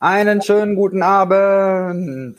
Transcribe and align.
Einen 0.00 0.42
schönen 0.42 0.76
guten 0.76 1.02
Abend. 1.02 2.38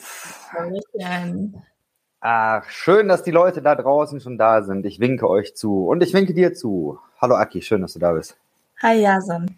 Ach, 2.21 2.69
schön, 2.69 3.09
dass 3.09 3.23
die 3.23 3.31
Leute 3.31 3.61
da 3.61 3.75
draußen 3.75 4.21
schon 4.21 4.37
da 4.37 4.63
sind. 4.63 4.85
Ich 4.85 5.01
winke 5.01 5.29
euch 5.29 5.57
zu 5.57 5.85
und 5.87 6.01
ich 6.01 6.13
winke 6.13 6.33
dir 6.33 6.53
zu. 6.53 6.99
Hallo 7.19 7.35
Aki, 7.35 7.61
schön, 7.61 7.81
dass 7.81 7.91
du 7.91 7.99
da 7.99 8.13
bist. 8.13 8.37
Hi 8.81 9.01
Jason. 9.01 9.57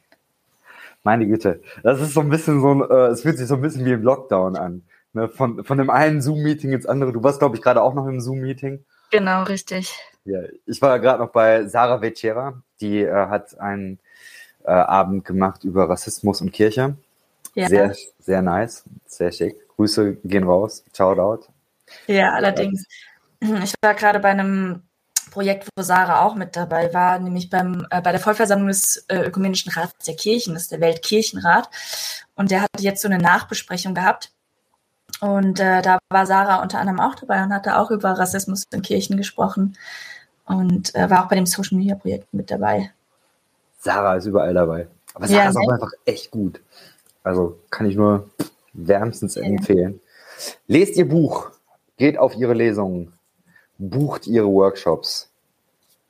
Meine 1.04 1.28
Güte, 1.28 1.62
das 1.84 2.02
ist 2.02 2.16
so 2.16 2.22
ein 2.22 2.30
bisschen 2.30 2.60
so 2.60 2.90
äh, 2.90 3.10
es 3.10 3.22
fühlt 3.22 3.38
sich 3.38 3.48
so 3.48 3.54
ein 3.54 3.62
bisschen 3.62 3.86
wie 3.86 3.92
im 3.92 4.02
Lockdown 4.02 4.56
an. 4.56 4.82
Ne? 5.14 5.30
Von, 5.30 5.64
von 5.64 5.78
dem 5.78 5.92
einen 5.92 6.24
Zoom-Meeting 6.24 6.72
ins 6.72 6.88
andere. 6.88 7.14
Du 7.14 7.22
warst, 7.22 7.38
glaube 7.38 7.56
ich, 7.56 7.62
gerade 7.62 7.84
auch 7.84 7.94
noch 7.94 8.08
im 8.08 8.20
Zoom-Meeting. 8.20 8.84
Genau, 9.12 9.44
richtig. 9.44 9.96
Ja, 10.26 10.40
ich 10.66 10.82
war 10.82 11.00
gerade 11.00 11.22
noch 11.22 11.32
bei 11.32 11.68
Sarah 11.68 12.02
Vecera, 12.02 12.64
die 12.80 13.02
äh, 13.02 13.28
hat 13.28 13.60
einen 13.60 14.00
äh, 14.64 14.72
Abend 14.72 15.24
gemacht 15.24 15.64
über 15.64 15.88
Rassismus 15.88 16.42
und 16.42 16.52
Kirche. 16.52 16.96
Ja. 17.54 17.68
Sehr, 17.68 17.96
sehr 18.20 18.42
nice, 18.42 18.84
sehr 19.06 19.32
schick. 19.32 19.68
Grüße 19.76 20.16
gehen 20.24 20.44
raus. 20.44 20.84
Ciao, 20.94 21.18
out. 21.20 21.50
Ja, 22.08 22.32
allerdings. 22.34 22.86
Ich 23.42 23.74
war 23.82 23.96
gerade 23.96 24.20
bei 24.20 24.30
einem 24.30 24.84
Projekt, 25.32 25.68
wo 25.76 25.82
Sarah 25.82 26.26
auch 26.26 26.36
mit 26.36 26.56
dabei 26.56 26.94
war, 26.94 27.18
nämlich 27.18 27.50
beim, 27.50 27.88
äh, 27.90 28.02
bei 28.02 28.12
der 28.12 28.20
Vollversammlung 28.20 28.68
des 28.68 29.06
äh, 29.08 29.22
Ökumenischen 29.22 29.72
Rats 29.72 30.06
der 30.06 30.16
Kirchen, 30.16 30.54
das 30.54 30.64
ist 30.64 30.72
der 30.72 30.82
Weltkirchenrat. 30.82 31.70
Und 32.36 32.52
der 32.52 32.62
hat 32.62 32.70
jetzt 32.80 33.02
so 33.02 33.08
eine 33.08 33.18
Nachbesprechung 33.18 33.96
gehabt. 33.96 34.32
Und 35.20 35.60
äh, 35.60 35.82
da 35.82 36.00
war 36.10 36.26
Sarah 36.26 36.62
unter 36.62 36.80
anderem 36.80 37.00
auch 37.00 37.16
dabei 37.16 37.44
und 37.44 37.54
hatte 37.54 37.78
auch 37.78 37.92
über 37.92 38.12
Rassismus 38.12 38.66
in 38.72 38.82
Kirchen 38.82 39.18
gesprochen 39.18 39.78
und 40.46 40.96
äh, 40.96 41.10
war 41.10 41.24
auch 41.24 41.30
bei 41.30 41.36
dem 41.36 41.46
Social 41.46 41.78
Media 41.78 41.96
Projekt 41.96 42.34
mit 42.34 42.50
dabei. 42.52 42.92
Sarah 43.80 44.16
ist 44.16 44.26
überall 44.26 44.54
dabei. 44.54 44.88
Aber 45.14 45.28
Sarah 45.28 45.44
ja, 45.44 45.50
ist 45.50 45.58
auch 45.58 45.68
ne? 45.68 45.74
einfach 45.74 45.92
echt 46.06 46.32
gut. 46.32 46.62
Also 47.24 47.60
kann 47.70 47.88
ich 47.88 47.96
nur 47.96 48.30
wärmstens 48.74 49.36
ja. 49.36 49.44
empfehlen. 49.44 50.00
Lest 50.68 50.96
ihr 50.98 51.08
Buch, 51.08 51.52
geht 51.98 52.18
auf 52.18 52.36
ihre 52.36 52.54
Lesungen, 52.54 53.14
bucht 53.78 54.28
ihre 54.28 54.48
Workshops. 54.48 55.30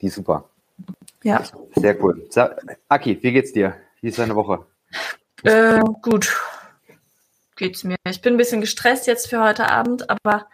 Die 0.01 0.07
ist 0.07 0.15
super. 0.15 0.45
Ja. 1.23 1.43
Sehr 1.75 2.01
cool. 2.03 2.27
Aki, 2.87 3.21
wie 3.21 3.31
geht's 3.31 3.53
dir? 3.53 3.75
Wie 4.01 4.07
ist 4.07 4.17
deine 4.17 4.35
Woche? 4.35 4.65
Äh, 5.43 5.81
gut. 6.01 6.35
Geht's 7.55 7.83
mir. 7.83 7.97
Ich 8.09 8.21
bin 8.21 8.33
ein 8.33 8.37
bisschen 8.37 8.61
gestresst 8.61 9.05
jetzt 9.05 9.29
für 9.29 9.43
heute 9.43 9.69
Abend, 9.69 10.09
aber 10.09 10.47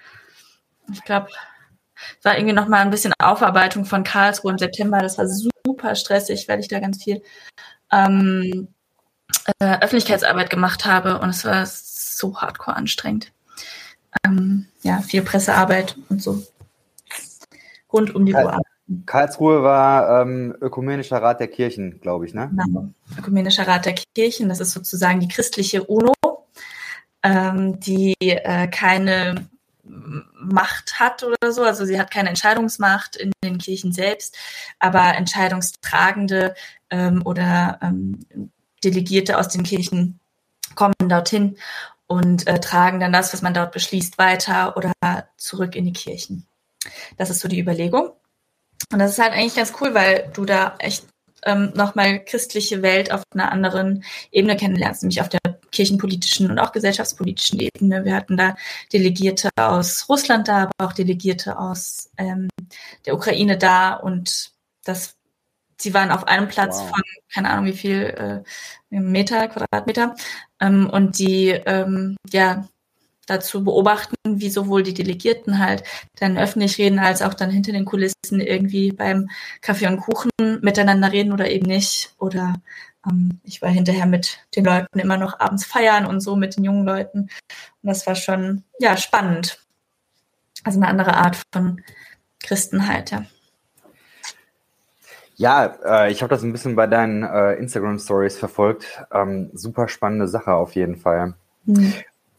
ich 0.91 1.03
glaube, 1.03 1.29
es 2.19 2.25
war 2.25 2.37
irgendwie 2.37 2.53
noch 2.53 2.67
mal 2.67 2.81
ein 2.81 2.89
bisschen 2.89 3.13
Aufarbeitung 3.19 3.85
von 3.85 4.03
Karlsruhe 4.03 4.51
im 4.51 4.57
September. 4.57 4.99
Das 4.99 5.17
war 5.17 5.27
super 5.27 5.95
stressig, 5.95 6.47
weil 6.47 6.59
ich 6.59 6.67
da 6.67 6.79
ganz 6.79 7.03
viel 7.03 7.21
ähm, 7.91 8.67
äh, 9.59 9.77
Öffentlichkeitsarbeit 9.79 10.49
gemacht 10.49 10.85
habe 10.85 11.19
und 11.19 11.29
es 11.29 11.45
war 11.45 11.65
so 11.65 12.39
hardcore 12.39 12.75
anstrengend. 12.75 13.31
Ähm, 14.23 14.67
ja, 14.81 15.01
viel 15.01 15.21
Pressearbeit 15.21 15.97
und 16.09 16.21
so. 16.21 16.43
Rund 17.91 18.13
um 18.15 18.25
die 18.25 18.33
Karl 18.33 18.45
Uhr. 18.45 18.61
Karlsruhe 19.05 19.63
war 19.63 20.21
ähm, 20.21 20.55
Ökumenischer 20.61 21.21
Rat 21.21 21.41
der 21.41 21.49
Kirchen, 21.49 21.99
glaube 21.99 22.25
ich, 22.25 22.33
ne? 22.33 22.49
Genau. 22.51 22.89
Ökumenischer 23.17 23.67
Rat 23.67 23.85
der 23.85 23.95
Kirchen, 24.15 24.47
das 24.47 24.61
ist 24.61 24.71
sozusagen 24.71 25.19
die 25.19 25.27
christliche 25.27 25.83
UNO, 25.83 26.13
ähm, 27.21 27.79
die 27.81 28.15
äh, 28.19 28.67
keine 28.67 29.49
Macht 29.83 30.99
hat 30.99 31.23
oder 31.23 31.51
so. 31.51 31.63
Also 31.63 31.85
sie 31.85 31.99
hat 31.99 32.11
keine 32.11 32.29
Entscheidungsmacht 32.29 33.17
in 33.17 33.31
den 33.43 33.57
Kirchen 33.57 33.91
selbst, 33.91 34.37
aber 34.79 35.15
Entscheidungstragende 35.15 36.55
ähm, 36.89 37.21
oder 37.25 37.79
ähm, 37.81 38.19
Delegierte 38.83 39.37
aus 39.37 39.47
den 39.49 39.63
Kirchen 39.63 40.19
kommen 40.75 40.93
dorthin 40.99 41.57
und 42.07 42.47
äh, 42.47 42.59
tragen 42.59 42.99
dann 42.99 43.13
das, 43.13 43.33
was 43.33 43.41
man 43.41 43.53
dort 43.53 43.71
beschließt, 43.71 44.17
weiter 44.17 44.77
oder 44.77 44.93
zurück 45.37 45.75
in 45.75 45.85
die 45.85 45.93
Kirchen. 45.93 46.45
Das 47.17 47.29
ist 47.29 47.39
so 47.39 47.47
die 47.47 47.59
Überlegung. 47.59 48.11
Und 48.91 48.99
das 48.99 49.11
ist 49.11 49.19
halt 49.19 49.33
eigentlich 49.33 49.55
ganz 49.55 49.73
cool, 49.81 49.93
weil 49.93 50.29
du 50.33 50.45
da 50.45 50.75
echt 50.79 51.05
ähm, 51.43 51.71
nochmal 51.75 52.23
christliche 52.23 52.81
Welt 52.81 53.11
auf 53.11 53.23
einer 53.33 53.51
anderen 53.51 54.03
Ebene 54.31 54.55
kennenlernst, 54.55 55.03
nämlich 55.03 55.21
auf 55.21 55.29
der 55.29 55.39
kirchenpolitischen 55.71 56.49
und 56.49 56.59
auch 56.59 56.71
gesellschaftspolitischen 56.71 57.59
Ebene. 57.59 58.05
Wir 58.05 58.15
hatten 58.15 58.37
da 58.37 58.55
Delegierte 58.93 59.49
aus 59.55 60.07
Russland 60.09 60.47
da, 60.47 60.63
aber 60.63 60.71
auch 60.79 60.93
Delegierte 60.93 61.59
aus 61.59 62.09
ähm, 62.17 62.47
der 63.05 63.15
Ukraine 63.15 63.57
da 63.57 63.93
und 63.93 64.51
das 64.83 65.16
sie 65.79 65.93
waren 65.93 66.11
auf 66.11 66.27
einem 66.27 66.47
Platz 66.47 66.77
wow. 66.77 66.89
von, 66.89 67.01
keine 67.33 67.49
Ahnung 67.49 67.65
wie 67.65 67.77
viel 67.77 68.43
äh, 68.91 68.99
Meter, 68.99 69.47
Quadratmeter. 69.47 70.15
Ähm, 70.59 70.89
und 70.89 71.19
die 71.19 71.49
ähm, 71.49 72.17
ja 72.31 72.67
dazu 73.27 73.63
beobachten, 73.63 74.15
wie 74.25 74.49
sowohl 74.49 74.83
die 74.83 74.93
Delegierten 74.93 75.59
halt 75.59 75.83
dann 76.15 76.37
öffentlich 76.37 76.77
reden, 76.77 76.97
als 76.97 77.21
auch 77.21 77.33
dann 77.33 77.51
hinter 77.51 77.73
den 77.73 77.85
Kulissen 77.85 78.39
irgendwie 78.39 78.91
beim 78.91 79.29
Kaffee 79.61 79.87
und 79.87 79.99
Kuchen 79.99 80.31
miteinander 80.61 81.11
reden 81.11 81.33
oder 81.33 81.49
eben 81.51 81.67
nicht. 81.67 82.13
Oder 82.17 82.55
ähm, 83.05 83.39
ich 83.43 83.61
war 83.61 83.69
hinterher 83.69 84.05
mit 84.05 84.39
den 84.55 84.65
Leuten 84.65 84.99
immer 84.99 85.17
noch 85.17 85.39
abends 85.39 85.65
feiern 85.65 86.05
und 86.05 86.21
so 86.21 86.35
mit 86.35 86.57
den 86.57 86.63
jungen 86.63 86.85
Leuten. 86.85 87.19
Und 87.19 87.29
das 87.83 88.07
war 88.07 88.15
schon, 88.15 88.63
ja, 88.79 88.97
spannend. 88.97 89.59
Also 90.63 90.79
eine 90.79 90.87
andere 90.87 91.15
Art 91.15 91.37
von 91.53 91.81
Christenheit, 92.41 93.11
ja. 93.11 93.25
Ja, 95.37 95.75
äh, 95.85 96.11
ich 96.11 96.21
habe 96.21 96.31
das 96.31 96.43
ein 96.43 96.51
bisschen 96.51 96.75
bei 96.75 96.87
deinen 96.87 97.23
äh, 97.23 97.53
Instagram 97.53 97.99
Stories 97.99 98.37
verfolgt. 98.37 99.03
Ähm, 99.11 99.51
super 99.53 99.87
spannende 99.87 100.27
Sache 100.27 100.51
auf 100.53 100.73
jeden 100.73 100.97
Fall. 100.97 101.35
Mhm. 101.65 101.93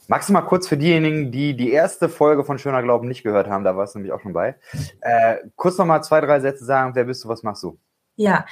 Magst 0.08 0.28
du 0.28 0.32
mal 0.32 0.42
kurz 0.42 0.66
für 0.66 0.76
diejenigen, 0.76 1.30
die 1.30 1.56
die 1.56 1.70
erste 1.70 2.08
Folge 2.08 2.42
von 2.42 2.58
Schöner 2.58 2.82
Glauben 2.82 3.06
nicht 3.06 3.22
gehört 3.22 3.46
haben, 3.46 3.62
da 3.62 3.76
warst 3.76 3.94
du 3.94 3.98
nämlich 3.98 4.12
auch 4.12 4.20
schon 4.20 4.32
bei, 4.32 4.56
äh, 5.00 5.36
kurz 5.54 5.78
noch 5.78 5.84
mal 5.84 6.02
zwei, 6.02 6.20
drei 6.20 6.40
Sätze 6.40 6.64
sagen, 6.64 6.94
wer 6.94 7.04
bist 7.04 7.22
du, 7.22 7.28
was 7.28 7.42
machst 7.42 7.62
du? 7.62 7.78
Ja, 8.16 8.46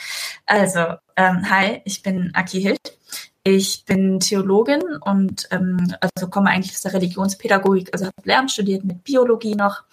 also, 0.45 0.81
ähm, 1.17 1.51
hi, 1.51 1.81
ich 1.85 2.03
bin 2.03 2.31
Aki 2.35 2.61
Hild. 2.61 2.99
Ich 3.49 3.85
bin 3.85 4.19
Theologin 4.19 4.83
und 5.03 5.47
ähm, 5.53 5.95
also 6.01 6.29
komme 6.29 6.51
eigentlich 6.51 6.73
aus 6.73 6.81
der 6.81 6.95
Religionspädagogik, 6.95 7.91
also 7.93 8.07
habe 8.07 8.15
Lehramt 8.25 8.51
studiert 8.51 8.83
mit 8.83 9.05
Biologie 9.05 9.55
noch 9.55 9.85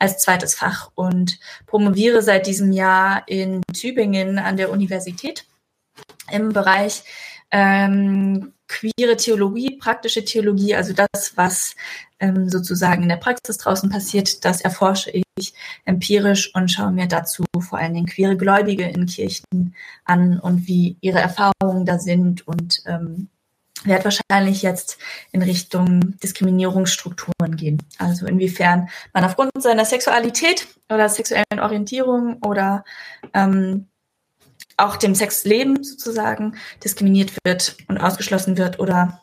als 0.00 0.18
zweites 0.18 0.56
Fach 0.56 0.90
und 0.96 1.38
promoviere 1.66 2.20
seit 2.20 2.48
diesem 2.48 2.72
Jahr 2.72 3.22
in 3.28 3.62
Tübingen 3.72 4.40
an 4.40 4.56
der 4.56 4.72
Universität 4.72 5.44
im 6.32 6.48
Bereich 6.48 7.04
ähm, 7.56 8.52
queere 8.68 9.16
Theologie, 9.16 9.78
praktische 9.78 10.22
Theologie, 10.22 10.74
also 10.74 10.92
das, 10.92 11.36
was 11.36 11.74
ähm, 12.20 12.50
sozusagen 12.50 13.02
in 13.02 13.08
der 13.08 13.16
Praxis 13.16 13.56
draußen 13.56 13.88
passiert, 13.88 14.44
das 14.44 14.60
erforsche 14.60 15.10
ich 15.10 15.54
empirisch 15.86 16.54
und 16.54 16.70
schaue 16.70 16.92
mir 16.92 17.08
dazu 17.08 17.44
vor 17.60 17.78
allen 17.78 17.94
Dingen 17.94 18.06
queere 18.06 18.36
Gläubige 18.36 18.84
in 18.84 19.06
Kirchen 19.06 19.74
an 20.04 20.38
und 20.38 20.66
wie 20.66 20.98
ihre 21.00 21.20
Erfahrungen 21.20 21.86
da 21.86 21.98
sind 21.98 22.46
und 22.46 22.82
ähm, 22.84 23.28
werde 23.84 24.04
wahrscheinlich 24.04 24.60
jetzt 24.60 24.98
in 25.32 25.40
Richtung 25.40 26.18
Diskriminierungsstrukturen 26.18 27.56
gehen. 27.56 27.78
Also 27.98 28.26
inwiefern 28.26 28.90
man 29.14 29.24
aufgrund 29.24 29.50
seiner 29.58 29.86
Sexualität 29.86 30.66
oder 30.90 31.08
sexuellen 31.08 31.60
Orientierung 31.60 32.42
oder 32.42 32.84
ähm, 33.32 33.86
auch 34.76 34.96
dem 34.96 35.14
Sexleben 35.14 35.82
sozusagen 35.82 36.56
diskriminiert 36.84 37.32
wird 37.44 37.76
und 37.88 37.98
ausgeschlossen 37.98 38.56
wird 38.56 38.78
oder 38.78 39.22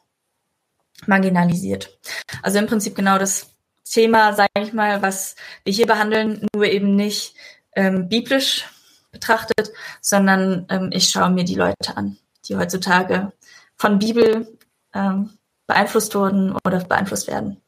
marginalisiert. 1.05 1.97
Also 2.41 2.59
im 2.59 2.67
Prinzip 2.67 2.95
genau 2.95 3.17
das 3.17 3.51
Thema, 3.83 4.33
sage 4.33 4.49
ich 4.59 4.73
mal, 4.73 5.01
was 5.01 5.35
wir 5.63 5.73
hier 5.73 5.85
behandeln, 5.85 6.47
nur 6.55 6.65
eben 6.65 6.95
nicht 6.95 7.35
ähm, 7.75 8.09
biblisch 8.09 8.65
betrachtet, 9.11 9.71
sondern 10.01 10.65
ähm, 10.69 10.89
ich 10.91 11.09
schaue 11.09 11.29
mir 11.29 11.43
die 11.43 11.55
Leute 11.55 11.95
an, 11.95 12.17
die 12.45 12.55
heutzutage 12.55 13.31
von 13.77 13.99
Bibel 13.99 14.57
ähm, 14.93 15.37
beeinflusst 15.67 16.15
wurden 16.15 16.55
oder 16.65 16.79
beeinflusst 16.83 17.27
werden. 17.27 17.62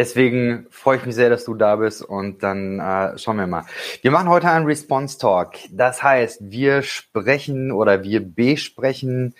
Deswegen 0.00 0.66
freue 0.70 0.96
ich 0.96 1.04
mich 1.04 1.14
sehr, 1.14 1.28
dass 1.28 1.44
du 1.44 1.52
da 1.52 1.76
bist 1.76 2.00
und 2.00 2.42
dann 2.42 2.80
äh, 2.80 3.18
schauen 3.18 3.36
wir 3.36 3.46
mal. 3.46 3.66
Wir 4.00 4.10
machen 4.10 4.30
heute 4.30 4.48
einen 4.48 4.64
Response 4.64 5.18
Talk. 5.18 5.56
Das 5.70 6.02
heißt, 6.02 6.38
wir 6.40 6.80
sprechen 6.80 7.70
oder 7.70 8.02
wir 8.02 8.24
besprechen 8.26 9.34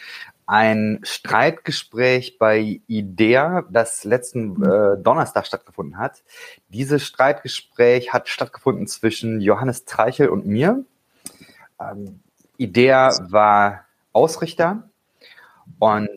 ein 0.45 1.01
Streitgespräch 1.03 2.37
bei 2.37 2.83
IDEA, 2.89 3.65
das 3.71 4.05
letzten 4.05 4.63
äh, 4.63 4.99
Donnerstag 4.99 5.47
stattgefunden 5.47 5.97
hat. 5.97 6.23
Dieses 6.69 7.07
Streitgespräch 7.07 8.13
hat 8.13 8.29
stattgefunden 8.29 8.87
zwischen 8.87 9.41
Johannes 9.41 9.87
Treichel 9.87 10.29
und 10.29 10.45
mir. 10.45 10.85
Ähm, 11.81 12.21
IDEA 12.59 13.17
war 13.31 13.87
Ausrichter 14.13 14.91
und 15.79 16.11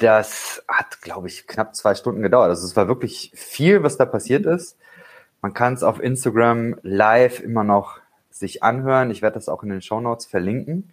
das 0.00 0.64
hat, 0.66 1.02
glaube 1.02 1.28
ich, 1.28 1.46
knapp 1.46 1.76
zwei 1.76 1.94
Stunden 1.94 2.22
gedauert. 2.22 2.48
Also 2.48 2.66
es 2.66 2.74
war 2.74 2.88
wirklich 2.88 3.32
viel, 3.34 3.82
was 3.82 3.98
da 3.98 4.06
passiert 4.06 4.46
ist. 4.46 4.78
Man 5.42 5.54
kann 5.54 5.74
es 5.74 5.82
auf 5.82 6.00
Instagram 6.00 6.76
live 6.82 7.40
immer 7.40 7.64
noch 7.64 8.00
sich 8.30 8.62
anhören. 8.62 9.10
Ich 9.10 9.22
werde 9.22 9.34
das 9.34 9.48
auch 9.48 9.62
in 9.62 9.68
den 9.68 9.82
Show 9.82 10.00
Notes 10.00 10.26
verlinken. 10.26 10.90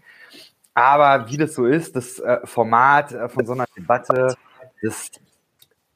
aber 0.74 1.30
wie 1.32 1.38
das 1.38 1.56
so 1.56 1.66
ist, 1.66 1.96
das 1.96 2.20
äh, 2.20 2.40
Format 2.44 3.12
äh, 3.12 3.30
von 3.30 3.46
so 3.46 3.54
einer 3.54 3.66
Debatte, 3.76 4.36
das 4.82 5.10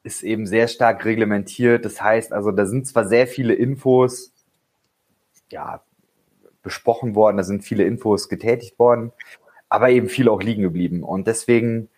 ist 0.02 0.22
eben 0.22 0.46
sehr 0.46 0.66
stark 0.66 1.04
reglementiert. 1.04 1.84
Das 1.84 2.02
heißt 2.02 2.32
also, 2.32 2.50
da 2.50 2.66
sind 2.66 2.86
zwar 2.86 3.04
sehr 3.04 3.26
viele 3.26 3.54
Infos, 3.54 4.32
ja, 5.50 5.82
besprochen 6.62 7.14
worden, 7.14 7.36
da 7.36 7.44
sind 7.44 7.62
viele 7.62 7.84
Infos 7.84 8.28
getätigt 8.28 8.78
worden, 8.78 9.12
aber 9.68 9.90
eben 9.90 10.08
viele 10.08 10.30
auch 10.30 10.42
liegen 10.42 10.62
geblieben. 10.62 11.02
Und 11.02 11.26
deswegen 11.26 11.88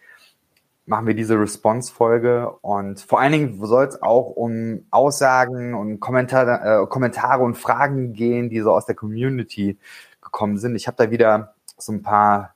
machen 0.87 1.07
wir 1.07 1.15
diese 1.15 1.39
Response-Folge 1.39 2.51
und 2.61 3.01
vor 3.01 3.21
allen 3.21 3.33
Dingen 3.33 3.67
soll 3.67 3.87
es 3.87 4.03
auch 4.03 4.31
um 4.31 4.87
Aussagen 4.91 5.75
und 5.75 6.01
Kommentare, 6.01 6.83
äh, 6.83 6.87
Kommentare 6.87 7.43
und 7.43 7.57
Fragen 7.57 8.13
gehen, 8.13 8.51
die 8.51 8.61
so 8.61 8.73
aus 8.73 8.87
der 8.87 8.95
Community 8.95 9.79
gekommen 10.21 10.59
sind. 10.59 10.77
Ich 10.77 10.87
habe 10.87 10.97
da 10.99 11.11
wieder 11.11 11.55
so 11.79 11.93
ein 11.93 12.03
paar, 12.03 12.55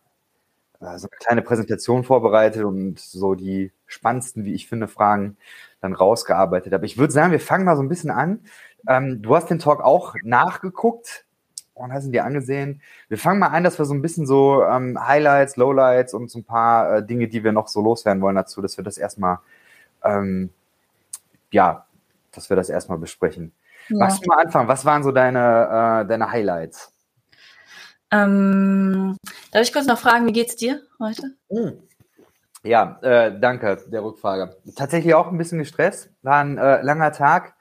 äh, 0.80 0.98
so 0.98 1.08
eine 1.10 1.18
kleine 1.18 1.42
Präsentation 1.42 2.04
vorbereitet 2.04 2.64
und 2.64 2.98
so 2.98 3.34
die 3.34 3.72
spannendsten, 3.86 4.44
wie 4.44 4.54
ich 4.54 4.68
finde, 4.68 4.88
Fragen 4.88 5.38
dann 5.80 5.94
rausgearbeitet. 5.94 6.74
Aber 6.74 6.84
ich 6.84 6.98
würde 6.98 7.12
sagen, 7.12 7.32
wir 7.32 7.40
fangen 7.40 7.64
mal 7.64 7.76
so 7.76 7.82
ein 7.82 7.88
bisschen 7.88 8.10
an. 8.10 8.40
Ähm, 8.86 9.22
du 9.22 9.34
hast 9.34 9.48
den 9.48 9.58
Talk 9.58 9.80
auch 9.82 10.14
nachgeguckt 10.22 11.24
und 11.78 11.92
hast 11.92 12.04
ihn 12.04 12.12
dir 12.12 12.24
angesehen. 12.24 12.80
Wir 13.08 13.18
fangen 13.18 13.40
mal 13.40 13.48
an, 13.48 13.64
dass 13.64 13.78
wir 13.78 13.84
so 13.84 13.94
ein 13.94 14.02
bisschen 14.02 14.26
so 14.26 14.64
ähm, 14.64 14.98
Highlights, 15.00 15.56
Lowlights 15.56 16.14
und 16.14 16.30
so 16.30 16.38
ein 16.38 16.44
paar 16.44 16.96
äh, 16.96 17.06
Dinge, 17.06 17.28
die 17.28 17.44
wir 17.44 17.52
noch 17.52 17.68
so 17.68 17.80
loswerden 17.80 18.22
wollen 18.22 18.36
dazu, 18.36 18.60
dass 18.60 18.76
wir 18.76 18.84
das 18.84 18.98
erstmal, 18.98 19.38
ähm, 20.04 20.50
ja, 21.50 21.86
dass 22.32 22.50
wir 22.50 22.56
das 22.56 22.68
erstmal 22.68 22.98
besprechen. 22.98 23.52
Ja. 23.88 23.98
Magst 23.98 24.24
du 24.24 24.28
mal 24.28 24.42
anfangen? 24.44 24.68
Was 24.68 24.84
waren 24.84 25.02
so 25.02 25.12
deine, 25.12 26.02
äh, 26.04 26.06
deine 26.06 26.30
Highlights? 26.30 26.92
Ähm, 28.10 29.16
darf 29.52 29.62
ich 29.62 29.72
kurz 29.72 29.86
noch 29.86 29.98
fragen, 29.98 30.26
wie 30.26 30.32
geht's 30.32 30.56
dir 30.56 30.82
heute? 30.98 31.34
Mm. 31.50 31.82
Ja, 32.64 32.98
äh, 33.02 33.38
danke 33.38 33.78
der 33.86 34.02
Rückfrage. 34.02 34.56
Tatsächlich 34.74 35.14
auch 35.14 35.28
ein 35.28 35.38
bisschen 35.38 35.58
gestresst. 35.58 36.10
War 36.22 36.40
ein 36.40 36.58
äh, 36.58 36.82
langer 36.82 37.12
Tag. 37.12 37.54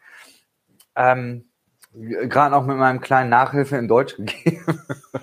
Ähm, 0.95 1.45
gerade 1.99 2.55
auch 2.55 2.65
mit 2.65 2.77
meinem 2.77 3.01
kleinen 3.01 3.29
Nachhilfe 3.29 3.77
in 3.77 3.87
Deutsch 3.87 4.15
gegeben. 4.15 4.81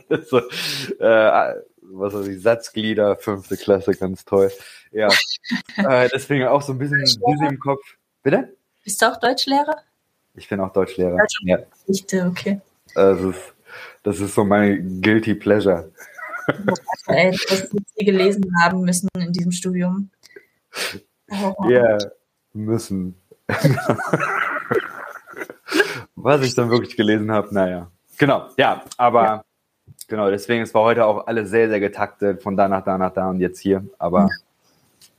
so, 0.26 0.38
äh, 0.38 1.54
was 1.80 2.14
weiß 2.14 2.26
ich, 2.28 2.42
Satzglieder, 2.42 3.16
fünfte 3.16 3.56
Klasse, 3.56 3.92
ganz 3.92 4.24
toll. 4.24 4.50
Ja, 4.92 5.08
äh, 5.76 6.08
deswegen 6.12 6.46
auch 6.46 6.62
so 6.62 6.72
ein 6.72 6.78
bisschen 6.78 7.00
busy 7.20 7.46
im 7.46 7.58
Kopf. 7.58 7.82
Bitte? 8.22 8.56
Bist 8.82 9.00
du 9.00 9.06
auch 9.06 9.18
Deutschlehrer? 9.18 9.76
Ich 10.34 10.48
bin 10.48 10.60
auch 10.60 10.72
Deutschlehrer. 10.72 11.16
Deutsch 11.16 11.38
ja. 11.42 11.58
Geschichte, 11.86 12.26
okay. 12.28 12.60
Das 12.94 13.20
ist, 13.20 13.54
das 14.02 14.20
ist 14.20 14.34
so 14.34 14.44
mein 14.44 15.00
guilty 15.00 15.34
pleasure. 15.34 15.90
Ey, 17.06 17.30
was 17.48 17.72
wir 17.72 18.04
gelesen 18.04 18.44
haben 18.60 18.82
müssen 18.82 19.08
in 19.16 19.32
diesem 19.32 19.52
Studium. 19.52 20.10
Ja, 21.30 21.54
oh. 21.56 21.68
yeah, 21.68 21.98
müssen. 22.52 23.14
Was 26.16 26.42
ich 26.42 26.54
dann 26.54 26.70
wirklich 26.70 26.96
gelesen 26.96 27.30
habe, 27.32 27.52
naja. 27.52 27.90
Genau, 28.18 28.48
ja, 28.56 28.84
aber 28.96 29.24
ja. 29.24 29.44
genau, 30.06 30.30
deswegen, 30.30 30.62
es 30.62 30.72
war 30.74 30.82
heute 30.82 31.04
auch 31.04 31.26
alles 31.26 31.50
sehr, 31.50 31.68
sehr 31.68 31.80
getaktet, 31.80 32.42
von 32.42 32.56
da 32.56 32.68
nach 32.68 32.84
da 32.84 32.96
nach 32.98 33.12
da 33.12 33.28
und 33.30 33.40
jetzt 33.40 33.58
hier. 33.58 33.84
Aber 33.98 34.20
ja. 34.20 34.28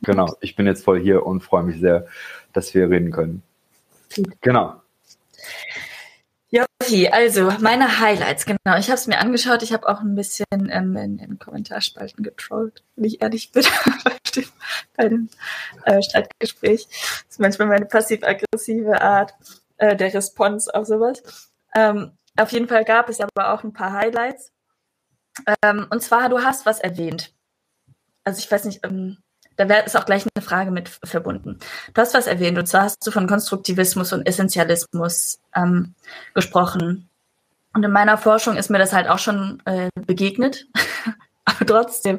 genau, 0.03 0.36
ich 0.39 0.56
bin 0.56 0.65
jetzt 0.65 0.83
voll 0.83 1.01
hier 1.01 1.25
und 1.25 1.42
freue 1.42 1.63
mich 1.63 1.80
sehr, 1.80 2.06
dass 2.53 2.74
wir 2.74 2.89
reden 2.89 3.12
können. 3.12 3.44
Genau. 4.42 4.75
Jochi, 6.50 7.09
also 7.09 7.51
meine 7.59 8.00
Highlights, 8.00 8.45
genau. 8.45 8.77
Ich 8.77 8.88
habe 8.88 8.94
es 8.94 9.07
mir 9.07 9.19
angeschaut. 9.19 9.62
Ich 9.63 9.74
habe 9.74 9.89
auch 9.89 10.00
ein 10.00 10.15
bisschen 10.15 10.45
ähm, 10.69 10.95
in 10.95 11.18
den 11.18 11.38
Kommentarspalten 11.38 12.24
getrollt, 12.24 12.83
wenn 12.95 13.03
ich 13.03 13.21
ehrlich 13.21 13.51
bin, 13.51 13.65
bei 14.06 14.31
dem, 14.33 14.45
bei 14.95 15.09
dem 15.09 15.30
äh, 15.83 16.01
Streitgespräch. 16.01 16.88
Das 16.88 17.25
ist 17.30 17.39
manchmal 17.39 17.68
meine 17.68 17.86
passiv-aggressive 17.86 19.01
Art 19.01 19.33
äh, 19.77 19.95
der 19.95 20.13
Response 20.13 20.74
auf 20.74 20.86
sowas. 20.86 21.51
Ähm, 21.74 22.18
auf 22.38 22.51
jeden 22.51 22.68
Fall 22.68 22.86
gab 22.86 23.10
es 23.10 23.22
aber 23.22 23.54
auch 23.54 23.63
ein 23.63 23.74
paar 23.74 23.94
Highlights. 23.94 24.51
Ähm, 25.63 25.88
und 25.89 26.01
zwar, 26.01 26.30
du 26.30 26.44
hast 26.44 26.66
was 26.66 26.80
erwähnt. 26.80 27.33
Also 28.24 28.39
ich 28.39 28.50
weiß 28.50 28.66
nicht, 28.66 28.83
ähm, 28.83 29.18
da 29.57 29.69
wär, 29.69 29.86
ist 29.86 29.95
auch 29.95 30.06
gleich 30.06 30.25
eine 30.36 30.45
Frage 30.45 30.72
mit 30.72 30.89
verbunden. 30.89 31.60
Du 31.94 32.01
hast 32.01 32.13
was 32.13 32.27
erwähnt, 32.27 32.57
und 32.57 32.68
zwar 32.68 32.83
hast 32.83 33.06
du 33.06 33.12
von 33.12 33.27
Konstruktivismus 33.27 34.12
und 34.12 34.27
Essentialismus 34.27 35.39
ähm, 35.56 35.95
gesprochen. 36.33 37.10
Und 37.74 37.83
in 37.83 37.92
meiner 37.92 38.18
Forschung 38.18 38.57
ist 38.57 38.69
mir 38.69 38.80
das 38.80 38.94
halt 38.94 39.07
auch 39.07 39.19
schon 39.19 39.62
äh, 39.66 39.89
begegnet. 39.95 40.68
aber 41.45 41.66
trotzdem, 41.66 42.18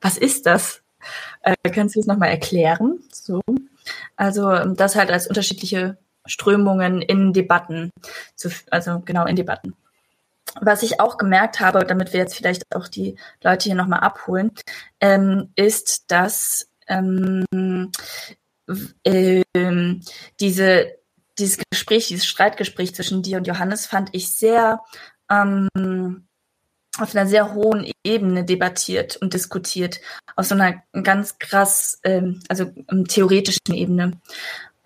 was 0.00 0.18
ist 0.18 0.46
das? 0.46 0.82
Äh, 1.42 1.54
kannst 1.70 1.94
du 1.94 2.00
es 2.00 2.06
nochmal 2.06 2.30
erklären? 2.30 3.00
So. 3.12 3.40
Also 4.16 4.50
das 4.74 4.96
halt 4.96 5.10
als 5.10 5.26
unterschiedliche 5.26 5.98
Strömungen 6.26 7.02
in 7.02 7.32
Debatten, 7.32 7.90
zu, 8.34 8.50
also 8.70 9.00
genau 9.00 9.26
in 9.26 9.36
Debatten. 9.36 9.74
Was 10.60 10.82
ich 10.82 11.00
auch 11.00 11.16
gemerkt 11.16 11.60
habe, 11.60 11.84
damit 11.84 12.12
wir 12.12 12.20
jetzt 12.20 12.36
vielleicht 12.36 12.74
auch 12.74 12.88
die 12.88 13.16
Leute 13.42 13.64
hier 13.64 13.74
nochmal 13.74 14.00
abholen, 14.00 14.52
ähm, 15.00 15.50
ist, 15.56 16.10
dass 16.10 16.68
ähm, 16.86 17.44
ähm, 19.04 20.02
diese, 20.40 20.92
dieses 21.38 21.58
Gespräch, 21.70 22.08
dieses 22.08 22.26
Streitgespräch 22.26 22.94
zwischen 22.94 23.22
dir 23.22 23.38
und 23.38 23.46
Johannes 23.46 23.86
fand 23.86 24.10
ich 24.12 24.32
sehr 24.32 24.80
ähm, 25.30 25.68
auf 26.98 27.14
einer 27.14 27.26
sehr 27.26 27.54
hohen 27.54 27.90
Ebene 28.04 28.44
debattiert 28.44 29.16
und 29.16 29.34
diskutiert, 29.34 30.00
auf 30.36 30.46
so 30.46 30.54
einer 30.54 30.82
ganz 31.02 31.38
krass, 31.38 31.98
ähm, 32.04 32.40
also 32.48 32.70
ähm, 32.90 33.06
theoretischen 33.06 33.74
Ebene 33.74 34.12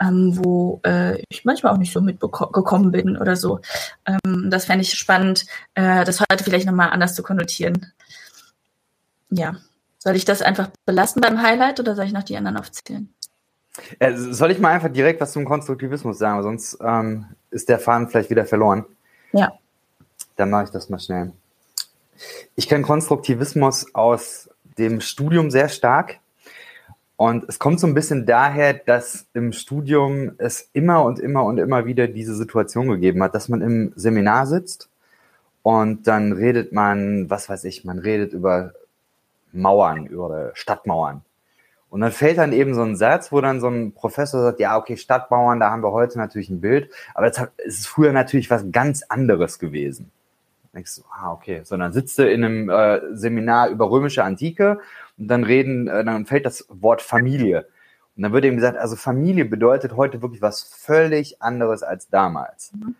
ähm, 0.00 0.33
wo 0.37 0.81
äh, 0.85 1.23
ich 1.29 1.45
manchmal 1.45 1.73
auch 1.73 1.79
nicht 1.79 1.93
so 1.93 2.00
mitgekommen 2.00 2.93
bin 2.93 3.17
oder 3.17 3.37
so. 3.37 3.61
Ähm, 4.06 4.50
das 4.50 4.67
fände 4.67 4.83
ich 4.83 4.95
spannend, 4.95 5.47
äh, 5.75 6.05
das 6.05 6.21
heute 6.21 6.45
vielleicht 6.45 6.67
nochmal 6.67 6.91
anders 6.91 7.15
zu 7.15 7.23
konnotieren. 7.23 7.93
Ja. 9.31 9.56
Soll 9.99 10.15
ich 10.15 10.25
das 10.25 10.43
einfach 10.43 10.71
belassen 10.87 11.21
beim 11.21 11.43
Highlight 11.43 11.81
oder 11.81 11.97
soll 11.97 12.06
ich 12.06 12.12
noch 12.12 12.23
die 12.23 12.37
anderen 12.37 12.56
aufzählen? 12.56 13.12
Äh, 13.99 14.15
soll 14.17 14.51
ich 14.51 14.58
mal 14.58 14.70
einfach 14.70 14.93
direkt 14.93 15.20
was 15.20 15.32
zum 15.32 15.44
Konstruktivismus 15.44 16.19
sagen, 16.19 16.43
sonst 16.43 16.79
ähm, 16.81 17.27
ist 17.51 17.69
der 17.69 17.79
Faden 17.79 18.08
vielleicht 18.08 18.31
wieder 18.31 18.46
verloren. 18.46 18.84
Ja. 19.32 19.53
Dann 20.37 20.51
mache 20.51 20.65
ich 20.65 20.70
das 20.70 20.89
mal 20.89 21.01
schnell. 21.01 21.32
Ich 22.56 22.69
kenne 22.69 22.84
Konstruktivismus 22.84 23.94
aus 23.94 24.49
dem 24.79 25.01
Studium 25.01 25.51
sehr 25.51 25.69
stark. 25.69 26.19
Und 27.19 27.46
es 27.48 27.58
kommt 27.58 27.81
so 27.81 27.89
ein 27.89 27.94
bisschen 27.94 28.27
daher, 28.27 28.75
dass 28.75 29.27
im 29.34 29.53
Studium 29.53 30.37
es 30.39 30.70
immer 30.72 31.03
und 31.03 31.19
immer 31.19 31.43
und 31.43 31.58
immer 31.58 31.84
wieder 31.84 32.06
diese 32.06 32.32
Situation 32.37 32.87
gegeben 32.87 33.25
hat, 33.25 33.34
dass 33.34 33.48
man 33.48 33.60
im 33.60 33.93
Seminar 33.96 34.46
sitzt 34.46 34.89
und 35.65 36.06
dann 36.06 36.32
redet 36.32 36.72
man, 36.72 37.29
was 37.29 37.48
weiß 37.48 37.65
ich, 37.65 37.84
man 37.84 37.98
redet 37.98 38.32
über 38.34 38.72
Mauern, 39.51 40.06
über 40.06 40.53
Stadtmauern. 40.55 41.22
Und 41.91 42.03
dann 42.03 42.13
fällt 42.13 42.39
dann 42.39 42.53
eben 42.53 42.72
so 42.77 42.82
ein 42.82 42.94
Satz, 42.94 43.32
wo 43.32 43.41
dann 43.41 43.60
so 43.60 43.67
ein 43.67 43.91
Professor 43.91 44.41
sagt, 44.41 44.60
ja, 44.60 44.79
okay, 44.79 44.96
Stadtmauern, 44.96 45.58
da 45.58 45.72
haben 45.72 45.82
wir 45.82 45.91
heute 45.91 46.19
natürlich 46.19 46.51
ein 46.51 46.60
Bild, 46.60 46.89
aber 47.15 47.27
jetzt 47.27 47.41
ist 47.65 47.81
es 47.81 47.87
früher 47.89 48.13
natürlich 48.13 48.48
was 48.48 48.70
ganz 48.70 49.03
anderes 49.03 49.58
gewesen. 49.58 50.13
denkst 50.72 50.94
du, 50.94 51.03
ah, 51.10 51.32
okay. 51.32 51.63
So, 51.65 51.77
dann 51.77 51.93
sitzt 51.93 52.17
du 52.20 52.31
in 52.31 52.44
einem 52.44 52.70
äh, 52.70 53.01
Seminar 53.17 53.70
über 53.70 53.91
römische 53.91 54.22
Antike 54.22 54.79
und 55.19 55.29
dann 55.29 55.44
reden, 55.44 55.89
äh, 55.89 56.05
dann 56.05 56.27
fällt 56.27 56.46
das 56.46 56.67
Wort 56.69 57.03
Familie. 57.03 57.67
Und 58.17 58.22
dann 58.22 58.32
wird 58.32 58.44
eben 58.44 58.56
gesagt, 58.56 58.79
also 58.79 58.96
Familie 58.96 59.44
bedeutet 59.44 59.96
heute 59.96 60.22
wirklich 60.22 60.43
was 60.43 60.63
völlig 60.63 61.41
anderes 61.43 61.82
als 61.82 62.08
damals. 62.08 62.72
Mhm. 62.72 62.94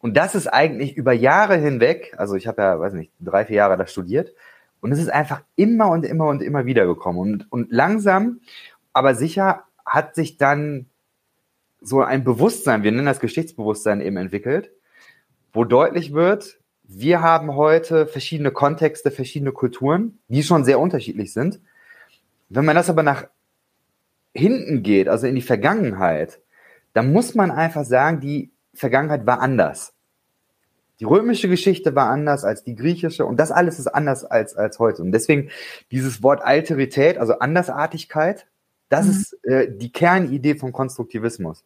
Und 0.00 0.16
das 0.16 0.34
ist 0.34 0.46
eigentlich 0.46 0.96
über 0.96 1.12
Jahre 1.12 1.56
hinweg, 1.56 2.14
also 2.16 2.36
ich 2.36 2.46
habe 2.46 2.62
ja, 2.62 2.78
weiß 2.78 2.92
nicht, 2.92 3.10
drei, 3.18 3.44
vier 3.44 3.56
Jahre 3.56 3.76
da 3.76 3.86
studiert, 3.86 4.32
und 4.80 4.92
es 4.92 5.00
ist 5.00 5.10
einfach 5.10 5.42
immer 5.56 5.90
und 5.90 6.04
immer 6.04 6.28
und 6.28 6.40
immer 6.40 6.64
wieder 6.66 6.86
gekommen. 6.86 7.18
Und, 7.18 7.52
und 7.52 7.72
langsam, 7.72 8.40
aber 8.92 9.14
sicher 9.16 9.64
hat 9.84 10.14
sich 10.14 10.36
dann 10.36 10.86
so 11.80 12.02
ein 12.02 12.24
Bewusstsein, 12.24 12.82
wir 12.82 12.92
nennen 12.92 13.06
das 13.06 13.20
Geschichtsbewusstsein 13.20 14.00
eben 14.00 14.16
entwickelt, 14.16 14.70
wo 15.52 15.64
deutlich 15.64 16.12
wird, 16.12 16.58
wir 16.88 17.20
haben 17.20 17.54
heute 17.54 18.06
verschiedene 18.06 18.50
Kontexte, 18.50 19.10
verschiedene 19.10 19.52
Kulturen, 19.52 20.18
die 20.28 20.42
schon 20.42 20.64
sehr 20.64 20.80
unterschiedlich 20.80 21.34
sind. 21.34 21.60
Wenn 22.48 22.64
man 22.64 22.74
das 22.74 22.88
aber 22.88 23.02
nach 23.02 23.26
hinten 24.34 24.82
geht, 24.82 25.06
also 25.06 25.26
in 25.26 25.34
die 25.34 25.42
Vergangenheit, 25.42 26.40
dann 26.94 27.12
muss 27.12 27.34
man 27.34 27.50
einfach 27.50 27.84
sagen, 27.84 28.20
die 28.20 28.50
Vergangenheit 28.72 29.26
war 29.26 29.40
anders. 29.40 29.92
Die 30.98 31.04
römische 31.04 31.48
Geschichte 31.48 31.94
war 31.94 32.08
anders 32.08 32.44
als 32.44 32.64
die 32.64 32.74
griechische 32.74 33.26
und 33.26 33.38
das 33.38 33.52
alles 33.52 33.78
ist 33.78 33.88
anders 33.88 34.24
als, 34.24 34.56
als 34.56 34.78
heute. 34.78 35.02
Und 35.02 35.12
deswegen 35.12 35.50
dieses 35.90 36.22
Wort 36.22 36.42
Alterität, 36.42 37.18
also 37.18 37.38
Andersartigkeit, 37.38 38.46
das 38.88 39.04
mhm. 39.04 39.10
ist 39.10 39.44
äh, 39.44 39.68
die 39.70 39.92
Kernidee 39.92 40.54
vom 40.54 40.72
Konstruktivismus. 40.72 41.64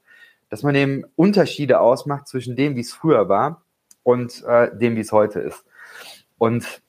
Dass 0.50 0.64
man 0.64 0.75
eben 0.75 1.05
Unterschiede 1.14 1.81
ausmacht 1.81 2.26
zwischen 2.26 2.57
dem, 2.57 2.75
wie 2.75 2.81
es 2.81 2.93
früher 2.93 3.29
war 3.29 3.62
und 4.03 4.43
äh, 4.45 4.77
dem, 4.77 4.97
wie 4.97 5.01
es 5.01 5.13
heute 5.13 5.41
ist. 5.41 5.65
Und 6.39 6.83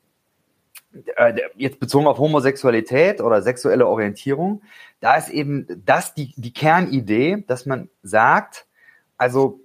äh, 1.16 1.34
jetzt 1.56 1.80
bezogen 1.80 2.08
auf 2.08 2.18
Homosexualität 2.18 3.22
oder 3.22 3.42
sexuelle 3.42 3.88
Orientierung, 3.88 4.62
da 5.00 5.16
ist 5.16 5.30
eben 5.30 5.68
das 5.86 6.14
die, 6.14 6.34
die 6.38 6.54
Kernidee, 6.54 7.44
dass 7.48 7.66
man 7.66 7.90
sagt, 8.04 8.68
also 9.18 9.60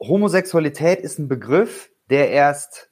Homosexualität 0.00 1.00
ist 1.00 1.18
ein 1.18 1.28
Begriff, 1.28 1.90
der 2.10 2.30
erst, 2.30 2.90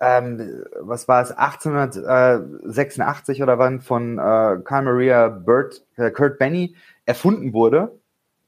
ähm, 0.00 0.64
was 0.80 1.08
war 1.08 1.22
es, 1.22 1.32
1886 1.32 3.42
oder 3.42 3.58
wann 3.58 3.80
von 3.80 4.18
äh, 4.18 4.58
Carl 4.64 4.82
Maria 4.82 5.28
Burt, 5.28 5.84
äh, 5.96 6.10
Kurt 6.10 6.38
Benny 6.38 6.76
erfunden 7.06 7.52
wurde. 7.52 7.98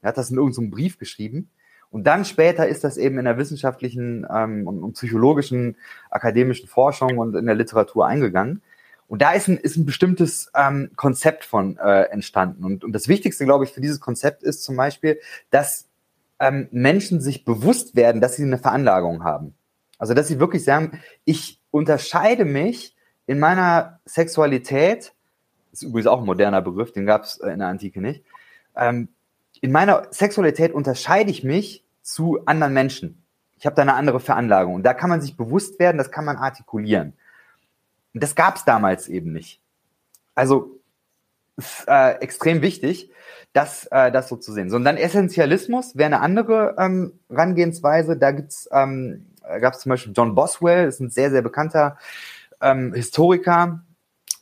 Er 0.03 0.09
hat 0.09 0.19
das 0.19 0.31
in 0.31 0.37
irgendeinem 0.37 0.71
Brief 0.71 0.99
geschrieben. 0.99 1.51
Und 1.91 2.07
dann 2.07 2.25
später 2.25 2.69
ist 2.69 2.85
das 2.85 2.97
eben 2.97 3.19
in 3.19 3.25
der 3.25 3.39
wissenschaftlichen 3.39 4.27
ähm, 4.31 4.67
und, 4.67 4.83
und, 4.83 4.93
psychologischen, 4.95 5.77
akademischen 6.11 6.69
Forschung 6.69 7.19
und 7.19 7.35
in 7.35 7.47
der 7.47 7.55
Literatur 7.55 8.07
eingegangen. 8.07 8.63
Und 9.09 9.23
da 9.23 9.33
ist 9.33 9.49
ein, 9.49 9.57
ist 9.57 9.77
ein 9.77 9.87
bestimmtes 9.87 10.51
ähm, 10.55 10.91
Konzept 10.97 11.45
von 11.45 11.79
äh, 11.79 12.03
entstanden. 12.05 12.65
Und, 12.65 12.85
und 12.85 12.93
das 12.93 13.09
Wichtigste, 13.09 13.45
glaube 13.45 13.65
ich, 13.65 13.73
für 13.73 13.81
dieses 13.81 14.01
Konzept 14.01 14.43
ist 14.43 14.65
zum 14.65 14.77
Beispiel, 14.77 15.21
dass 15.51 15.87
ähm, 16.41 16.69
Menschen 16.71 17.21
sich 17.21 17.45
bewusst 17.45 17.95
werden, 17.95 18.21
dass 18.21 18.37
sie 18.37 18.43
eine 18.43 18.59
Veranlagung 18.59 19.25
haben. 19.25 19.55
Also 19.99 20.13
dass 20.13 20.29
sie 20.29 20.41
wirklich 20.41 20.65
sagen, 20.65 21.01
ich 21.25 21.61
unterscheide 21.71 22.45
mich 22.45 22.97
in 23.27 23.39
meiner 23.39 24.01
Sexualität, 24.05 25.13
ist 25.73 25.83
übrigens 25.83 26.07
auch 26.07 26.21
ein 26.21 26.27
moderner 26.27 26.63
Begriff, 26.63 26.93
den 26.93 27.07
gab 27.07 27.25
es 27.25 27.39
äh, 27.39 27.51
in 27.51 27.61
der 27.61 27.69
Antike 27.69 28.01
nicht, 28.01 28.25
ähm, 28.77 29.09
in 29.63 29.73
meiner 29.73 30.07
Sexualität 30.11 30.73
unterscheide 30.73 31.31
ich 31.31 31.45
mich 31.45 31.85
zu 32.03 32.41
anderen 32.47 32.73
Menschen. 32.73 33.23
Ich 33.59 33.67
habe 33.67 33.75
da 33.77 33.83
eine 33.83 33.95
andere 33.95 34.21
Veranlagung. 34.21 34.75
Und 34.75 34.83
da 34.83 34.95
kann 34.95 35.11
man 35.11 35.21
sich 35.21 35.37
bewusst 35.37 35.79
werden, 35.79 35.99
das 35.99 36.11
kann 36.11 36.25
man 36.25 36.37
artikulieren. 36.37 37.15
Und 38.15 38.23
das 38.23 38.35
gab 38.35 38.57
es 38.57 38.65
damals 38.65 39.09
eben 39.09 39.33
nicht. 39.33 39.61
Also 40.35 40.81
ist 41.57 41.85
äh, 41.89 42.17
extrem 42.21 42.61
wichtig, 42.61 43.11
das, 43.55 43.87
äh, 43.87 44.13
das 44.13 44.29
so 44.29 44.37
zu 44.37 44.53
sehen. 44.53 44.69
So, 44.69 44.77
und 44.77 44.85
dann 44.85 44.99
Essentialismus 44.99 45.97
wäre 45.97 46.07
eine 46.07 46.21
andere 46.21 46.77
ähm, 46.79 47.19
Herangehensweise. 47.31 48.17
Da 48.17 48.33
gibt's 48.33 48.69
ähm, 48.73 49.27
gab 49.61 49.75
es 49.75 49.81
zum 49.81 49.91
Beispiel 49.91 50.13
John 50.15 50.35
Boswell, 50.35 50.89
ist 50.89 51.01
ein 51.01 51.11
sehr, 51.11 51.31
sehr 51.31 51.43
bekannter 51.43 51.97
ähm, 52.61 52.93
Historiker, 52.95 53.85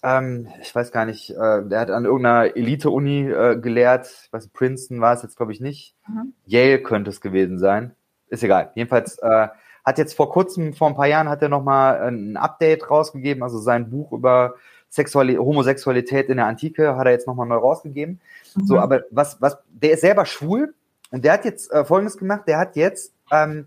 ähm, 0.05 0.49
ich 0.61 0.75
weiß 0.75 0.93
gar 0.93 1.07
nicht, 1.07 1.31
äh, 1.31 1.67
der 1.67 1.81
hat 1.81 1.91
an 1.91 2.05
irgendeiner 2.05 2.55
Elite-Uni 2.55 3.31
äh, 3.31 3.57
gelehrt. 3.57 4.07
Ich 4.27 4.33
weiß, 4.33 4.49
Princeton 4.49 5.01
war 5.01 5.15
es 5.15 5.23
jetzt, 5.23 5.37
glaube 5.37 5.53
ich, 5.53 5.61
nicht. 5.61 5.95
Mhm. 6.07 6.35
Yale 6.45 6.83
könnte 6.83 7.11
es 7.11 7.23
gewesen 7.23 7.59
sein. 7.59 7.97
Ist 8.29 8.43
egal. 8.43 8.71
Jedenfalls 8.75 9.19
äh, 9.19 9.49
hat 9.83 9.99
jetzt 9.99 10.15
vor 10.15 10.31
kurzem, 10.31 10.75
vor 10.75 10.89
ein 10.89 10.95
paar 10.95 11.07
Jahren, 11.07 11.31
hat 11.31 11.41
er 11.41 11.49
nochmal 11.49 12.03
ein 12.03 12.37
Update 12.37 12.91
rausgegeben, 12.91 13.43
also 13.43 13.59
sein 13.59 13.89
Buch 13.89 14.13
über 14.13 14.57
Sexuali 14.91 15.37
Homosexualität 15.37 16.29
in 16.29 16.37
der 16.37 16.47
Antike 16.47 16.97
hat 16.97 17.07
er 17.07 17.13
jetzt 17.13 17.27
nochmal 17.27 17.49
neu 17.49 17.57
rausgegeben. 17.57 18.21
Mhm. 18.55 18.67
So, 18.67 18.79
aber 18.79 19.05
was, 19.11 19.41
was, 19.41 19.57
der 19.69 19.93
ist 19.93 20.03
selber 20.03 20.27
schwul 20.27 20.75
und 21.11 21.25
der 21.25 21.33
hat 21.33 21.47
jetzt 21.47 21.73
äh, 21.73 21.85
Folgendes 21.85 22.19
gemacht, 22.19 22.43
der 22.47 22.59
hat 22.59 22.77
jetzt 22.77 23.15
ähm, 23.33 23.67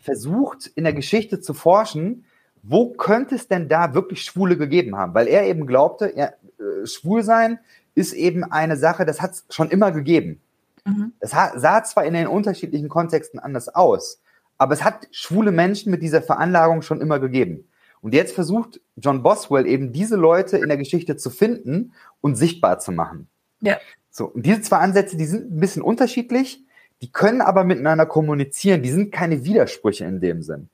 versucht, 0.00 0.66
in 0.74 0.84
der 0.84 0.92
Geschichte 0.92 1.40
zu 1.40 1.54
forschen, 1.54 2.26
wo 2.62 2.90
könnte 2.90 3.34
es 3.34 3.48
denn 3.48 3.68
da 3.68 3.94
wirklich 3.94 4.22
Schwule 4.22 4.56
gegeben 4.56 4.96
haben? 4.96 5.14
Weil 5.14 5.28
er 5.28 5.46
eben 5.46 5.66
glaubte, 5.66 6.06
er, 6.06 6.34
äh, 6.58 6.86
schwul 6.86 7.22
sein 7.22 7.58
ist 7.94 8.12
eben 8.12 8.44
eine 8.44 8.76
Sache, 8.76 9.04
das 9.04 9.20
hat 9.20 9.32
es 9.32 9.44
schon 9.50 9.70
immer 9.70 9.92
gegeben. 9.92 10.40
Mhm. 10.84 11.12
Das 11.20 11.30
sah 11.30 11.82
zwar 11.84 12.04
in 12.04 12.14
den 12.14 12.26
unterschiedlichen 12.26 12.88
Kontexten 12.88 13.40
anders 13.40 13.68
aus, 13.68 14.20
aber 14.56 14.74
es 14.74 14.84
hat 14.84 15.08
schwule 15.10 15.52
Menschen 15.52 15.90
mit 15.90 16.02
dieser 16.02 16.22
Veranlagung 16.22 16.82
schon 16.82 17.00
immer 17.00 17.18
gegeben. 17.18 17.68
Und 18.00 18.14
jetzt 18.14 18.34
versucht 18.34 18.80
John 18.96 19.22
Boswell 19.22 19.66
eben 19.66 19.92
diese 19.92 20.16
Leute 20.16 20.58
in 20.58 20.68
der 20.68 20.78
Geschichte 20.78 21.16
zu 21.16 21.30
finden 21.30 21.92
und 22.20 22.36
sichtbar 22.36 22.78
zu 22.78 22.92
machen. 22.92 23.28
Ja. 23.60 23.78
So, 24.10 24.26
und 24.26 24.46
diese 24.46 24.62
zwei 24.62 24.78
Ansätze, 24.78 25.16
die 25.16 25.26
sind 25.26 25.52
ein 25.52 25.60
bisschen 25.60 25.82
unterschiedlich, 25.82 26.64
die 27.02 27.12
können 27.12 27.40
aber 27.40 27.64
miteinander 27.64 28.06
kommunizieren, 28.06 28.82
die 28.82 28.90
sind 28.90 29.12
keine 29.12 29.44
Widersprüche 29.44 30.04
in 30.04 30.20
dem 30.20 30.42
Sinn. 30.42 30.68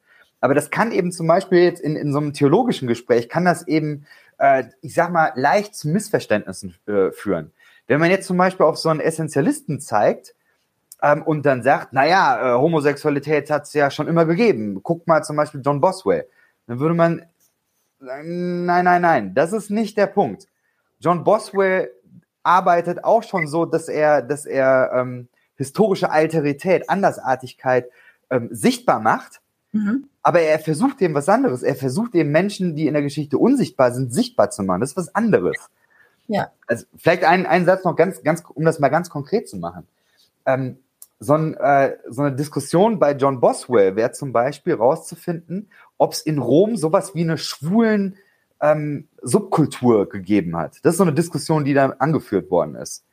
Aber 0.45 0.53
das 0.53 0.71
kann 0.71 0.93
eben 0.93 1.11
zum 1.11 1.27
Beispiel 1.27 1.61
jetzt 1.61 1.81
in, 1.81 1.97
in 1.97 2.13
so 2.13 2.19
einem 2.19 2.35
theologischen 2.35 2.87
Gespräch, 2.87 3.31
kann 3.31 3.47
das 3.47 3.67
eben, 3.67 4.05
äh, 4.37 4.65
ich 4.83 4.93
sag 4.93 5.11
mal, 5.11 5.33
leicht 5.37 5.75
zu 5.75 5.89
Missverständnissen 5.89 6.75
äh, 6.87 7.13
führen. 7.13 7.51
Wenn 7.87 7.99
man 7.99 8.11
jetzt 8.11 8.27
zum 8.27 8.37
Beispiel 8.37 8.67
auf 8.67 8.77
so 8.77 8.91
einen 8.91 9.01
Essentialisten 9.01 9.81
zeigt, 9.81 10.35
ähm, 11.01 11.23
und 11.23 11.47
dann 11.47 11.63
sagt, 11.63 11.95
naja, 11.95 12.57
äh, 12.57 12.59
Homosexualität 12.59 13.49
hat 13.49 13.63
es 13.63 13.73
ja 13.73 13.91
schon 13.91 14.07
immer 14.07 14.27
gegeben. 14.27 14.81
Guck 14.83 15.07
mal 15.07 15.23
zum 15.23 15.37
Beispiel 15.37 15.63
John 15.65 15.81
Boswell. 15.81 16.29
Dann 16.67 16.79
würde 16.79 16.95
man 16.95 17.25
sagen, 17.99 18.67
nein, 18.67 18.85
nein, 18.85 19.01
nein, 19.01 19.35
das 19.35 19.55
ist 19.55 19.71
nicht 19.71 19.97
der 19.97 20.09
Punkt. 20.09 20.47
John 21.01 21.25
Boswell 21.25 21.91
arbeitet 22.43 23.03
auch 23.03 23.23
schon 23.23 23.47
so, 23.47 23.65
dass 23.65 23.89
er, 23.89 24.21
dass 24.21 24.45
er 24.45 24.91
ähm, 24.95 25.29
historische 25.57 26.11
Alterität, 26.11 26.91
Andersartigkeit 26.91 27.89
ähm, 28.29 28.51
sichtbar 28.53 29.01
macht. 29.01 29.41
Mhm. 29.75 30.09
Aber 30.23 30.41
er 30.41 30.61
versucht 30.61 31.03
eben 31.03 31.15
was 31.15 31.29
anderes. 31.29 31.65
Er 31.65 31.75
versucht 31.75 32.15
eben 32.15 32.31
Menschen, 32.31 32.77
die 32.77 32.87
in 32.87 32.95
der 32.95 33.03
Geschichte 33.03 33.39
unsichtbar 33.39 33.93
sind, 33.93 34.15
sichtbar 34.15 34.51
zu 34.51 34.63
machen. 34.63 34.81
Das 34.81 34.91
ist 34.91 34.97
was 34.97 35.15
anderes. 35.17 35.57
Ja. 36.29 36.53
Also 36.69 36.87
vielleicht 36.97 37.25
ein, 37.25 37.45
ein 37.45 37.65
Satz 37.65 37.85
noch 37.85 37.97
ganz, 37.97 38.23
ganz, 38.23 38.45
um 38.55 38.65
das 38.65 38.79
mal 38.79 38.89
ganz 38.89 39.11
konkret 39.11 39.49
zu 39.49 39.57
machen. 39.57 39.87
Ähm, 40.47 40.79
so, 41.19 41.35
ein, 41.35 41.55
äh, 41.55 41.97
so 42.09 42.23
eine 42.23 42.37
Diskussion 42.37 43.01
bei 43.01 43.13
John 43.13 43.41
Boswell 43.41 43.97
wäre 43.97 44.13
zum 44.13 44.33
Beispiel 44.33 44.75
rauszufinden, 44.75 45.69
ob 45.99 46.13
es 46.13 46.21
in 46.21 46.39
Rom 46.39 46.77
sowas 46.77 47.17
wie 47.17 47.23
eine 47.23 47.37
schwulen 47.37 48.17
ähm, 48.61 49.09
Subkultur 49.23 50.09
gegeben 50.09 50.57
hat. 50.57 50.79
Das 50.85 50.95
ist 50.95 50.99
so 50.99 51.05
eine 51.05 51.15
Diskussion, 51.15 51.65
die 51.65 51.75
da 51.75 51.91
angeführt 51.99 52.49
worden 52.49 52.77
ist. 52.77 53.05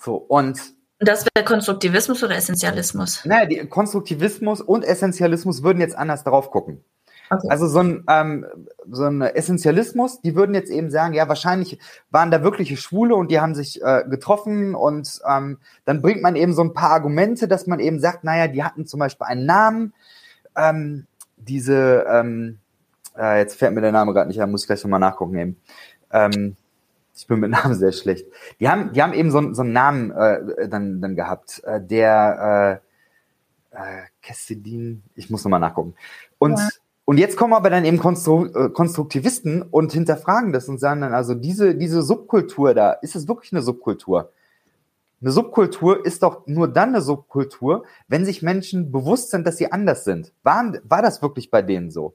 So, 0.00 0.16
und 0.16 0.75
das 0.98 1.26
wäre 1.34 1.44
Konstruktivismus 1.44 2.22
oder 2.24 2.36
Essentialismus? 2.36 3.24
Naja, 3.24 3.46
die 3.46 3.66
Konstruktivismus 3.66 4.60
und 4.60 4.84
Essentialismus 4.84 5.62
würden 5.62 5.80
jetzt 5.80 5.96
anders 5.96 6.24
darauf 6.24 6.50
gucken. 6.50 6.84
Okay. 7.28 7.48
Also 7.50 7.66
so 7.66 7.80
ein, 7.80 8.04
ähm, 8.08 8.46
so 8.88 9.04
ein 9.04 9.20
Essentialismus, 9.20 10.20
die 10.20 10.36
würden 10.36 10.54
jetzt 10.54 10.70
eben 10.70 10.90
sagen, 10.90 11.12
ja, 11.12 11.28
wahrscheinlich 11.28 11.78
waren 12.10 12.30
da 12.30 12.42
wirkliche 12.42 12.76
Schwule 12.76 13.16
und 13.16 13.30
die 13.30 13.40
haben 13.40 13.54
sich 13.54 13.82
äh, 13.82 14.04
getroffen 14.08 14.74
und 14.74 15.20
ähm, 15.28 15.58
dann 15.84 16.02
bringt 16.02 16.22
man 16.22 16.36
eben 16.36 16.54
so 16.54 16.62
ein 16.62 16.72
paar 16.72 16.90
Argumente, 16.90 17.48
dass 17.48 17.66
man 17.66 17.80
eben 17.80 17.98
sagt, 17.98 18.22
naja, 18.22 18.46
die 18.46 18.62
hatten 18.62 18.86
zum 18.86 19.00
Beispiel 19.00 19.26
einen 19.26 19.44
Namen, 19.44 19.92
ähm, 20.56 21.06
diese, 21.36 22.06
ähm, 22.08 22.58
äh, 23.18 23.40
jetzt 23.40 23.56
fällt 23.58 23.74
mir 23.74 23.80
der 23.80 23.92
Name 23.92 24.12
gerade 24.12 24.28
nicht 24.28 24.40
an, 24.40 24.50
muss 24.50 24.62
ich 24.62 24.68
gleich 24.68 24.84
nochmal 24.84 25.00
nachgucken 25.00 25.36
eben. 25.36 25.60
Ähm, 26.12 26.56
ich 27.16 27.26
bin 27.26 27.40
mit 27.40 27.50
Namen 27.50 27.74
sehr 27.74 27.92
schlecht. 27.92 28.26
Die 28.60 28.68
haben, 28.68 28.92
die 28.92 29.02
haben 29.02 29.14
eben 29.14 29.30
so, 29.30 29.52
so 29.54 29.62
einen 29.62 29.72
Namen 29.72 30.10
äh, 30.10 30.68
dann, 30.68 31.00
dann 31.00 31.16
gehabt, 31.16 31.62
äh, 31.64 31.80
der 31.80 32.80
äh, 33.72 33.76
äh, 33.76 34.02
Kessedin, 34.22 35.02
ich 35.14 35.30
muss 35.30 35.44
nochmal 35.44 35.60
nachgucken. 35.60 35.94
Und, 36.38 36.58
ja. 36.58 36.68
und 37.06 37.18
jetzt 37.18 37.36
kommen 37.36 37.54
aber 37.54 37.70
dann 37.70 37.84
eben 37.84 37.98
Konstru 37.98 38.46
äh, 38.46 38.68
Konstruktivisten 38.68 39.62
und 39.62 39.92
hinterfragen 39.92 40.52
das 40.52 40.68
und 40.68 40.78
sagen 40.78 41.00
dann, 41.00 41.14
also 41.14 41.34
diese, 41.34 41.74
diese 41.74 42.02
Subkultur 42.02 42.74
da, 42.74 42.92
ist 42.92 43.16
es 43.16 43.26
wirklich 43.28 43.52
eine 43.52 43.62
Subkultur? 43.62 44.30
Eine 45.22 45.30
Subkultur 45.30 46.04
ist 46.04 46.22
doch 46.22 46.46
nur 46.46 46.68
dann 46.68 46.90
eine 46.90 47.00
Subkultur, 47.00 47.84
wenn 48.08 48.26
sich 48.26 48.42
Menschen 48.42 48.92
bewusst 48.92 49.30
sind, 49.30 49.46
dass 49.46 49.56
sie 49.56 49.72
anders 49.72 50.04
sind. 50.04 50.34
War, 50.42 50.74
war 50.84 51.00
das 51.00 51.22
wirklich 51.22 51.50
bei 51.50 51.62
denen 51.62 51.90
so? 51.90 52.14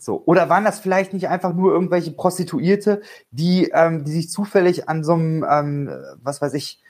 So. 0.00 0.22
Oder 0.24 0.48
waren 0.48 0.64
das 0.64 0.80
vielleicht 0.80 1.12
nicht 1.12 1.28
einfach 1.28 1.52
nur 1.52 1.72
irgendwelche 1.72 2.10
Prostituierte, 2.12 3.02
die, 3.30 3.70
ähm, 3.72 4.04
die 4.04 4.12
sich 4.12 4.30
zufällig 4.30 4.88
an 4.88 5.04
so 5.04 5.12
einem, 5.12 5.44
ähm, 5.48 5.90
was 6.22 6.40
weiß 6.40 6.54
ich, 6.54 6.82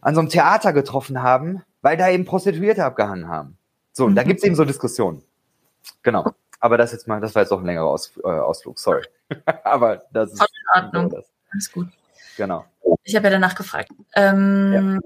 an 0.00 0.14
so 0.14 0.20
einem 0.20 0.28
Theater 0.28 0.72
getroffen 0.72 1.22
haben, 1.22 1.62
weil 1.82 1.96
da 1.96 2.08
eben 2.08 2.24
Prostituierte 2.24 2.84
abgehangen 2.84 3.28
haben. 3.28 3.58
So, 3.92 4.04
und 4.04 4.14
da 4.14 4.22
gibt's 4.22 4.44
eben 4.44 4.54
so 4.54 4.64
Diskussionen. 4.64 5.22
Genau. 6.02 6.32
Aber 6.60 6.76
das 6.76 6.92
jetzt 6.92 7.08
mal, 7.08 7.20
das 7.20 7.34
war 7.34 7.42
jetzt 7.42 7.52
auch 7.52 7.58
ein 7.58 7.66
längerer 7.66 7.86
Aus, 7.86 8.16
äh, 8.22 8.28
Ausflug, 8.28 8.78
sorry. 8.78 9.02
Aber 9.64 10.04
das 10.12 10.32
ist. 10.32 10.40
In 10.40 10.82
Ordnung. 10.82 11.10
Das. 11.10 11.26
Alles 11.52 11.72
gut. 11.72 11.88
Genau. 12.36 12.64
Ich 13.02 13.16
habe 13.16 13.26
ja 13.26 13.30
danach 13.30 13.54
gefragt. 13.54 13.90
Ähm, 14.14 15.00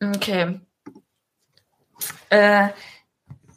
ja. 0.00 0.08
Okay. 0.08 0.60
Äh, 2.30 2.68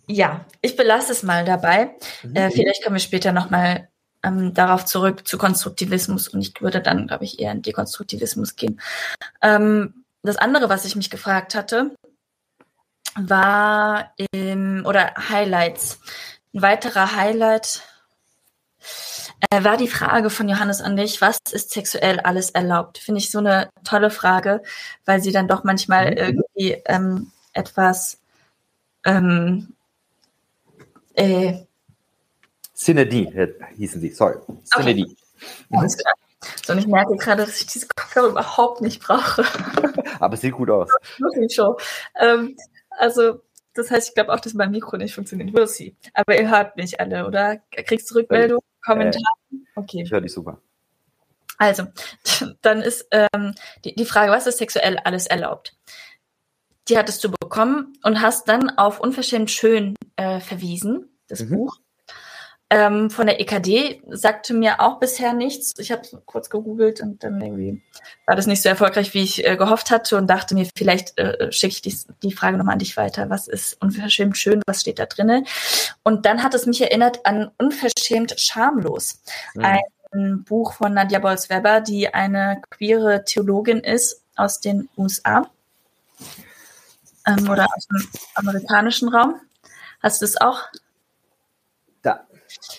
ja, 0.08 0.46
ich 0.62 0.76
belasse 0.76 1.12
es 1.12 1.24
mal 1.24 1.46
dabei. 1.46 1.96
Mhm. 2.24 2.36
Äh, 2.36 2.52
vielleicht 2.52 2.84
kommen 2.84 2.96
wir 2.96 3.02
später 3.02 3.32
nochmal 3.34 3.90
ähm, 4.24 4.54
darauf 4.54 4.86
zurück 4.86 5.28
zu 5.28 5.38
Konstruktivismus 5.38 6.28
und 6.28 6.42
ich 6.42 6.60
würde 6.62 6.82
dann, 6.82 7.08
glaube 7.08 7.26
ich, 7.26 7.40
eher 7.40 7.52
in 7.52 7.62
Dekonstruktivismus 7.62 8.56
gehen. 8.56 8.80
Ähm, 9.42 10.06
das 10.24 10.38
andere, 10.38 10.70
was 10.70 10.86
ich 10.86 10.96
mich 10.96 11.10
gefragt 11.10 11.56
hatte, 11.56 11.96
war 13.16 14.14
im, 14.32 14.84
oder 14.86 15.14
Highlights. 15.30 16.00
Ein 16.54 16.62
weiterer 16.62 17.16
Highlight 17.16 17.82
äh, 19.50 19.64
war 19.64 19.78
die 19.78 19.88
Frage 19.88 20.30
von 20.30 20.50
Johannes 20.50 20.82
an 20.82 20.96
dich, 20.96 21.22
was 21.22 21.38
ist 21.52 21.72
sexuell 21.72 22.20
alles 22.20 22.52
erlaubt? 22.52 22.98
Finde 22.98 23.20
ich 23.20 23.30
so 23.30 23.40
eine 23.40 23.70
tolle 23.84 24.10
Frage, 24.10 24.64
weil 25.06 25.22
sie 25.22 25.32
dann 25.32 25.48
doch 25.48 25.64
manchmal 25.64 26.12
mhm. 26.12 26.18
irgendwie 26.18 26.82
ähm, 26.86 27.32
etwas 27.54 28.20
ähm, 29.06 29.76
äh, 31.18 31.66
Cinedi 32.76 33.32
hießen 33.76 34.00
sie, 34.00 34.12
sorry. 34.12 34.38
Cinedi. 34.64 35.18
Okay. 35.70 35.86
Mhm. 35.86 35.90
So, 36.64 36.74
und 36.74 36.80
ich 36.80 36.88
merke 36.88 37.16
gerade, 37.18 37.46
dass 37.46 37.60
ich 37.60 37.68
diese 37.68 37.88
Kopfhörer 37.88 38.28
überhaupt 38.28 38.82
nicht 38.82 39.02
brauche. 39.02 39.44
Aber 40.20 40.36
es 40.36 40.42
sieht 40.42 40.54
gut 40.54 40.70
aus. 40.70 40.90
Wirklich 41.18 41.54
schon. 41.54 41.76
Ähm, 42.20 42.56
also, 42.92 43.42
das 43.74 43.90
heißt, 43.90 44.10
ich 44.10 44.14
glaube 44.14 44.32
auch, 44.34 44.40
dass 44.40 44.54
mein 44.54 44.72
Mikro 44.72 44.98
nicht 44.98 45.16
funktioniert. 45.16 45.54
Will 45.54 45.68
sie. 45.68 45.96
Aber 46.14 46.40
ihr 46.40 46.50
hört 46.50 46.78
mich 46.78 47.00
alle, 47.00 47.26
oder? 47.26 47.58
Kriegst 47.72 48.12
du 48.12 48.16
Rückmeldung, 48.16 48.60
äh, 48.60 48.86
Kommentare? 48.86 49.24
Okay. 49.76 50.04
Ich 50.04 50.12
höre 50.12 50.22
dich 50.22 50.34
super. 50.34 50.62
Also, 51.58 51.88
dann 52.62 52.82
ist 52.82 53.08
ähm, 53.12 53.56
die, 53.84 53.96
die 53.96 54.06
Frage, 54.06 54.32
was 54.32 54.46
ist 54.46 54.60
sexuell 54.60 54.98
alles 55.04 55.26
erlaubt? 55.26 55.76
Die 56.89 56.98
hattest 56.98 57.24
du 57.24 57.32
bekommen 57.32 57.98
und 58.03 58.22
hast 58.22 58.48
dann 58.48 58.70
auf 58.77 59.00
Unverschämt 59.00 59.51
Schön 59.51 59.96
äh, 60.15 60.39
verwiesen, 60.39 61.10
das 61.27 61.41
mhm. 61.41 61.50
Buch. 61.50 61.77
Ähm, 62.70 63.10
von 63.10 63.27
der 63.27 63.39
EKD 63.39 64.01
sagte 64.10 64.53
mir 64.53 64.82
auch 64.82 65.00
bisher 65.00 65.32
nichts. 65.32 65.74
Ich 65.79 65.89
habe 65.89 66.01
kurz 66.25 66.50
gegoogelt 66.50 67.00
und 67.00 67.24
dann 67.24 67.39
irgendwie 67.39 67.82
war 68.25 68.36
das 68.36 68.46
nicht 68.46 68.62
so 68.62 68.67
erfolgreich, 68.67 69.13
wie 69.13 69.24
ich 69.24 69.48
äh, 69.48 69.56
gehofft 69.56 69.89
hatte 69.89 70.17
und 70.17 70.27
dachte 70.27 70.53
mir, 70.53 70.67
vielleicht 70.75 71.17
äh, 71.17 71.50
schicke 71.50 71.75
ich 71.75 71.82
die, 71.82 71.96
die 72.24 72.34
Frage 72.34 72.58
nochmal 72.58 72.74
an 72.74 72.79
dich 72.79 72.98
weiter. 72.98 73.29
Was 73.29 73.48
ist 73.48 73.82
unverschämt 73.82 74.38
schön? 74.38 74.62
Was 74.67 74.82
steht 74.82 75.00
da 75.00 75.06
drinne? 75.06 75.46
Und 76.03 76.25
dann 76.25 76.44
hat 76.44 76.53
es 76.56 76.65
mich 76.65 76.82
erinnert 76.82 77.25
an 77.25 77.51
unverschämt 77.58 78.38
schamlos. 78.38 79.22
Mhm. 79.56 79.65
Ein 80.12 80.44
Buch 80.44 80.74
von 80.74 80.94
Nadja 80.94 81.20
Bolz-Weber, 81.20 81.79
die 81.79 82.13
eine 82.13 82.62
queere 82.70 83.24
Theologin 83.24 83.79
ist 83.79 84.24
aus 84.36 84.60
den 84.60 84.89
USA 84.98 85.50
ähm, 87.28 87.50
oder 87.50 87.68
aus 87.76 87.88
dem 87.88 88.08
amerikanischen 88.36 89.10
Raum. 89.10 89.40
Hast 90.02 90.22
du 90.22 90.26
es 90.26 90.40
auch? 90.40 90.64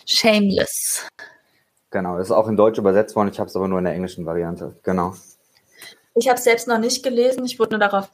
Shameless. 0.06 1.06
Genau, 1.90 2.18
das 2.18 2.28
ist 2.28 2.32
auch 2.32 2.48
in 2.48 2.56
Deutsch 2.56 2.78
übersetzt 2.78 3.16
worden. 3.16 3.30
Ich 3.32 3.38
habe 3.38 3.48
es 3.48 3.56
aber 3.56 3.68
nur 3.68 3.78
in 3.78 3.84
der 3.84 3.94
englischen 3.94 4.26
Variante. 4.26 4.76
Genau. 4.82 5.14
Ich 6.14 6.28
habe 6.28 6.38
es 6.38 6.44
selbst 6.44 6.68
noch 6.68 6.78
nicht 6.78 7.02
gelesen. 7.02 7.44
Ich 7.44 7.58
wurde 7.58 7.72
nur 7.72 7.80
darauf 7.80 8.10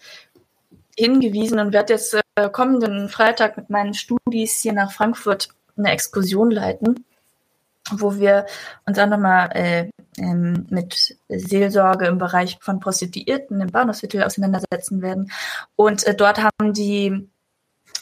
hingewiesen 0.96 1.58
und 1.58 1.72
werde 1.72 1.94
jetzt 1.94 2.14
äh, 2.36 2.48
kommenden 2.50 3.08
Freitag 3.08 3.56
mit 3.56 3.70
meinen 3.70 3.94
Studis 3.94 4.60
hier 4.60 4.72
nach 4.72 4.92
Frankfurt 4.92 5.48
eine 5.76 5.90
Exkursion 5.90 6.50
leiten, 6.50 7.04
wo 7.90 8.16
wir 8.16 8.46
uns 8.86 8.98
auch 8.98 9.08
nochmal 9.08 9.50
äh, 9.54 9.90
ähm, 10.18 10.66
mit 10.70 11.16
Seelsorge 11.28 12.06
im 12.06 12.18
Bereich 12.18 12.58
von 12.60 12.80
Prostituierten 12.80 13.60
im 13.60 13.70
Bahnhofsviertel 13.70 14.22
auseinandersetzen 14.22 15.02
werden. 15.02 15.30
Und 15.76 16.06
äh, 16.06 16.14
dort 16.14 16.42
haben 16.42 16.72
die 16.72 17.28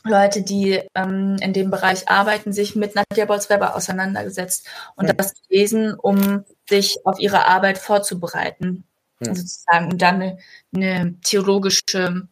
Leute, 0.05 0.43
die 0.43 0.81
ähm, 0.95 1.37
in 1.41 1.53
dem 1.53 1.71
Bereich 1.71 2.09
arbeiten, 2.09 2.53
sich 2.53 2.75
mit 2.75 2.95
Nadja 2.95 3.25
Bolz-Weber 3.25 3.77
auseinandergesetzt 3.77 4.69
und 4.97 5.07
ja. 5.07 5.13
das 5.13 5.35
gelesen, 5.49 5.95
um 5.95 6.45
sich 6.69 6.99
auf 7.05 7.21
ihre 7.21 7.47
Arbeit 7.47 7.79
vorzubereiten, 7.79 8.85
ja. 9.21 9.35
sozusagen, 9.35 9.93
und 9.93 10.03
dann 10.03 10.17
eine, 10.17 10.39
eine 10.75 11.15
theologische 11.23 12.29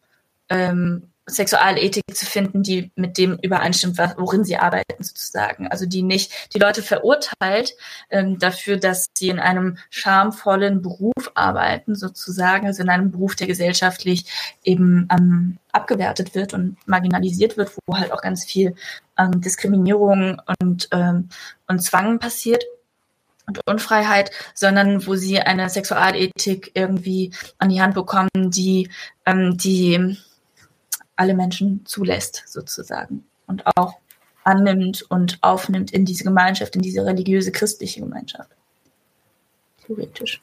ähm, 0.49 1.10
Sexualethik 1.29 2.03
zu 2.13 2.25
finden, 2.25 2.63
die 2.63 2.91
mit 2.95 3.17
dem 3.17 3.37
übereinstimmt, 3.41 3.97
worin 4.17 4.43
sie 4.43 4.57
arbeiten 4.57 5.03
sozusagen. 5.03 5.67
Also 5.67 5.85
die 5.85 6.01
nicht 6.01 6.53
die 6.53 6.59
Leute 6.59 6.81
verurteilt 6.81 7.75
ähm, 8.09 8.39
dafür, 8.39 8.77
dass 8.77 9.07
sie 9.15 9.29
in 9.29 9.39
einem 9.39 9.77
schamvollen 9.89 10.81
Beruf 10.81 11.31
arbeiten 11.35 11.95
sozusagen, 11.95 12.67
also 12.67 12.81
in 12.81 12.89
einem 12.89 13.11
Beruf, 13.11 13.35
der 13.35 13.47
gesellschaftlich 13.47 14.25
eben 14.63 15.07
ähm, 15.11 15.57
abgewertet 15.71 16.33
wird 16.33 16.53
und 16.53 16.77
marginalisiert 16.87 17.55
wird, 17.55 17.71
wo 17.85 17.97
halt 17.97 18.11
auch 18.11 18.21
ganz 18.21 18.43
viel 18.43 18.75
ähm, 19.17 19.41
Diskriminierung 19.41 20.41
und, 20.59 20.89
ähm, 20.91 21.29
und 21.67 21.83
Zwang 21.83 22.19
passiert 22.19 22.63
und 23.47 23.59
Unfreiheit, 23.67 24.31
sondern 24.55 25.05
wo 25.05 25.15
sie 25.15 25.39
eine 25.39 25.69
Sexualethik 25.69 26.71
irgendwie 26.73 27.31
an 27.59 27.69
die 27.69 27.81
Hand 27.81 27.93
bekommen, 27.93 28.29
die, 28.35 28.89
ähm, 29.25 29.57
die 29.57 30.17
alle 31.21 31.35
Menschen 31.35 31.85
zulässt, 31.85 32.43
sozusagen. 32.47 33.23
Und 33.45 33.63
auch 33.77 33.93
annimmt 34.43 35.05
und 35.07 35.37
aufnimmt 35.41 35.91
in 35.91 36.03
diese 36.03 36.23
Gemeinschaft, 36.23 36.75
in 36.75 36.81
diese 36.81 37.05
religiöse 37.05 37.51
christliche 37.51 38.01
Gemeinschaft. 38.01 38.49
Theoretisch. 39.85 40.41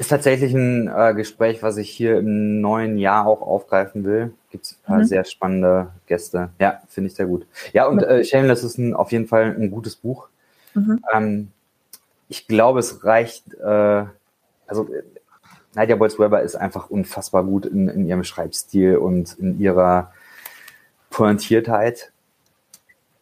Ist 0.00 0.08
tatsächlich 0.08 0.52
ein 0.52 0.88
äh, 0.88 1.14
Gespräch, 1.14 1.62
was 1.62 1.76
ich 1.76 1.90
hier 1.90 2.18
im 2.18 2.60
neuen 2.60 2.98
Jahr 2.98 3.24
auch 3.24 3.40
aufgreifen 3.40 4.02
will. 4.02 4.34
Gibt 4.50 4.64
es 4.64 4.72
ein 4.72 4.84
paar 4.84 4.98
mhm. 4.98 5.04
sehr 5.04 5.24
spannende 5.24 5.92
Gäste. 6.06 6.50
Ja, 6.58 6.82
finde 6.88 7.08
ich 7.08 7.14
sehr 7.14 7.26
gut. 7.26 7.46
Ja, 7.72 7.86
und 7.86 8.02
äh, 8.02 8.24
Shameless 8.24 8.64
ist 8.64 8.78
ein, 8.78 8.94
auf 8.94 9.12
jeden 9.12 9.28
Fall 9.28 9.54
ein 9.56 9.70
gutes 9.70 9.94
Buch. 9.94 10.28
Mhm. 10.74 11.04
Ähm, 11.14 11.52
ich 12.28 12.48
glaube, 12.48 12.80
es 12.80 13.04
reicht, 13.04 13.54
äh, 13.54 14.04
also 14.66 14.88
Nadia 15.74 15.96
Bolz-Weber 15.96 16.42
ist 16.42 16.54
einfach 16.54 16.90
unfassbar 16.90 17.44
gut 17.44 17.66
in, 17.66 17.88
in 17.88 18.06
ihrem 18.06 18.24
Schreibstil 18.24 18.96
und 18.96 19.38
in 19.38 19.58
ihrer 19.58 20.12
Pointiertheit. 21.10 22.12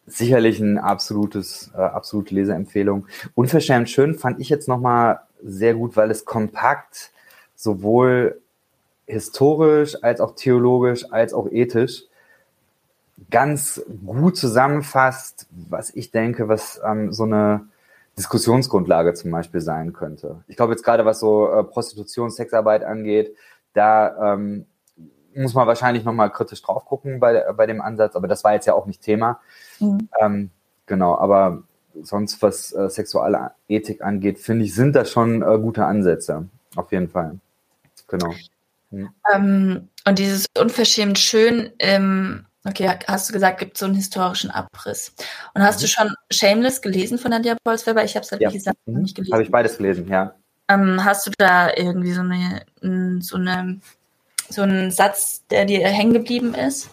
Sicherlich 0.05 0.59
ein 0.59 0.77
absolutes, 0.77 1.71
äh, 1.73 1.81
absolute 1.81 2.35
Leseempfehlung. 2.35 3.07
Unverschämt 3.35 3.89
schön 3.89 4.15
fand 4.15 4.39
ich 4.39 4.49
jetzt 4.49 4.67
nochmal 4.67 5.21
sehr 5.43 5.75
gut, 5.75 5.95
weil 5.95 6.11
es 6.11 6.25
kompakt 6.25 7.11
sowohl 7.55 8.41
historisch 9.05 10.03
als 10.03 10.19
auch 10.19 10.35
theologisch 10.35 11.11
als 11.11 11.33
auch 11.33 11.49
ethisch 11.49 12.05
ganz 13.29 13.83
gut 14.05 14.37
zusammenfasst, 14.37 15.47
was 15.51 15.93
ich 15.93 16.11
denke, 16.11 16.47
was 16.47 16.81
ähm, 16.83 17.13
so 17.13 17.23
eine 17.23 17.67
Diskussionsgrundlage 18.17 19.13
zum 19.13 19.31
Beispiel 19.31 19.61
sein 19.61 19.93
könnte. 19.93 20.43
Ich 20.47 20.55
glaube 20.55 20.73
jetzt 20.73 20.83
gerade, 20.83 21.05
was 21.05 21.19
so 21.19 21.49
äh, 21.49 21.63
Prostitution, 21.63 22.29
Sexarbeit 22.29 22.83
angeht, 22.83 23.35
da 23.73 24.33
ähm, 24.33 24.65
muss 25.33 25.53
man 25.53 25.67
wahrscheinlich 25.67 26.03
nochmal 26.03 26.31
kritisch 26.31 26.61
drauf 26.61 26.85
gucken 26.85 27.19
bei, 27.19 27.51
bei 27.53 27.65
dem 27.65 27.81
Ansatz, 27.81 28.15
aber 28.15 28.27
das 28.27 28.43
war 28.43 28.53
jetzt 28.53 28.65
ja 28.67 28.73
auch 28.73 28.85
nicht 28.85 29.01
Thema. 29.01 29.39
Mhm. 29.79 30.09
Ähm, 30.19 30.49
genau, 30.85 31.17
aber 31.17 31.63
sonst, 32.01 32.41
was 32.41 32.73
äh, 32.73 32.89
Sexualethik 32.89 34.01
angeht, 34.01 34.39
finde 34.39 34.65
ich, 34.65 34.75
sind 34.75 34.95
da 34.95 35.05
schon 35.05 35.41
äh, 35.41 35.57
gute 35.59 35.85
Ansätze. 35.85 36.47
Auf 36.75 36.91
jeden 36.91 37.09
Fall. 37.09 37.39
Genau. 38.07 38.33
Mhm. 38.91 39.09
Ähm, 39.33 39.89
und 40.05 40.19
dieses 40.19 40.45
unverschämt 40.59 41.19
schön 41.19 41.71
im 41.77 42.45
Okay, 42.63 42.87
hast 43.07 43.27
du 43.27 43.33
gesagt, 43.33 43.59
gibt 43.59 43.77
so 43.77 43.85
einen 43.85 43.95
historischen 43.95 44.51
Abriss. 44.51 45.13
Und 45.55 45.63
hast 45.63 45.79
mhm. 45.79 45.81
du 45.81 45.87
schon 45.87 46.15
Shameless 46.31 46.81
gelesen 46.81 47.17
von 47.17 47.31
Nadia 47.31 47.55
Bolz-Weber? 47.63 48.03
Ich 48.03 48.15
habe 48.15 48.23
es 48.23 48.31
halt, 48.31 48.41
ja. 48.41 48.49
wie 48.49 48.53
gesagt, 48.53 48.77
mhm. 48.85 49.01
nicht 49.01 49.15
gelesen. 49.15 49.33
Habe 49.33 49.43
ich 49.43 49.51
beides 49.51 49.77
gelesen, 49.77 50.07
ja. 50.07 50.35
Ähm, 50.67 51.03
hast 51.03 51.25
du 51.25 51.31
da 51.37 51.71
irgendwie 51.75 52.13
so 52.13 52.21
eine, 52.21 52.61
so 53.21 53.37
eine, 53.37 53.79
so 54.49 54.61
einen 54.61 54.91
Satz, 54.91 55.43
der 55.49 55.65
dir 55.65 55.87
hängen 55.87 56.13
geblieben 56.13 56.53
ist? 56.53 56.89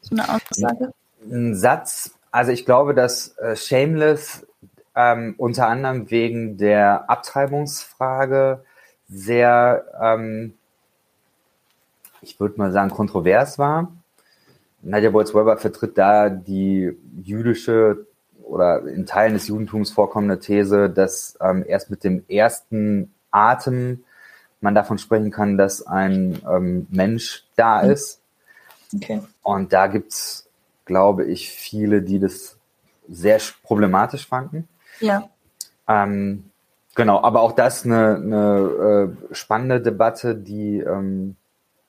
So 0.00 0.16
eine 0.16 0.28
Aussage? 0.28 0.92
Ein 1.30 1.54
Satz, 1.54 2.10
also 2.32 2.50
ich 2.50 2.66
glaube, 2.66 2.92
dass 2.92 3.38
äh, 3.38 3.54
Shameless 3.54 4.44
ähm, 4.96 5.36
unter 5.38 5.68
anderem 5.68 6.10
wegen 6.10 6.58
der 6.58 7.08
Abtreibungsfrage 7.08 8.64
sehr, 9.08 9.84
ähm, 10.00 10.54
ich 12.20 12.40
würde 12.40 12.58
mal 12.58 12.72
sagen, 12.72 12.90
kontrovers 12.90 13.58
war 13.60 13.92
Nadja 14.84 15.10
Bolz-Weber 15.10 15.56
vertritt 15.56 15.96
da 15.98 16.28
die 16.28 16.96
jüdische 17.22 18.06
oder 18.42 18.86
in 18.86 19.06
Teilen 19.06 19.34
des 19.34 19.48
Judentums 19.48 19.90
vorkommende 19.90 20.38
These, 20.38 20.90
dass 20.90 21.36
ähm, 21.40 21.64
erst 21.66 21.90
mit 21.90 22.04
dem 22.04 22.24
ersten 22.28 23.12
Atem 23.30 24.04
man 24.60 24.74
davon 24.74 24.98
sprechen 24.98 25.30
kann, 25.30 25.56
dass 25.56 25.86
ein 25.86 26.40
ähm, 26.48 26.86
Mensch 26.90 27.44
da 27.56 27.82
mhm. 27.82 27.90
ist. 27.90 28.20
Okay. 28.94 29.20
Und 29.42 29.72
da 29.72 29.86
gibt's, 29.86 30.48
glaube 30.84 31.24
ich, 31.24 31.50
viele, 31.50 32.02
die 32.02 32.18
das 32.18 32.56
sehr 33.08 33.40
problematisch 33.62 34.26
fanden. 34.26 34.68
Ja. 35.00 35.28
Ähm, 35.88 36.50
genau, 36.94 37.22
aber 37.22 37.40
auch 37.40 37.52
das 37.52 37.84
eine, 37.84 38.16
eine 38.16 39.16
äh, 39.30 39.34
spannende 39.34 39.80
Debatte, 39.80 40.34
die 40.34 40.78
ähm, 40.78 41.36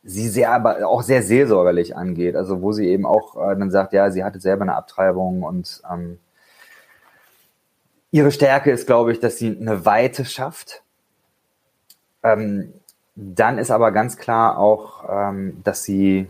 sie 0.06 0.30
sehr, 0.30 0.52
aber 0.52 0.88
auch 0.88 1.02
sehr 1.02 1.24
seelsorgerlich 1.24 1.98
angeht. 1.98 2.36
Also 2.36 2.62
wo 2.62 2.72
sie 2.72 2.88
eben 2.88 3.06
auch 3.06 3.36
äh, 3.36 3.58
dann 3.58 3.72
sagt, 3.72 3.92
ja, 3.92 4.12
sie 4.12 4.24
hatte 4.24 4.40
selber 4.40 4.62
eine 4.62 4.76
Abtreibung 4.76 5.42
und 5.42 5.82
ähm, 5.92 6.20
ihre 8.12 8.32
Stärke 8.32 8.72
ist, 8.72 8.86
glaube 8.86 9.12
ich, 9.12 9.20
dass 9.20 9.38
sie 9.38 9.58
eine 9.60 9.86
Weite 9.86 10.24
schafft. 10.24 10.84
Ähm, 12.24 12.72
dann 13.16 13.58
ist 13.58 13.72
aber 13.72 13.92
ganz 13.92 14.18
klar 14.18 14.60
auch, 14.60 15.06
ähm, 15.10 15.62
dass 15.64 15.84
sie, 15.84 16.28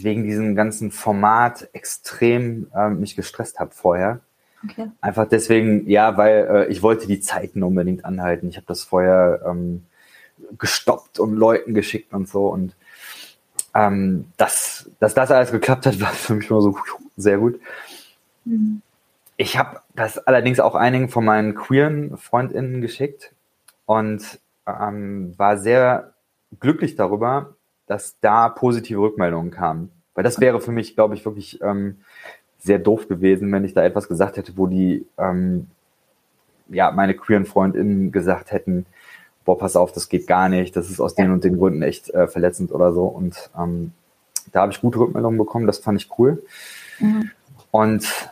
wegen 0.03 0.23
diesem 0.23 0.55
ganzen 0.55 0.91
Format 0.91 1.69
extrem 1.73 2.67
äh, 2.75 2.89
mich 2.89 3.15
gestresst 3.15 3.59
habe 3.59 3.71
vorher. 3.71 4.21
Okay. 4.63 4.89
Einfach 5.01 5.27
deswegen, 5.27 5.89
ja, 5.89 6.17
weil 6.17 6.47
äh, 6.49 6.71
ich 6.71 6.83
wollte 6.83 7.07
die 7.07 7.21
Zeiten 7.21 7.63
unbedingt 7.63 8.03
anhalten. 8.05 8.49
Ich 8.49 8.57
habe 8.57 8.67
das 8.67 8.83
vorher 8.83 9.41
ähm, 9.45 9.85
gestoppt 10.57 11.19
und 11.19 11.35
Leuten 11.35 11.73
geschickt 11.73 12.13
und 12.13 12.27
so. 12.27 12.47
Und 12.47 12.75
ähm, 13.73 14.25
dass, 14.38 14.89
dass 14.99 15.13
das 15.13 15.31
alles 15.31 15.51
geklappt 15.51 15.85
hat, 15.85 16.01
war 16.01 16.09
für 16.09 16.35
mich 16.35 16.49
nur 16.49 16.62
so 16.62 16.77
sehr 17.15 17.38
gut. 17.38 17.59
Mhm. 18.45 18.81
Ich 19.38 19.57
habe 19.57 19.79
das 19.95 20.17
allerdings 20.17 20.59
auch 20.59 20.75
einigen 20.75 21.07
von 21.07 21.23
meinen 21.23 21.55
queeren 21.55 22.17
FreundInnen 22.17 22.81
geschickt 22.81 23.31
und 23.85 24.39
ähm, 24.67 25.33
war 25.38 25.57
sehr 25.57 26.13
glücklich 26.59 26.95
darüber, 26.95 27.55
dass 27.89 28.19
da 28.21 28.49
positive 28.49 29.02
Rückmeldungen 29.02 29.49
kamen. 29.49 29.89
Weil 30.13 30.23
das 30.23 30.39
wäre 30.39 30.62
für 30.62 30.71
mich, 30.71 30.95
glaube 30.95 31.15
ich, 31.15 31.25
wirklich 31.25 31.60
ähm, 31.62 31.97
sehr 32.60 32.78
doof 32.78 33.08
gewesen, 33.08 33.52
wenn 33.52 33.65
ich 33.65 33.73
da 33.73 33.84
etwas 33.84 34.08
gesagt 34.08 34.38
hätte, 34.38 34.56
wo 34.58 34.67
die, 34.67 35.08
ähm, 35.17 35.67
ja, 36.69 36.91
meine 36.91 37.15
queeren 37.15 37.45
FreundInnen 37.45 38.12
gesagt 38.12 38.52
hätten, 38.52 38.86
boah, 39.43 39.58
pass 39.58 39.75
auf, 39.75 39.91
das 39.91 40.08
geht 40.08 40.28
gar 40.28 40.49
nicht, 40.49 40.75
das 40.75 40.91
ist 40.91 40.99
aus 40.99 41.15
den 41.15 41.32
und 41.32 41.43
den 41.43 41.58
Gründen 41.58 41.82
echt 41.82 42.12
äh, 42.12 42.28
verletzend 42.28 42.71
oder 42.71 42.93
so. 42.93 43.06
Und 43.06 43.49
ähm, 43.58 43.91
da 44.52 44.62
habe 44.62 44.71
ich 44.71 44.82
gute 44.82 44.99
Rückmeldungen 44.99 45.39
bekommen, 45.39 45.65
das 45.65 45.80
fand 45.80 45.99
ich 45.99 46.12
cool. 46.19 46.43
Mhm. 46.99 47.32
Und 47.71 48.32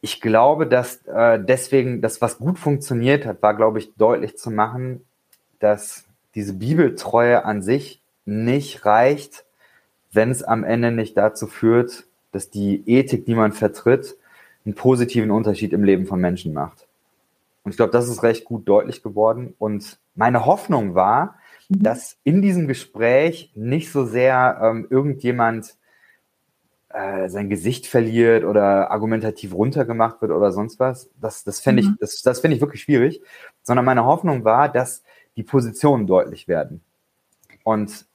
ich 0.00 0.20
glaube, 0.20 0.68
dass 0.68 1.04
äh, 1.06 1.40
deswegen, 1.42 2.00
das, 2.00 2.20
was 2.20 2.38
gut 2.38 2.60
funktioniert 2.60 3.26
hat, 3.26 3.42
war, 3.42 3.54
glaube 3.56 3.80
ich, 3.80 3.92
deutlich 3.96 4.38
zu 4.38 4.52
machen, 4.52 5.04
dass 5.58 6.04
diese 6.36 6.52
Bibeltreue 6.52 7.44
an 7.44 7.60
sich 7.60 8.00
nicht 8.26 8.84
reicht, 8.84 9.44
wenn 10.12 10.30
es 10.30 10.42
am 10.42 10.64
Ende 10.64 10.92
nicht 10.92 11.16
dazu 11.16 11.46
führt, 11.46 12.06
dass 12.32 12.50
die 12.50 12.82
Ethik, 12.86 13.24
die 13.24 13.34
man 13.34 13.52
vertritt, 13.52 14.16
einen 14.64 14.74
positiven 14.74 15.30
Unterschied 15.30 15.72
im 15.72 15.84
Leben 15.84 16.06
von 16.06 16.20
Menschen 16.20 16.52
macht. 16.52 16.86
Und 17.62 17.70
ich 17.70 17.76
glaube, 17.76 17.92
das 17.92 18.08
ist 18.08 18.22
recht 18.22 18.44
gut 18.44 18.68
deutlich 18.68 19.02
geworden. 19.02 19.54
Und 19.58 19.98
meine 20.14 20.44
Hoffnung 20.46 20.94
war, 20.94 21.36
mhm. 21.68 21.82
dass 21.82 22.16
in 22.24 22.42
diesem 22.42 22.68
Gespräch 22.68 23.52
nicht 23.54 23.90
so 23.90 24.04
sehr 24.04 24.58
ähm, 24.62 24.86
irgendjemand 24.90 25.74
äh, 26.90 27.28
sein 27.28 27.48
Gesicht 27.48 27.86
verliert 27.86 28.44
oder 28.44 28.90
argumentativ 28.90 29.52
runtergemacht 29.52 30.20
wird 30.22 30.32
oder 30.32 30.52
sonst 30.52 30.78
was. 30.78 31.10
Das, 31.20 31.44
das 31.44 31.60
fände 31.60 31.82
mhm. 31.82 31.88
ich, 31.90 31.98
das, 32.00 32.22
das 32.22 32.40
finde 32.40 32.56
ich 32.56 32.60
wirklich 32.60 32.82
schwierig. 32.82 33.20
Sondern 33.62 33.84
meine 33.84 34.04
Hoffnung 34.04 34.44
war, 34.44 34.68
dass 34.68 35.02
die 35.36 35.42
Positionen 35.42 36.06
deutlich 36.06 36.48
werden. 36.48 36.82
Und 37.64 38.06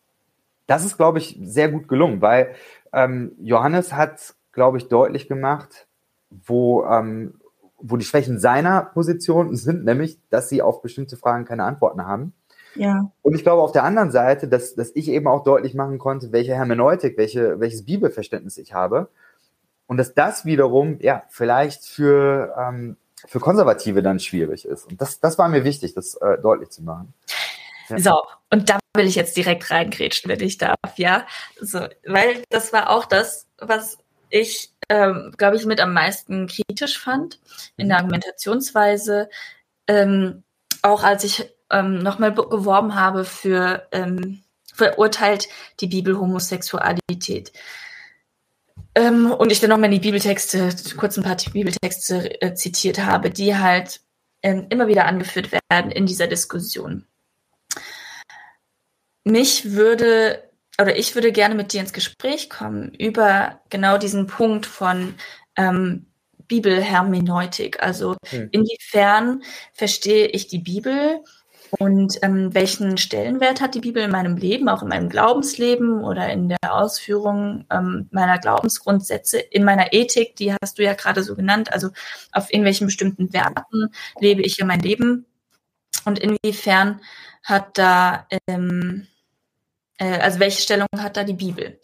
das 0.72 0.86
ist, 0.86 0.96
glaube 0.96 1.18
ich, 1.18 1.38
sehr 1.44 1.70
gut 1.70 1.90
gelungen, 1.90 2.22
weil 2.22 2.56
ähm, 2.94 3.34
Johannes 3.42 3.92
hat, 3.92 4.36
glaube 4.54 4.78
ich, 4.78 4.88
deutlich 4.88 5.28
gemacht, 5.28 5.86
wo, 6.30 6.86
ähm, 6.86 7.42
wo 7.78 7.98
die 7.98 8.06
Schwächen 8.06 8.40
seiner 8.40 8.82
Position 8.82 9.54
sind, 9.54 9.84
nämlich, 9.84 10.18
dass 10.30 10.48
sie 10.48 10.62
auf 10.62 10.82
bestimmte 10.82 11.18
Fragen 11.18 11.44
keine 11.44 11.66
Antworten 11.66 12.06
haben. 12.06 12.34
Ja. 12.76 13.12
Und 13.22 13.36
ich 13.36 13.44
glaube 13.44 13.62
auf 13.62 13.74
der 13.74 13.84
anderen 13.84 14.12
Seite, 14.12 14.48
dass, 14.48 14.74
dass 14.76 14.92
ich 14.96 15.10
eben 15.10 15.28
auch 15.28 15.44
deutlich 15.44 15.74
machen 15.74 16.00
konnte, 16.00 16.32
welche 16.32 16.56
Hermeneutik, 16.56 17.18
welche, 17.18 17.60
welches 17.60 17.84
Bibelverständnis 17.84 18.58
ich 18.58 18.74
habe. 18.74 19.10
Und 19.88 19.98
dass 19.98 20.14
das 20.14 20.46
wiederum, 20.46 21.00
ja, 21.02 21.24
vielleicht 21.28 21.84
für, 21.84 22.56
ähm, 22.58 22.96
für 23.28 23.42
Konservative 23.42 24.02
dann 24.02 24.22
schwierig 24.22 24.64
ist. 24.64 24.86
Und 24.90 25.02
das, 25.02 25.20
das 25.20 25.38
war 25.38 25.50
mir 25.50 25.66
wichtig, 25.66 25.94
das 25.96 26.16
äh, 26.16 26.38
deutlich 26.38 26.70
zu 26.70 26.82
machen. 26.82 27.14
Ja. 27.90 28.00
So, 28.00 28.22
und 28.52 28.70
da 28.70 28.80
will 28.96 29.08
ich 29.08 29.16
jetzt 29.16 29.38
direkt 29.38 29.72
reingrätschen, 29.72 30.30
wenn 30.30 30.42
ich 30.42 30.58
darf, 30.58 30.78
ja. 30.98 31.26
So, 31.60 31.88
weil 32.06 32.44
das 32.50 32.74
war 32.74 32.90
auch 32.90 33.06
das, 33.06 33.48
was 33.58 33.98
ich, 34.30 34.72
ähm, 34.90 35.34
glaube 35.38 35.58
ich, 35.58 35.66
mit 35.66 35.80
am 35.80 35.94
meisten 35.94 36.48
kritisch 36.48 37.00
fand 37.00 37.40
in 37.78 37.88
der 37.88 37.98
mhm. 37.98 38.04
Argumentationsweise. 38.04 39.30
Ähm, 39.88 40.44
auch 40.82 41.04
als 41.04 41.24
ich 41.24 41.50
ähm, 41.70 42.00
nochmal 42.00 42.34
geworben 42.34 42.96
habe 42.96 43.24
für 43.24 43.88
ähm, 43.92 44.44
verurteilt 44.74 45.48
die 45.80 45.88
Bibel 45.88 46.18
Homosexualität. 46.18 47.52
Ähm, 48.96 49.32
und 49.32 49.52
ich 49.52 49.60
dann 49.60 49.70
nochmal 49.70 49.86
in 49.86 50.02
die 50.02 50.08
Bibeltexte, 50.08 50.70
kurz 50.98 51.18
ein 51.18 51.24
paar 51.24 51.38
Bibeltexte 51.38 52.42
äh, 52.42 52.54
zitiert 52.56 53.00
habe, 53.00 53.30
die 53.30 53.56
halt 53.56 54.02
ähm, 54.44 54.68
immer 54.70 54.88
wieder 54.88 55.06
angeführt 55.06 55.50
werden 55.70 55.92
in 55.92 56.06
dieser 56.06 56.28
Diskussion 56.28 57.06
mich 59.24 59.72
würde 59.72 60.44
oder 60.80 60.98
ich 60.98 61.16
würde 61.16 61.32
gerne 61.32 61.56
mit 61.56 61.74
dir 61.74 61.82
ins 61.82 61.94
Gespräch 61.94 62.50
kommen 62.50 62.94
über 62.94 63.62
genau 63.70 63.98
diesen 63.98 64.28
Punkt 64.28 64.66
von 64.66 65.16
ähm, 65.56 66.08
Bibelhermeneutik. 66.48 67.82
Also 67.84 68.16
hm. 68.28 68.50
inwiefern 68.52 69.44
verstehe 69.74 70.28
ich 70.28 70.48
die 70.48 70.60
Bibel 70.60 71.24
und 71.80 72.18
ähm, 72.22 72.54
welchen 72.54 72.98
Stellenwert 72.98 73.62
hat 73.62 73.76
die 73.76 73.80
Bibel 73.80 74.04
in 74.04 74.12
meinem 74.12 74.36
Leben, 74.36 74.68
auch 74.68 74.82
in 74.82 74.90
meinem 74.90 75.08
Glaubensleben 75.08 76.04
oder 76.04 76.30
in 76.30 76.50
der 76.50 76.58
Ausführung 76.70 77.66
ähm, 77.72 78.10
meiner 78.12 78.40
Glaubensgrundsätze, 78.40 79.38
in 79.38 79.64
meiner 79.64 79.94
Ethik, 79.94 80.36
die 80.36 80.54
hast 80.62 80.80
du 80.80 80.84
ja 80.84 80.94
gerade 80.94 81.24
so 81.24 81.36
genannt, 81.36 81.72
also 81.72 81.90
auf 82.34 82.52
irgendwelchen 82.52 82.88
bestimmten 82.88 83.32
Werten 83.32 83.88
lebe 84.20 84.42
ich 84.42 84.58
ja 84.58 84.66
mein 84.66 84.82
Leben 84.82 85.26
und 86.04 86.20
inwiefern 86.20 87.00
hat 87.44 87.78
da 87.78 88.28
ähm, 88.48 89.08
äh, 90.02 90.20
also 90.20 90.40
welche 90.40 90.62
Stellung 90.62 90.88
hat 90.98 91.16
da 91.16 91.24
die 91.24 91.34
Bibel? 91.34 91.80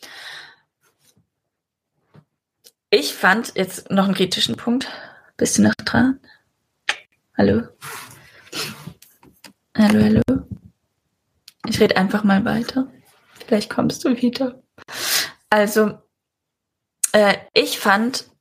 Ich 2.90 3.14
fand 3.14 3.54
jetzt 3.56 3.92
noch 3.92 4.06
einen 4.06 4.16
kritischen 4.16 4.56
Punkt. 4.56 4.90
Bist 5.36 5.58
du 5.58 5.62
noch 5.62 5.76
dran? 5.76 6.20
Hallo? 7.38 7.68
Hallo, 9.78 10.04
hallo? 10.04 10.24
Ich 11.68 11.80
rede 11.80 11.98
einfach 11.98 12.24
mal 12.24 12.44
weiter. 12.44 12.92
Vielleicht 13.46 13.70
kommst 13.70 14.04
du 14.04 14.20
wieder. 14.20 14.64
Also, 15.50 16.00
äh, 17.12 17.38
ich 17.54 17.78
fand. 17.78 18.32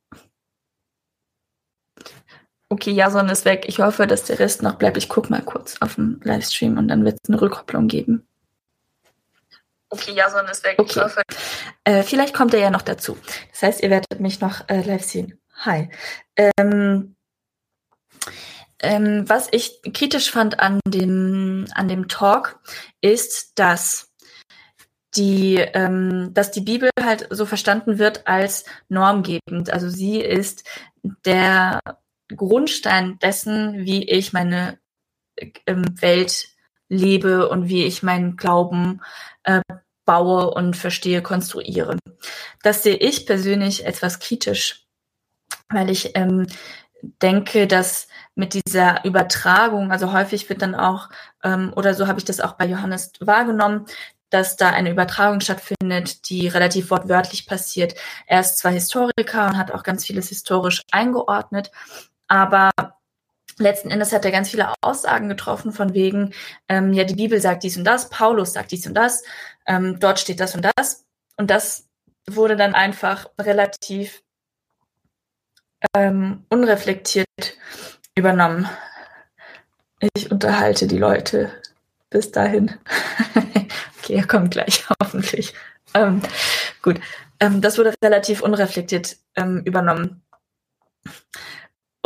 Okay, 2.69 2.91
Jason 2.91 3.29
ist 3.29 3.45
weg. 3.45 3.65
Ich 3.69 3.81
hoffe, 3.81 4.07
dass 4.07 4.25
der 4.25 4.39
Rest 4.39 4.63
noch 4.63 4.75
bleibt. 4.75 4.97
Ich 4.97 5.09
gucke 5.09 5.31
mal 5.31 5.43
kurz 5.43 5.77
auf 5.81 5.95
dem 5.95 6.21
Livestream 6.25 6.79
und 6.79 6.89
dann 6.89 7.05
wird 7.05 7.19
es 7.23 7.29
eine 7.29 7.41
Rückkopplung 7.41 7.87
geben. 7.87 8.27
Okay, 9.89 10.13
Jason 10.13 10.47
ist 10.47 10.65
weg. 10.65 10.77
Okay. 10.79 11.09
Äh, 11.85 12.03
vielleicht 12.03 12.35
kommt 12.35 12.53
er 12.55 12.61
ja 12.61 12.71
noch 12.71 12.83
dazu. 12.83 13.17
Das 13.53 13.63
heißt, 13.63 13.83
ihr 13.83 13.91
werdet 13.91 14.19
mich 14.19 14.41
noch 14.41 14.69
äh, 14.69 14.83
live 14.83 15.05
sehen. 15.05 15.39
Hi. 15.65 15.89
Ähm, 16.37 17.15
ähm, 18.81 19.29
was 19.29 19.49
ich 19.53 19.81
kritisch 19.95 20.31
fand 20.31 20.59
an 20.59 20.81
dem, 20.87 21.67
an 21.73 21.87
dem 21.87 22.09
Talk, 22.09 22.59
ist, 23.01 23.59
dass 23.59 24.13
die, 25.15 25.55
ähm, 25.57 26.35
dass 26.35 26.51
die 26.51 26.61
Bibel 26.61 26.91
halt 27.01 27.29
so 27.31 27.47
verstanden 27.47 27.99
wird 27.99 28.27
als 28.27 28.65
normgebend. 28.89 29.71
Also 29.71 29.89
sie 29.89 30.21
ist 30.21 30.65
der 31.25 31.81
Grundstein 32.35 33.19
dessen, 33.19 33.85
wie 33.85 34.05
ich 34.09 34.33
meine 34.33 34.79
ähm, 35.67 35.85
Welt 36.01 36.49
lebe 36.89 37.49
und 37.49 37.69
wie 37.69 37.85
ich 37.85 38.03
meinen 38.03 38.37
Glauben 38.37 39.03
äh, 39.45 39.61
baue 40.05 40.51
und 40.51 40.77
verstehe, 40.77 41.23
konstruiere. 41.23 41.99
Das 42.63 42.83
sehe 42.83 42.97
ich 42.97 43.27
persönlich 43.27 43.85
etwas 43.85 44.21
kritisch, 44.21 44.87
weil 45.69 45.91
ich 45.91 46.13
ähm, 46.17 46.47
denke, 47.23 47.67
dass 47.67 48.09
mit 48.35 48.55
dieser 48.55 49.05
Übertragung, 49.05 49.93
also 49.93 50.13
häufig 50.13 50.49
wird 50.49 50.63
dann 50.63 50.75
auch, 50.75 51.11
ähm, 51.43 51.73
oder 51.77 51.95
so 51.95 52.07
habe 52.07 52.19
ich 52.19 52.25
das 52.25 52.41
auch 52.41 52.53
bei 52.53 52.67
Johannes 52.67 53.13
wahrgenommen, 53.21 53.87
dass 54.31 54.57
da 54.57 54.71
eine 54.71 54.91
Übertragung 54.91 55.41
stattfindet, 55.41 56.29
die 56.29 56.49
relativ 56.49 56.91
wortwörtlich 56.91 57.47
passiert. 57.47 57.95
Er 58.27 58.41
ist 58.41 58.59
zwar 58.59 58.73
Historiker 58.73 59.47
und 59.47 59.57
hat 59.57 59.71
auch 59.71 59.83
ganz 59.83 60.05
vieles 60.05 60.29
historisch 60.29 60.83
eingeordnet, 60.91 61.71
aber 62.29 62.71
letzten 63.59 63.91
Endes 63.91 64.13
hat 64.13 64.25
er 64.25 64.33
ganz 64.33 64.51
viele 64.51 64.73
Aussagen 64.81 65.29
getroffen 65.29 65.73
von 65.73 65.95
wegen, 65.95 66.33
ähm, 66.69 66.93
ja, 66.93 67.05
die 67.05 67.15
Bibel 67.15 67.41
sagt 67.41 67.63
dies 67.63 67.77
und 67.77 67.85
das, 67.85 68.11
Paulus 68.11 68.53
sagt 68.53 68.73
dies 68.73 68.87
und 68.87 68.95
das, 68.95 69.23
ähm, 69.67 69.99
dort 69.99 70.19
steht 70.19 70.41
das 70.41 70.55
und 70.55 70.67
das. 70.77 71.05
Und 71.37 71.51
das 71.51 71.89
wurde 72.29 72.57
dann 72.57 72.75
einfach 72.75 73.29
relativ 73.41 74.23
ähm, 75.95 76.45
unreflektiert 76.49 77.27
übernommen. 78.15 78.69
Ich 80.15 80.31
unterhalte 80.31 80.87
die 80.87 80.99
Leute. 80.99 81.53
Bis 82.11 82.31
dahin. 82.31 82.73
okay, 83.99 84.15
er 84.15 84.27
kommt 84.27 84.53
gleich, 84.53 84.85
hoffentlich. 85.03 85.55
Ähm, 85.95 86.23
gut, 86.83 87.01
ähm, 87.41 87.61
das 87.61 87.79
wurde 87.79 87.95
relativ 88.03 88.43
unreflektiert 88.43 89.17
ähm, 89.35 89.63
übernommen. 89.65 90.23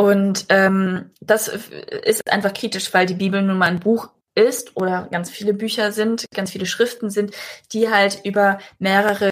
Und 0.01 0.47
ähm, 0.49 1.11
das 1.21 1.49
ist 1.49 2.33
einfach 2.33 2.55
kritisch, 2.55 2.95
weil 2.95 3.05
die 3.05 3.13
Bibel 3.13 3.43
nun 3.43 3.59
mal 3.59 3.67
ein 3.67 3.81
Buch 3.81 4.09
ist 4.35 4.75
oder 4.75 5.09
ganz 5.11 5.29
viele 5.29 5.53
Bücher 5.53 5.93
sind, 5.93 6.25
ganz 6.35 6.53
viele 6.53 6.65
Schriften 6.65 7.11
sind, 7.11 7.35
die 7.75 7.91
halt 7.91 8.23
über 8.25 8.61
mehrere 8.79 9.29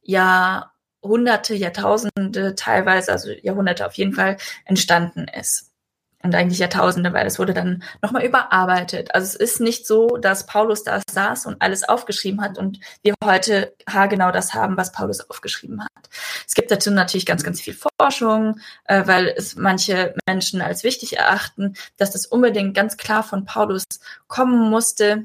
Jahrhunderte, 0.00 1.54
Jahrtausende 1.54 2.54
teilweise, 2.54 3.12
also 3.12 3.30
Jahrhunderte 3.30 3.84
auf 3.84 3.92
jeden 3.92 4.14
Fall 4.14 4.38
entstanden 4.64 5.26
ist 5.28 5.75
und 6.22 6.34
eigentlich 6.34 6.58
Jahrtausende, 6.58 7.12
weil 7.12 7.26
es 7.26 7.38
wurde 7.38 7.54
dann 7.54 7.82
nochmal 8.02 8.24
überarbeitet. 8.24 9.14
Also 9.14 9.26
es 9.26 9.34
ist 9.34 9.60
nicht 9.60 9.86
so, 9.86 10.16
dass 10.16 10.46
Paulus 10.46 10.82
da 10.82 11.00
saß 11.10 11.46
und 11.46 11.60
alles 11.60 11.88
aufgeschrieben 11.88 12.40
hat 12.40 12.58
und 12.58 12.80
wir 13.02 13.14
heute 13.24 13.74
haargenau 13.88 14.32
das 14.32 14.54
haben, 14.54 14.76
was 14.76 14.92
Paulus 14.92 15.28
aufgeschrieben 15.30 15.82
hat. 15.82 16.10
Es 16.46 16.54
gibt 16.54 16.70
dazu 16.70 16.90
natürlich 16.90 17.26
ganz, 17.26 17.44
ganz 17.44 17.60
viel 17.60 17.76
Forschung, 18.00 18.60
äh, 18.84 19.06
weil 19.06 19.28
es 19.28 19.56
manche 19.56 20.14
Menschen 20.26 20.60
als 20.62 20.84
wichtig 20.84 21.18
erachten, 21.18 21.74
dass 21.96 22.10
das 22.10 22.26
unbedingt 22.26 22.74
ganz 22.74 22.96
klar 22.96 23.22
von 23.22 23.44
Paulus 23.44 23.84
kommen 24.26 24.70
musste 24.70 25.24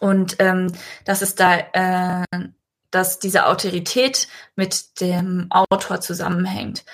und 0.00 0.36
ähm, 0.38 0.72
dass 1.04 1.22
es 1.22 1.34
da 1.34 1.58
äh, 1.72 2.24
dass 2.90 3.18
diese 3.18 3.46
Autorität 3.46 4.28
mit 4.54 5.00
dem 5.00 5.48
Autor 5.50 6.00
zusammenhängt. 6.00 6.84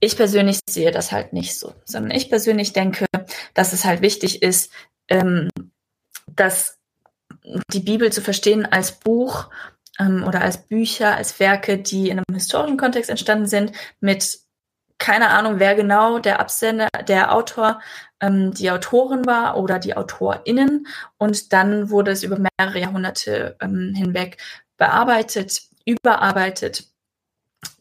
Ich 0.00 0.16
persönlich 0.16 0.60
sehe 0.68 0.90
das 0.90 1.12
halt 1.12 1.32
nicht 1.32 1.58
so, 1.58 1.74
sondern 1.84 2.12
ich 2.12 2.30
persönlich 2.30 2.72
denke, 2.72 3.06
dass 3.54 3.72
es 3.72 3.84
halt 3.84 4.00
wichtig 4.00 4.42
ist, 4.42 4.70
ähm, 5.08 5.48
dass 6.26 6.78
die 7.72 7.80
Bibel 7.80 8.12
zu 8.12 8.20
verstehen 8.20 8.66
als 8.66 8.92
Buch 8.92 9.50
ähm, 9.98 10.24
oder 10.24 10.40
als 10.42 10.66
Bücher, 10.66 11.16
als 11.16 11.40
Werke, 11.40 11.78
die 11.78 12.10
in 12.10 12.18
einem 12.18 12.34
historischen 12.36 12.76
Kontext 12.76 13.10
entstanden 13.10 13.46
sind, 13.46 13.72
mit 14.00 14.38
keine 14.98 15.30
Ahnung, 15.30 15.60
wer 15.60 15.74
genau 15.76 16.18
der 16.18 16.40
Absender, 16.40 16.88
der 17.06 17.32
Autor, 17.32 17.80
ähm, 18.20 18.52
die 18.52 18.70
Autorin 18.70 19.26
war 19.26 19.56
oder 19.56 19.78
die 19.78 19.96
AutorInnen. 19.96 20.86
Und 21.18 21.52
dann 21.52 21.90
wurde 21.90 22.10
es 22.10 22.24
über 22.24 22.38
mehrere 22.38 22.80
Jahrhunderte 22.80 23.56
ähm, 23.60 23.94
hinweg 23.94 24.38
bearbeitet, 24.76 25.62
überarbeitet, 25.84 26.88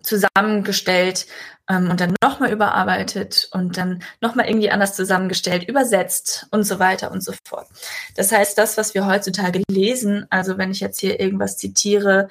zusammengestellt 0.01 1.25
ähm, 1.69 1.89
und 1.89 1.99
dann 1.99 2.15
nochmal 2.23 2.51
überarbeitet 2.51 3.49
und 3.51 3.77
dann 3.77 4.03
nochmal 4.21 4.47
irgendwie 4.47 4.71
anders 4.71 4.95
zusammengestellt, 4.95 5.67
übersetzt 5.67 6.47
und 6.51 6.63
so 6.63 6.79
weiter 6.79 7.11
und 7.11 7.23
so 7.23 7.33
fort. 7.45 7.67
Das 8.15 8.31
heißt, 8.31 8.57
das, 8.57 8.77
was 8.77 8.93
wir 8.93 9.05
heutzutage 9.05 9.63
lesen, 9.69 10.25
also 10.29 10.57
wenn 10.57 10.71
ich 10.71 10.79
jetzt 10.79 10.99
hier 10.99 11.19
irgendwas 11.19 11.57
zitiere, 11.57 12.29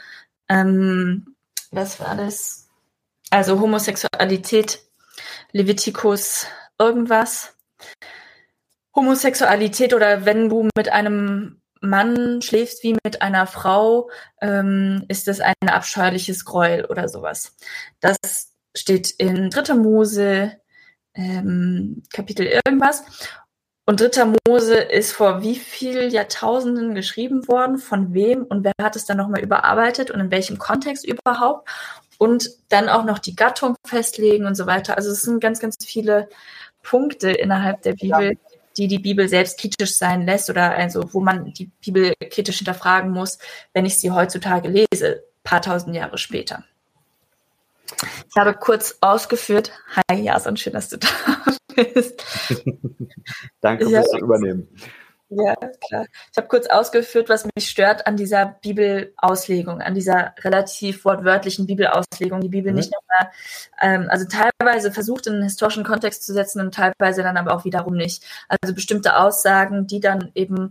ähm, 0.48 1.34
was 1.70 2.00
war 2.00 2.16
das? 2.16 2.68
Also 3.30 3.60
Homosexualität, 3.60 4.80
Leviticus, 5.52 6.46
irgendwas. 6.78 7.54
Homosexualität 8.94 9.92
oder 9.92 10.24
wenn 10.24 10.48
du 10.48 10.68
mit 10.74 10.88
einem 10.88 11.60
Mann 11.80 12.40
schläfst 12.40 12.82
wie 12.82 12.96
mit 13.04 13.20
einer 13.20 13.46
Frau, 13.46 14.10
ähm, 14.40 15.04
ist 15.08 15.28
das 15.28 15.40
ein 15.40 15.54
abscheuliches 15.68 16.44
Gräuel 16.44 16.86
oder 16.86 17.08
sowas. 17.08 17.54
Das 18.00 18.55
steht 18.76 19.10
in 19.18 19.50
Dritter 19.50 19.74
Mose, 19.74 20.52
ähm, 21.14 22.02
Kapitel 22.12 22.46
irgendwas. 22.46 23.04
Und 23.86 24.00
Dritter 24.00 24.32
Mose 24.46 24.74
ist 24.74 25.12
vor 25.12 25.42
wie 25.42 25.54
vielen 25.54 26.10
Jahrtausenden 26.10 26.94
geschrieben 26.94 27.46
worden, 27.46 27.78
von 27.78 28.14
wem 28.14 28.42
und 28.42 28.64
wer 28.64 28.72
hat 28.82 28.96
es 28.96 29.06
dann 29.06 29.16
nochmal 29.16 29.42
überarbeitet 29.42 30.10
und 30.10 30.20
in 30.20 30.30
welchem 30.30 30.58
Kontext 30.58 31.06
überhaupt 31.06 31.68
und 32.18 32.50
dann 32.68 32.88
auch 32.88 33.04
noch 33.04 33.20
die 33.20 33.36
Gattung 33.36 33.76
festlegen 33.86 34.46
und 34.46 34.56
so 34.56 34.66
weiter. 34.66 34.96
Also 34.96 35.10
es 35.10 35.22
sind 35.22 35.40
ganz, 35.40 35.60
ganz 35.60 35.76
viele 35.84 36.28
Punkte 36.82 37.30
innerhalb 37.30 37.82
der 37.82 37.94
Bibel, 37.94 38.32
ja 38.32 38.56
die 38.76 38.88
die 38.88 38.98
Bibel 38.98 39.28
selbst 39.28 39.58
kritisch 39.58 39.96
sein 39.96 40.26
lässt 40.26 40.50
oder 40.50 40.72
also 40.72 41.12
wo 41.12 41.20
man 41.20 41.52
die 41.52 41.70
Bibel 41.80 42.14
kritisch 42.30 42.58
hinterfragen 42.58 43.10
muss, 43.10 43.38
wenn 43.72 43.86
ich 43.86 43.98
sie 43.98 44.10
heutzutage 44.10 44.68
lese, 44.68 45.24
paar 45.42 45.62
tausend 45.62 45.94
Jahre 45.94 46.18
später. 46.18 46.64
Ich 48.28 48.36
habe 48.36 48.54
kurz 48.54 48.98
ausgeführt, 49.00 49.72
hi 49.94 50.22
Jason, 50.22 50.56
schön, 50.56 50.72
dass 50.72 50.88
du 50.88 50.98
da 50.98 51.08
bist. 51.74 52.24
Danke 53.60 53.88
fürs 53.88 54.12
Übernehmen. 54.18 54.68
Ja, 55.28 55.56
klar. 55.56 56.06
Ich 56.30 56.36
habe 56.36 56.46
kurz 56.46 56.68
ausgeführt, 56.68 57.28
was 57.28 57.48
mich 57.56 57.68
stört 57.68 58.06
an 58.06 58.16
dieser 58.16 58.56
Bibelauslegung, 58.62 59.80
an 59.80 59.94
dieser 59.94 60.34
relativ 60.40 61.04
wortwörtlichen 61.04 61.66
Bibelauslegung. 61.66 62.40
Die 62.40 62.48
Bibel 62.48 62.70
mhm. 62.70 62.76
nicht 62.76 62.92
nur, 62.92 63.30
ähm, 63.80 64.06
also 64.08 64.24
teilweise 64.26 64.92
versucht 64.92 65.26
in 65.26 65.34
einen 65.34 65.42
historischen 65.42 65.82
Kontext 65.82 66.24
zu 66.24 66.32
setzen 66.32 66.60
und 66.60 66.74
teilweise 66.74 67.24
dann 67.24 67.36
aber 67.36 67.56
auch 67.56 67.64
wiederum 67.64 67.96
nicht. 67.96 68.24
Also 68.48 68.72
bestimmte 68.72 69.16
Aussagen, 69.16 69.88
die 69.88 69.98
dann 69.98 70.30
eben 70.36 70.70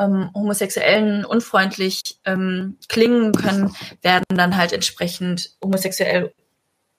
ähm, 0.00 0.30
Homosexuellen 0.34 1.24
unfreundlich 1.24 2.18
ähm, 2.24 2.78
klingen 2.88 3.30
können, 3.32 3.72
werden 4.02 4.24
dann 4.30 4.56
halt 4.56 4.72
entsprechend 4.72 5.56
homosexuell 5.62 6.34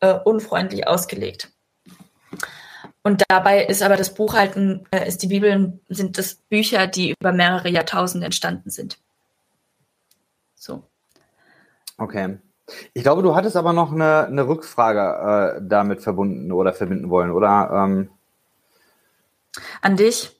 äh, 0.03 0.19
unfreundlich 0.25 0.85
ausgelegt. 0.85 1.49
Und 3.03 3.23
dabei 3.29 3.65
ist 3.65 3.81
aber 3.81 3.95
das 3.95 4.13
Buch 4.13 4.33
halt, 4.33 4.57
ein, 4.57 4.85
äh, 4.91 5.07
ist 5.07 5.23
die 5.23 5.27
Bibel, 5.27 5.79
sind 5.87 6.17
das 6.17 6.35
Bücher, 6.35 6.87
die 6.87 7.15
über 7.19 7.31
mehrere 7.31 7.69
Jahrtausende 7.69 8.25
entstanden 8.25 8.69
sind. 8.69 8.97
So. 10.55 10.83
Okay. 11.97 12.37
Ich 12.93 13.03
glaube, 13.03 13.23
du 13.23 13.33
hattest 13.35 13.55
aber 13.55 13.71
noch 13.71 13.91
eine, 13.93 14.25
eine 14.27 14.47
Rückfrage 14.47 15.57
äh, 15.57 15.61
damit 15.63 16.01
verbunden 16.01 16.51
oder 16.51 16.73
verbinden 16.73 17.09
wollen, 17.09 17.31
oder? 17.31 17.69
Ähm 17.73 18.09
An 19.81 19.95
dich? 19.95 20.37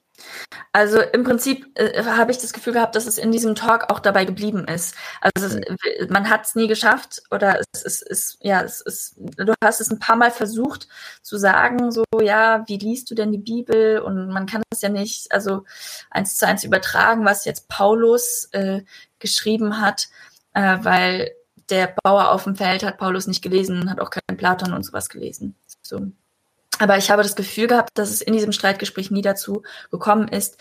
Also 0.74 1.00
im 1.00 1.22
Prinzip 1.22 1.70
äh, 1.78 2.02
habe 2.02 2.32
ich 2.32 2.38
das 2.38 2.52
Gefühl 2.52 2.72
gehabt, 2.72 2.96
dass 2.96 3.06
es 3.06 3.16
in 3.16 3.30
diesem 3.30 3.54
Talk 3.54 3.90
auch 3.90 4.00
dabei 4.00 4.24
geblieben 4.24 4.66
ist. 4.66 4.96
Also 5.20 5.46
es, 5.46 5.54
mhm. 5.54 6.08
man 6.08 6.28
hat 6.28 6.46
es 6.46 6.56
nie 6.56 6.66
geschafft 6.66 7.22
oder 7.30 7.60
es 7.72 7.82
ist, 7.82 8.02
ist 8.02 8.38
ja, 8.40 8.60
es 8.60 8.80
ist, 8.80 9.14
du 9.16 9.54
hast 9.62 9.80
es 9.80 9.92
ein 9.92 10.00
paar 10.00 10.16
Mal 10.16 10.32
versucht 10.32 10.88
zu 11.22 11.36
sagen, 11.36 11.92
so 11.92 12.02
ja, 12.20 12.64
wie 12.66 12.78
liest 12.78 13.08
du 13.08 13.14
denn 13.14 13.30
die 13.30 13.38
Bibel? 13.38 14.00
Und 14.00 14.30
man 14.30 14.46
kann 14.46 14.64
es 14.72 14.82
ja 14.82 14.88
nicht, 14.88 15.30
also 15.30 15.64
eins 16.10 16.36
zu 16.38 16.44
eins 16.44 16.64
übertragen, 16.64 17.24
was 17.24 17.44
jetzt 17.44 17.68
Paulus 17.68 18.48
äh, 18.50 18.82
geschrieben 19.20 19.80
hat, 19.80 20.08
äh, 20.54 20.78
weil 20.82 21.30
der 21.70 21.94
Bauer 22.02 22.32
auf 22.32 22.44
dem 22.44 22.56
Feld 22.56 22.82
hat 22.82 22.98
Paulus 22.98 23.28
nicht 23.28 23.42
gelesen, 23.42 23.88
hat 23.88 24.00
auch 24.00 24.10
keinen 24.10 24.36
Platon 24.36 24.72
und 24.72 24.82
sowas 24.82 25.08
gelesen. 25.08 25.54
So. 25.82 26.10
Aber 26.78 26.96
ich 26.96 27.10
habe 27.10 27.22
das 27.22 27.36
Gefühl 27.36 27.66
gehabt, 27.66 27.90
dass 27.94 28.10
es 28.10 28.20
in 28.20 28.32
diesem 28.32 28.52
Streitgespräch 28.52 29.10
nie 29.10 29.22
dazu 29.22 29.62
gekommen 29.90 30.28
ist, 30.28 30.58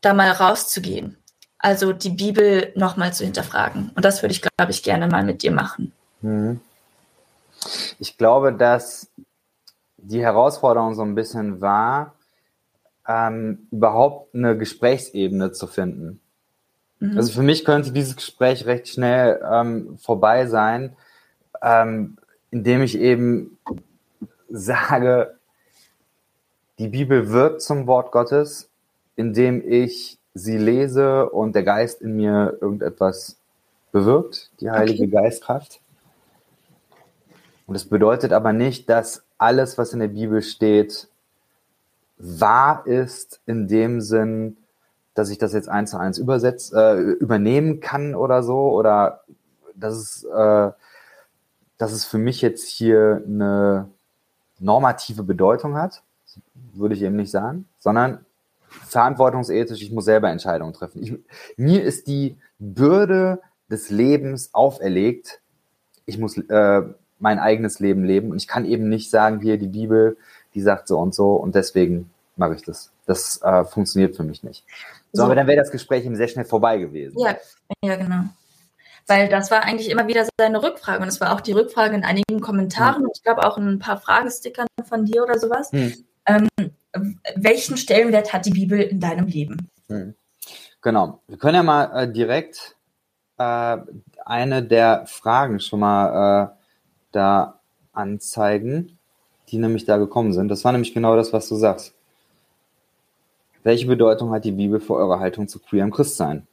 da 0.00 0.14
mal 0.14 0.30
rauszugehen. 0.30 1.18
Also 1.58 1.92
die 1.92 2.10
Bibel 2.10 2.72
nochmal 2.74 3.12
zu 3.12 3.24
hinterfragen. 3.24 3.90
Und 3.94 4.04
das 4.04 4.22
würde 4.22 4.32
ich, 4.32 4.42
glaube 4.42 4.70
ich, 4.70 4.82
gerne 4.82 5.08
mal 5.08 5.24
mit 5.24 5.42
dir 5.42 5.52
machen. 5.52 5.92
Mhm. 6.20 6.60
Ich 7.98 8.16
glaube, 8.16 8.52
dass 8.52 9.08
die 9.96 10.22
Herausforderung 10.22 10.94
so 10.94 11.02
ein 11.02 11.14
bisschen 11.14 11.60
war, 11.60 12.14
ähm, 13.08 13.66
überhaupt 13.70 14.34
eine 14.34 14.56
Gesprächsebene 14.56 15.52
zu 15.52 15.66
finden. 15.66 16.20
Mhm. 17.00 17.16
Also 17.16 17.32
für 17.32 17.42
mich 17.42 17.64
könnte 17.64 17.92
dieses 17.92 18.16
Gespräch 18.16 18.66
recht 18.66 18.88
schnell 18.88 19.40
ähm, 19.50 19.98
vorbei 19.98 20.46
sein, 20.46 20.96
ähm, 21.62 22.18
indem 22.50 22.82
ich 22.82 22.98
eben 22.98 23.58
sage, 24.48 25.36
die 26.78 26.88
Bibel 26.88 27.30
wird 27.30 27.62
zum 27.62 27.86
Wort 27.86 28.12
Gottes, 28.12 28.68
indem 29.16 29.62
ich 29.66 30.18
sie 30.34 30.58
lese 30.58 31.30
und 31.30 31.54
der 31.54 31.62
Geist 31.62 32.02
in 32.02 32.16
mir 32.16 32.58
irgendetwas 32.60 33.38
bewirkt, 33.92 34.50
die 34.60 34.70
Heilige 34.70 35.04
okay. 35.04 35.12
Geistkraft. 35.12 35.80
Und 37.66 37.74
es 37.74 37.88
bedeutet 37.88 38.32
aber 38.32 38.52
nicht, 38.52 38.90
dass 38.90 39.24
alles, 39.38 39.78
was 39.78 39.92
in 39.92 40.00
der 40.00 40.08
Bibel 40.08 40.42
steht, 40.42 41.08
wahr 42.18 42.86
ist 42.86 43.40
in 43.46 43.68
dem 43.68 44.00
Sinn, 44.00 44.58
dass 45.14 45.30
ich 45.30 45.38
das 45.38 45.54
jetzt 45.54 45.68
eins 45.68 45.90
zu 45.90 45.98
eins 45.98 46.18
übersetzt, 46.18 46.74
äh, 46.74 46.96
übernehmen 46.96 47.80
kann 47.80 48.14
oder 48.14 48.42
so, 48.42 48.70
oder 48.70 49.22
dass 49.74 49.94
es, 49.94 50.24
äh, 50.24 50.70
dass 51.78 51.92
es 51.92 52.04
für 52.04 52.18
mich 52.18 52.42
jetzt 52.42 52.68
hier 52.68 53.22
eine 53.26 53.88
normative 54.58 55.22
Bedeutung 55.22 55.76
hat, 55.76 56.02
würde 56.72 56.94
ich 56.94 57.02
eben 57.02 57.16
nicht 57.16 57.30
sagen, 57.30 57.66
sondern 57.78 58.24
verantwortungsethisch, 58.68 59.82
ich 59.82 59.92
muss 59.92 60.04
selber 60.04 60.30
Entscheidungen 60.30 60.72
treffen. 60.72 61.02
Ich, 61.02 61.14
mir 61.56 61.82
ist 61.82 62.08
die 62.08 62.36
Bürde 62.58 63.40
des 63.70 63.90
Lebens 63.90 64.50
auferlegt, 64.52 65.40
ich 66.04 66.18
muss 66.18 66.36
äh, 66.36 66.82
mein 67.18 67.38
eigenes 67.38 67.80
Leben 67.80 68.04
leben 68.04 68.30
und 68.30 68.36
ich 68.36 68.48
kann 68.48 68.64
eben 68.64 68.88
nicht 68.88 69.10
sagen, 69.10 69.40
hier 69.40 69.58
die 69.58 69.68
Bibel, 69.68 70.16
die 70.54 70.60
sagt 70.60 70.88
so 70.88 70.98
und 70.98 71.14
so 71.14 71.34
und 71.34 71.54
deswegen 71.54 72.10
mache 72.36 72.54
ich 72.54 72.62
das. 72.62 72.92
Das 73.06 73.40
äh, 73.42 73.64
funktioniert 73.64 74.16
für 74.16 74.24
mich 74.24 74.42
nicht. 74.42 74.64
So, 75.12 75.20
so. 75.20 75.24
aber 75.24 75.34
dann 75.34 75.46
wäre 75.46 75.58
das 75.58 75.70
Gespräch 75.70 76.04
eben 76.04 76.16
sehr 76.16 76.28
schnell 76.28 76.44
vorbei 76.44 76.78
gewesen. 76.78 77.18
Ja, 77.18 77.36
ja, 77.82 77.96
genau. 77.96 78.24
Weil 79.06 79.28
das 79.28 79.50
war 79.50 79.62
eigentlich 79.62 79.90
immer 79.90 80.08
wieder 80.08 80.26
seine 80.38 80.62
Rückfrage. 80.62 81.02
Und 81.02 81.08
es 81.08 81.20
war 81.20 81.32
auch 81.32 81.40
die 81.40 81.52
Rückfrage 81.52 81.94
in 81.94 82.04
einigen 82.04 82.40
Kommentaren 82.40 82.96
hm. 82.96 83.04
und 83.04 83.12
ich 83.16 83.22
glaube 83.22 83.46
auch 83.46 83.56
in 83.56 83.68
ein 83.68 83.78
paar 83.78 84.00
Fragestickern 84.00 84.66
von 84.84 85.04
dir 85.04 85.22
oder 85.22 85.38
sowas. 85.38 85.70
Hm. 85.72 85.94
Ähm, 86.26 86.48
welchen 87.36 87.76
Stellenwert 87.76 88.32
hat 88.32 88.46
die 88.46 88.50
Bibel 88.50 88.80
in 88.80 89.00
deinem 89.00 89.26
Leben? 89.26 89.68
Hm. 89.88 90.14
Genau. 90.80 91.20
Wir 91.28 91.38
können 91.38 91.54
ja 91.54 91.62
mal 91.62 91.84
äh, 91.94 92.12
direkt 92.12 92.76
äh, 93.38 93.78
eine 94.24 94.62
der 94.62 95.06
Fragen 95.06 95.60
schon 95.60 95.80
mal 95.80 96.44
äh, 96.44 96.56
da 97.12 97.60
anzeigen, 97.92 98.98
die 99.48 99.58
nämlich 99.58 99.84
da 99.84 99.96
gekommen 99.96 100.32
sind. 100.32 100.48
Das 100.48 100.64
war 100.64 100.72
nämlich 100.72 100.94
genau 100.94 101.16
das, 101.16 101.32
was 101.32 101.48
du 101.48 101.56
sagst. 101.56 101.94
Welche 103.62 103.86
Bedeutung 103.86 104.30
hat 104.32 104.44
die 104.44 104.52
Bibel 104.52 104.80
für 104.80 104.94
eure 104.94 105.18
Haltung 105.18 105.48
zu 105.48 105.58
queerem 105.58 105.90
Christsein? 105.90 106.46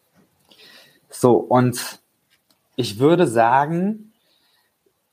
So, 1.10 1.36
und 1.36 2.02
ich 2.76 3.00
würde 3.00 3.28
sagen, 3.28 4.14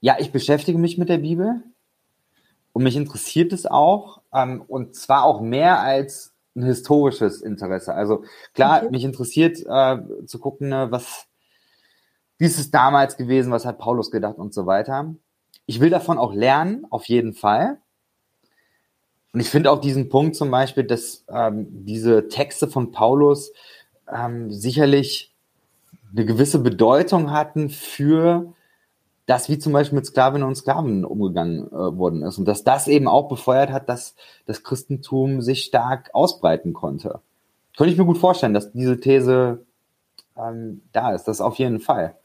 ja, 0.00 0.16
ich 0.18 0.32
beschäftige 0.32 0.78
mich 0.78 0.98
mit 0.98 1.08
der 1.08 1.18
Bibel 1.18 1.62
und 2.72 2.82
mich 2.82 2.96
interessiert 2.96 3.52
es 3.52 3.66
auch, 3.66 4.22
ähm, 4.32 4.62
und 4.66 4.94
zwar 4.94 5.24
auch 5.24 5.40
mehr 5.40 5.80
als 5.80 6.32
ein 6.56 6.64
historisches 6.64 7.42
Interesse. 7.42 7.94
Also 7.94 8.24
klar, 8.54 8.78
okay. 8.78 8.90
mich 8.90 9.04
interessiert 9.04 9.58
äh, 9.66 10.26
zu 10.26 10.38
gucken, 10.38 10.68
ne, 10.68 10.88
was, 10.90 11.26
wie 12.38 12.46
ist 12.46 12.58
es 12.58 12.70
damals 12.70 13.16
gewesen, 13.16 13.52
was 13.52 13.64
hat 13.64 13.78
Paulus 13.78 14.10
gedacht 14.10 14.38
und 14.38 14.54
so 14.54 14.66
weiter. 14.66 15.14
Ich 15.66 15.80
will 15.80 15.90
davon 15.90 16.18
auch 16.18 16.34
lernen, 16.34 16.86
auf 16.90 17.04
jeden 17.06 17.34
Fall. 17.34 17.78
Und 19.32 19.40
ich 19.40 19.48
finde 19.48 19.70
auch 19.70 19.80
diesen 19.80 20.08
Punkt 20.08 20.34
zum 20.34 20.50
Beispiel, 20.50 20.84
dass 20.84 21.24
ähm, 21.28 21.68
diese 21.86 22.28
Texte 22.28 22.66
von 22.66 22.90
Paulus 22.90 23.52
ähm, 24.12 24.50
sicherlich 24.50 25.29
eine 26.12 26.26
gewisse 26.26 26.58
Bedeutung 26.58 27.30
hatten 27.30 27.70
für 27.70 28.52
das, 29.26 29.48
wie 29.48 29.58
zum 29.58 29.72
Beispiel 29.72 29.96
mit 29.96 30.06
Sklavinnen 30.06 30.46
und 30.46 30.56
Sklaven 30.56 31.04
umgegangen 31.04 31.68
äh, 31.68 31.72
worden 31.72 32.22
ist. 32.22 32.38
Und 32.38 32.46
dass 32.46 32.64
das 32.64 32.88
eben 32.88 33.06
auch 33.06 33.28
befeuert 33.28 33.70
hat, 33.70 33.88
dass 33.88 34.16
das 34.46 34.64
Christentum 34.64 35.40
sich 35.40 35.62
stark 35.62 36.10
ausbreiten 36.12 36.72
konnte. 36.72 37.20
Könnte 37.76 37.92
ich 37.92 37.98
mir 37.98 38.06
gut 38.06 38.18
vorstellen, 38.18 38.54
dass 38.54 38.72
diese 38.72 38.98
These 38.98 39.64
ähm, 40.36 40.82
da 40.92 41.14
ist. 41.14 41.24
Das 41.24 41.40
auf 41.40 41.56
jeden 41.56 41.78
Fall. 41.78 42.16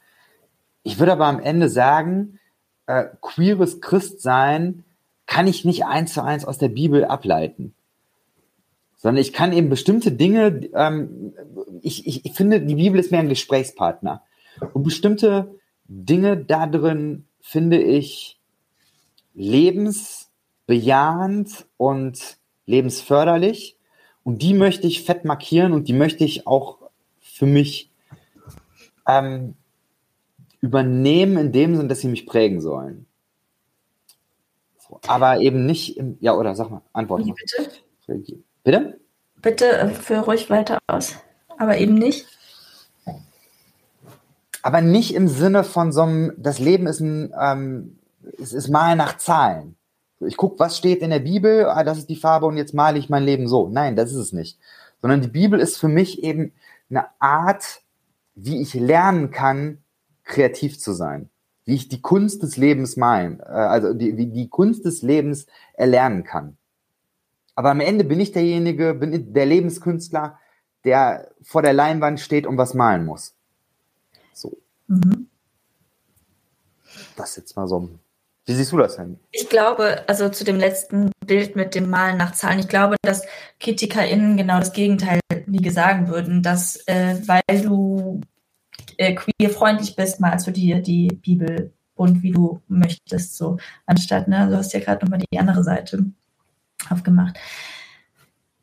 Ich 0.82 0.98
würde 0.98 1.12
aber 1.12 1.26
am 1.26 1.38
Ende 1.38 1.68
sagen, 1.68 2.40
äh, 2.86 3.04
queeres 3.20 3.80
Christsein 3.80 4.84
kann 5.26 5.46
ich 5.46 5.64
nicht 5.64 5.84
eins 5.84 6.12
zu 6.12 6.24
eins 6.24 6.44
aus 6.44 6.58
der 6.58 6.68
Bibel 6.68 7.04
ableiten. 7.04 7.75
Sondern 9.06 9.22
ich 9.22 9.32
kann 9.32 9.52
eben 9.52 9.68
bestimmte 9.68 10.10
Dinge, 10.10 10.68
ähm, 10.74 11.32
ich, 11.80 12.08
ich, 12.08 12.26
ich 12.26 12.32
finde, 12.32 12.60
die 12.60 12.74
Bibel 12.74 12.98
ist 12.98 13.12
mehr 13.12 13.20
ein 13.20 13.28
Gesprächspartner. 13.28 14.24
Und 14.72 14.82
bestimmte 14.82 15.54
Dinge 15.86 16.36
da 16.36 16.66
drin 16.66 17.28
finde 17.40 17.80
ich 17.80 18.40
lebensbejahend 19.34 21.66
und 21.76 22.38
lebensförderlich. 22.64 23.76
Und 24.24 24.42
die 24.42 24.54
möchte 24.54 24.88
ich 24.88 25.04
fett 25.04 25.24
markieren 25.24 25.72
und 25.72 25.86
die 25.86 25.92
möchte 25.92 26.24
ich 26.24 26.48
auch 26.48 26.78
für 27.20 27.46
mich 27.46 27.92
ähm, 29.06 29.54
übernehmen 30.60 31.36
in 31.36 31.52
dem 31.52 31.76
Sinn, 31.76 31.88
dass 31.88 32.00
sie 32.00 32.08
mich 32.08 32.26
prägen 32.26 32.60
sollen. 32.60 33.06
So, 34.78 34.98
aber 35.06 35.38
eben 35.38 35.64
nicht 35.64 35.96
im, 35.96 36.18
ja, 36.18 36.36
oder 36.36 36.56
sag 36.56 36.72
mal, 36.72 36.82
antworte 36.92 37.26
mal. 37.26 37.34
Bitte? 37.34 37.70
Bitte? 38.66 39.00
Bitte 39.40 39.64
äh, 39.64 39.88
führ 39.88 40.18
ruhig 40.18 40.50
weiter 40.50 40.78
aus. 40.86 41.14
Aber 41.56 41.78
eben 41.78 41.94
nicht 41.94 42.26
aber 44.66 44.80
nicht 44.80 45.14
im 45.14 45.28
Sinne 45.28 45.62
von 45.62 45.92
so 45.92 46.02
einem, 46.02 46.32
das 46.38 46.58
Leben 46.58 46.88
ist 46.88 46.98
ein, 46.98 47.32
ähm, 47.40 48.00
es 48.36 48.52
ist 48.52 48.68
mal 48.68 48.96
nach 48.96 49.16
Zahlen. 49.16 49.76
Ich 50.18 50.36
gucke, 50.36 50.58
was 50.58 50.76
steht 50.76 51.02
in 51.02 51.10
der 51.10 51.20
Bibel, 51.20 51.66
ah, 51.66 51.84
das 51.84 51.98
ist 51.98 52.10
die 52.10 52.16
Farbe 52.16 52.46
und 52.46 52.56
jetzt 52.56 52.74
male 52.74 52.98
ich 52.98 53.08
mein 53.08 53.22
Leben 53.22 53.46
so. 53.46 53.68
Nein, 53.68 53.94
das 53.94 54.10
ist 54.10 54.16
es 54.16 54.32
nicht. 54.32 54.58
Sondern 55.00 55.20
die 55.20 55.28
Bibel 55.28 55.60
ist 55.60 55.78
für 55.78 55.86
mich 55.86 56.24
eben 56.24 56.52
eine 56.90 57.06
Art, 57.20 57.82
wie 58.34 58.60
ich 58.60 58.74
lernen 58.74 59.30
kann, 59.30 59.84
kreativ 60.24 60.80
zu 60.80 60.94
sein. 60.94 61.30
Wie 61.64 61.76
ich 61.76 61.88
die 61.88 62.02
Kunst 62.02 62.42
des 62.42 62.56
Lebens 62.56 62.96
malen, 62.96 63.38
äh, 63.38 63.44
also 63.44 63.94
die, 63.94 64.16
wie 64.16 64.26
die 64.26 64.48
Kunst 64.48 64.84
des 64.84 65.02
Lebens 65.02 65.46
erlernen 65.74 66.24
kann. 66.24 66.56
Aber 67.56 67.70
am 67.70 67.80
Ende 67.80 68.04
bin 68.04 68.20
ich 68.20 68.32
derjenige, 68.32 68.94
bin 68.94 69.32
der 69.32 69.46
Lebenskünstler, 69.46 70.38
der 70.84 71.30
vor 71.42 71.62
der 71.62 71.72
Leinwand 71.72 72.20
steht 72.20 72.46
und 72.46 72.58
was 72.58 72.74
malen 72.74 73.04
muss. 73.04 73.34
So. 74.32 74.58
Mhm. 74.86 75.28
Das 77.16 77.34
jetzt 77.36 77.56
mal 77.56 77.66
so. 77.66 77.88
Wie 78.44 78.54
siehst 78.54 78.70
du 78.70 78.76
das 78.76 78.96
denn? 78.96 79.18
Ich 79.32 79.48
glaube, 79.48 80.04
also 80.06 80.28
zu 80.28 80.44
dem 80.44 80.58
letzten 80.58 81.10
Bild 81.26 81.56
mit 81.56 81.74
dem 81.74 81.90
Malen 81.90 82.16
nach 82.16 82.32
Zahlen, 82.32 82.60
ich 82.60 82.68
glaube, 82.68 82.96
dass 83.02 83.22
KritikerInnen 83.58 84.36
genau 84.36 84.60
das 84.60 84.72
Gegenteil 84.72 85.18
nie 85.46 85.68
sagen 85.70 86.08
würden, 86.08 86.42
dass 86.42 86.76
äh, 86.86 87.16
weil 87.26 87.62
du 87.62 88.20
äh, 88.98 89.14
queer-freundlich 89.14 89.96
bist, 89.96 90.20
malst 90.20 90.46
du 90.46 90.52
dir 90.52 90.80
die 90.80 91.08
Bibel 91.08 91.72
und 91.96 92.22
wie 92.22 92.30
du 92.30 92.60
möchtest, 92.68 93.36
so 93.36 93.56
anstatt, 93.86 94.28
ne, 94.28 94.46
du 94.48 94.56
hast 94.56 94.72
ja 94.74 94.80
gerade 94.80 95.04
nochmal 95.04 95.22
die 95.32 95.38
andere 95.38 95.64
Seite 95.64 96.04
aufgemacht. 96.90 97.38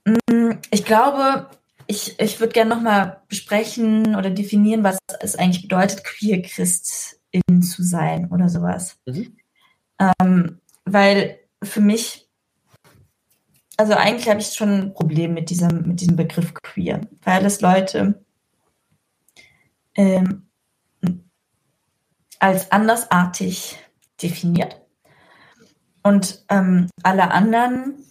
Mm, 0.05 0.51
ich 0.71 0.85
glaube, 0.85 1.49
ich, 1.87 2.19
ich 2.19 2.39
würde 2.39 2.53
gerne 2.53 2.75
nochmal 2.75 3.21
besprechen 3.27 4.15
oder 4.15 4.29
definieren, 4.29 4.83
was 4.83 4.97
es 5.19 5.35
eigentlich 5.35 5.63
bedeutet, 5.63 6.03
queer 6.03 6.41
Christin 6.41 7.61
zu 7.61 7.83
sein 7.83 8.29
oder 8.31 8.49
sowas. 8.49 8.97
Mhm. 9.05 9.37
Ähm, 9.99 10.59
weil 10.85 11.39
für 11.61 11.81
mich, 11.81 12.29
also 13.77 13.93
eigentlich 13.93 14.29
habe 14.29 14.39
ich 14.39 14.53
schon 14.53 14.69
ein 14.69 14.93
Problem 14.93 15.33
mit 15.33 15.49
diesem, 15.49 15.87
mit 15.87 16.01
diesem 16.01 16.15
Begriff 16.15 16.53
queer, 16.53 17.01
weil 17.23 17.45
es 17.45 17.61
Leute 17.61 18.23
ähm, 19.95 20.47
als 22.39 22.71
andersartig 22.71 23.77
definiert 24.21 24.81
und 26.03 26.43
ähm, 26.49 26.89
alle 27.01 27.31
anderen, 27.31 28.03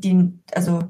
die, 0.00 0.32
also 0.54 0.82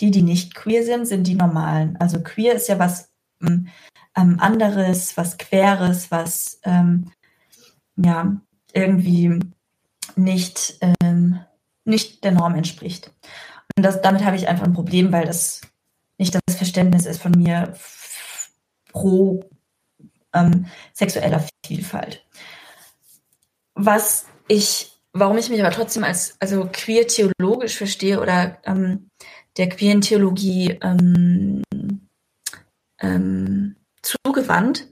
die, 0.00 0.10
die 0.10 0.22
nicht 0.22 0.54
queer 0.54 0.84
sind, 0.84 1.06
sind 1.06 1.26
die 1.26 1.34
normalen. 1.34 1.96
Also 1.98 2.22
queer 2.22 2.54
ist 2.54 2.68
ja 2.68 2.78
was 2.78 3.10
ähm, 3.42 3.68
ähm, 4.16 4.38
anderes, 4.40 5.16
was 5.16 5.38
queres, 5.38 6.10
was 6.10 6.60
ähm, 6.64 7.12
ja 7.96 8.36
irgendwie 8.72 9.40
nicht, 10.16 10.78
ähm, 11.02 11.40
nicht 11.84 12.24
der 12.24 12.32
Norm 12.32 12.54
entspricht. 12.54 13.12
Und 13.76 13.82
das, 13.82 14.00
damit 14.02 14.24
habe 14.24 14.36
ich 14.36 14.48
einfach 14.48 14.64
ein 14.64 14.72
Problem, 14.74 15.12
weil 15.12 15.26
das 15.26 15.60
nicht 16.18 16.34
das 16.34 16.56
Verständnis 16.56 17.06
ist 17.06 17.20
von 17.20 17.32
mir 17.32 17.74
pro 18.90 19.44
ähm, 20.32 20.66
sexueller 20.94 21.44
Vielfalt. 21.64 22.24
Was 23.74 24.26
ich, 24.48 24.95
warum 25.18 25.38
ich 25.38 25.50
mich 25.50 25.60
aber 25.60 25.70
trotzdem 25.70 26.04
als 26.04 26.36
also 26.40 26.68
queer 26.72 27.06
theologisch 27.06 27.76
verstehe 27.76 28.20
oder 28.20 28.58
ähm, 28.64 29.08
der 29.56 29.68
queeren 29.68 30.00
Theologie 30.00 30.78
ähm, 30.82 31.62
ähm, 33.00 33.76
zugewandt, 34.02 34.88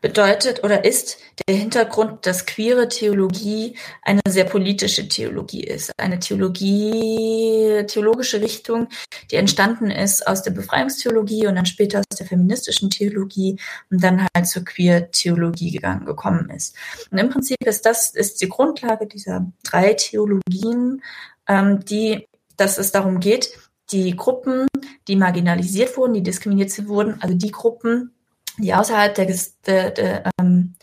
bedeutet 0.00 0.62
oder 0.64 0.84
ist 0.84 1.18
der 1.46 1.56
Hintergrund, 1.56 2.26
dass 2.26 2.46
queere 2.46 2.88
Theologie 2.88 3.76
eine 4.02 4.20
sehr 4.28 4.44
politische 4.44 5.08
Theologie 5.08 5.64
ist. 5.64 5.92
Eine 5.96 6.18
Theologie, 6.18 7.84
theologische 7.86 8.40
Richtung, 8.40 8.88
die 9.30 9.36
entstanden 9.36 9.90
ist 9.90 10.26
aus 10.26 10.42
der 10.42 10.52
Befreiungstheologie 10.52 11.46
und 11.46 11.56
dann 11.56 11.66
später 11.66 11.98
aus 11.98 12.18
der 12.18 12.26
feministischen 12.26 12.90
Theologie 12.90 13.58
und 13.90 14.02
dann 14.02 14.26
halt 14.34 14.46
zur 14.46 14.64
queer 14.64 15.10
Theologie 15.10 15.70
gegangen, 15.70 16.06
gekommen 16.06 16.50
ist. 16.50 16.76
Und 17.10 17.18
im 17.18 17.30
Prinzip 17.30 17.56
ist 17.64 17.84
das, 17.86 18.10
ist 18.10 18.40
die 18.40 18.48
Grundlage 18.48 19.06
dieser 19.06 19.50
drei 19.64 19.94
Theologien, 19.94 21.02
ähm, 21.48 21.84
die, 21.84 22.26
dass 22.56 22.78
es 22.78 22.92
darum 22.92 23.20
geht, 23.20 23.50
die 23.90 24.14
Gruppen, 24.14 24.66
die 25.06 25.16
marginalisiert 25.16 25.96
wurden, 25.96 26.14
die 26.14 26.22
diskriminiert 26.22 26.86
wurden, 26.86 27.20
also 27.22 27.34
die 27.34 27.50
Gruppen, 27.50 28.12
die 28.58 28.74
außerhalb 28.74 29.14
der, 29.14 29.26
der, 29.66 29.90
der, 29.90 30.30
ähm, 30.40 30.74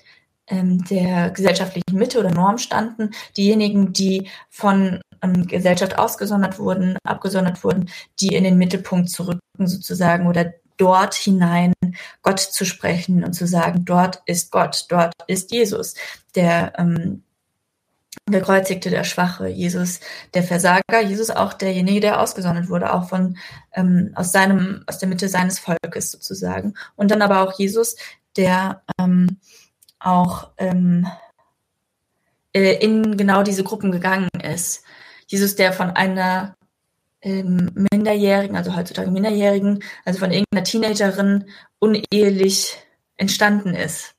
ähm, 0.48 0.84
der 0.86 1.32
gesellschaftlichen 1.32 1.98
Mitte 1.98 2.20
oder 2.20 2.32
Norm 2.32 2.58
standen, 2.58 3.12
diejenigen, 3.38 3.94
die 3.94 4.30
von 4.50 5.02
ähm, 5.22 5.48
Gesellschaft 5.48 5.98
ausgesondert 5.98 6.60
wurden, 6.60 6.98
abgesondert 7.04 7.64
wurden, 7.64 7.90
die 8.20 8.36
in 8.36 8.44
den 8.44 8.58
Mittelpunkt 8.58 9.10
zu 9.10 9.28
rücken 9.28 9.68
sozusagen 9.68 10.28
oder 10.28 10.54
dort 10.78 11.16
hinein 11.16 11.74
Gott 12.22 12.40
zu 12.40 12.66
sprechen 12.66 13.24
und 13.24 13.34
zu 13.34 13.48
sagen, 13.48 13.86
dort 13.86 14.22
ist 14.26 14.52
Gott, 14.52 14.86
dort 14.90 15.14
ist 15.28 15.52
Jesus, 15.52 15.96
der 16.36 16.74
ähm, 16.78 17.24
gekreuzigte, 18.28 18.90
der 18.90 19.04
Schwache, 19.04 19.48
Jesus 19.48 20.00
der 20.34 20.44
Versager, 20.44 21.02
Jesus 21.02 21.30
auch 21.30 21.54
derjenige, 21.54 22.00
der 22.00 22.22
ausgesondert 22.22 22.70
wurde, 22.70 22.94
auch 22.94 23.08
von 23.08 23.38
ähm, 23.74 24.12
aus 24.16 24.32
seinem 24.32 24.84
aus 24.88 24.98
der 24.98 25.10
Mitte 25.10 25.30
seines 25.30 25.60
Volkes 25.60 26.12
sozusagen. 26.12 26.74
Und 26.96 27.12
dann 27.12 27.22
aber 27.22 27.42
auch 27.42 27.58
Jesus, 27.60 27.96
der 28.36 28.82
ähm, 29.00 29.38
auch 30.00 30.50
ähm, 30.58 31.08
äh, 32.54 32.84
in 32.84 33.18
genau 33.18 33.44
diese 33.44 33.64
Gruppen 33.64 33.92
gegangen 33.92 34.30
ist. 34.42 34.84
Jesus, 35.28 35.56
der 35.56 35.74
von 35.74 35.92
einer 35.92 36.56
ähm, 37.22 37.88
Minderjährigen, 37.92 38.56
also 38.56 38.76
heutzutage 38.76 39.12
Minderjährigen, 39.12 39.84
also 40.06 40.20
von 40.20 40.32
irgendeiner 40.32 40.64
Teenagerin 40.64 41.46
unehelich 41.80 42.78
entstanden 43.18 43.74
ist. 43.74 44.16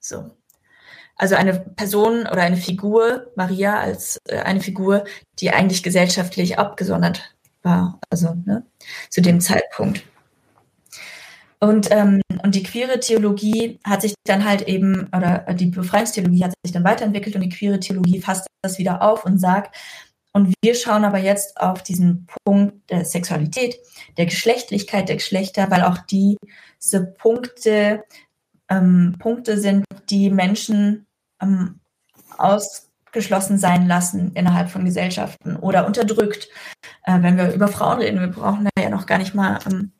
So. 0.00 0.37
Also 1.18 1.34
eine 1.34 1.58
Person 1.58 2.20
oder 2.20 2.42
eine 2.42 2.56
Figur, 2.56 3.30
Maria 3.34 3.78
als 3.78 4.18
äh, 4.28 4.38
eine 4.38 4.60
Figur, 4.60 5.04
die 5.40 5.50
eigentlich 5.50 5.82
gesellschaftlich 5.82 6.58
abgesondert 6.58 7.34
war, 7.62 7.98
also 8.08 8.34
ne, 8.46 8.64
zu 9.10 9.20
dem 9.20 9.40
Zeitpunkt. 9.40 10.04
Und, 11.60 11.88
ähm, 11.90 12.20
und 12.44 12.54
die 12.54 12.62
queere 12.62 13.00
Theologie 13.00 13.80
hat 13.84 14.02
sich 14.02 14.14
dann 14.24 14.44
halt 14.44 14.62
eben, 14.62 15.08
oder 15.14 15.38
die 15.54 15.66
Befreiungstheologie 15.66 16.44
hat 16.44 16.54
sich 16.62 16.72
dann 16.72 16.84
weiterentwickelt 16.84 17.34
und 17.34 17.42
die 17.42 17.48
queere 17.48 17.80
Theologie 17.80 18.20
fasst 18.20 18.46
das 18.62 18.78
wieder 18.78 19.02
auf 19.02 19.24
und 19.24 19.38
sagt, 19.38 19.76
und 20.32 20.54
wir 20.62 20.74
schauen 20.76 21.04
aber 21.04 21.18
jetzt 21.18 21.60
auf 21.60 21.82
diesen 21.82 22.28
Punkt 22.44 22.88
der 22.90 23.04
Sexualität, 23.04 23.80
der 24.18 24.26
Geschlechtlichkeit 24.26 25.08
der 25.08 25.16
Geschlechter, 25.16 25.68
weil 25.68 25.82
auch 25.82 25.98
diese 25.98 27.06
Punkte 27.18 28.04
ähm, 28.68 29.16
Punkte 29.18 29.58
sind, 29.58 29.84
die 30.10 30.30
Menschen 30.30 31.06
ähm, 31.40 31.80
ausgeschlossen 32.36 33.58
sein 33.58 33.86
lassen 33.86 34.32
innerhalb 34.34 34.70
von 34.70 34.84
Gesellschaften 34.84 35.56
oder 35.56 35.86
unterdrückt. 35.86 36.48
Äh, 37.04 37.22
wenn 37.22 37.36
wir 37.36 37.52
über 37.52 37.68
Frauen 37.68 37.98
reden, 37.98 38.20
wir 38.20 38.28
brauchen 38.28 38.64
da 38.64 38.82
ja 38.82 38.90
noch 38.90 39.06
gar 39.06 39.18
nicht 39.18 39.34
mal 39.34 39.58
ähm, 39.66 39.92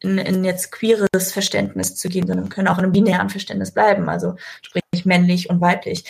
in, 0.00 0.18
in 0.18 0.44
jetzt 0.44 0.72
queeres 0.72 1.32
Verständnis 1.32 1.94
zu 1.96 2.08
gehen, 2.08 2.26
sondern 2.26 2.48
können 2.48 2.68
auch 2.68 2.78
in 2.78 2.84
einem 2.84 2.92
binären 2.92 3.30
Verständnis 3.30 3.72
bleiben, 3.72 4.08
also 4.08 4.36
sprich 4.62 4.82
männlich 5.04 5.48
und 5.48 5.60
weiblich. 5.60 6.04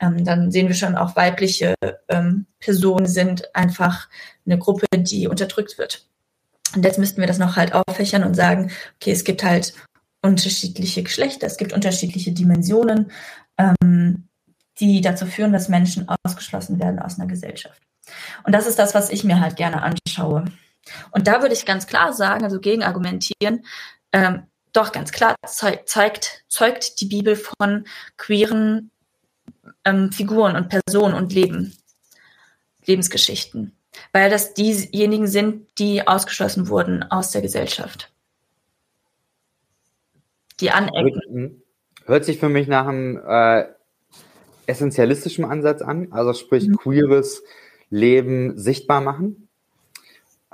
Ähm, 0.00 0.24
dann 0.24 0.50
sehen 0.50 0.68
wir 0.68 0.74
schon 0.74 0.96
auch 0.96 1.16
weibliche 1.16 1.74
ähm, 2.08 2.46
Personen 2.60 3.06
sind 3.06 3.54
einfach 3.54 4.08
eine 4.46 4.58
Gruppe, 4.58 4.86
die 4.96 5.28
unterdrückt 5.28 5.78
wird. 5.78 6.06
Und 6.74 6.84
jetzt 6.84 6.98
müssten 6.98 7.20
wir 7.20 7.28
das 7.28 7.38
noch 7.38 7.56
halt 7.56 7.72
auffächern 7.74 8.24
und 8.24 8.34
sagen, 8.34 8.70
okay, 8.96 9.12
es 9.12 9.24
gibt 9.24 9.44
halt 9.44 9.74
unterschiedliche 10.22 11.02
Geschlechter, 11.02 11.46
es 11.46 11.56
gibt 11.56 11.72
unterschiedliche 11.72 12.32
Dimensionen, 12.32 13.10
ähm, 13.58 14.28
die 14.80 15.00
dazu 15.00 15.26
führen, 15.26 15.52
dass 15.52 15.68
Menschen 15.68 16.06
ausgeschlossen 16.24 16.78
werden 16.78 16.98
aus 16.98 17.18
einer 17.18 17.28
Gesellschaft. 17.28 17.80
Und 18.44 18.52
das 18.54 18.66
ist 18.66 18.78
das, 18.78 18.94
was 18.94 19.10
ich 19.10 19.24
mir 19.24 19.40
halt 19.40 19.56
gerne 19.56 19.82
anschaue. 19.82 20.44
Und 21.10 21.26
da 21.26 21.42
würde 21.42 21.54
ich 21.54 21.66
ganz 21.66 21.86
klar 21.86 22.12
sagen, 22.12 22.44
also 22.44 22.60
gegen 22.60 22.82
argumentieren, 22.82 23.64
ähm, 24.12 24.44
doch 24.72 24.92
ganz 24.92 25.10
klar 25.10 25.34
zeigt, 25.46 26.44
zeugt 26.48 27.00
die 27.00 27.06
Bibel 27.06 27.34
von 27.34 27.86
queeren 28.16 28.90
ähm, 29.84 30.12
Figuren 30.12 30.54
und 30.54 30.68
Personen 30.68 31.14
und 31.14 31.32
Leben, 31.32 31.76
Lebensgeschichten, 32.84 33.76
weil 34.12 34.30
das 34.30 34.54
diejenigen 34.54 35.26
sind, 35.26 35.66
die 35.78 36.06
ausgeschlossen 36.06 36.68
wurden 36.68 37.02
aus 37.04 37.30
der 37.30 37.42
Gesellschaft. 37.42 38.12
Die 40.60 40.70
anecken. 40.70 41.62
Hört 42.06 42.24
sich 42.24 42.38
für 42.38 42.48
mich 42.48 42.68
nach 42.68 42.86
einem 42.86 43.20
äh, 43.26 43.64
essentialistischen 44.66 45.44
Ansatz 45.44 45.82
an, 45.82 46.08
also 46.12 46.32
sprich 46.32 46.68
mhm. 46.68 46.76
queeres 46.76 47.42
Leben 47.90 48.56
sichtbar 48.56 49.00
machen. 49.00 49.48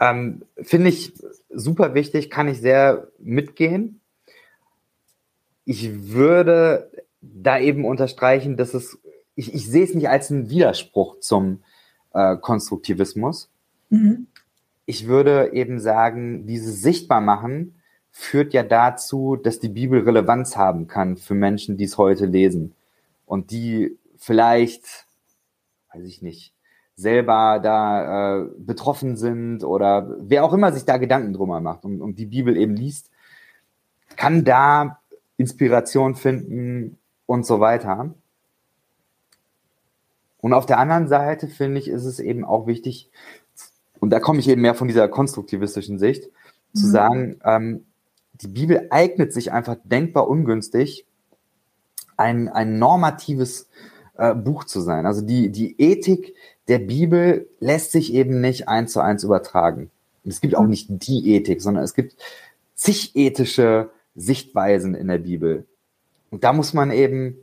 Ähm, 0.00 0.42
Finde 0.62 0.88
ich 0.88 1.12
super 1.50 1.94
wichtig, 1.94 2.30
kann 2.30 2.48
ich 2.48 2.60
sehr 2.60 3.08
mitgehen. 3.18 4.00
Ich 5.64 6.10
würde 6.12 6.90
da 7.20 7.58
eben 7.58 7.84
unterstreichen, 7.84 8.56
dass 8.56 8.74
es, 8.74 8.98
ich, 9.34 9.54
ich 9.54 9.68
sehe 9.68 9.84
es 9.84 9.94
nicht 9.94 10.08
als 10.08 10.30
einen 10.30 10.48
Widerspruch 10.48 11.20
zum 11.20 11.62
äh, 12.14 12.36
Konstruktivismus. 12.36 13.50
Mhm. 13.90 14.26
Ich 14.86 15.06
würde 15.06 15.52
eben 15.52 15.78
sagen, 15.78 16.46
dieses 16.46 16.82
Sichtbarmachen 16.82 17.76
führt 18.12 18.52
ja 18.52 18.62
dazu, 18.62 19.36
dass 19.36 19.58
die 19.58 19.70
Bibel 19.70 20.02
Relevanz 20.02 20.56
haben 20.56 20.86
kann 20.86 21.16
für 21.16 21.34
Menschen, 21.34 21.78
die 21.78 21.84
es 21.84 21.98
heute 21.98 22.26
lesen 22.26 22.74
und 23.26 23.50
die 23.50 23.98
vielleicht, 24.18 25.06
weiß 25.92 26.04
ich 26.04 26.22
nicht, 26.22 26.54
selber 26.94 27.58
da 27.60 28.42
äh, 28.42 28.44
betroffen 28.58 29.16
sind 29.16 29.64
oder 29.64 30.14
wer 30.20 30.44
auch 30.44 30.52
immer 30.52 30.72
sich 30.72 30.84
da 30.84 30.98
Gedanken 30.98 31.32
drüber 31.32 31.60
macht 31.60 31.84
und, 31.84 32.02
und 32.02 32.18
die 32.18 32.26
Bibel 32.26 32.56
eben 32.56 32.76
liest, 32.76 33.10
kann 34.16 34.44
da 34.44 35.00
Inspiration 35.38 36.14
finden 36.14 36.98
und 37.24 37.46
so 37.46 37.60
weiter. 37.60 38.14
Und 40.38 40.52
auf 40.52 40.66
der 40.66 40.78
anderen 40.78 41.08
Seite 41.08 41.48
finde 41.48 41.80
ich, 41.80 41.88
ist 41.88 42.04
es 42.04 42.20
eben 42.20 42.44
auch 42.44 42.66
wichtig, 42.66 43.10
und 44.00 44.10
da 44.10 44.20
komme 44.20 44.40
ich 44.40 44.48
eben 44.48 44.60
mehr 44.60 44.74
von 44.74 44.88
dieser 44.88 45.08
konstruktivistischen 45.08 45.98
Sicht, 45.98 46.24
mhm. 46.24 46.78
zu 46.78 46.86
sagen, 46.88 47.40
ähm, 47.44 47.86
die 48.42 48.48
Bibel 48.48 48.88
eignet 48.90 49.32
sich 49.32 49.52
einfach 49.52 49.76
denkbar 49.84 50.28
ungünstig, 50.28 51.06
ein, 52.16 52.48
ein 52.48 52.78
normatives 52.78 53.68
äh, 54.16 54.34
Buch 54.34 54.64
zu 54.64 54.80
sein. 54.80 55.06
Also 55.06 55.22
die, 55.22 55.50
die 55.50 55.80
Ethik 55.80 56.34
der 56.68 56.78
Bibel 56.78 57.48
lässt 57.60 57.92
sich 57.92 58.12
eben 58.12 58.40
nicht 58.40 58.68
eins 58.68 58.92
zu 58.92 59.00
eins 59.00 59.24
übertragen. 59.24 59.90
es 60.24 60.40
gibt 60.40 60.56
auch 60.56 60.66
nicht 60.66 60.86
die 60.88 61.34
Ethik, 61.34 61.60
sondern 61.60 61.84
es 61.84 61.94
gibt 61.94 62.16
zig 62.74 63.16
ethische 63.16 63.90
Sichtweisen 64.14 64.94
in 64.94 65.08
der 65.08 65.18
Bibel. 65.18 65.66
Und 66.30 66.44
da 66.44 66.52
muss 66.52 66.72
man 66.72 66.90
eben, 66.90 67.36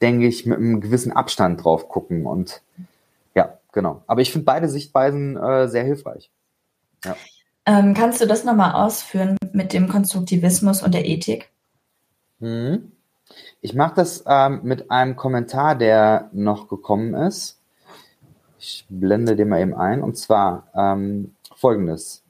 denke 0.00 0.26
ich, 0.26 0.46
mit 0.46 0.58
einem 0.58 0.80
gewissen 0.80 1.12
Abstand 1.12 1.62
drauf 1.64 1.88
gucken. 1.88 2.26
Und 2.26 2.62
ja, 3.34 3.58
genau. 3.72 4.02
Aber 4.06 4.20
ich 4.20 4.32
finde 4.32 4.44
beide 4.44 4.68
Sichtweisen 4.68 5.36
äh, 5.36 5.68
sehr 5.68 5.84
hilfreich. 5.84 6.30
Ja. 7.04 7.16
Ähm, 7.68 7.92
kannst 7.92 8.18
du 8.22 8.26
das 8.26 8.44
nochmal 8.44 8.72
ausführen 8.72 9.36
mit 9.52 9.74
dem 9.74 9.90
Konstruktivismus 9.90 10.82
und 10.82 10.94
der 10.94 11.06
Ethik? 11.06 11.50
Hm. 12.40 12.92
Ich 13.60 13.74
mache 13.74 13.94
das 13.94 14.24
ähm, 14.26 14.60
mit 14.62 14.90
einem 14.90 15.16
Kommentar, 15.16 15.74
der 15.74 16.30
noch 16.32 16.68
gekommen 16.68 17.12
ist. 17.12 17.60
Ich 18.58 18.86
blende 18.88 19.36
den 19.36 19.50
mal 19.50 19.60
eben 19.60 19.74
ein. 19.74 20.02
Und 20.02 20.16
zwar 20.16 20.68
ähm, 20.74 21.34
folgendes. 21.56 22.24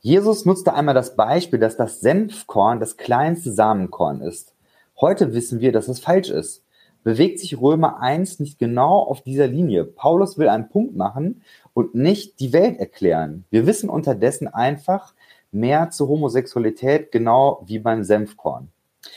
Jesus 0.00 0.46
nutzte 0.46 0.72
einmal 0.72 0.94
das 0.94 1.16
Beispiel, 1.16 1.58
dass 1.58 1.76
das 1.76 2.00
Senfkorn 2.00 2.80
das 2.80 2.96
kleinste 2.96 3.52
Samenkorn 3.52 4.22
ist. 4.22 4.54
Heute 4.98 5.34
wissen 5.34 5.60
wir, 5.60 5.70
dass 5.70 5.88
es 5.88 6.00
falsch 6.00 6.30
ist. 6.30 6.64
Bewegt 7.04 7.40
sich 7.40 7.60
Römer 7.60 8.00
1 8.00 8.40
nicht 8.40 8.58
genau 8.58 9.00
auf 9.00 9.20
dieser 9.20 9.48
Linie? 9.48 9.84
Paulus 9.84 10.38
will 10.38 10.48
einen 10.48 10.70
Punkt 10.70 10.96
machen 10.96 11.42
und 11.74 11.94
nicht 11.94 12.40
die 12.40 12.52
Welt 12.52 12.78
erklären. 12.78 13.44
Wir 13.50 13.66
wissen 13.66 13.88
unterdessen 13.90 14.48
einfach 14.48 15.14
mehr 15.52 15.90
zur 15.90 16.08
Homosexualität, 16.08 17.12
genau 17.12 17.62
wie 17.66 17.78
beim 17.78 18.04
Senfkorn. 18.04 18.68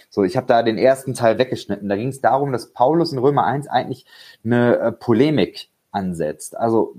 So, 0.09 0.23
ich 0.23 0.37
habe 0.37 0.47
da 0.47 0.63
den 0.63 0.77
ersten 0.77 1.13
Teil 1.13 1.37
weggeschnitten. 1.37 1.89
Da 1.89 1.95
ging 1.95 2.09
es 2.09 2.21
darum, 2.21 2.51
dass 2.51 2.73
Paulus 2.73 3.11
in 3.11 3.17
Römer 3.17 3.45
1 3.45 3.67
eigentlich 3.67 4.05
eine 4.43 4.77
äh, 4.77 4.91
Polemik 4.91 5.69
ansetzt. 5.91 6.57
Also 6.57 6.95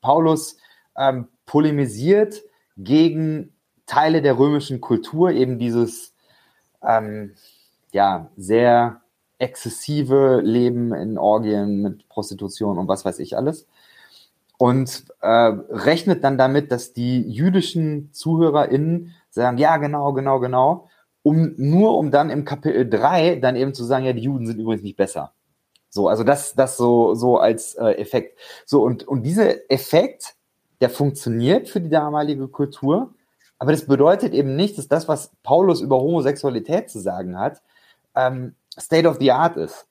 Paulus 0.00 0.56
ähm, 0.96 1.28
polemisiert 1.46 2.42
gegen 2.76 3.52
Teile 3.86 4.22
der 4.22 4.38
römischen 4.38 4.80
Kultur, 4.80 5.30
eben 5.30 5.58
dieses 5.58 6.12
ähm, 6.82 7.34
ja 7.92 8.30
sehr 8.36 9.00
exzessive 9.38 10.40
Leben 10.42 10.92
in 10.94 11.18
Orgien 11.18 11.82
mit 11.82 12.08
Prostitution 12.08 12.78
und 12.78 12.88
was 12.88 13.04
weiß 13.04 13.18
ich 13.18 13.36
alles. 13.36 13.66
Und 14.58 15.04
äh, 15.20 15.28
rechnet 15.28 16.24
dann 16.24 16.38
damit, 16.38 16.72
dass 16.72 16.92
die 16.92 17.22
jüdischen 17.22 18.12
ZuhörerInnen 18.12 19.14
sagen, 19.30 19.58
ja, 19.58 19.76
genau, 19.76 20.12
genau, 20.12 20.40
genau, 20.40 20.88
um 21.22 21.54
nur 21.56 21.98
um 21.98 22.10
dann 22.10 22.30
im 22.30 22.44
Kapitel 22.44 22.88
3 22.88 23.36
dann 23.36 23.56
eben 23.56 23.74
zu 23.74 23.84
sagen, 23.84 24.06
ja, 24.06 24.12
die 24.12 24.22
Juden 24.22 24.46
sind 24.46 24.58
übrigens 24.58 24.82
nicht 24.82 24.96
besser. 24.96 25.32
So, 25.90 26.08
also 26.08 26.24
das, 26.24 26.54
das 26.54 26.76
so, 26.76 27.14
so 27.14 27.38
als 27.38 27.74
äh, 27.74 27.92
Effekt. 27.92 28.38
So, 28.64 28.82
und, 28.82 29.06
und 29.06 29.22
dieser 29.22 29.70
Effekt, 29.70 30.34
der 30.80 30.90
funktioniert 30.90 31.68
für 31.68 31.80
die 31.80 31.88
damalige 31.88 32.48
Kultur, 32.48 33.14
aber 33.58 33.72
das 33.72 33.86
bedeutet 33.86 34.34
eben 34.34 34.56
nicht, 34.56 34.76
dass 34.78 34.88
das, 34.88 35.08
was 35.08 35.32
Paulus 35.42 35.80
über 35.80 35.98
Homosexualität 35.98 36.90
zu 36.90 37.00
sagen 37.00 37.38
hat, 37.38 37.62
ähm, 38.14 38.54
State 38.78 39.08
of 39.08 39.16
the 39.18 39.32
Art 39.32 39.56
ist. 39.56 39.86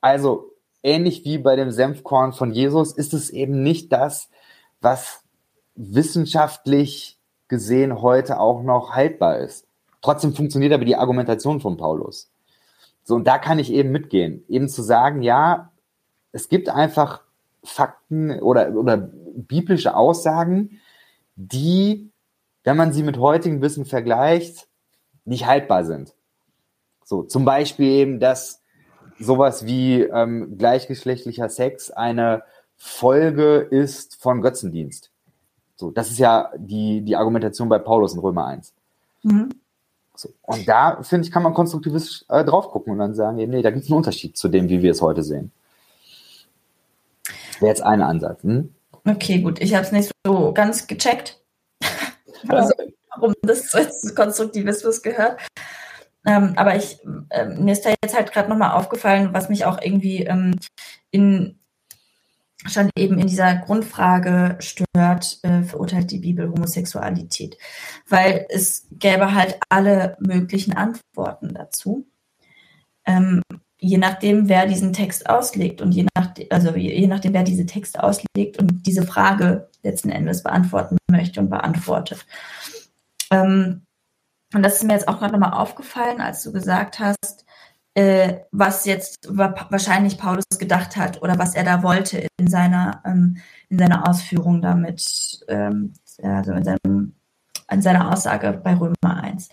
Also, 0.00 0.50
ähnlich 0.84 1.24
wie 1.24 1.38
bei 1.38 1.56
dem 1.56 1.72
Senfkorn 1.72 2.32
von 2.32 2.52
Jesus, 2.52 2.92
ist 2.92 3.14
es 3.14 3.30
eben 3.30 3.62
nicht 3.62 3.92
das, 3.92 4.28
was 4.80 5.22
wissenschaftlich 5.74 7.18
gesehen 7.48 8.00
heute 8.00 8.38
auch 8.38 8.62
noch 8.62 8.90
haltbar 8.90 9.38
ist. 9.38 9.66
Trotzdem 10.02 10.34
funktioniert 10.34 10.72
aber 10.72 10.84
die 10.84 10.96
Argumentation 10.96 11.60
von 11.60 11.76
Paulus. 11.76 12.30
So, 13.02 13.14
und 13.14 13.26
da 13.26 13.38
kann 13.38 13.58
ich 13.58 13.72
eben 13.72 13.90
mitgehen. 13.90 14.44
Eben 14.48 14.68
zu 14.68 14.82
sagen, 14.82 15.22
ja, 15.22 15.72
es 16.32 16.48
gibt 16.48 16.68
einfach 16.68 17.22
Fakten 17.62 18.38
oder, 18.40 18.74
oder 18.74 18.96
biblische 18.96 19.96
Aussagen, 19.96 20.80
die, 21.36 22.10
wenn 22.62 22.76
man 22.76 22.92
sie 22.92 23.02
mit 23.02 23.18
heutigem 23.18 23.62
Wissen 23.62 23.86
vergleicht, 23.86 24.68
nicht 25.24 25.46
haltbar 25.46 25.84
sind. 25.84 26.14
So, 27.04 27.22
zum 27.22 27.44
Beispiel 27.44 27.88
eben, 27.88 28.20
dass 28.20 28.62
sowas 29.18 29.66
wie 29.66 30.02
ähm, 30.02 30.56
gleichgeschlechtlicher 30.58 31.48
Sex 31.48 31.90
eine 31.90 32.42
Folge 32.76 33.58
ist 33.58 34.20
von 34.20 34.42
Götzendienst. 34.42 35.10
So, 35.76 35.90
das 35.90 36.10
ist 36.10 36.18
ja 36.18 36.50
die, 36.56 37.00
die 37.02 37.16
Argumentation 37.16 37.68
bei 37.68 37.78
Paulus 37.78 38.14
in 38.14 38.20
Römer 38.20 38.46
1. 38.46 38.72
Mhm. 39.22 39.48
So, 40.16 40.30
und 40.42 40.68
da, 40.68 41.02
finde 41.02 41.26
ich, 41.26 41.32
kann 41.32 41.42
man 41.42 41.54
konstruktivistisch 41.54 42.24
äh, 42.28 42.44
drauf 42.44 42.68
gucken 42.68 42.92
und 42.92 42.98
dann 43.00 43.14
sagen, 43.14 43.36
nee, 43.36 43.62
da 43.62 43.70
gibt 43.70 43.84
es 43.84 43.90
einen 43.90 43.96
Unterschied 43.96 44.36
zu 44.36 44.48
dem, 44.48 44.68
wie 44.68 44.82
wir 44.82 44.92
es 44.92 45.02
heute 45.02 45.24
sehen. 45.24 45.50
Wäre 47.58 47.70
jetzt 47.70 47.82
ein 47.82 48.02
Ansatz. 48.02 48.42
Hm? 48.42 48.72
Okay, 49.06 49.40
gut. 49.40 49.60
Ich 49.60 49.74
habe 49.74 49.84
es 49.84 49.92
nicht 49.92 50.12
so 50.24 50.52
ganz 50.52 50.86
gecheckt, 50.86 51.40
also, 52.48 52.72
warum 53.14 53.34
das 53.42 53.68
zu 53.68 54.14
Konstruktivismus 54.14 55.02
gehört. 55.02 55.40
Ähm, 56.26 56.54
aber 56.56 56.76
ich, 56.76 56.98
äh, 57.30 57.46
mir 57.46 57.72
ist 57.72 57.84
da 57.84 57.90
jetzt 58.02 58.16
halt 58.16 58.32
gerade 58.32 58.48
nochmal 58.48 58.72
aufgefallen, 58.72 59.30
was 59.32 59.48
mich 59.48 59.64
auch 59.64 59.80
irgendwie 59.80 60.24
ähm, 60.24 60.56
in 61.10 61.58
schon 62.66 62.90
eben 62.96 63.18
in 63.18 63.26
dieser 63.26 63.56
Grundfrage 63.56 64.56
stört, 64.60 65.38
äh, 65.42 65.62
verurteilt 65.62 66.10
die 66.10 66.20
Bibel 66.20 66.50
Homosexualität. 66.50 67.58
Weil 68.08 68.46
es 68.48 68.86
gäbe 68.90 69.34
halt 69.34 69.58
alle 69.68 70.16
möglichen 70.20 70.72
Antworten 70.74 71.52
dazu. 71.52 72.06
Ähm, 73.06 73.42
je 73.78 73.98
nachdem, 73.98 74.48
wer 74.48 74.66
diesen 74.66 74.94
Text 74.94 75.28
auslegt 75.28 75.82
und 75.82 75.92
je, 75.92 76.06
nach, 76.16 76.32
also 76.50 76.74
je 76.74 77.06
nachdem, 77.06 77.34
wer 77.34 77.42
diese 77.42 77.66
Texte 77.66 78.02
auslegt 78.02 78.58
und 78.58 78.86
diese 78.86 79.06
Frage 79.06 79.68
letzten 79.82 80.08
Endes 80.08 80.42
beantworten 80.42 80.96
möchte 81.10 81.40
und 81.40 81.50
beantwortet. 81.50 82.24
Ähm, 83.30 83.82
und 84.54 84.62
das 84.62 84.76
ist 84.76 84.84
mir 84.84 84.94
jetzt 84.94 85.08
auch 85.08 85.18
gerade 85.18 85.32
nochmal 85.32 85.52
aufgefallen, 85.52 86.20
als 86.20 86.42
du 86.42 86.52
gesagt 86.52 87.00
hast, 87.00 87.44
äh, 87.94 88.40
was 88.50 88.84
jetzt 88.86 89.28
wahrscheinlich 89.28 90.18
Paulus 90.18 90.44
gedacht 90.58 90.96
hat 90.96 91.22
oder 91.22 91.38
was 91.38 91.54
er 91.54 91.64
da 91.64 91.82
wollte 91.82 92.26
in 92.38 92.48
seiner, 92.48 93.02
ähm, 93.04 93.36
in 93.68 93.78
seiner 93.78 94.08
Ausführung 94.08 94.60
damit, 94.62 95.44
ähm, 95.48 95.92
also 96.22 96.52
in, 96.52 96.64
seinem, 96.64 97.14
in 97.70 97.82
seiner 97.82 98.12
Aussage 98.12 98.52
bei 98.62 98.74
Römer 98.74 99.22
1 99.22 99.48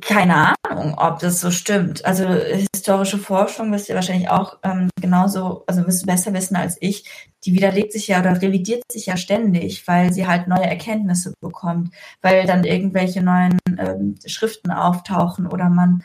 keine 0.00 0.54
Ahnung, 0.62 0.94
ob 0.96 1.18
das 1.18 1.40
so 1.40 1.50
stimmt. 1.50 2.04
Also 2.04 2.26
historische 2.28 3.18
Forschung 3.18 3.72
wisst 3.72 3.88
ihr 3.88 3.94
wahrscheinlich 3.94 4.28
auch 4.28 4.58
ähm, 4.62 4.88
genauso, 5.00 5.64
also 5.66 5.86
wisst 5.86 6.06
besser 6.06 6.32
wissen 6.32 6.56
als 6.56 6.76
ich, 6.80 7.04
die 7.44 7.54
widerlegt 7.54 7.92
sich 7.92 8.08
ja 8.08 8.20
oder 8.20 8.40
revidiert 8.40 8.82
sich 8.90 9.06
ja 9.06 9.16
ständig, 9.16 9.86
weil 9.88 10.12
sie 10.12 10.26
halt 10.26 10.48
neue 10.48 10.66
Erkenntnisse 10.66 11.34
bekommt, 11.40 11.94
weil 12.20 12.46
dann 12.46 12.64
irgendwelche 12.64 13.22
neuen 13.22 13.58
ähm, 13.78 14.16
Schriften 14.26 14.70
auftauchen 14.70 15.46
oder 15.46 15.68
man 15.68 16.04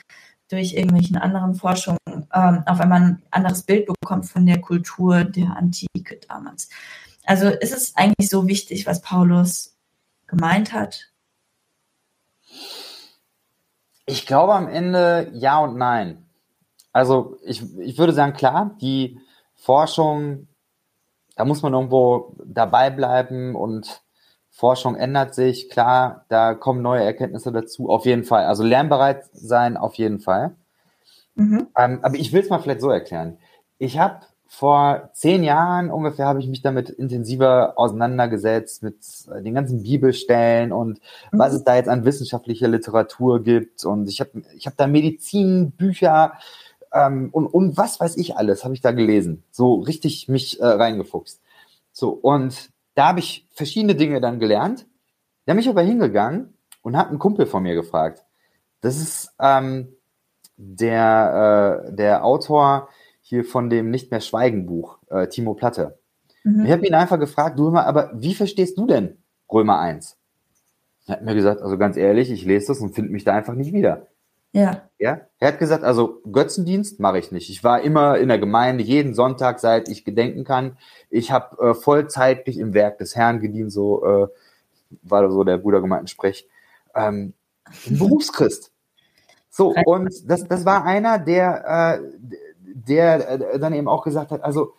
durch 0.50 0.74
irgendwelchen 0.74 1.18
anderen 1.18 1.56
Forschungen 1.56 2.00
ähm, 2.34 2.64
auf 2.66 2.80
einmal 2.80 3.02
ein 3.02 3.24
anderes 3.32 3.64
Bild 3.64 3.88
bekommt 3.88 4.26
von 4.26 4.46
der 4.46 4.62
Kultur 4.62 5.24
der 5.24 5.58
Antike 5.58 6.20
damals. 6.28 6.70
Also 7.26 7.50
ist 7.50 7.74
es 7.74 7.96
eigentlich 7.96 8.30
so 8.30 8.48
wichtig, 8.48 8.86
was 8.86 9.02
Paulus 9.02 9.76
gemeint 10.28 10.74
hat? 10.74 11.12
Ich 14.08 14.26
glaube 14.26 14.56
am 14.56 14.68
Ende 14.70 15.30
ja 15.34 15.60
und 15.60 15.78
nein. 15.78 16.26
Also 16.94 17.38
ich, 17.44 17.62
ich 17.78 17.98
würde 17.98 18.14
sagen, 18.14 18.34
klar, 18.34 18.72
die 18.82 19.20
Forschung, 19.54 20.48
da 21.36 21.46
muss 21.46 21.62
man 21.62 21.74
irgendwo 21.74 22.36
dabei 22.44 22.90
bleiben 22.90 23.54
und 23.54 24.02
Forschung 24.50 24.96
ändert 24.96 25.36
sich, 25.36 25.70
klar, 25.70 26.26
da 26.30 26.56
kommen 26.56 26.82
neue 26.82 27.04
Erkenntnisse 27.04 27.52
dazu, 27.52 27.90
auf 27.90 28.06
jeden 28.06 28.24
Fall. 28.24 28.46
Also 28.46 28.64
lernbereit 28.64 29.26
sein, 29.34 29.78
auf 29.78 29.96
jeden 29.96 30.20
Fall. 30.20 30.56
Mhm. 31.36 31.68
Ähm, 31.78 32.00
aber 32.02 32.16
ich 32.16 32.34
will 32.34 32.42
es 32.42 32.50
mal 32.50 32.60
vielleicht 32.60 32.82
so 32.82 32.90
erklären. 32.90 33.38
Ich 33.78 34.00
habe 34.00 34.22
vor 34.48 35.10
zehn 35.14 35.44
Jahren 35.44 35.92
ungefähr 35.92 36.26
habe 36.26 36.40
ich 36.40 36.48
mich 36.48 36.62
damit 36.62 36.90
intensiver 36.90 37.74
auseinandergesetzt 37.76 38.82
mit 38.82 38.98
äh, 39.32 39.42
den 39.42 39.54
ganzen 39.54 39.84
Bibelstellen 39.84 40.72
und 40.72 41.00
mhm. 41.32 41.40
was 41.40 41.54
es 41.54 41.64
da 41.64 41.76
jetzt 41.76 41.90
an 41.90 42.06
wissenschaftlicher 42.06 42.68
Literatur 42.68 43.44
gibt. 43.44 43.84
Und 43.84 44.08
ich 44.08 44.20
habe 44.22 44.44
ich 44.56 44.66
hab 44.66 44.78
da 44.78 44.88
Medizinbücher 44.88 46.34
ähm, 46.94 47.30
und, 47.32 47.48
und 47.48 47.78
was 47.78 48.00
weiß 48.00 48.18
ich 48.18 48.38
alles, 48.38 48.64
habe 48.64 48.74
ich 48.74 48.82
da 48.82 48.92
gelesen. 48.92 49.44
So 49.52 49.76
richtig 49.76 50.28
mich 50.28 50.60
äh, 50.60 50.66
reingefuchst. 50.66 51.42
So, 51.92 52.10
und 52.10 52.70
da 52.96 53.10
habe 53.10 53.20
ich 53.20 53.46
verschiedene 53.54 53.96
Dinge 53.96 54.22
dann 54.22 54.40
gelernt. 54.40 54.86
Da 55.46 55.54
bin 55.54 55.62
ich 55.62 55.70
aber 55.70 55.82
hingegangen 55.82 56.54
und 56.82 56.98
habe 56.98 57.10
einen 57.10 57.20
Kumpel 57.20 57.46
von 57.46 57.64
mir 57.64 57.76
gefragt. 57.76 58.24
Das 58.82 58.98
ist 58.98 59.34
ähm, 59.40 59.94
der, 60.56 61.86
äh, 61.90 61.96
der 61.96 62.24
Autor 62.24 62.90
hier 63.28 63.44
von 63.44 63.70
dem 63.70 63.92
Nicht 63.92 64.10
mehr 64.10 64.22
Schweigen 64.22 64.66
Buch, 64.66 65.00
äh, 65.10 65.28
Timo 65.28 65.54
Platte. 65.54 66.00
Mhm. 66.46 66.66
Ich 66.66 66.72
habe 66.72 66.88
ihn 66.88 66.94
einfach 66.94 67.20
gefragt, 67.20 67.60
du 67.60 67.70
mal, 67.70 67.84
aber 67.84 68.12
wie 68.14 68.34
verstehst 68.34 68.78
du 68.78 68.88
denn 68.88 69.18
Römer 69.52 69.80
1? 69.80 70.18
Er 71.08 71.16
hat 71.16 71.24
mir 71.24 71.36
gesagt, 71.36 71.62
also 71.62 71.78
ganz 71.78 71.98
ehrlich, 71.98 72.32
ich 72.32 72.46
lese 72.46 72.68
das 72.68 72.80
und 72.80 72.96
finde 72.96 73.12
mich 73.12 73.26
da 73.26 73.34
einfach 73.34 73.54
nicht 73.54 73.74
wieder. 73.74 74.08
Ja. 74.54 74.84
Ja. 74.98 75.22
Er 75.40 75.48
hat 75.50 75.60
gesagt, 75.60 75.84
also 75.84 76.22
Götzendienst 76.32 77.02
mache 77.02 77.20
ich 77.20 77.34
nicht. 77.34 77.50
Ich 77.50 77.66
war 77.66 77.82
immer 77.82 78.18
in 78.18 78.30
der 78.30 78.40
Gemeinde, 78.40 78.82
jeden 78.82 79.14
Sonntag, 79.14 79.60
seit 79.60 79.90
ich 79.90 80.06
gedenken 80.06 80.46
kann. 80.46 80.78
Ich 81.10 81.32
habe 81.32 81.72
äh, 81.72 81.74
vollzeitlich 81.74 82.58
im 82.58 82.74
Werk 82.74 82.98
des 82.98 83.16
Herrn 83.18 83.42
gedient, 83.42 83.74
so 83.74 84.06
äh, 84.06 84.28
war 85.02 85.30
so 85.30 85.44
der 85.44 85.58
Brudergemeindensprech. 85.58 86.48
Ähm, 86.96 87.34
Berufschrist. 87.90 88.72
So, 89.50 89.74
und 89.86 90.14
das, 90.30 90.48
das 90.48 90.66
war 90.66 90.86
einer, 90.86 91.20
der, 91.20 92.00
äh, 92.00 92.28
der 92.86 93.30
äh, 93.30 93.60
dann 93.60 93.74
eben 93.74 93.88
auch 93.88 94.04
gesagt 94.04 94.32
hat, 94.32 94.44
also 94.44 94.74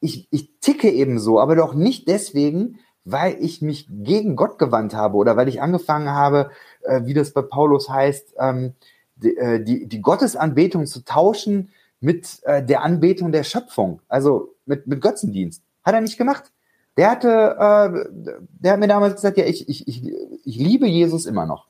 ich, 0.00 0.28
ich 0.30 0.58
ticke 0.60 0.90
eben 0.90 1.18
so, 1.18 1.40
aber 1.40 1.56
doch 1.56 1.74
nicht 1.74 2.08
deswegen, 2.08 2.78
weil 3.04 3.36
ich 3.40 3.62
mich 3.62 3.86
gegen 3.88 4.36
Gott 4.36 4.58
gewandt 4.58 4.94
habe 4.94 5.16
oder 5.16 5.36
weil 5.36 5.48
ich 5.48 5.62
angefangen 5.62 6.10
habe, 6.10 6.50
äh, 6.82 7.02
wie 7.04 7.14
das 7.14 7.32
bei 7.32 7.42
Paulus 7.42 7.88
heißt, 7.88 8.34
ähm, 8.38 8.74
die, 9.16 9.36
äh, 9.36 9.62
die, 9.62 9.86
die 9.86 10.00
Gottesanbetung 10.00 10.86
zu 10.86 11.04
tauschen 11.04 11.70
mit 12.00 12.40
äh, 12.42 12.64
der 12.64 12.82
Anbetung 12.82 13.32
der 13.32 13.44
Schöpfung, 13.44 14.00
also 14.08 14.54
mit, 14.66 14.86
mit 14.86 15.00
Götzendienst. 15.00 15.62
Hat 15.84 15.94
er 15.94 16.00
nicht 16.00 16.18
gemacht. 16.18 16.52
Der 16.96 17.10
hatte, 17.10 17.28
äh, 17.28 18.38
der 18.60 18.72
hat 18.72 18.80
mir 18.80 18.88
damals 18.88 19.14
gesagt, 19.16 19.38
ja, 19.38 19.44
ich, 19.44 19.68
ich, 19.68 19.86
ich, 19.86 20.02
ich 20.44 20.56
liebe 20.56 20.86
Jesus 20.86 21.26
immer 21.26 21.46
noch. 21.46 21.68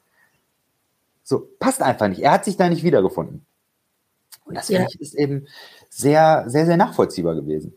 So, 1.22 1.48
passt 1.58 1.82
einfach 1.82 2.08
nicht. 2.08 2.22
Er 2.22 2.32
hat 2.32 2.44
sich 2.44 2.56
da 2.56 2.68
nicht 2.68 2.84
wiedergefunden. 2.84 3.44
Und 4.46 4.54
das 4.56 4.68
ja. 4.68 4.78
finde 4.78 4.92
ich 4.94 5.00
ist 5.00 5.14
eben 5.14 5.46
sehr, 5.90 6.44
sehr, 6.46 6.66
sehr 6.66 6.76
nachvollziehbar 6.76 7.34
gewesen. 7.34 7.76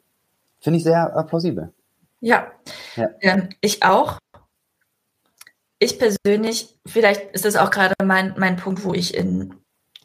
Finde 0.60 0.78
ich 0.78 0.84
sehr 0.84 1.14
äh, 1.16 1.24
plausibel. 1.24 1.74
Ja, 2.22 2.52
ja. 2.96 3.10
Ähm, 3.22 3.50
ich 3.62 3.84
auch. 3.84 4.20
Ich 5.80 5.98
persönlich, 5.98 6.78
vielleicht 6.86 7.32
ist 7.32 7.46
das 7.46 7.56
auch 7.56 7.72
gerade 7.72 7.96
mein, 8.04 8.36
mein 8.38 8.58
Punkt, 8.58 8.84
wo 8.84 8.94
ich 8.94 9.16
in, 9.16 9.56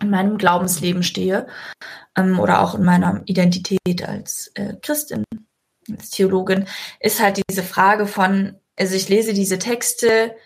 in 0.00 0.10
meinem 0.10 0.38
Glaubensleben 0.38 1.02
stehe 1.02 1.48
ähm, 2.16 2.38
oder 2.38 2.62
auch 2.62 2.76
in 2.76 2.84
meiner 2.84 3.22
Identität 3.26 4.06
als 4.06 4.52
äh, 4.54 4.74
Christin, 4.80 5.24
als 5.90 6.10
Theologin, 6.10 6.66
ist 7.00 7.20
halt 7.20 7.42
diese 7.50 7.64
Frage 7.64 8.06
von, 8.06 8.56
also 8.78 8.94
ich 8.94 9.08
lese 9.08 9.34
diese 9.34 9.58
Texte 9.58 10.36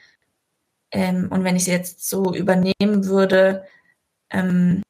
ähm, 0.90 1.28
und 1.30 1.44
wenn 1.44 1.56
ich 1.56 1.64
sie 1.64 1.72
jetzt 1.72 2.08
so 2.08 2.34
übernehmen 2.34 3.04
würde, 3.04 3.66
ähm, 4.30 4.82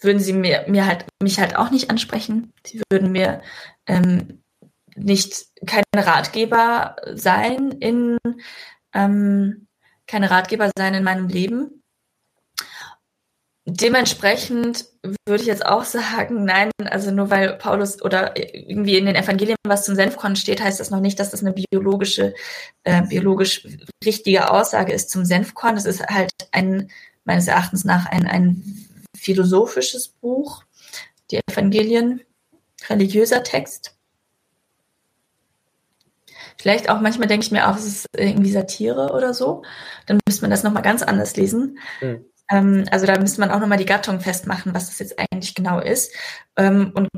würden 0.00 0.20
sie 0.20 0.32
mir, 0.32 0.64
mir 0.68 0.86
halt, 0.86 1.06
mich 1.22 1.38
halt 1.38 1.56
auch 1.56 1.70
nicht 1.70 1.90
ansprechen. 1.90 2.52
Sie 2.64 2.80
würden 2.90 3.12
mir 3.12 3.42
ähm, 3.86 4.42
nicht 4.94 5.46
keine 5.66 5.84
Ratgeber 5.94 6.96
sein 7.14 7.72
in 7.72 8.18
ähm, 8.94 9.66
keine 10.06 10.30
Ratgeber 10.30 10.70
sein 10.76 10.94
in 10.94 11.04
meinem 11.04 11.28
Leben. 11.28 11.82
Dementsprechend 13.70 14.86
würde 15.26 15.42
ich 15.42 15.46
jetzt 15.46 15.66
auch 15.66 15.84
sagen, 15.84 16.44
nein, 16.44 16.70
also 16.86 17.10
nur 17.10 17.28
weil 17.28 17.58
Paulus 17.58 18.00
oder 18.00 18.34
irgendwie 18.34 18.96
in 18.96 19.04
den 19.04 19.14
Evangelien 19.14 19.56
was 19.66 19.84
zum 19.84 19.94
Senfkorn 19.94 20.36
steht, 20.36 20.62
heißt 20.62 20.80
das 20.80 20.90
noch 20.90 21.00
nicht, 21.00 21.20
dass 21.20 21.30
das 21.30 21.44
eine 21.44 21.52
biologische, 21.52 22.34
äh, 22.84 23.02
biologisch 23.02 23.68
richtige 24.06 24.50
Aussage 24.50 24.94
ist 24.94 25.10
zum 25.10 25.26
Senfkorn. 25.26 25.74
Das 25.74 25.84
ist 25.84 26.06
halt 26.06 26.32
ein, 26.50 26.90
meines 27.26 27.46
Erachtens 27.46 27.84
nach 27.84 28.06
ein, 28.06 28.26
ein 28.26 28.87
philosophisches 29.18 30.08
Buch, 30.08 30.64
die 31.30 31.40
Evangelien, 31.50 32.22
religiöser 32.88 33.42
Text. 33.42 33.96
Vielleicht 36.56 36.90
auch 36.90 37.00
manchmal 37.00 37.28
denke 37.28 37.44
ich 37.44 37.52
mir 37.52 37.68
auch, 37.68 37.76
es 37.76 37.86
ist 37.86 38.06
irgendwie 38.16 38.50
Satire 38.50 39.12
oder 39.12 39.34
so. 39.34 39.62
Dann 40.06 40.18
müsste 40.26 40.42
man 40.42 40.50
das 40.50 40.62
nochmal 40.62 40.82
ganz 40.82 41.02
anders 41.02 41.36
lesen. 41.36 41.78
Mhm. 42.00 42.24
Ähm, 42.50 42.84
also 42.90 43.06
da 43.06 43.18
müsste 43.18 43.40
man 43.40 43.50
auch 43.50 43.60
nochmal 43.60 43.78
die 43.78 43.84
Gattung 43.84 44.20
festmachen, 44.20 44.74
was 44.74 44.86
das 44.86 44.98
jetzt 44.98 45.18
eigentlich 45.18 45.54
genau 45.54 45.80
ist. 45.80 46.12
Ähm, 46.56 46.92
und 46.94 47.08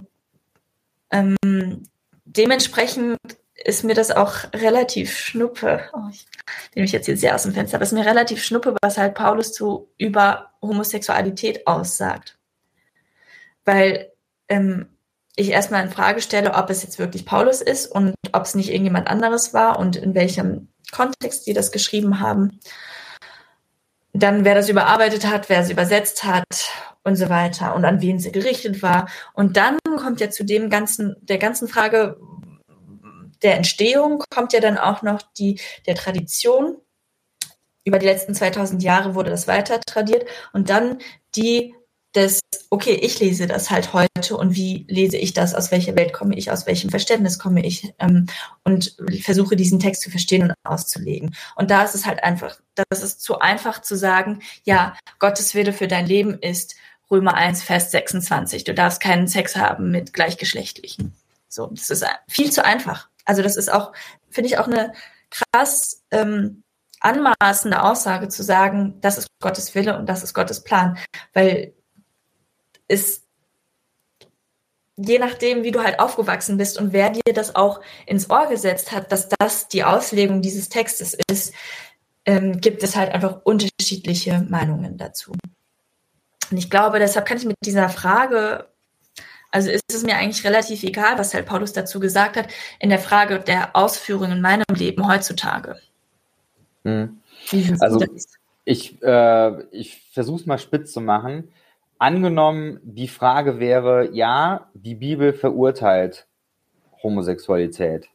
Ähm, 1.13 1.89
dementsprechend 2.25 3.19
ist 3.65 3.85
mir 3.85 3.95
das 3.95 4.11
auch 4.11 4.35
relativ 4.55 5.17
schnuppe. 5.17 5.83
Oh, 5.93 6.09
ich 6.11 6.27
mich 6.75 6.93
jetzt 6.93 7.07
hier 7.07 7.17
sehr 7.17 7.35
aus 7.35 7.43
dem 7.43 7.53
Fenster, 7.53 7.77
aber 7.77 7.85
ist 7.85 7.93
mir 7.93 8.07
relativ 8.07 8.43
schnuppe, 8.43 8.75
was 8.83 8.99
halt 8.99 9.15
Paulus 9.15 9.55
so 9.55 9.91
über 9.99 10.53
Homosexualität 10.63 11.67
aussagt. 11.67 12.39
Weil 13.65 14.11
ähm, 14.49 14.89
ich 15.37 15.51
erstmal 15.51 15.85
in 15.85 15.91
Frage 15.91 16.21
stelle, 16.21 16.55
ob 16.55 16.71
es 16.71 16.83
jetzt 16.83 16.99
wirklich 16.99 17.27
Paulus 17.27 17.61
ist 17.61 17.87
und 17.87 18.15
ob 18.33 18.45
es 18.45 18.55
nicht 18.55 18.71
irgendjemand 18.71 19.09
anderes 19.09 19.55
war 19.55 19.79
und 19.79 19.97
in 19.97 20.15
welchem 20.15 20.69
Kontext 20.91 21.47
die 21.47 21.53
das 21.53 21.73
geschrieben 21.73 22.21
haben. 22.21 22.61
Dann, 24.13 24.45
wer 24.45 24.55
das 24.55 24.69
überarbeitet 24.69 25.27
hat, 25.27 25.49
wer 25.49 25.61
es 25.61 25.71
übersetzt 25.71 26.25
hat 26.25 26.73
und 27.05 27.17
so 27.17 27.29
weiter 27.29 27.75
und 27.75 27.85
an 27.85 28.01
wen 28.01 28.19
sie 28.19 28.33
gerichtet 28.33 28.83
war. 28.83 29.09
Und 29.35 29.57
dann 29.57 29.79
kommt 29.99 30.21
ja 30.21 30.31
zu 30.31 30.45
dem 30.45 30.69
ganzen, 30.69 31.15
der 31.21 31.39
ganzen 31.39 31.69
Frage, 31.69 32.17
der 33.43 33.57
Entstehung 33.57 34.23
kommt 34.31 34.53
ja 34.53 34.61
dann 34.61 34.79
auch 34.79 35.03
noch 35.03 35.23
die 35.39 35.61
der 35.87 35.95
Tradition. 35.95 36.77
Über 37.85 37.99
die 37.99 38.07
letzten 38.07 38.35
2000 38.35 38.83
Jahre 38.83 39.15
wurde 39.15 39.31
das 39.31 39.49
weiter 39.49 39.81
tradiert 39.81 40.27
und 40.53 40.69
dann 40.69 40.99
die 41.35 41.75
des, 42.15 42.41
okay, 42.71 42.95
ich 42.95 43.21
lese 43.21 43.47
das 43.47 43.71
halt 43.71 43.93
heute 43.93 44.37
und 44.37 44.57
wie 44.57 44.85
lese 44.89 45.17
ich 45.17 45.33
das, 45.33 45.55
aus 45.55 45.71
welcher 45.71 45.95
Welt 45.95 46.13
komme 46.13 46.35
ich, 46.37 46.51
aus 46.51 46.67
welchem 46.67 46.91
Verständnis 46.91 47.39
komme 47.39 47.65
ich 47.65 47.95
ähm, 48.01 48.27
und 48.65 48.97
versuche 49.23 49.55
diesen 49.55 49.79
Text 49.79 50.03
zu 50.03 50.11
verstehen 50.11 50.43
und 50.43 50.55
auszulegen. 50.65 51.37
Und 51.55 51.71
da 51.71 51.85
ist 51.85 51.95
es 51.95 52.07
halt 52.07 52.25
einfach, 52.25 52.59
das 52.75 53.03
ist 53.03 53.23
zu 53.23 53.39
einfach 53.39 53.81
zu 53.81 53.97
sagen, 53.97 54.41
ja, 54.65 54.97
Gottes 55.21 55.55
Wille 55.55 55.73
für 55.73 55.87
dein 55.87 56.07
Leben 56.07 56.39
ist 56.41 56.75
Römer 57.11 57.35
1, 57.35 57.63
Vers 57.63 57.91
26. 57.93 58.65
Du 58.65 58.75
darfst 58.75 59.01
keinen 59.01 59.29
Sex 59.29 59.57
haben 59.57 59.91
mit 59.91 60.13
Gleichgeschlechtlichen. 60.13 61.13
So, 61.49 61.67
das 61.69 61.91
ist 61.91 62.05
viel 62.29 62.51
zu 62.53 62.65
einfach. 62.65 63.10
Also 63.31 63.43
das 63.43 63.55
ist 63.55 63.73
auch, 63.73 63.93
finde 64.29 64.49
ich, 64.49 64.59
auch 64.59 64.67
eine 64.67 64.93
krass 65.31 66.03
ähm, 66.11 66.65
anmaßende 66.99 67.81
Aussage 67.81 68.29
zu 68.29 68.43
sagen, 68.43 69.01
das 69.03 69.19
ist 69.19 69.29
Gottes 69.41 69.73
Wille 69.77 69.97
und 69.97 70.09
das 70.09 70.25
ist 70.25 70.35
Gottes 70.35 70.65
Plan. 70.65 70.99
Weil 71.33 71.73
es 72.89 73.23
je 74.97 75.21
nachdem, 75.21 75.63
wie 75.63 75.71
du 75.71 75.81
halt 75.81 76.01
aufgewachsen 76.01 76.57
bist 76.57 76.77
und 76.77 76.93
wer 76.93 77.11
dir 77.11 77.33
das 77.33 77.55
auch 77.55 77.81
ins 78.05 78.29
Ohr 78.31 78.49
gesetzt 78.49 78.91
hat, 78.91 79.13
dass 79.13 79.29
das 79.29 79.69
die 79.69 79.85
Auslegung 79.85 80.43
dieses 80.43 80.69
Textes 80.69 81.17
ist, 81.31 81.55
ähm, 82.25 82.61
gibt 82.61 82.83
es 82.83 82.97
halt 82.97 83.13
einfach 83.13 83.43
unterschiedliche 83.45 84.45
Meinungen 84.51 84.99
dazu. 84.99 85.31
Und 86.51 86.57
ich 86.57 86.69
glaube, 86.69 86.99
deshalb 86.99 87.27
kann 87.27 87.39
ich 87.39 87.45
mit 87.45 87.57
dieser 87.65 87.89
Frage 87.91 88.67
also 89.51 89.71
ist 89.71 89.93
es 89.93 90.05
mir 90.05 90.17
eigentlich 90.17 90.45
relativ 90.45 90.83
egal, 90.83 91.19
was 91.19 91.35
halt 91.35 91.47
Paulus 91.47 91.73
dazu 91.73 92.01
gesagt 92.01 92.37
hat, 92.37 92.49
in 92.79 92.91
der 92.91 92.99
Frage 92.99 93.41
der 93.41 93.75
Ausführung 93.75 94.31
in 94.31 94.41
meinem 94.41 94.65
Leben 94.75 95.07
heutzutage. 95.09 95.77
Hm. 96.85 97.21
Also 97.81 98.05
ich, 98.65 99.03
äh, 99.03 99.63
ich 99.73 100.03
versuche 100.13 100.41
es 100.41 100.47
mal 100.47 100.59
spitz 100.59 100.93
zu 100.93 101.01
machen. 101.01 101.53
Angenommen, 101.99 102.81
die 102.83 103.09
Frage 103.09 103.59
wäre, 103.59 104.11
ja, 104.13 104.69
die 104.75 104.95
Bibel 104.95 105.33
verurteilt 105.33 106.27
Homosexualität. 107.03 108.09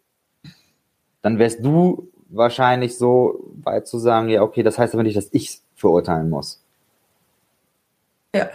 Dann 1.22 1.40
wärst 1.40 1.64
du 1.64 2.12
wahrscheinlich 2.30 2.98
so 2.98 3.52
weit 3.64 3.88
zu 3.88 4.00
sagen, 4.00 4.30
ja, 4.30 4.42
okay, 4.42 4.64
das 4.64 4.78
heißt 4.78 4.94
aber 4.94 5.04
nicht, 5.04 5.18
dass 5.18 5.30
ich 5.32 5.50
es 5.50 5.64
verurteilen 5.76 6.30
muss. 6.30 6.64
Ja. 8.34 8.50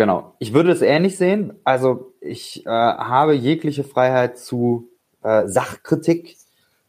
Genau. 0.00 0.34
Ich 0.38 0.54
würde 0.54 0.72
es 0.72 0.80
ähnlich 0.80 1.18
sehen. 1.18 1.60
Also 1.62 2.14
ich 2.22 2.64
äh, 2.64 2.70
habe 2.70 3.34
jegliche 3.34 3.84
Freiheit 3.84 4.38
zu 4.38 4.88
äh, 5.22 5.46
Sachkritik, 5.46 6.38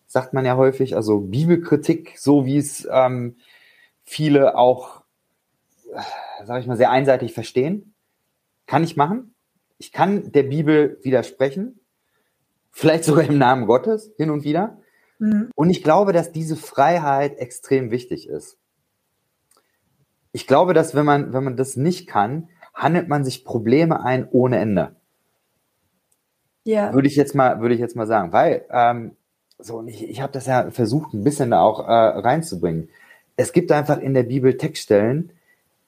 sagt 0.08 0.32
man 0.32 0.46
ja 0.46 0.56
häufig, 0.56 0.96
also 0.96 1.20
Bibelkritik, 1.20 2.14
so 2.18 2.46
wie 2.46 2.56
es 2.56 2.88
ähm, 2.90 3.36
viele 4.06 4.58
auch, 4.58 5.02
äh, 5.94 6.46
sage 6.46 6.62
ich 6.62 6.68
mal, 6.68 6.78
sehr 6.78 6.90
einseitig 6.90 7.34
verstehen. 7.34 7.94
Kann 8.66 8.86
ich 8.86 8.96
machen. 8.96 9.36
Ich 9.78 9.92
kann 9.92 10.32
der 10.32 10.44
Bibel 10.44 10.98
widersprechen, 11.02 11.82
vielleicht 12.72 13.04
sogar 13.04 13.26
im 13.26 13.38
Namen 13.38 13.68
Gottes 13.68 14.14
hin 14.16 14.30
und 14.30 14.46
wieder. 14.46 14.80
Mhm. 15.20 15.52
Und 15.54 15.70
ich 15.70 15.84
glaube, 15.84 16.14
dass 16.14 16.32
diese 16.32 16.56
Freiheit 16.56 17.40
extrem 17.40 17.92
wichtig 17.92 18.30
ist. 18.30 18.58
Ich 20.32 20.48
glaube, 20.48 20.74
dass 20.74 20.96
wenn 20.96 21.04
man, 21.04 21.34
wenn 21.34 21.44
man 21.44 21.58
das 21.58 21.76
nicht 21.76 22.08
kann, 22.08 22.48
handelt 22.82 23.08
man 23.08 23.24
sich 23.24 23.46
Probleme 23.46 24.04
ein 24.04 24.28
ohne 24.32 24.58
Ende. 24.58 24.96
Ja. 26.64 26.94
Würde 26.94 27.08
ich 27.08 27.16
jetzt 27.16 27.36
mal, 27.36 27.62
würde 27.62 27.76
ich 27.76 27.80
jetzt 27.80 27.96
mal 27.96 28.08
sagen, 28.08 28.34
weil 28.34 28.66
ähm, 28.72 29.16
so 29.60 29.84
ich, 29.86 30.10
ich 30.10 30.22
habe 30.22 30.34
das 30.34 30.48
ja 30.48 30.72
versucht, 30.72 31.14
ein 31.14 31.24
bisschen 31.24 31.52
da 31.52 31.62
auch 31.62 31.88
äh, 31.88 31.92
reinzubringen. 31.92 32.90
Es 33.36 33.54
gibt 33.54 33.72
einfach 33.72 34.00
in 34.00 34.16
der 34.16 34.24
Bibel 34.24 34.58
Textstellen, 34.58 35.32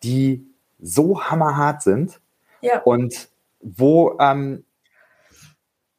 die 0.04 0.46
so 0.80 1.24
hammerhart 1.24 1.82
sind 1.82 2.20
ja. 2.62 2.82
und 2.82 3.30
wo 3.62 4.16
ähm, 4.20 4.64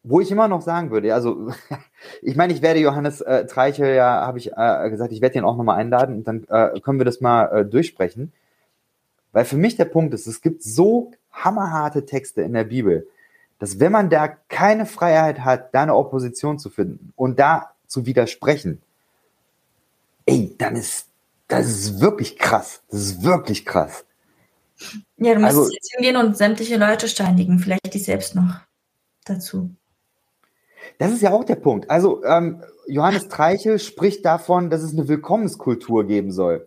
wo 0.04 0.20
ich 0.20 0.30
immer 0.30 0.48
noch 0.48 0.60
sagen 0.60 0.90
würde, 0.90 1.12
also 1.12 1.50
ich 2.22 2.36
meine, 2.36 2.52
ich 2.52 2.62
werde 2.62 2.78
Johannes 2.78 3.20
äh, 3.20 3.46
Treichel 3.46 3.96
ja, 3.96 4.26
habe 4.26 4.38
ich 4.38 4.52
äh, 4.52 4.90
gesagt, 4.90 5.12
ich 5.12 5.20
werde 5.20 5.38
ihn 5.38 5.44
auch 5.44 5.56
nochmal 5.56 5.78
einladen 5.78 6.16
und 6.16 6.28
dann 6.28 6.44
äh, 6.48 6.78
können 6.80 7.00
wir 7.00 7.04
das 7.04 7.20
mal 7.20 7.46
äh, 7.46 7.64
durchsprechen. 7.64 8.32
Weil 9.34 9.44
für 9.44 9.56
mich 9.56 9.76
der 9.76 9.84
Punkt 9.84 10.14
ist, 10.14 10.26
es 10.26 10.40
gibt 10.40 10.62
so 10.62 11.10
hammerharte 11.32 12.06
Texte 12.06 12.40
in 12.42 12.54
der 12.54 12.64
Bibel, 12.64 13.06
dass 13.58 13.80
wenn 13.80 13.92
man 13.92 14.08
da 14.08 14.28
keine 14.28 14.86
Freiheit 14.86 15.40
hat, 15.40 15.74
da 15.74 15.82
eine 15.82 15.94
Opposition 15.94 16.58
zu 16.58 16.70
finden 16.70 17.12
und 17.16 17.38
da 17.38 17.72
zu 17.86 18.06
widersprechen, 18.06 18.80
ey, 20.24 20.54
dann 20.56 20.76
ist 20.76 21.08
das 21.48 21.66
ist 21.66 22.00
wirklich 22.00 22.38
krass. 22.38 22.82
Das 22.90 23.00
ist 23.00 23.22
wirklich 23.22 23.66
krass. 23.66 24.04
Ja, 25.18 25.34
du 25.34 25.40
musst 25.40 25.56
also, 25.56 25.70
jetzt 25.70 25.92
hingehen 25.94 26.16
und 26.16 26.36
sämtliche 26.36 26.76
Leute 26.76 27.08
steinigen, 27.08 27.58
vielleicht 27.58 27.92
dich 27.92 28.04
selbst 28.04 28.34
noch 28.34 28.60
dazu. 29.24 29.70
Das 30.98 31.12
ist 31.12 31.22
ja 31.22 31.32
auch 31.32 31.44
der 31.44 31.56
Punkt. 31.56 31.90
Also 31.90 32.24
ähm, 32.24 32.62
Johannes 32.86 33.28
Treichel 33.28 33.78
spricht 33.78 34.24
davon, 34.24 34.70
dass 34.70 34.82
es 34.82 34.92
eine 34.92 35.08
Willkommenskultur 35.08 36.06
geben 36.06 36.30
soll. 36.30 36.66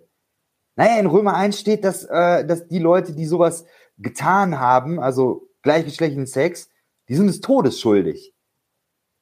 Naja, 0.78 1.00
in 1.00 1.08
Römer 1.08 1.34
1 1.34 1.60
steht, 1.60 1.84
dass, 1.84 2.06
äh, 2.06 2.46
dass 2.46 2.68
die 2.68 2.80
Leute, 2.80 3.14
die 3.14 3.26
sowas 3.26 3.66
getan 3.98 4.60
haben, 4.60 5.00
also 5.00 5.50
gleichgeschlechtlichen 5.64 6.28
Sex, 6.28 6.70
die 7.10 7.16
sind 7.16 7.28
des 7.28 7.42
Todes 7.42 7.80
schuldig. 7.80 8.34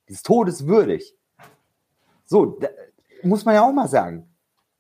Des 0.09 0.21
Todes 0.21 0.67
würdig. 0.67 1.15
So, 2.25 2.45
da, 2.45 2.67
muss 3.23 3.45
man 3.45 3.55
ja 3.55 3.67
auch 3.67 3.71
mal 3.71 3.87
sagen. 3.87 4.29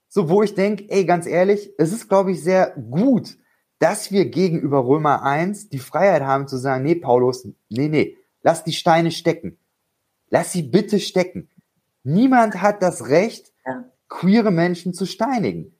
So, 0.09 0.29
wo 0.29 0.43
ich 0.43 0.53
denke, 0.53 0.85
ey, 0.89 1.05
ganz 1.05 1.25
ehrlich, 1.25 1.71
es 1.77 1.93
ist, 1.93 2.09
glaube 2.09 2.31
ich, 2.31 2.43
sehr 2.43 2.71
gut, 2.71 3.37
dass 3.79 4.11
wir 4.11 4.25
gegenüber 4.25 4.85
Römer 4.85 5.23
1 5.23 5.69
die 5.69 5.79
Freiheit 5.79 6.23
haben 6.23 6.47
zu 6.47 6.57
sagen, 6.57 6.83
nee, 6.83 6.95
Paulus, 6.95 7.47
nee, 7.69 7.87
nee, 7.87 8.17
lass 8.41 8.65
die 8.65 8.73
Steine 8.73 9.11
stecken. 9.11 9.57
Lass 10.29 10.51
sie 10.51 10.63
bitte 10.63 10.99
stecken. 10.99 11.49
Niemand 12.03 12.61
hat 12.61 12.83
das 12.83 13.07
Recht, 13.07 13.53
queere 14.09 14.51
Menschen 14.51 14.93
zu 14.93 15.05
steinigen. 15.05 15.74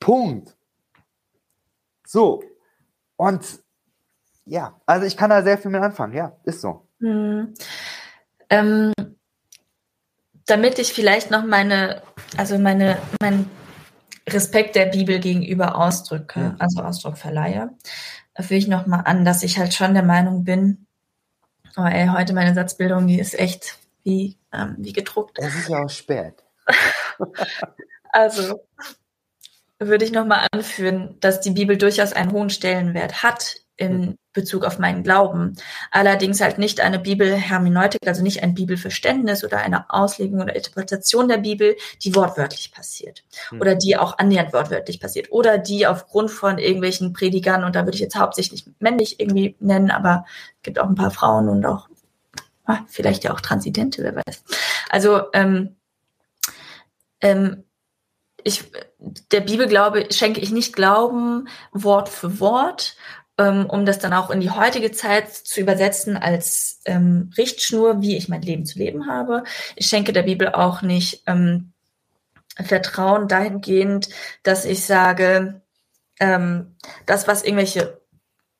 Punkt. 0.00 0.56
So. 2.06 2.42
Und 3.16 3.44
ja, 4.44 4.80
also 4.86 5.06
ich 5.06 5.16
kann 5.16 5.30
da 5.30 5.42
sehr 5.42 5.58
viel 5.58 5.70
mit 5.70 5.82
anfangen. 5.82 6.14
Ja, 6.14 6.36
ist 6.44 6.60
so. 6.60 6.86
Hm. 7.00 7.54
Ähm, 8.48 8.92
damit 10.46 10.78
ich 10.78 10.92
vielleicht 10.92 11.30
noch 11.30 11.44
meine, 11.44 12.02
also 12.36 12.58
meine, 12.58 12.98
mein 13.20 13.50
Respekt 14.28 14.76
der 14.76 14.86
Bibel 14.86 15.18
gegenüber 15.18 15.76
ausdrücke, 15.76 16.40
ja. 16.40 16.56
also 16.58 16.82
Ausdruck 16.82 17.18
verleihe, 17.18 17.70
führe 18.38 18.58
ich 18.58 18.68
noch 18.68 18.86
mal 18.86 19.00
an, 19.00 19.24
dass 19.24 19.42
ich 19.42 19.58
halt 19.58 19.74
schon 19.74 19.94
der 19.94 20.04
Meinung 20.04 20.44
bin, 20.44 20.86
oh 21.76 21.84
ey, 21.84 22.08
heute 22.08 22.32
meine 22.32 22.54
Satzbildung, 22.54 23.06
die 23.06 23.18
ist 23.18 23.38
echt 23.38 23.78
wie, 24.04 24.38
ähm, 24.52 24.76
wie 24.78 24.92
gedruckt. 24.92 25.38
Es 25.38 25.54
ist 25.54 25.68
ja 25.68 25.84
auch 25.84 25.90
spät. 25.90 26.44
also, 28.12 28.60
würde 29.78 30.04
ich 30.04 30.12
nochmal 30.12 30.46
anführen, 30.52 31.16
dass 31.20 31.40
die 31.40 31.50
Bibel 31.50 31.76
durchaus 31.76 32.12
einen 32.12 32.32
hohen 32.32 32.50
Stellenwert 32.50 33.22
hat 33.22 33.56
in 33.76 34.00
mhm. 34.00 34.18
Bezug 34.32 34.64
auf 34.64 34.78
meinen 34.78 35.02
Glauben. 35.02 35.54
Allerdings 35.90 36.40
halt 36.40 36.58
nicht 36.58 36.80
eine 36.80 36.98
Bibelhermeneutik, 36.98 38.06
also 38.06 38.22
nicht 38.22 38.42
ein 38.42 38.54
Bibelverständnis 38.54 39.44
oder 39.44 39.58
eine 39.58 39.90
Auslegung 39.90 40.40
oder 40.40 40.56
Interpretation 40.56 41.28
der 41.28 41.38
Bibel, 41.38 41.76
die 42.02 42.14
wortwörtlich 42.14 42.72
passiert. 42.72 43.24
Mhm. 43.50 43.60
Oder 43.60 43.74
die 43.74 43.96
auch 43.96 44.18
annähernd 44.18 44.52
wortwörtlich 44.52 45.00
passiert. 45.00 45.30
Oder 45.30 45.58
die 45.58 45.86
aufgrund 45.86 46.30
von 46.30 46.58
irgendwelchen 46.58 47.12
Predigern, 47.12 47.64
und 47.64 47.76
da 47.76 47.84
würde 47.84 47.96
ich 47.96 48.00
jetzt 48.00 48.16
hauptsächlich 48.16 48.64
männlich 48.78 49.20
irgendwie 49.20 49.56
nennen, 49.60 49.90
aber 49.90 50.24
es 50.56 50.62
gibt 50.62 50.78
auch 50.78 50.88
ein 50.88 50.94
paar 50.94 51.10
Frauen 51.10 51.48
und 51.48 51.64
auch 51.66 51.88
ah, 52.64 52.80
vielleicht 52.88 53.24
ja 53.24 53.32
auch 53.32 53.40
Transidente, 53.40 54.02
wer 54.02 54.16
weiß. 54.16 54.44
Also 54.90 55.22
ähm, 55.32 55.76
ähm, 57.20 57.64
ich, 58.46 58.64
der 59.32 59.40
Bibel 59.40 59.66
glaube, 59.66 60.06
schenke 60.10 60.40
ich 60.40 60.52
nicht 60.52 60.74
Glauben 60.74 61.48
Wort 61.72 62.08
für 62.08 62.38
Wort 62.38 62.96
ähm, 63.38 63.66
um 63.66 63.84
das 63.84 63.98
dann 63.98 64.12
auch 64.12 64.30
in 64.30 64.40
die 64.40 64.50
heutige 64.50 64.92
Zeit 64.92 65.32
zu 65.32 65.60
übersetzen 65.60 66.16
als 66.16 66.80
ähm, 66.84 67.30
Richtschnur, 67.36 68.00
wie 68.00 68.16
ich 68.16 68.28
mein 68.28 68.42
Leben 68.42 68.64
zu 68.64 68.78
leben 68.78 69.06
habe. 69.08 69.44
Ich 69.74 69.86
schenke 69.86 70.12
der 70.12 70.22
Bibel 70.22 70.48
auch 70.48 70.82
nicht 70.82 71.22
ähm, 71.26 71.72
Vertrauen 72.56 73.28
dahingehend, 73.28 74.08
dass 74.42 74.64
ich 74.64 74.84
sage, 74.84 75.60
ähm, 76.18 76.76
das, 77.04 77.28
was 77.28 77.44
irgendwelche 77.44 78.00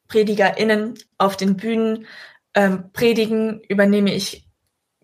PredigerInnen 0.09 0.95
auf 1.16 1.37
den 1.37 1.57
Bühnen 1.57 2.07
ähm, 2.55 2.91
predigen, 2.93 3.62
übernehme 3.68 4.14
ich 4.14 4.47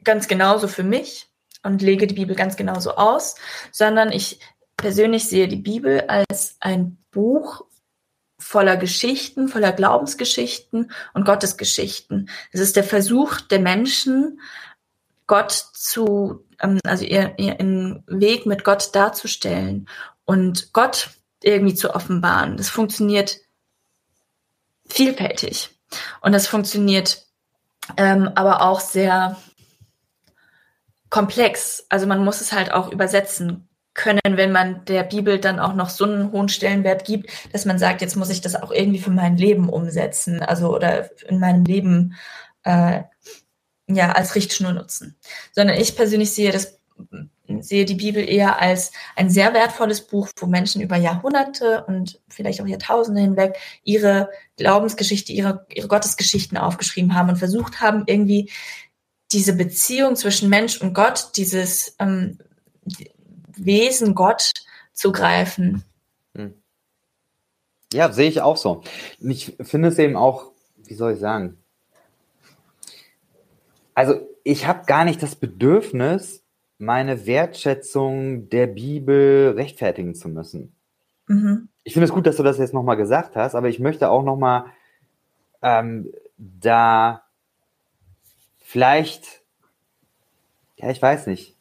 ganz 0.05 0.29
genauso 0.29 0.69
für 0.69 0.83
mich 0.83 1.29
und 1.63 1.81
lege 1.81 2.07
die 2.07 2.15
Bibel 2.15 2.37
ganz 2.37 2.57
genauso 2.57 2.97
aus, 2.97 3.37
sondern 3.71 4.13
ich 4.13 4.41
persönlich 4.83 5.29
sehe 5.29 5.49
die 5.49 5.57
Bibel 5.57 6.03
als 6.09 6.57
ein 6.61 6.99
Buch 7.11 7.65
voller 8.39 8.77
Geschichten, 8.77 9.49
voller 9.49 9.73
Glaubensgeschichten 9.73 10.93
und 11.15 11.25
Gottesgeschichten. 11.25 12.29
Es 12.51 12.61
ist 12.61 12.77
der 12.77 12.85
Versuch 12.85 13.41
der 13.41 13.61
Menschen, 13.61 14.41
Gott 15.27 15.53
zu, 15.53 16.45
ähm, 16.61 16.81
also 16.85 17.05
ihren 17.05 18.05
Weg 18.07 18.45
mit 18.45 18.65
Gott 18.65 18.95
darzustellen 18.95 19.89
und 20.25 20.73
Gott 20.73 21.11
irgendwie 21.43 21.75
zu 21.75 21.95
offenbaren. 21.95 22.57
Das 22.57 22.69
funktioniert 22.69 23.39
vielfältig 24.87 25.71
und 26.21 26.33
das 26.33 26.49
funktioniert 26.49 27.25
ähm, 27.97 28.31
aber 28.35 28.63
auch 28.63 28.81
sehr 28.81 29.37
komplex. 31.09 31.87
Also 31.89 32.07
man 32.07 32.25
muss 32.25 32.41
es 32.41 32.53
halt 32.53 32.73
auch 32.73 32.91
übersetzen 32.91 33.69
können, 33.95 34.21
wenn 34.25 34.53
man 34.53 34.85
der 34.87 35.03
Bibel 35.03 35.39
dann 35.39 35.59
auch 35.59 35.75
noch 35.75 35.91
so 35.91 36.05
einen 36.05 36.33
hohen 36.33 36.49
Stellenwert 36.49 37.05
gibt, 37.05 37.31
dass 37.53 37.65
man 37.65 37.79
sagt, 37.79 38.01
jetzt 38.01 38.17
muss 38.17 38.31
ich 38.31 38.41
das 38.41 38.55
auch 38.55 38.71
irgendwie 38.71 39.01
für 39.01 39.11
mein 39.11 39.37
Leben 39.37 39.69
umsetzen, 39.69 40.43
also 40.43 40.75
oder 40.75 41.11
in 41.29 41.39
meinem 41.39 41.65
Leben 41.65 42.15
äh, 42.65 43.03
ja 43.89 44.13
als 44.13 44.35
Richtschnur 44.35 44.73
nutzen. 44.73 45.17
Sondern 45.53 45.77
ich 45.77 45.97
persönlich 45.97 46.33
sehe 46.33 46.53
das 46.53 46.79
sehe 47.61 47.85
die 47.85 47.97
Bibel 47.97 48.27
eher 48.27 48.61
als 48.61 48.93
ein 49.17 49.29
sehr 49.29 49.53
wertvolles 49.53 50.07
Buch, 50.07 50.29
wo 50.37 50.47
Menschen 50.47 50.81
über 50.81 50.97
Jahrhunderte 50.97 51.85
und 51.87 52.21
vielleicht 52.29 52.61
auch 52.61 52.67
Jahrtausende 52.67 53.21
hinweg 53.21 53.59
ihre 53.83 54.31
Glaubensgeschichte, 54.57 55.33
ihre, 55.33 55.67
ihre 55.75 55.89
Gottesgeschichten 55.89 56.57
aufgeschrieben 56.57 57.15
haben 57.15 57.31
und 57.31 57.37
versucht 57.37 57.81
haben, 57.81 58.05
irgendwie 58.07 58.51
diese 59.33 59.55
Beziehung 59.55 60.17
zwischen 60.17 60.49
Mensch 60.49 60.81
und 60.81 60.95
Gott, 60.95 61.31
dieses 61.37 61.97
ähm, 61.99 62.39
Wesen 63.65 64.15
Gott 64.15 64.53
zu 64.93 65.13
greifen. 65.13 65.85
Hm. 66.35 66.55
Ja, 67.93 68.13
sehe 68.13 68.29
ich 68.29 68.41
auch 68.41 68.57
so. 68.57 68.83
Ich 69.21 69.57
finde 69.61 69.89
es 69.89 69.99
eben 69.99 70.17
auch, 70.17 70.51
wie 70.85 70.95
soll 70.95 71.13
ich 71.13 71.21
sagen? 71.21 71.59
Also 73.95 74.27
ich 74.45 74.67
habe 74.67 74.87
gar 74.87 75.05
nicht 75.05 75.23
das 75.23 75.37
Bedürfnis, 75.37 76.43
meine 76.79 77.27
Wertschätzung 77.27 78.49
der 78.49 78.67
Bibel 78.67 79.51
rechtfertigen 79.57 80.15
zu 80.15 80.29
müssen. 80.29 80.75
Mhm. 81.29 81.69
Ich 81.85 81.93
finde 81.93 82.07
es 82.07 82.13
gut, 82.13 82.27
dass 82.27 82.37
du 82.37 82.43
das 82.43 82.59
jetzt 82.59 82.75
nochmal 82.75 82.97
gesagt 82.97 83.37
hast, 83.37 83.55
aber 83.55 83.69
ich 83.69 83.79
möchte 83.79 84.11
auch 84.11 84.23
nochmal 84.23 84.67
ähm, 85.61 86.13
da 86.39 87.23
vielleicht, 88.59 89.43
ja, 90.77 90.91
ich 90.91 91.01
weiß 91.01 91.27
nicht, 91.27 91.57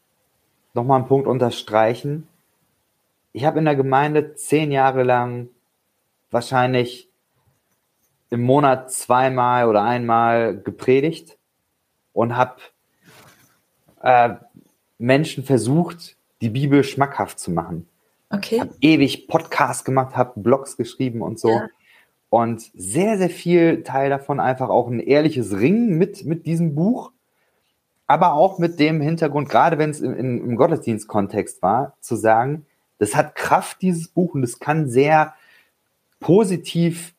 nochmal 0.74 0.99
einen 0.99 1.07
Punkt 1.07 1.28
unterstreichen. 1.28 2.28
Ich 3.34 3.45
habe 3.45 3.59
in 3.59 3.65
der 3.65 3.76
Gemeinde 3.76 4.36
zehn 4.36 4.72
Jahre 4.72 5.03
lang 5.03 5.49
wahrscheinlich 6.30 7.09
im 8.30 8.41
Monat 8.41 8.91
zweimal 8.91 9.67
oder 9.67 9.84
einmal 9.84 10.57
gepredigt 10.57 11.38
und 12.13 12.36
habe 12.36 12.55
äh, 14.01 14.36
Menschen 14.97 15.43
versucht, 15.43 16.15
die 16.41 16.49
Bibel 16.49 16.84
schmackhaft 16.84 17.39
zu 17.39 17.51
machen. 17.51 17.88
Okay. 18.30 18.61
Hab 18.61 18.69
ewig 18.80 19.28
Podcasts 19.28 19.84
gemacht, 19.84 20.15
habe 20.15 20.39
Blogs 20.39 20.78
geschrieben 20.78 21.22
und 21.22 21.39
so. 21.39 21.49
Ja. 21.49 21.67
Und 22.30 22.72
sehr, 22.74 23.17
sehr 23.17 23.30
viel 23.30 23.84
Teil 23.84 24.09
davon 24.09 24.39
einfach 24.39 24.69
auch 24.69 24.88
ein 24.88 25.01
ehrliches 25.01 25.59
Ringen 25.59 25.97
mit, 25.97 26.24
mit 26.24 26.45
diesem 26.45 26.76
Buch 26.76 27.11
aber 28.12 28.34
auch 28.34 28.59
mit 28.59 28.78
dem 28.78 28.99
Hintergrund, 28.99 29.47
gerade 29.47 29.78
wenn 29.78 29.89
es 29.89 30.01
im, 30.01 30.14
im 30.14 30.55
Gottesdienstkontext 30.57 31.62
war, 31.62 31.95
zu 32.01 32.18
sagen, 32.18 32.66
das 32.97 33.16
hat 33.16 33.36
Kraft, 33.36 33.82
dieses 33.82 34.09
Buch, 34.09 34.36
und 34.36 34.43
es 34.43 34.59
kann 34.59 34.89
sehr 34.89 35.34
positiv 36.20 37.14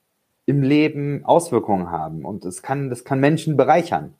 im 0.44 0.62
Leben 0.62 1.24
Auswirkungen 1.24 1.90
haben 1.90 2.26
und 2.26 2.44
es 2.44 2.60
kann, 2.60 2.90
das 2.90 3.04
kann 3.04 3.20
Menschen 3.20 3.56
bereichern. 3.56 4.12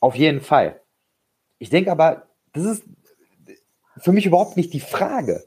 Auf 0.00 0.16
jeden 0.16 0.42
Fall. 0.42 0.82
Ich 1.58 1.70
denke 1.70 1.90
aber, 1.90 2.26
das 2.52 2.64
ist 2.64 2.84
für 3.96 4.12
mich 4.12 4.26
überhaupt 4.26 4.58
nicht 4.58 4.74
die 4.74 4.80
Frage. 4.80 5.44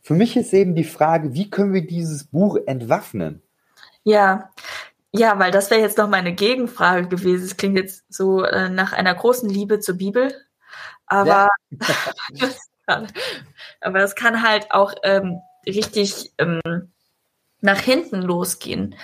Für 0.00 0.14
mich 0.14 0.34
ist 0.38 0.54
eben 0.54 0.76
die 0.76 0.84
Frage, 0.84 1.34
wie 1.34 1.50
können 1.50 1.74
wir 1.74 1.86
dieses 1.86 2.24
Buch 2.24 2.56
entwaffnen? 2.64 3.42
Ja, 4.02 4.48
ja, 5.12 5.38
weil 5.38 5.50
das 5.50 5.70
wäre 5.70 5.80
jetzt 5.80 5.98
noch 5.98 6.08
meine 6.08 6.34
Gegenfrage 6.34 7.08
gewesen. 7.08 7.44
Es 7.44 7.56
klingt 7.56 7.76
jetzt 7.76 8.04
so 8.08 8.42
äh, 8.42 8.68
nach 8.68 8.92
einer 8.92 9.14
großen 9.14 9.48
Liebe 9.48 9.80
zur 9.80 9.96
Bibel, 9.96 10.34
aber 11.06 11.48
ja. 11.70 11.86
aber 13.80 14.00
es 14.00 14.14
kann 14.14 14.42
halt 14.42 14.70
auch 14.70 14.94
ähm, 15.02 15.40
richtig 15.66 16.32
ähm, 16.38 16.60
nach 17.60 17.80
hinten 17.80 18.22
losgehen. 18.22 18.94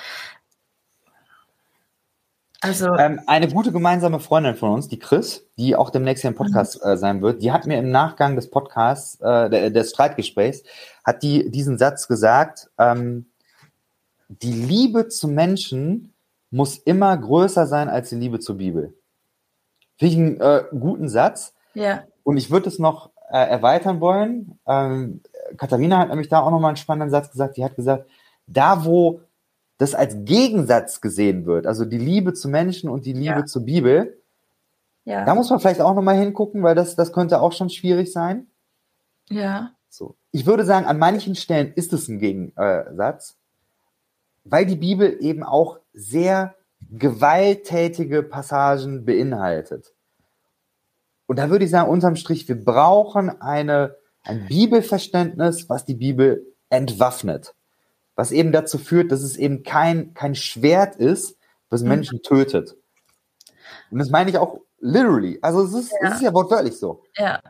Also 2.60 2.94
ähm, 2.94 3.20
eine 3.26 3.48
gute 3.48 3.72
gemeinsame 3.72 4.20
Freundin 4.20 4.54
von 4.54 4.70
uns, 4.70 4.88
die 4.88 4.98
Chris, 4.98 5.46
die 5.58 5.76
auch 5.76 5.90
demnächst 5.90 6.22
hier 6.22 6.30
im 6.30 6.36
Podcast 6.36 6.82
mhm. 6.82 6.90
äh, 6.90 6.96
sein 6.96 7.20
wird, 7.20 7.42
die 7.42 7.52
hat 7.52 7.66
mir 7.66 7.78
im 7.78 7.90
Nachgang 7.90 8.36
des 8.36 8.48
Podcasts, 8.48 9.20
äh, 9.20 9.70
des 9.70 9.90
Streitgesprächs, 9.90 10.62
hat 11.04 11.22
die 11.22 11.50
diesen 11.50 11.76
Satz 11.76 12.08
gesagt. 12.08 12.70
Ähm, 12.78 13.26
die 14.42 14.52
Liebe 14.52 15.08
zum 15.08 15.34
Menschen 15.34 16.12
muss 16.50 16.78
immer 16.78 17.16
größer 17.16 17.66
sein 17.66 17.88
als 17.88 18.10
die 18.10 18.16
Liebe 18.16 18.40
zur 18.40 18.56
Bibel. 18.56 18.94
Finde 19.96 20.14
ich 20.14 20.18
einen 20.18 20.40
äh, 20.40 20.64
guten 20.78 21.08
Satz. 21.08 21.54
Ja. 21.74 22.04
Und 22.22 22.36
ich 22.36 22.50
würde 22.50 22.68
es 22.68 22.78
noch 22.78 23.10
äh, 23.30 23.38
erweitern 23.38 24.00
wollen. 24.00 24.58
Ähm, 24.66 25.20
Katharina 25.56 25.98
hat 25.98 26.08
nämlich 26.08 26.28
da 26.28 26.40
auch 26.40 26.50
nochmal 26.50 26.70
einen 26.70 26.76
spannenden 26.76 27.10
Satz 27.10 27.30
gesagt. 27.30 27.56
Die 27.56 27.64
hat 27.64 27.76
gesagt, 27.76 28.08
da 28.46 28.84
wo 28.84 29.20
das 29.78 29.94
als 29.94 30.16
Gegensatz 30.24 31.00
gesehen 31.00 31.46
wird, 31.46 31.66
also 31.66 31.84
die 31.84 31.98
Liebe 31.98 32.32
zu 32.32 32.48
Menschen 32.48 32.88
und 32.88 33.06
die 33.06 33.12
Liebe 33.12 33.40
ja. 33.40 33.46
zur 33.46 33.64
Bibel, 33.64 34.20
ja. 35.04 35.24
da 35.24 35.34
muss 35.34 35.50
man 35.50 35.58
vielleicht 35.58 35.80
auch 35.80 35.94
nochmal 35.94 36.16
hingucken, 36.16 36.62
weil 36.62 36.76
das, 36.76 36.94
das 36.94 37.12
könnte 37.12 37.40
auch 37.40 37.52
schon 37.52 37.70
schwierig 37.70 38.12
sein. 38.12 38.46
Ja. 39.28 39.72
So. 39.88 40.14
Ich 40.30 40.46
würde 40.46 40.64
sagen, 40.64 40.86
an 40.86 40.98
manchen 40.98 41.34
Stellen 41.34 41.72
ist 41.74 41.92
es 41.92 42.08
ein 42.08 42.20
Gegensatz 42.20 43.36
weil 44.44 44.66
die 44.66 44.76
Bibel 44.76 45.16
eben 45.20 45.42
auch 45.42 45.78
sehr 45.92 46.54
gewalttätige 46.90 48.22
Passagen 48.22 49.04
beinhaltet. 49.04 49.94
Und 51.26 51.38
da 51.38 51.50
würde 51.50 51.64
ich 51.64 51.70
sagen, 51.70 51.90
unterm 51.90 52.16
Strich, 52.16 52.46
wir 52.48 52.62
brauchen 52.62 53.40
eine, 53.40 53.96
ein 54.22 54.46
Bibelverständnis, 54.46 55.68
was 55.68 55.84
die 55.84 55.94
Bibel 55.94 56.46
entwaffnet. 56.68 57.54
Was 58.14 58.30
eben 58.30 58.52
dazu 58.52 58.78
führt, 58.78 59.10
dass 59.10 59.22
es 59.22 59.36
eben 59.36 59.62
kein, 59.62 60.14
kein 60.14 60.34
Schwert 60.34 60.96
ist, 60.96 61.38
was 61.70 61.82
mhm. 61.82 61.88
Menschen 61.88 62.22
tötet. 62.22 62.76
Und 63.90 63.98
das 63.98 64.10
meine 64.10 64.30
ich 64.30 64.38
auch 64.38 64.60
literally. 64.78 65.38
Also 65.40 65.62
es 65.64 65.72
ist, 65.72 65.92
ja. 66.00 66.08
es 66.08 66.14
ist 66.16 66.22
ja 66.22 66.34
wortwörtlich 66.34 66.78
so. 66.78 67.02
Ja. 67.16 67.40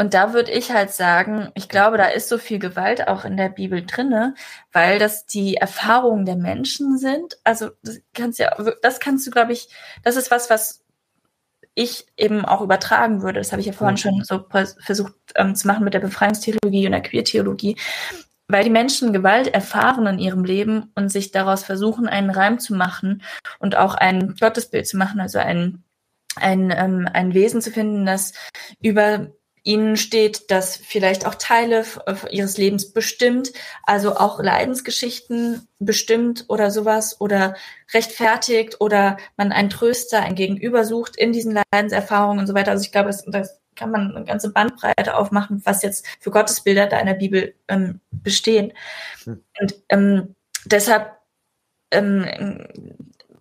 Und 0.00 0.14
da 0.14 0.32
würde 0.32 0.50
ich 0.50 0.72
halt 0.72 0.92
sagen, 0.92 1.50
ich 1.54 1.68
glaube, 1.68 1.98
da 1.98 2.06
ist 2.06 2.30
so 2.30 2.38
viel 2.38 2.58
Gewalt 2.58 3.06
auch 3.06 3.26
in 3.26 3.36
der 3.36 3.50
Bibel 3.50 3.84
drinne, 3.84 4.34
weil 4.72 4.98
das 4.98 5.26
die 5.26 5.56
Erfahrungen 5.56 6.24
der 6.24 6.36
Menschen 6.36 6.96
sind. 6.96 7.36
Also 7.44 7.68
das 7.82 8.00
kannst 8.14 8.38
ja, 8.38 8.56
das 8.80 8.98
kannst 8.98 9.26
du, 9.26 9.30
glaube 9.30 9.52
ich, 9.52 9.68
das 10.02 10.16
ist 10.16 10.30
was, 10.30 10.48
was 10.48 10.86
ich 11.74 12.06
eben 12.16 12.46
auch 12.46 12.62
übertragen 12.62 13.20
würde. 13.20 13.40
Das 13.40 13.52
habe 13.52 13.60
ich 13.60 13.66
ja 13.66 13.74
vorhin 13.74 13.98
schon 13.98 14.24
so 14.24 14.46
versucht 14.48 15.12
ähm, 15.34 15.54
zu 15.54 15.66
machen 15.66 15.84
mit 15.84 15.92
der 15.92 16.00
Befreiungstheologie 16.00 16.86
und 16.86 16.92
der 16.92 17.02
Queertheologie. 17.02 17.76
Weil 18.48 18.64
die 18.64 18.70
Menschen 18.70 19.12
Gewalt 19.12 19.48
erfahren 19.48 20.06
in 20.06 20.18
ihrem 20.18 20.44
Leben 20.44 20.92
und 20.94 21.10
sich 21.10 21.30
daraus 21.30 21.62
versuchen, 21.62 22.08
einen 22.08 22.30
Reim 22.30 22.58
zu 22.58 22.74
machen 22.74 23.22
und 23.58 23.76
auch 23.76 23.96
ein 23.96 24.34
Gottesbild 24.40 24.86
zu 24.86 24.96
machen, 24.96 25.20
also 25.20 25.38
ein, 25.40 25.84
ein, 26.36 26.70
ähm, 26.74 27.06
ein 27.12 27.34
Wesen 27.34 27.60
zu 27.60 27.70
finden, 27.70 28.06
das 28.06 28.32
über 28.80 29.32
ihnen 29.62 29.96
steht, 29.96 30.50
dass 30.50 30.76
vielleicht 30.76 31.26
auch 31.26 31.34
Teile 31.34 31.84
ihres 32.30 32.56
Lebens 32.56 32.92
bestimmt, 32.92 33.52
also 33.84 34.16
auch 34.16 34.40
Leidensgeschichten 34.42 35.68
bestimmt 35.78 36.44
oder 36.48 36.70
sowas 36.70 37.20
oder 37.20 37.54
rechtfertigt 37.92 38.80
oder 38.80 39.16
man 39.36 39.52
einen 39.52 39.70
Tröster, 39.70 40.20
ein 40.22 40.34
Gegenüber 40.34 40.84
sucht 40.84 41.16
in 41.16 41.32
diesen 41.32 41.58
Leidenserfahrungen 41.72 42.40
und 42.40 42.46
so 42.46 42.54
weiter. 42.54 42.70
Also 42.70 42.84
ich 42.84 42.92
glaube, 42.92 43.10
das, 43.26 43.60
kann 43.76 43.92
man 43.92 44.14
eine 44.14 44.26
ganze 44.26 44.52
Bandbreite 44.52 45.16
aufmachen, 45.16 45.62
was 45.64 45.82
jetzt 45.82 46.06
für 46.20 46.30
Gottesbilder 46.30 46.86
da 46.86 46.98
in 46.98 47.06
der 47.06 47.14
Bibel 47.14 47.54
ähm, 47.68 48.00
bestehen. 48.10 48.72
Hm. 49.24 49.42
Und 49.58 49.74
ähm, 49.88 50.34
deshalb 50.66 51.16
ähm, 51.90 52.26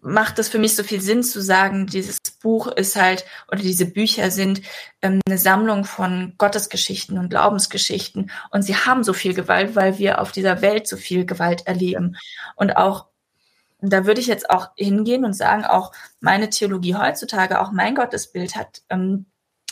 macht 0.01 0.39
es 0.39 0.49
für 0.49 0.59
mich 0.59 0.75
so 0.75 0.83
viel 0.83 1.01
Sinn 1.01 1.23
zu 1.23 1.41
sagen, 1.41 1.87
dieses 1.87 2.17
Buch 2.41 2.67
ist 2.67 2.95
halt, 2.95 3.25
oder 3.51 3.61
diese 3.61 3.85
Bücher 3.85 4.31
sind 4.31 4.61
ähm, 5.01 5.19
eine 5.27 5.37
Sammlung 5.37 5.83
von 5.83 6.33
Gottesgeschichten 6.37 7.17
und 7.17 7.29
Glaubensgeschichten. 7.29 8.31
Und 8.51 8.61
sie 8.61 8.75
haben 8.75 9.03
so 9.03 9.13
viel 9.13 9.33
Gewalt, 9.33 9.75
weil 9.75 9.97
wir 9.97 10.21
auf 10.21 10.31
dieser 10.31 10.61
Welt 10.61 10.87
so 10.87 10.97
viel 10.97 11.25
Gewalt 11.25 11.67
erleben. 11.67 12.15
Und 12.55 12.77
auch, 12.77 13.07
da 13.81 14.05
würde 14.05 14.21
ich 14.21 14.27
jetzt 14.27 14.49
auch 14.49 14.69
hingehen 14.75 15.25
und 15.25 15.33
sagen, 15.33 15.65
auch 15.65 15.91
meine 16.19 16.49
Theologie 16.49 16.95
heutzutage, 16.95 17.59
auch 17.61 17.71
mein 17.71 17.95
Gottesbild 17.95 18.55
hat 18.55 18.81
ähm, 18.89 19.25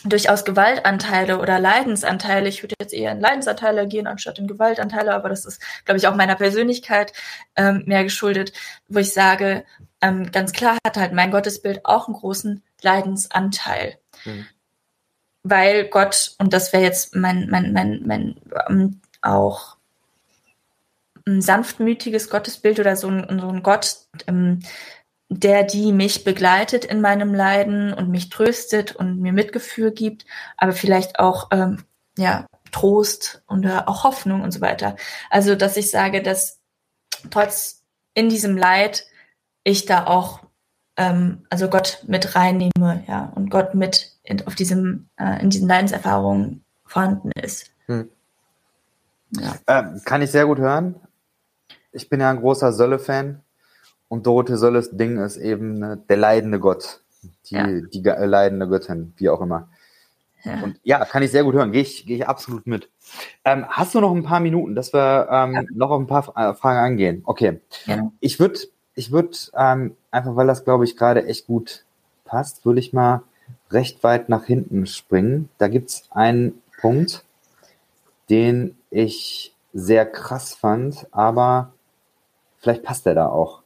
durchaus 0.04 0.44
Gewaltanteile 0.44 1.40
oder 1.40 1.58
Leidensanteile. 1.58 2.48
Ich 2.48 2.62
würde 2.62 2.76
jetzt 2.80 2.94
eher 2.94 3.12
in 3.12 3.20
Leidensanteile 3.20 3.88
gehen, 3.88 4.06
anstatt 4.06 4.38
in 4.38 4.46
Gewaltanteile, 4.46 5.12
aber 5.12 5.28
das 5.28 5.44
ist, 5.44 5.60
glaube 5.84 5.98
ich, 5.98 6.06
auch 6.06 6.14
meiner 6.14 6.36
Persönlichkeit 6.36 7.12
ähm, 7.56 7.82
mehr 7.86 8.04
geschuldet, 8.04 8.52
wo 8.88 9.00
ich 9.00 9.12
sage, 9.12 9.64
ähm, 10.00 10.30
ganz 10.30 10.52
klar 10.52 10.78
hat 10.84 10.96
halt 10.96 11.12
mein 11.12 11.30
Gottesbild 11.30 11.84
auch 11.84 12.08
einen 12.08 12.16
großen 12.16 12.62
Leidensanteil. 12.82 13.98
Mhm. 14.24 14.46
Weil 15.42 15.88
Gott, 15.88 16.34
und 16.38 16.52
das 16.52 16.72
wäre 16.72 16.82
jetzt 16.82 17.14
mein, 17.14 17.48
mein, 17.50 17.72
mein, 17.72 18.02
mein 18.04 18.36
ähm, 18.68 19.00
auch 19.22 19.76
ein 21.26 21.42
sanftmütiges 21.42 22.30
Gottesbild 22.30 22.80
oder 22.80 22.96
so 22.96 23.08
ein, 23.08 23.40
so 23.40 23.48
ein 23.48 23.62
Gott, 23.62 23.98
ähm, 24.26 24.60
der 25.28 25.62
die 25.62 25.92
mich 25.92 26.24
begleitet 26.24 26.84
in 26.84 27.00
meinem 27.00 27.34
Leiden 27.34 27.92
und 27.92 28.08
mich 28.08 28.30
tröstet 28.30 28.96
und 28.96 29.20
mir 29.20 29.32
Mitgefühl 29.32 29.90
gibt, 29.90 30.24
aber 30.56 30.72
vielleicht 30.72 31.18
auch 31.18 31.48
ähm, 31.52 31.84
ja 32.16 32.46
Trost 32.72 33.42
und 33.46 33.64
äh, 33.64 33.82
auch 33.86 34.04
Hoffnung 34.04 34.42
und 34.42 34.52
so 34.52 34.60
weiter. 34.60 34.96
Also 35.28 35.54
dass 35.54 35.76
ich 35.76 35.90
sage, 35.90 36.22
dass 36.22 36.60
trotz 37.30 37.84
in 38.14 38.28
diesem 38.28 38.56
Leid 38.56 39.04
ich 39.68 39.86
da 39.86 40.06
auch 40.06 40.40
ähm, 40.96 41.46
also 41.50 41.68
Gott 41.68 42.04
mit 42.06 42.34
reinnehme, 42.34 43.04
ja 43.06 43.32
und 43.34 43.50
Gott 43.50 43.74
mit 43.74 44.12
in, 44.22 44.46
auf 44.46 44.54
diesem 44.54 45.08
äh, 45.16 45.40
in 45.42 45.50
diesen 45.50 45.68
Leidenserfahrungen 45.68 46.64
vorhanden 46.84 47.30
ist. 47.40 47.70
Hm. 47.86 48.08
Ja. 49.30 49.54
Ähm, 49.66 50.00
kann 50.04 50.22
ich 50.22 50.30
sehr 50.30 50.46
gut 50.46 50.58
hören. 50.58 50.96
Ich 51.92 52.08
bin 52.08 52.20
ja 52.20 52.30
ein 52.30 52.40
großer 52.40 52.72
Sölle-Fan 52.72 53.42
und 54.08 54.26
Dorothee 54.26 54.56
Sölles 54.56 54.96
Ding 54.96 55.18
ist 55.18 55.36
eben 55.36 55.78
ne, 55.78 56.02
der 56.08 56.16
leidende 56.16 56.58
Gott, 56.60 57.02
die, 57.46 57.54
ja. 57.54 57.66
die 57.66 58.00
leidende 58.00 58.68
Göttin, 58.68 59.12
wie 59.16 59.28
auch 59.28 59.40
immer. 59.40 59.68
Ja. 60.44 60.62
Und 60.62 60.80
ja, 60.82 61.04
kann 61.04 61.22
ich 61.22 61.30
sehr 61.30 61.44
gut 61.44 61.54
hören, 61.54 61.72
gehe 61.72 61.82
ich, 61.82 62.06
geh 62.06 62.16
ich 62.16 62.28
absolut 62.28 62.66
mit. 62.66 62.90
Ähm, 63.44 63.66
hast 63.68 63.94
du 63.94 64.00
noch 64.00 64.14
ein 64.14 64.22
paar 64.22 64.40
Minuten, 64.40 64.74
dass 64.74 64.92
wir 64.92 65.28
ähm, 65.30 65.54
ja. 65.54 65.62
noch 65.74 65.90
auf 65.90 66.00
ein 66.00 66.06
paar 66.06 66.32
äh, 66.36 66.54
Fragen 66.54 66.78
angehen? 66.78 67.22
Okay. 67.24 67.60
Ja. 67.86 68.10
Ich 68.20 68.38
würde, 68.38 68.60
ich 68.98 69.12
würd, 69.12 69.52
ähm, 69.54 69.96
einfach 70.10 70.36
weil 70.36 70.46
das, 70.46 70.64
glaube 70.64 70.84
ich, 70.84 70.96
gerade 70.96 71.24
echt 71.26 71.46
gut 71.46 71.84
passt, 72.24 72.66
würde 72.66 72.80
ich 72.80 72.92
mal 72.92 73.22
recht 73.70 74.02
weit 74.02 74.28
nach 74.28 74.44
hinten 74.44 74.86
springen. 74.86 75.48
Da 75.58 75.68
gibt 75.68 75.90
es 75.90 76.08
einen 76.10 76.60
Punkt, 76.80 77.24
den 78.28 78.76
ich 78.90 79.54
sehr 79.72 80.04
krass 80.04 80.54
fand, 80.54 81.06
aber 81.12 81.72
vielleicht 82.58 82.82
passt 82.82 83.06
der 83.06 83.14
da 83.14 83.28
auch. 83.28 83.62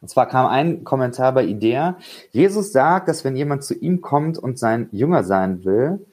Und 0.00 0.08
zwar 0.08 0.26
kam 0.26 0.46
ein 0.46 0.84
Kommentar 0.84 1.32
bei 1.32 1.44
Idea. 1.44 1.98
Jesus 2.30 2.72
sagt, 2.72 3.08
dass 3.08 3.24
wenn 3.24 3.36
jemand 3.36 3.64
zu 3.64 3.74
ihm 3.74 4.00
kommt 4.00 4.38
und 4.38 4.58
sein 4.58 4.88
Jünger 4.92 5.24
sein 5.24 5.64
will, 5.64 6.06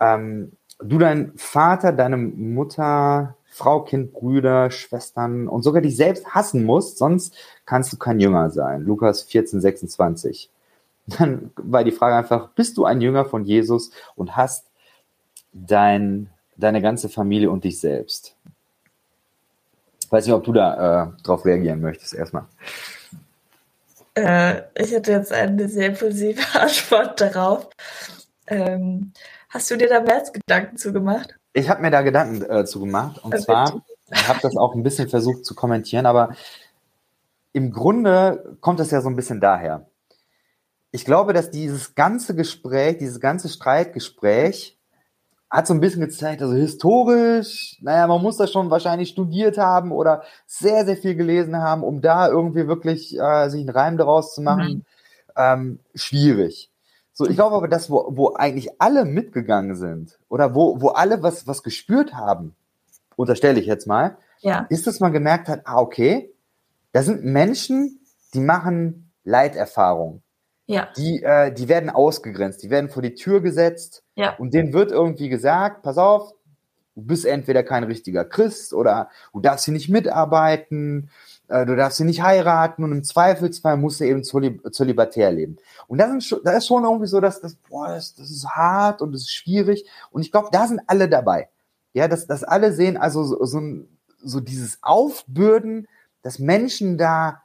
ähm, 0.00 0.52
du 0.82 0.98
deinen 0.98 1.32
Vater, 1.36 1.92
deine 1.92 2.16
Mutter, 2.16 3.36
Frau, 3.50 3.82
Kind, 3.82 4.12
Brüder, 4.12 4.70
Schwestern 4.70 5.48
und 5.48 5.62
sogar 5.62 5.82
dich 5.82 5.96
selbst 5.96 6.26
hassen 6.26 6.64
musst, 6.64 6.98
sonst 6.98 7.34
kannst 7.66 7.92
du 7.92 7.98
kein 7.98 8.20
Jünger 8.20 8.50
sein. 8.50 8.82
Lukas 8.82 9.22
14, 9.22 9.60
26. 9.60 10.50
Dann 11.06 11.50
war 11.56 11.84
die 11.84 11.92
Frage 11.92 12.14
einfach, 12.14 12.50
bist 12.50 12.76
du 12.78 12.84
ein 12.84 13.00
Jünger 13.00 13.24
von 13.24 13.44
Jesus 13.44 13.90
und 14.14 14.36
hast 14.36 14.66
dein, 15.52 16.30
deine 16.56 16.80
ganze 16.80 17.08
Familie 17.08 17.50
und 17.50 17.64
dich 17.64 17.80
selbst? 17.80 18.36
weiß 20.10 20.26
nicht, 20.26 20.34
ob 20.34 20.44
du 20.44 20.52
da 20.52 21.04
äh, 21.04 21.22
drauf 21.22 21.44
reagieren 21.44 21.80
möchtest 21.80 22.14
erstmal. 22.14 22.46
Äh, 24.14 24.62
ich 24.74 24.90
hätte 24.90 25.12
jetzt 25.12 25.32
eine 25.32 25.68
sehr 25.68 25.86
impulsive 25.86 26.42
Antwort 26.60 27.20
darauf. 27.20 27.70
Ähm, 28.46 29.12
hast 29.48 29.70
du 29.70 29.76
dir 29.76 29.88
da 29.88 30.00
mehr 30.00 30.22
Gedanken 30.32 30.76
zugemacht? 30.76 31.36
Ich 31.52 31.68
habe 31.68 31.82
mir 31.82 31.90
da 31.90 32.02
Gedanken 32.02 32.42
äh, 32.42 32.64
zugemacht 32.64 33.18
und 33.24 33.34
okay. 33.34 33.42
zwar, 33.42 33.82
ich 34.10 34.28
habe 34.28 34.38
das 34.42 34.56
auch 34.56 34.74
ein 34.74 34.82
bisschen 34.82 35.08
versucht 35.08 35.44
zu 35.44 35.54
kommentieren, 35.54 36.06
aber 36.06 36.34
im 37.52 37.72
Grunde 37.72 38.56
kommt 38.60 38.80
es 38.80 38.90
ja 38.90 39.00
so 39.00 39.08
ein 39.08 39.16
bisschen 39.16 39.40
daher. 39.40 39.86
Ich 40.92 41.04
glaube, 41.04 41.32
dass 41.32 41.50
dieses 41.50 41.94
ganze 41.94 42.34
Gespräch, 42.34 42.98
dieses 42.98 43.20
ganze 43.20 43.48
Streitgespräch 43.48 44.76
hat 45.50 45.66
so 45.66 45.74
ein 45.74 45.80
bisschen 45.80 46.00
gezeigt, 46.00 46.42
also 46.42 46.54
historisch, 46.54 47.76
naja, 47.80 48.06
man 48.06 48.22
muss 48.22 48.36
das 48.36 48.52
schon 48.52 48.70
wahrscheinlich 48.70 49.08
studiert 49.08 49.58
haben 49.58 49.90
oder 49.90 50.22
sehr, 50.46 50.84
sehr 50.84 50.96
viel 50.96 51.16
gelesen 51.16 51.56
haben, 51.56 51.82
um 51.82 52.00
da 52.00 52.28
irgendwie 52.28 52.68
wirklich 52.68 53.18
äh, 53.18 53.48
sich 53.48 53.60
einen 53.60 53.70
Reim 53.70 53.96
daraus 53.96 54.34
zu 54.34 54.42
machen. 54.42 54.68
Mhm. 54.68 54.84
Ähm, 55.36 55.78
schwierig. 55.94 56.69
So, 57.20 57.28
ich 57.28 57.36
glaube 57.36 57.54
aber, 57.54 57.68
dass 57.68 57.90
wo, 57.90 58.06
wo 58.16 58.32
eigentlich 58.34 58.80
alle 58.80 59.04
mitgegangen 59.04 59.76
sind 59.76 60.18
oder 60.30 60.54
wo, 60.54 60.80
wo 60.80 60.88
alle 60.88 61.22
was, 61.22 61.46
was 61.46 61.62
gespürt 61.62 62.14
haben, 62.14 62.54
unterstelle 63.14 63.60
ich 63.60 63.66
jetzt 63.66 63.86
mal, 63.86 64.16
ja. 64.38 64.64
ist, 64.70 64.86
dass 64.86 65.00
man 65.00 65.12
gemerkt 65.12 65.46
hat, 65.46 65.60
ah, 65.66 65.80
okay, 65.80 66.32
da 66.92 67.02
sind 67.02 67.22
Menschen, 67.22 68.00
die 68.32 68.40
machen 68.40 69.12
Leiterfahrung. 69.24 70.22
Ja. 70.64 70.88
Die, 70.96 71.22
äh, 71.22 71.52
die 71.52 71.68
werden 71.68 71.90
ausgegrenzt, 71.90 72.62
die 72.62 72.70
werden 72.70 72.88
vor 72.88 73.02
die 73.02 73.14
Tür 73.14 73.42
gesetzt 73.42 74.02
ja. 74.14 74.34
und 74.36 74.54
denen 74.54 74.72
wird 74.72 74.90
irgendwie 74.90 75.28
gesagt, 75.28 75.82
pass 75.82 75.98
auf, 75.98 76.32
du 76.94 77.02
bist 77.02 77.26
entweder 77.26 77.62
kein 77.62 77.84
richtiger 77.84 78.24
Christ 78.24 78.72
oder 78.72 79.10
du 79.34 79.40
darfst 79.40 79.66
hier 79.66 79.74
nicht 79.74 79.90
mitarbeiten, 79.90 81.10
du 81.50 81.76
darfst 81.76 81.96
hier 81.96 82.06
nicht 82.06 82.22
heiraten 82.22 82.84
und 82.84 82.92
im 82.92 83.04
Zweifelsfall 83.04 83.76
musst 83.76 84.00
du 84.00 84.04
eben 84.04 84.22
zölibatär 84.24 85.32
leben. 85.32 85.56
Und 85.88 86.00
ist, 86.00 86.26
schon, 86.26 86.40
das 86.44 86.58
ist 86.58 86.66
schon 86.68 86.84
irgendwie 86.84 87.06
so, 87.06 87.20
dass 87.20 87.40
das, 87.40 87.56
boah, 87.56 87.88
das, 87.88 88.14
das 88.14 88.30
ist 88.30 88.48
hart 88.48 89.02
und 89.02 89.12
das 89.12 89.22
ist 89.22 89.32
schwierig. 89.32 89.88
Und 90.10 90.22
ich 90.22 90.30
glaube, 90.30 90.48
da 90.52 90.66
sind 90.66 90.80
alle 90.86 91.08
dabei. 91.08 91.48
Ja, 91.92 92.06
dass, 92.06 92.26
dass 92.26 92.44
alle 92.44 92.72
sehen, 92.72 92.96
also 92.96 93.24
so, 93.24 93.44
so, 93.44 93.60
so 94.22 94.40
dieses 94.40 94.78
Aufbürden, 94.82 95.88
dass 96.22 96.38
Menschen 96.38 96.98
da 96.98 97.42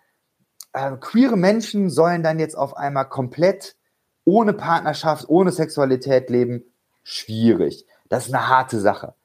äh, 0.74 0.92
queere 0.98 1.38
Menschen 1.38 1.90
sollen 1.90 2.22
dann 2.22 2.38
jetzt 2.38 2.56
auf 2.56 2.78
einmal 2.78 3.10
komplett 3.10 3.76
ohne 4.26 4.54
Partnerschaft, 4.54 5.30
ohne 5.30 5.52
Sexualität 5.52 6.30
leben, 6.30 6.64
schwierig. 7.04 7.86
Das 8.10 8.28
ist 8.28 8.34
eine 8.34 8.50
harte 8.50 8.80
Sache. 8.80 9.16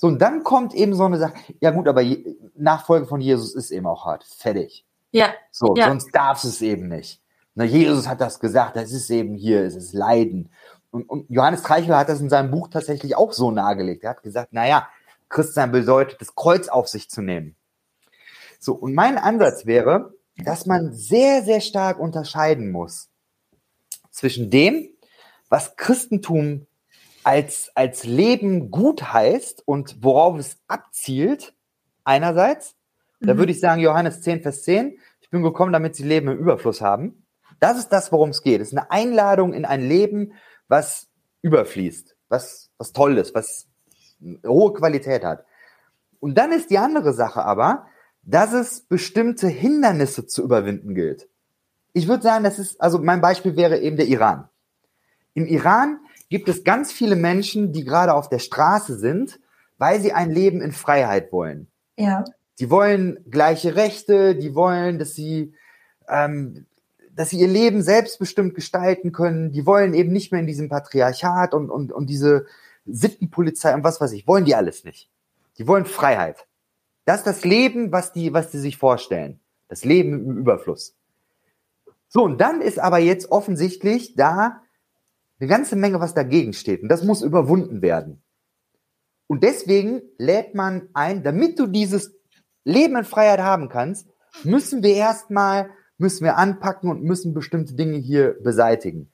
So, 0.00 0.06
und 0.06 0.18
dann 0.22 0.44
kommt 0.44 0.72
eben 0.72 0.94
so 0.94 1.04
eine 1.04 1.18
Sache, 1.18 1.34
ja 1.60 1.72
gut, 1.72 1.86
aber 1.86 2.02
Nachfolge 2.56 3.04
von 3.04 3.20
Jesus 3.20 3.54
ist 3.54 3.70
eben 3.70 3.86
auch 3.86 4.06
hart. 4.06 4.24
Fertig. 4.24 4.86
Ja. 5.10 5.34
So, 5.50 5.74
ja. 5.76 5.88
sonst 5.88 6.08
darfst 6.14 6.44
du 6.44 6.48
es 6.48 6.62
eben 6.62 6.88
nicht. 6.88 7.20
Na, 7.54 7.64
Jesus 7.64 8.08
hat 8.08 8.22
das 8.22 8.40
gesagt, 8.40 8.76
das 8.76 8.92
ist 8.92 9.10
eben 9.10 9.34
hier, 9.34 9.62
es 9.62 9.76
ist 9.76 9.92
Leiden. 9.92 10.48
Und, 10.90 11.06
und 11.10 11.28
Johannes 11.28 11.62
Treichel 11.62 11.94
hat 11.94 12.08
das 12.08 12.22
in 12.22 12.30
seinem 12.30 12.50
Buch 12.50 12.68
tatsächlich 12.68 13.14
auch 13.14 13.34
so 13.34 13.50
nahegelegt. 13.50 14.02
Er 14.02 14.10
hat 14.12 14.22
gesagt, 14.22 14.54
naja, 14.54 14.88
Christsein 15.28 15.70
bedeutet, 15.70 16.18
das 16.18 16.34
Kreuz 16.34 16.68
auf 16.68 16.88
sich 16.88 17.10
zu 17.10 17.20
nehmen. 17.20 17.54
So, 18.58 18.72
und 18.72 18.94
mein 18.94 19.18
Ansatz 19.18 19.66
wäre, 19.66 20.14
dass 20.38 20.64
man 20.64 20.94
sehr, 20.94 21.42
sehr 21.42 21.60
stark 21.60 21.98
unterscheiden 21.98 22.70
muss 22.70 23.10
zwischen 24.10 24.48
dem, 24.48 24.88
was 25.50 25.76
Christentum 25.76 26.66
als, 27.22 27.70
als 27.74 28.04
Leben 28.04 28.70
gut 28.70 29.12
heißt 29.12 29.66
und 29.66 30.02
worauf 30.02 30.38
es 30.38 30.58
abzielt, 30.68 31.54
einerseits. 32.04 32.76
Mhm. 33.20 33.26
Da 33.26 33.38
würde 33.38 33.52
ich 33.52 33.60
sagen, 33.60 33.80
Johannes 33.80 34.22
10, 34.22 34.42
Vers 34.42 34.62
10, 34.62 34.98
ich 35.20 35.30
bin 35.30 35.42
gekommen, 35.42 35.72
damit 35.72 35.96
sie 35.96 36.04
Leben 36.04 36.28
im 36.28 36.38
Überfluss 36.38 36.80
haben. 36.80 37.26
Das 37.60 37.78
ist 37.78 37.88
das, 37.88 38.10
worum 38.10 38.30
es 38.30 38.42
geht. 38.42 38.60
Es 38.60 38.68
ist 38.68 38.78
eine 38.78 38.90
Einladung 38.90 39.52
in 39.52 39.64
ein 39.64 39.86
Leben, 39.86 40.32
was 40.68 41.08
überfließt, 41.42 42.16
was, 42.28 42.70
was 42.78 42.92
toll 42.92 43.18
ist, 43.18 43.34
was 43.34 43.68
hohe 44.46 44.72
Qualität 44.72 45.24
hat. 45.24 45.44
Und 46.20 46.36
dann 46.36 46.52
ist 46.52 46.70
die 46.70 46.78
andere 46.78 47.12
Sache 47.12 47.44
aber, 47.44 47.86
dass 48.22 48.52
es 48.52 48.82
bestimmte 48.82 49.48
Hindernisse 49.48 50.26
zu 50.26 50.42
überwinden 50.42 50.94
gilt. 50.94 51.28
Ich 51.92 52.06
würde 52.06 52.22
sagen, 52.22 52.44
das 52.44 52.58
ist, 52.58 52.80
also 52.80 52.98
mein 52.98 53.20
Beispiel 53.20 53.56
wäre 53.56 53.78
eben 53.78 53.96
der 53.96 54.06
Iran. 54.06 54.48
Im 55.34 55.46
Iran 55.46 56.00
gibt 56.30 56.48
es 56.48 56.64
ganz 56.64 56.92
viele 56.92 57.16
Menschen, 57.16 57.72
die 57.72 57.84
gerade 57.84 58.14
auf 58.14 58.28
der 58.28 58.38
Straße 58.38 58.98
sind, 58.98 59.38
weil 59.76 60.00
sie 60.00 60.12
ein 60.12 60.30
Leben 60.30 60.62
in 60.62 60.72
Freiheit 60.72 61.32
wollen. 61.32 61.66
Ja. 61.98 62.24
Die 62.58 62.70
wollen 62.70 63.18
gleiche 63.28 63.74
Rechte, 63.74 64.36
die 64.36 64.54
wollen, 64.54 64.98
dass 64.98 65.14
sie, 65.14 65.52
ähm, 66.08 66.66
dass 67.14 67.30
sie 67.30 67.38
ihr 67.38 67.48
Leben 67.48 67.82
selbstbestimmt 67.82 68.54
gestalten 68.54 69.12
können. 69.12 69.50
Die 69.50 69.66
wollen 69.66 69.92
eben 69.92 70.12
nicht 70.12 70.30
mehr 70.30 70.40
in 70.40 70.46
diesem 70.46 70.68
Patriarchat 70.68 71.52
und, 71.52 71.68
und, 71.68 71.92
und 71.92 72.08
diese 72.08 72.46
Sittenpolizei 72.86 73.74
und 73.74 73.84
was 73.84 74.00
weiß 74.00 74.12
ich, 74.12 74.26
wollen 74.26 74.44
die 74.44 74.54
alles 74.54 74.84
nicht. 74.84 75.10
Die 75.58 75.66
wollen 75.66 75.84
Freiheit. 75.84 76.46
Das 77.04 77.18
ist 77.18 77.26
das 77.26 77.44
Leben, 77.44 77.92
was 77.92 78.12
die, 78.12 78.32
was 78.32 78.50
die 78.50 78.58
sich 78.58 78.76
vorstellen. 78.76 79.40
Das 79.68 79.84
Leben 79.84 80.24
im 80.24 80.38
Überfluss. 80.38 80.94
So, 82.08 82.24
und 82.24 82.40
dann 82.40 82.60
ist 82.60 82.78
aber 82.78 82.98
jetzt 82.98 83.30
offensichtlich 83.30 84.14
da 84.14 84.62
eine 85.40 85.48
ganze 85.48 85.74
Menge, 85.74 86.00
was 86.00 86.14
dagegen 86.14 86.52
steht. 86.52 86.82
Und 86.82 86.88
das 86.88 87.02
muss 87.02 87.22
überwunden 87.22 87.82
werden. 87.82 88.22
Und 89.26 89.42
deswegen 89.42 90.02
lädt 90.18 90.54
man 90.54 90.88
ein, 90.92 91.22
damit 91.22 91.58
du 91.58 91.66
dieses 91.66 92.12
Leben 92.64 92.96
in 92.96 93.04
Freiheit 93.04 93.40
haben 93.40 93.68
kannst, 93.68 94.08
müssen 94.44 94.82
wir 94.82 94.94
erstmal, 94.94 95.70
müssen 95.98 96.24
wir 96.24 96.36
anpacken 96.36 96.90
und 96.90 97.02
müssen 97.02 97.32
bestimmte 97.32 97.74
Dinge 97.74 97.96
hier 97.96 98.36
beseitigen. 98.42 99.12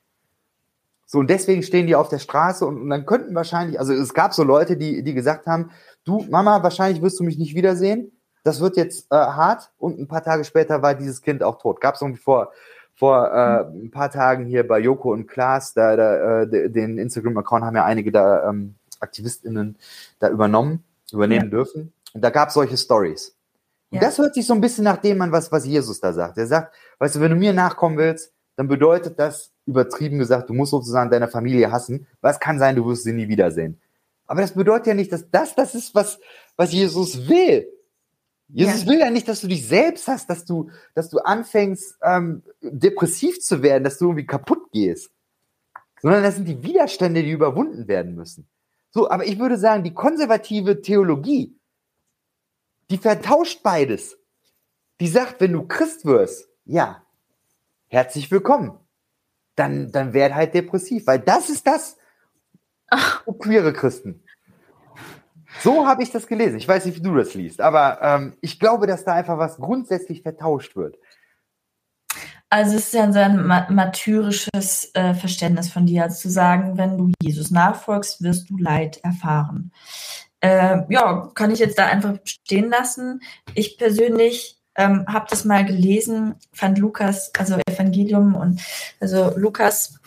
So, 1.04 1.20
und 1.20 1.30
deswegen 1.30 1.62
stehen 1.62 1.86
die 1.86 1.94
auf 1.94 2.08
der 2.08 2.18
Straße 2.18 2.66
und, 2.66 2.80
und 2.80 2.90
dann 2.90 3.06
könnten 3.06 3.34
wahrscheinlich, 3.34 3.78
also 3.78 3.92
es 3.92 4.12
gab 4.12 4.34
so 4.34 4.42
Leute, 4.42 4.76
die, 4.76 5.04
die 5.04 5.14
gesagt 5.14 5.46
haben, 5.46 5.70
du, 6.04 6.26
Mama, 6.28 6.62
wahrscheinlich 6.64 7.00
wirst 7.00 7.20
du 7.20 7.24
mich 7.24 7.38
nicht 7.38 7.54
wiedersehen. 7.54 8.10
Das 8.42 8.60
wird 8.60 8.76
jetzt 8.76 9.06
äh, 9.12 9.16
hart 9.16 9.70
und 9.78 9.98
ein 9.98 10.08
paar 10.08 10.24
Tage 10.24 10.44
später 10.44 10.82
war 10.82 10.94
dieses 10.94 11.22
Kind 11.22 11.42
auch 11.42 11.58
tot. 11.58 11.80
Gab 11.80 11.94
es 11.94 12.00
irgendwie 12.00 12.22
vor, 12.22 12.52
vor 12.96 13.30
äh, 13.30 13.64
ein 13.66 13.90
paar 13.90 14.10
Tagen 14.10 14.46
hier 14.46 14.66
bei 14.66 14.78
Joko 14.78 15.12
und 15.12 15.26
Klaas, 15.26 15.74
da, 15.74 15.96
da 15.96 16.42
äh, 16.42 16.70
den 16.70 16.98
Instagram-Account 16.98 17.64
haben 17.64 17.76
ja 17.76 17.84
einige 17.84 18.10
da 18.10 18.48
ähm, 18.48 18.74
AktivistInnen 19.00 19.76
da 20.18 20.30
übernommen, 20.30 20.82
übernehmen 21.12 21.44
ja. 21.44 21.50
dürfen. 21.50 21.92
Und 22.14 22.22
da 22.22 22.30
gab 22.30 22.48
es 22.48 22.54
solche 22.54 22.76
Stories. 22.76 23.36
Und 23.90 23.96
ja. 23.96 24.00
das 24.00 24.18
hört 24.18 24.34
sich 24.34 24.46
so 24.46 24.54
ein 24.54 24.62
bisschen 24.62 24.84
nach 24.84 24.96
dem 24.96 25.20
an, 25.20 25.30
was, 25.30 25.52
was 25.52 25.66
Jesus 25.66 26.00
da 26.00 26.12
sagt. 26.12 26.38
Er 26.38 26.46
sagt, 26.46 26.74
weißt 26.98 27.16
du, 27.16 27.20
wenn 27.20 27.30
du 27.30 27.36
mir 27.36 27.52
nachkommen 27.52 27.98
willst, 27.98 28.32
dann 28.56 28.66
bedeutet 28.66 29.18
das, 29.18 29.52
übertrieben 29.66 30.18
gesagt, 30.18 30.48
du 30.48 30.54
musst 30.54 30.70
sozusagen 30.70 31.10
deine 31.10 31.28
Familie 31.28 31.70
hassen. 31.70 32.06
Was 32.22 32.40
kann 32.40 32.58
sein, 32.58 32.76
du 32.76 32.86
wirst 32.86 33.04
sie 33.04 33.12
nie 33.12 33.28
wiedersehen. 33.28 33.78
Aber 34.26 34.40
das 34.40 34.52
bedeutet 34.52 34.86
ja 34.86 34.94
nicht, 34.94 35.12
dass 35.12 35.30
das 35.30 35.54
das 35.54 35.74
ist, 35.74 35.94
was, 35.94 36.18
was 36.56 36.72
Jesus 36.72 37.28
will. 37.28 37.68
Jesus 38.48 38.82
ja. 38.82 38.88
will 38.88 38.98
ja 39.00 39.10
nicht, 39.10 39.28
dass 39.28 39.40
du 39.40 39.48
dich 39.48 39.66
selbst 39.66 40.06
hast, 40.06 40.30
dass 40.30 40.44
du, 40.44 40.70
dass 40.94 41.08
du 41.10 41.18
anfängst, 41.18 41.98
ähm, 42.02 42.42
depressiv 42.60 43.40
zu 43.40 43.62
werden, 43.62 43.84
dass 43.84 43.98
du 43.98 44.06
irgendwie 44.06 44.26
kaputt 44.26 44.70
gehst. 44.72 45.10
Sondern 46.00 46.22
das 46.22 46.36
sind 46.36 46.46
die 46.46 46.62
Widerstände, 46.62 47.22
die 47.22 47.32
überwunden 47.32 47.88
werden 47.88 48.14
müssen. 48.14 48.46
So, 48.90 49.10
aber 49.10 49.26
ich 49.26 49.38
würde 49.38 49.58
sagen, 49.58 49.82
die 49.82 49.94
konservative 49.94 50.80
Theologie, 50.80 51.58
die 52.90 52.98
vertauscht 52.98 53.62
beides. 53.62 54.16
Die 55.00 55.08
sagt, 55.08 55.40
wenn 55.40 55.52
du 55.52 55.66
Christ 55.66 56.04
wirst, 56.06 56.48
ja, 56.64 57.02
herzlich 57.88 58.30
willkommen. 58.30 58.78
Dann, 59.56 59.90
dann 59.90 60.12
werd 60.12 60.34
halt 60.34 60.54
depressiv, 60.54 61.06
weil 61.06 61.18
das 61.18 61.50
ist 61.50 61.66
das, 61.66 61.96
wo 63.24 63.32
queere 63.32 63.72
Christen. 63.72 64.22
So 65.62 65.86
habe 65.86 66.02
ich 66.02 66.10
das 66.10 66.26
gelesen. 66.26 66.58
Ich 66.58 66.68
weiß 66.68 66.84
nicht, 66.84 66.96
wie 66.96 67.02
du 67.02 67.14
das 67.14 67.34
liest, 67.34 67.60
aber 67.60 67.98
ähm, 68.02 68.36
ich 68.40 68.58
glaube, 68.58 68.86
dass 68.86 69.04
da 69.04 69.14
einfach 69.14 69.38
was 69.38 69.56
grundsätzlich 69.56 70.22
vertauscht 70.22 70.76
wird. 70.76 70.96
Also 72.48 72.76
es 72.76 72.86
ist 72.86 72.94
ja 72.94 73.02
ein 73.02 73.12
sehr 73.12 73.28
martyrisches 73.28 74.90
äh, 74.94 75.14
Verständnis 75.14 75.68
von 75.68 75.84
dir, 75.86 76.08
zu 76.10 76.30
sagen, 76.30 76.78
wenn 76.78 76.96
du 76.96 77.10
Jesus 77.20 77.50
nachfolgst, 77.50 78.22
wirst 78.22 78.48
du 78.50 78.56
Leid 78.56 78.98
erfahren. 79.02 79.72
Äh, 80.40 80.82
ja, 80.88 81.30
kann 81.34 81.50
ich 81.50 81.58
jetzt 81.58 81.78
da 81.78 81.86
einfach 81.86 82.18
stehen 82.24 82.70
lassen. 82.70 83.20
Ich 83.54 83.78
persönlich 83.78 84.58
ähm, 84.76 85.04
habe 85.08 85.26
das 85.28 85.44
mal 85.44 85.64
gelesen, 85.64 86.36
fand 86.52 86.78
Lukas, 86.78 87.32
also 87.36 87.58
Evangelium 87.68 88.34
und 88.34 88.60
also 89.00 89.32
Lukas, 89.36 89.98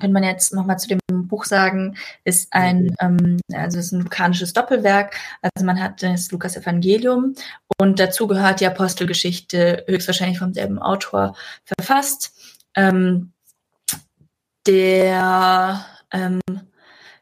könnte 0.00 0.12
man 0.12 0.24
jetzt 0.24 0.52
nochmal 0.52 0.78
zu 0.78 0.88
dem 0.88 1.00
Buch 1.28 1.44
sagen, 1.44 1.96
ist 2.24 2.52
ein, 2.52 2.94
ähm, 3.00 3.38
also 3.52 3.78
ist 3.78 3.92
ein 3.92 4.02
lukanisches 4.02 4.52
Doppelwerk. 4.52 5.16
Also 5.42 5.64
man 5.64 5.80
hat 5.80 6.02
das 6.02 6.30
Lukas 6.30 6.56
Evangelium 6.56 7.34
und 7.78 7.98
dazu 8.00 8.26
gehört 8.26 8.60
die 8.60 8.66
Apostelgeschichte, 8.66 9.84
höchstwahrscheinlich 9.86 10.38
vom 10.38 10.54
selben 10.54 10.78
Autor 10.78 11.36
verfasst. 11.64 12.32
Ähm, 12.76 13.32
der 14.66 15.84
ähm, 16.10 16.40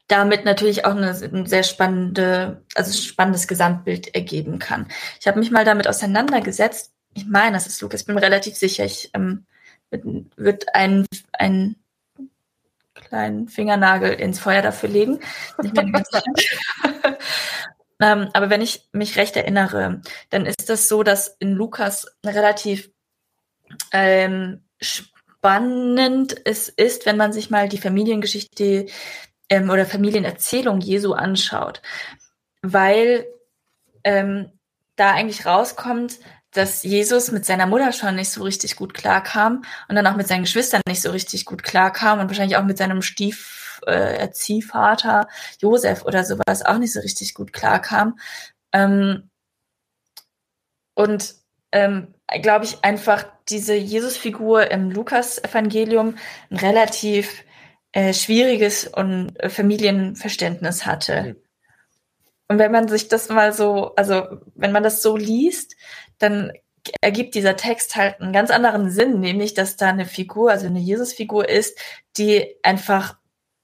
damit 0.08 0.44
natürlich 0.44 0.84
auch 0.84 0.94
eine, 0.94 1.10
ein 1.10 1.46
sehr 1.46 1.62
spannende, 1.62 2.62
also 2.74 2.92
spannendes 2.92 3.48
Gesamtbild 3.48 4.14
ergeben 4.14 4.58
kann. 4.58 4.86
Ich 5.20 5.26
habe 5.26 5.38
mich 5.38 5.50
mal 5.50 5.64
damit 5.64 5.88
auseinandergesetzt. 5.88 6.92
Ich 7.14 7.26
meine, 7.26 7.52
das 7.54 7.66
ist 7.66 7.80
Lukas, 7.80 8.02
ich 8.02 8.06
bin 8.06 8.14
mir 8.14 8.22
relativ 8.22 8.56
sicher, 8.56 8.84
ich 8.84 9.10
ähm, 9.14 9.46
wird, 9.90 10.04
wird 10.36 10.74
ein, 10.74 11.06
ein 11.32 11.76
kleinen 13.12 13.46
Fingernagel 13.46 14.14
ins 14.14 14.38
Feuer 14.38 14.62
dafür 14.62 14.88
legen. 14.88 15.20
Ähm, 18.00 18.30
aber 18.32 18.50
wenn 18.50 18.62
ich 18.62 18.88
mich 18.90 19.16
recht 19.16 19.36
erinnere, 19.36 20.00
dann 20.30 20.44
ist 20.44 20.68
das 20.68 20.88
so, 20.88 21.04
dass 21.04 21.36
in 21.38 21.52
Lukas 21.52 22.08
relativ 22.26 22.90
ähm, 23.92 24.64
spannend 24.80 26.34
es 26.44 26.68
ist, 26.68 27.06
wenn 27.06 27.16
man 27.16 27.32
sich 27.32 27.48
mal 27.48 27.68
die 27.68 27.78
Familiengeschichte 27.78 28.86
ähm, 29.48 29.70
oder 29.70 29.86
Familienerzählung 29.86 30.80
Jesu 30.80 31.12
anschaut, 31.12 31.80
weil 32.60 33.24
ähm, 34.02 34.50
da 34.96 35.12
eigentlich 35.12 35.46
rauskommt, 35.46 36.18
dass 36.52 36.82
Jesus 36.82 37.32
mit 37.32 37.44
seiner 37.44 37.66
Mutter 37.66 37.92
schon 37.92 38.14
nicht 38.14 38.30
so 38.30 38.42
richtig 38.42 38.76
gut 38.76 38.94
klarkam 38.94 39.64
und 39.88 39.96
dann 39.96 40.06
auch 40.06 40.16
mit 40.16 40.28
seinen 40.28 40.42
Geschwistern 40.42 40.82
nicht 40.86 41.02
so 41.02 41.10
richtig 41.10 41.44
gut 41.44 41.62
klarkam 41.62 42.20
und 42.20 42.28
wahrscheinlich 42.28 42.56
auch 42.56 42.64
mit 42.64 42.78
seinem 42.78 43.02
Stief 43.02 43.80
äh, 43.86 44.18
Erziehvater 44.18 45.28
Josef 45.60 46.04
oder 46.04 46.24
sowas 46.24 46.64
auch 46.64 46.78
nicht 46.78 46.92
so 46.92 47.00
richtig 47.00 47.34
gut 47.34 47.52
klarkam. 47.52 48.18
Ähm, 48.72 49.30
und 50.94 51.34
ähm, 51.72 52.14
glaube 52.42 52.66
ich 52.66 52.84
einfach 52.84 53.24
diese 53.48 53.74
Jesusfigur 53.74 54.70
im 54.70 54.90
Lukas-Evangelium 54.90 56.16
ein 56.50 56.56
relativ 56.56 57.44
äh, 57.92 58.12
schwieriges 58.12 58.86
und 58.86 59.38
äh, 59.40 59.48
Familienverständnis 59.48 60.86
hatte. 60.86 61.22
Mhm. 61.22 61.36
Und 62.48 62.58
wenn 62.58 62.72
man 62.72 62.88
sich 62.88 63.08
das 63.08 63.30
mal 63.30 63.54
so, 63.54 63.94
also 63.94 64.24
wenn 64.54 64.72
man 64.72 64.82
das 64.82 65.00
so 65.00 65.16
liest, 65.16 65.74
dann 66.22 66.52
ergibt 67.00 67.34
dieser 67.34 67.56
Text 67.56 67.96
halt 67.96 68.20
einen 68.20 68.32
ganz 68.32 68.50
anderen 68.50 68.90
Sinn, 68.90 69.20
nämlich 69.20 69.54
dass 69.54 69.76
da 69.76 69.88
eine 69.88 70.06
Figur, 70.06 70.50
also 70.50 70.66
eine 70.66 70.80
Jesusfigur 70.80 71.48
ist, 71.48 71.78
die 72.16 72.56
einfach 72.62 73.16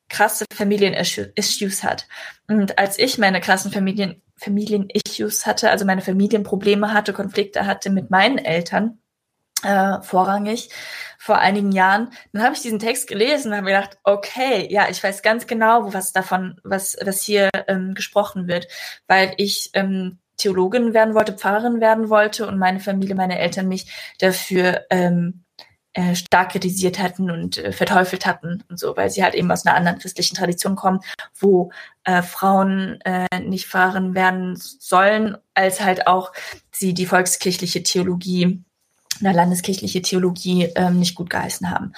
krasse 0.09 0.44
Familien-Issues 0.52 1.82
hat. 1.82 2.06
Und 2.48 2.78
als 2.78 2.98
ich 2.98 3.18
meine 3.18 3.40
krassen 3.40 3.72
Familien, 3.72 4.22
Familien-Issues 4.36 5.46
hatte, 5.46 5.70
also 5.70 5.84
meine 5.84 6.00
Familienprobleme 6.00 6.92
hatte, 6.92 7.12
Konflikte 7.12 7.66
hatte 7.66 7.90
mit 7.90 8.11
meinen 8.11 8.38
Eltern, 8.38 9.00
äh, 9.62 10.00
vorrangig, 10.02 10.70
vor 11.18 11.38
einigen 11.38 11.72
Jahren. 11.72 12.11
Dann 12.32 12.42
habe 12.42 12.54
ich 12.54 12.62
diesen 12.62 12.78
Text 12.78 13.09
gelesen 13.09 13.50
und 13.50 13.56
habe 13.59 13.66
gedacht, 13.66 13.98
okay, 14.04 14.68
ja, 14.70 14.88
ich 14.88 15.02
weiß 15.02 15.22
ganz 15.22 15.46
genau, 15.46 15.92
was 15.92 16.12
davon, 16.12 16.61
was, 16.62 16.96
was 17.02 17.22
hier 17.22 17.50
ähm, 17.66 17.94
gesprochen 17.94 18.46
wird, 18.46 18.68
weil 19.09 19.34
ich 19.36 19.70
ähm, 19.74 20.20
Theologin 20.39 20.95
werden 20.95 21.14
wollte, 21.14 21.34
Pfarrerin 21.34 21.80
werden 21.80 22.09
wollte 22.09 22.47
und 22.47 22.59
meine 22.59 22.80
Familie, 22.80 23.14
meine 23.14 23.39
Eltern 23.39 23.68
mich 23.68 23.86
dafür 24.18 24.86
ähm, 24.91 25.45
äh, 25.93 26.14
stark 26.14 26.53
kritisiert 26.53 26.99
hatten 26.99 27.30
und 27.30 27.59
äh, 27.59 27.72
verteufelt 27.72 28.24
hatten 28.24 28.62
und 28.68 28.78
so, 28.78 28.97
weil 28.97 29.11
sie 29.11 29.22
halt 29.22 29.34
eben 29.34 29.51
aus 29.51 29.66
einer 29.66 29.76
anderen 29.76 29.99
christlichen 29.99 30.36
Tradition 30.36 30.76
kommen, 30.76 31.01
wo 31.39 31.72
äh, 32.05 32.22
Frauen 32.22 33.01
äh, 33.03 33.41
nicht 33.41 33.66
Pfarrerin 33.66 34.14
werden 34.14 34.55
sollen, 34.57 35.36
als 35.55 35.80
halt 35.80 36.07
auch 36.07 36.32
sie 36.72 36.95
die 36.95 37.07
volkskirchliche 37.07 37.82
Theologie 37.82 38.62
eine 39.20 39.32
landeskirchliche 39.32 40.03
Theologie 40.03 40.70
ähm, 40.76 40.99
nicht 40.99 41.14
gut 41.14 41.30
geheißen 41.30 41.70
haben. 41.70 41.93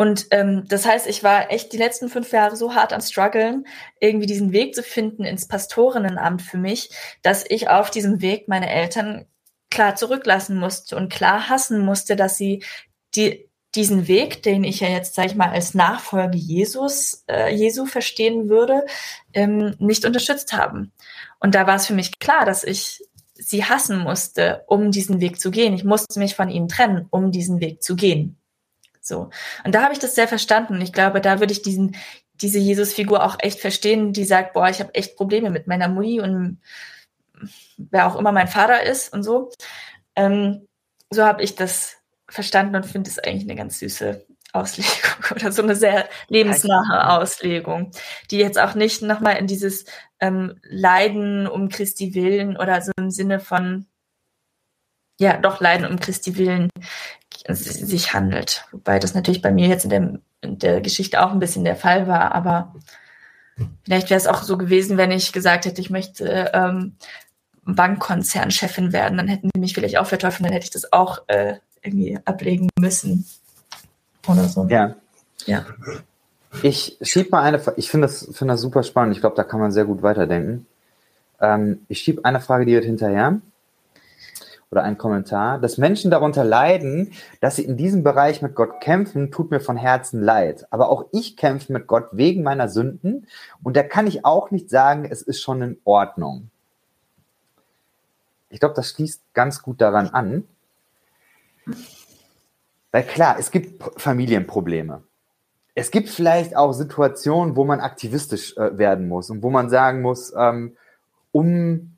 Und 0.00 0.28
ähm, 0.30 0.64
das 0.66 0.86
heißt, 0.86 1.06
ich 1.06 1.22
war 1.22 1.52
echt 1.52 1.74
die 1.74 1.76
letzten 1.76 2.08
fünf 2.08 2.32
Jahre 2.32 2.56
so 2.56 2.74
hart 2.74 2.94
am 2.94 3.02
struggeln, 3.02 3.66
irgendwie 4.00 4.24
diesen 4.24 4.50
Weg 4.50 4.74
zu 4.74 4.82
finden 4.82 5.26
ins 5.26 5.46
Pastorinnenamt 5.46 6.40
für 6.40 6.56
mich, 6.56 6.88
dass 7.20 7.44
ich 7.46 7.68
auf 7.68 7.90
diesem 7.90 8.22
Weg 8.22 8.48
meine 8.48 8.70
Eltern 8.70 9.26
klar 9.70 9.96
zurücklassen 9.96 10.58
musste 10.58 10.96
und 10.96 11.12
klar 11.12 11.50
hassen 11.50 11.80
musste, 11.80 12.16
dass 12.16 12.38
sie 12.38 12.64
die, 13.14 13.46
diesen 13.74 14.08
Weg, 14.08 14.42
den 14.42 14.64
ich 14.64 14.80
ja 14.80 14.88
jetzt, 14.88 15.16
sage 15.16 15.28
ich 15.28 15.34
mal, 15.34 15.50
als 15.50 15.74
Nachfolge 15.74 16.38
Jesus, 16.38 17.22
äh, 17.28 17.54
Jesu 17.54 17.84
verstehen 17.84 18.48
würde, 18.48 18.86
ähm, 19.34 19.76
nicht 19.80 20.06
unterstützt 20.06 20.54
haben. 20.54 20.92
Und 21.40 21.54
da 21.54 21.66
war 21.66 21.76
es 21.76 21.86
für 21.86 21.94
mich 21.94 22.18
klar, 22.18 22.46
dass 22.46 22.64
ich 22.64 23.02
sie 23.34 23.66
hassen 23.66 23.98
musste, 23.98 24.64
um 24.66 24.92
diesen 24.92 25.20
Weg 25.20 25.38
zu 25.38 25.50
gehen. 25.50 25.74
Ich 25.74 25.84
musste 25.84 26.18
mich 26.18 26.36
von 26.36 26.48
ihnen 26.48 26.68
trennen, 26.68 27.06
um 27.10 27.32
diesen 27.32 27.60
Weg 27.60 27.82
zu 27.82 27.96
gehen. 27.96 28.39
So. 29.00 29.30
Und 29.64 29.74
da 29.74 29.82
habe 29.82 29.92
ich 29.92 29.98
das 29.98 30.14
sehr 30.14 30.28
verstanden. 30.28 30.80
Ich 30.80 30.92
glaube, 30.92 31.20
da 31.20 31.40
würde 31.40 31.52
ich 31.52 31.62
diesen, 31.62 31.96
diese 32.34 32.58
Jesus-Figur 32.58 33.24
auch 33.24 33.36
echt 33.40 33.60
verstehen, 33.60 34.12
die 34.12 34.24
sagt, 34.24 34.52
boah, 34.52 34.68
ich 34.68 34.80
habe 34.80 34.94
echt 34.94 35.16
Probleme 35.16 35.50
mit 35.50 35.66
meiner 35.66 35.88
Mutti 35.88 36.20
und 36.20 36.60
wer 37.76 38.06
auch 38.06 38.16
immer 38.16 38.32
mein 38.32 38.48
Vater 38.48 38.82
ist 38.82 39.12
und 39.12 39.22
so. 39.22 39.50
Ähm, 40.16 40.66
so 41.10 41.24
habe 41.24 41.42
ich 41.42 41.54
das 41.54 41.96
verstanden 42.28 42.76
und 42.76 42.86
finde 42.86 43.10
es 43.10 43.18
eigentlich 43.18 43.44
eine 43.44 43.56
ganz 43.56 43.78
süße 43.80 44.24
Auslegung 44.52 44.92
oder 45.34 45.52
so 45.52 45.62
eine 45.62 45.76
sehr 45.76 46.08
lebensnahe 46.28 47.10
Auslegung, 47.10 47.90
die 48.30 48.38
jetzt 48.38 48.58
auch 48.58 48.74
nicht 48.74 49.02
nochmal 49.02 49.36
in 49.36 49.46
dieses 49.46 49.84
ähm, 50.20 50.60
Leiden 50.62 51.46
um 51.46 51.68
Christi 51.68 52.14
willen 52.14 52.56
oder 52.56 52.82
so 52.82 52.92
im 52.98 53.10
Sinne 53.10 53.40
von 53.40 53.86
ja 55.20 55.36
doch 55.36 55.60
Leiden 55.60 55.86
um 55.86 56.00
Christi 56.00 56.36
willen 56.36 56.70
sich 57.48 58.12
handelt. 58.12 58.64
Wobei 58.72 58.98
das 58.98 59.14
natürlich 59.14 59.42
bei 59.42 59.50
mir 59.50 59.68
jetzt 59.68 59.84
in, 59.84 59.90
dem, 59.90 60.22
in 60.40 60.58
der 60.58 60.80
Geschichte 60.80 61.22
auch 61.22 61.30
ein 61.30 61.38
bisschen 61.38 61.64
der 61.64 61.76
Fall 61.76 62.06
war, 62.06 62.32
aber 62.34 62.74
vielleicht 63.84 64.10
wäre 64.10 64.18
es 64.18 64.26
auch 64.26 64.42
so 64.42 64.58
gewesen, 64.58 64.96
wenn 64.96 65.10
ich 65.10 65.32
gesagt 65.32 65.64
hätte, 65.64 65.80
ich 65.80 65.90
möchte 65.90 66.50
ähm, 66.52 66.96
Bankkonzernchefin 67.64 68.92
werden, 68.92 69.18
dann 69.18 69.28
hätten 69.28 69.50
sie 69.54 69.60
mich 69.60 69.74
vielleicht 69.74 69.98
auch 69.98 70.06
verteufelt, 70.06 70.46
dann 70.46 70.52
hätte 70.52 70.64
ich 70.64 70.70
das 70.70 70.92
auch 70.92 71.22
äh, 71.28 71.54
irgendwie 71.82 72.18
ablegen 72.24 72.68
müssen. 72.78 73.26
Oder 74.26 74.44
so. 74.44 74.66
Ja. 74.68 74.96
Ja. 75.46 75.64
Ich 76.62 76.98
schieb 77.00 77.30
mal 77.30 77.42
eine, 77.42 77.62
ich 77.76 77.90
finde 77.90 78.06
das, 78.06 78.28
finde 78.32 78.54
das 78.54 78.60
super 78.60 78.82
spannend. 78.82 79.14
Ich 79.14 79.20
glaube, 79.20 79.36
da 79.36 79.44
kann 79.44 79.60
man 79.60 79.72
sehr 79.72 79.84
gut 79.84 80.02
weiterdenken. 80.02 80.66
Ähm, 81.40 81.80
ich 81.88 82.00
schiebe 82.00 82.24
eine 82.24 82.40
Frage 82.40 82.66
direkt 82.66 82.86
hinterher 82.86 83.40
oder 84.70 84.84
ein 84.84 84.98
Kommentar. 84.98 85.58
Dass 85.58 85.78
Menschen 85.78 86.10
darunter 86.10 86.44
leiden, 86.44 87.12
dass 87.40 87.56
sie 87.56 87.64
in 87.64 87.76
diesem 87.76 88.02
Bereich 88.02 88.40
mit 88.42 88.54
Gott 88.54 88.80
kämpfen, 88.80 89.30
tut 89.30 89.50
mir 89.50 89.60
von 89.60 89.76
Herzen 89.76 90.22
leid. 90.22 90.66
Aber 90.70 90.90
auch 90.90 91.06
ich 91.12 91.36
kämpfe 91.36 91.72
mit 91.72 91.86
Gott 91.86 92.08
wegen 92.12 92.42
meiner 92.42 92.68
Sünden 92.68 93.26
und 93.62 93.76
da 93.76 93.82
kann 93.82 94.06
ich 94.06 94.24
auch 94.24 94.50
nicht 94.50 94.70
sagen, 94.70 95.06
es 95.10 95.22
ist 95.22 95.40
schon 95.40 95.62
in 95.62 95.78
Ordnung. 95.84 96.50
Ich 98.48 98.60
glaube, 98.60 98.74
das 98.74 98.90
schließt 98.90 99.22
ganz 99.32 99.62
gut 99.62 99.80
daran 99.80 100.08
an. 100.08 100.44
Weil 102.92 103.04
klar, 103.04 103.36
es 103.38 103.50
gibt 103.50 103.82
Familienprobleme. 104.00 105.02
Es 105.76 105.92
gibt 105.92 106.08
vielleicht 106.08 106.56
auch 106.56 106.72
Situationen, 106.72 107.54
wo 107.54 107.64
man 107.64 107.80
aktivistisch 107.80 108.56
äh, 108.56 108.76
werden 108.76 109.08
muss 109.08 109.30
und 109.30 109.42
wo 109.42 109.50
man 109.50 109.70
sagen 109.70 110.02
muss, 110.02 110.32
ähm, 110.36 110.76
um 111.30 111.96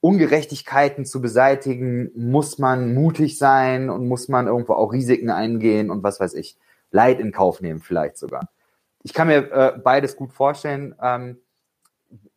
Ungerechtigkeiten 0.00 1.04
zu 1.04 1.20
beseitigen, 1.20 2.10
muss 2.14 2.58
man 2.58 2.94
mutig 2.94 3.38
sein 3.38 3.90
und 3.90 4.06
muss 4.06 4.28
man 4.28 4.46
irgendwo 4.46 4.74
auch 4.74 4.92
Risiken 4.92 5.30
eingehen 5.30 5.90
und 5.90 6.02
was 6.02 6.20
weiß 6.20 6.34
ich, 6.34 6.56
Leid 6.90 7.20
in 7.20 7.32
Kauf 7.32 7.60
nehmen 7.60 7.80
vielleicht 7.80 8.16
sogar. 8.16 8.48
Ich 9.02 9.12
kann 9.12 9.28
mir 9.28 9.52
äh, 9.52 9.78
beides 9.78 10.16
gut 10.16 10.32
vorstellen. 10.32 10.94
Ähm, 11.02 11.38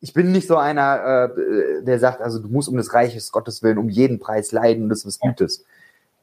ich 0.00 0.12
bin 0.12 0.32
nicht 0.32 0.46
so 0.46 0.56
einer, 0.56 1.30
äh, 1.36 1.82
der 1.82 1.98
sagt, 1.98 2.20
also 2.20 2.38
du 2.38 2.48
musst 2.48 2.68
um 2.68 2.76
des 2.76 2.92
Reiches 2.92 3.32
Gottes 3.32 3.62
willen 3.62 3.78
um 3.78 3.88
jeden 3.88 4.18
Preis 4.18 4.52
leiden 4.52 4.84
und 4.84 4.88
das 4.88 5.00
ist 5.00 5.06
was 5.06 5.18
Gutes. 5.18 5.64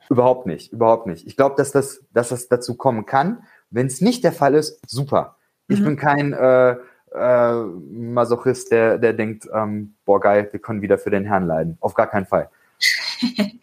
Überhaupt 0.09 0.45
nicht, 0.45 0.71
überhaupt 0.71 1.07
nicht. 1.07 1.27
Ich 1.27 1.38
glaube, 1.38 1.55
dass 1.55 1.71
das, 1.71 2.01
dass 2.13 2.30
das 2.30 2.47
dazu 2.47 2.75
kommen 2.75 3.05
kann. 3.05 3.43
Wenn 3.69 3.88
es 3.88 4.01
nicht 4.01 4.23
der 4.23 4.32
Fall 4.32 4.55
ist, 4.55 4.80
super. 4.89 5.38
Ich 5.67 5.80
mhm. 5.80 5.86
bin 5.86 5.97
kein 5.97 6.34
äh, 6.34 6.77
äh, 7.14 7.53
Masochist, 7.53 8.72
der, 8.72 8.97
der 8.97 9.14
denkt, 9.14 9.47
ähm, 9.53 9.95
boah 10.05 10.20
geil, 10.20 10.47
wir 10.51 10.60
können 10.60 10.82
wieder 10.82 10.97
für 10.97 11.10
den 11.10 11.26
Herrn 11.26 11.47
leiden. 11.47 11.78
Auf 11.80 11.93
gar 11.93 12.07
keinen 12.07 12.26
Fall. 12.26 12.49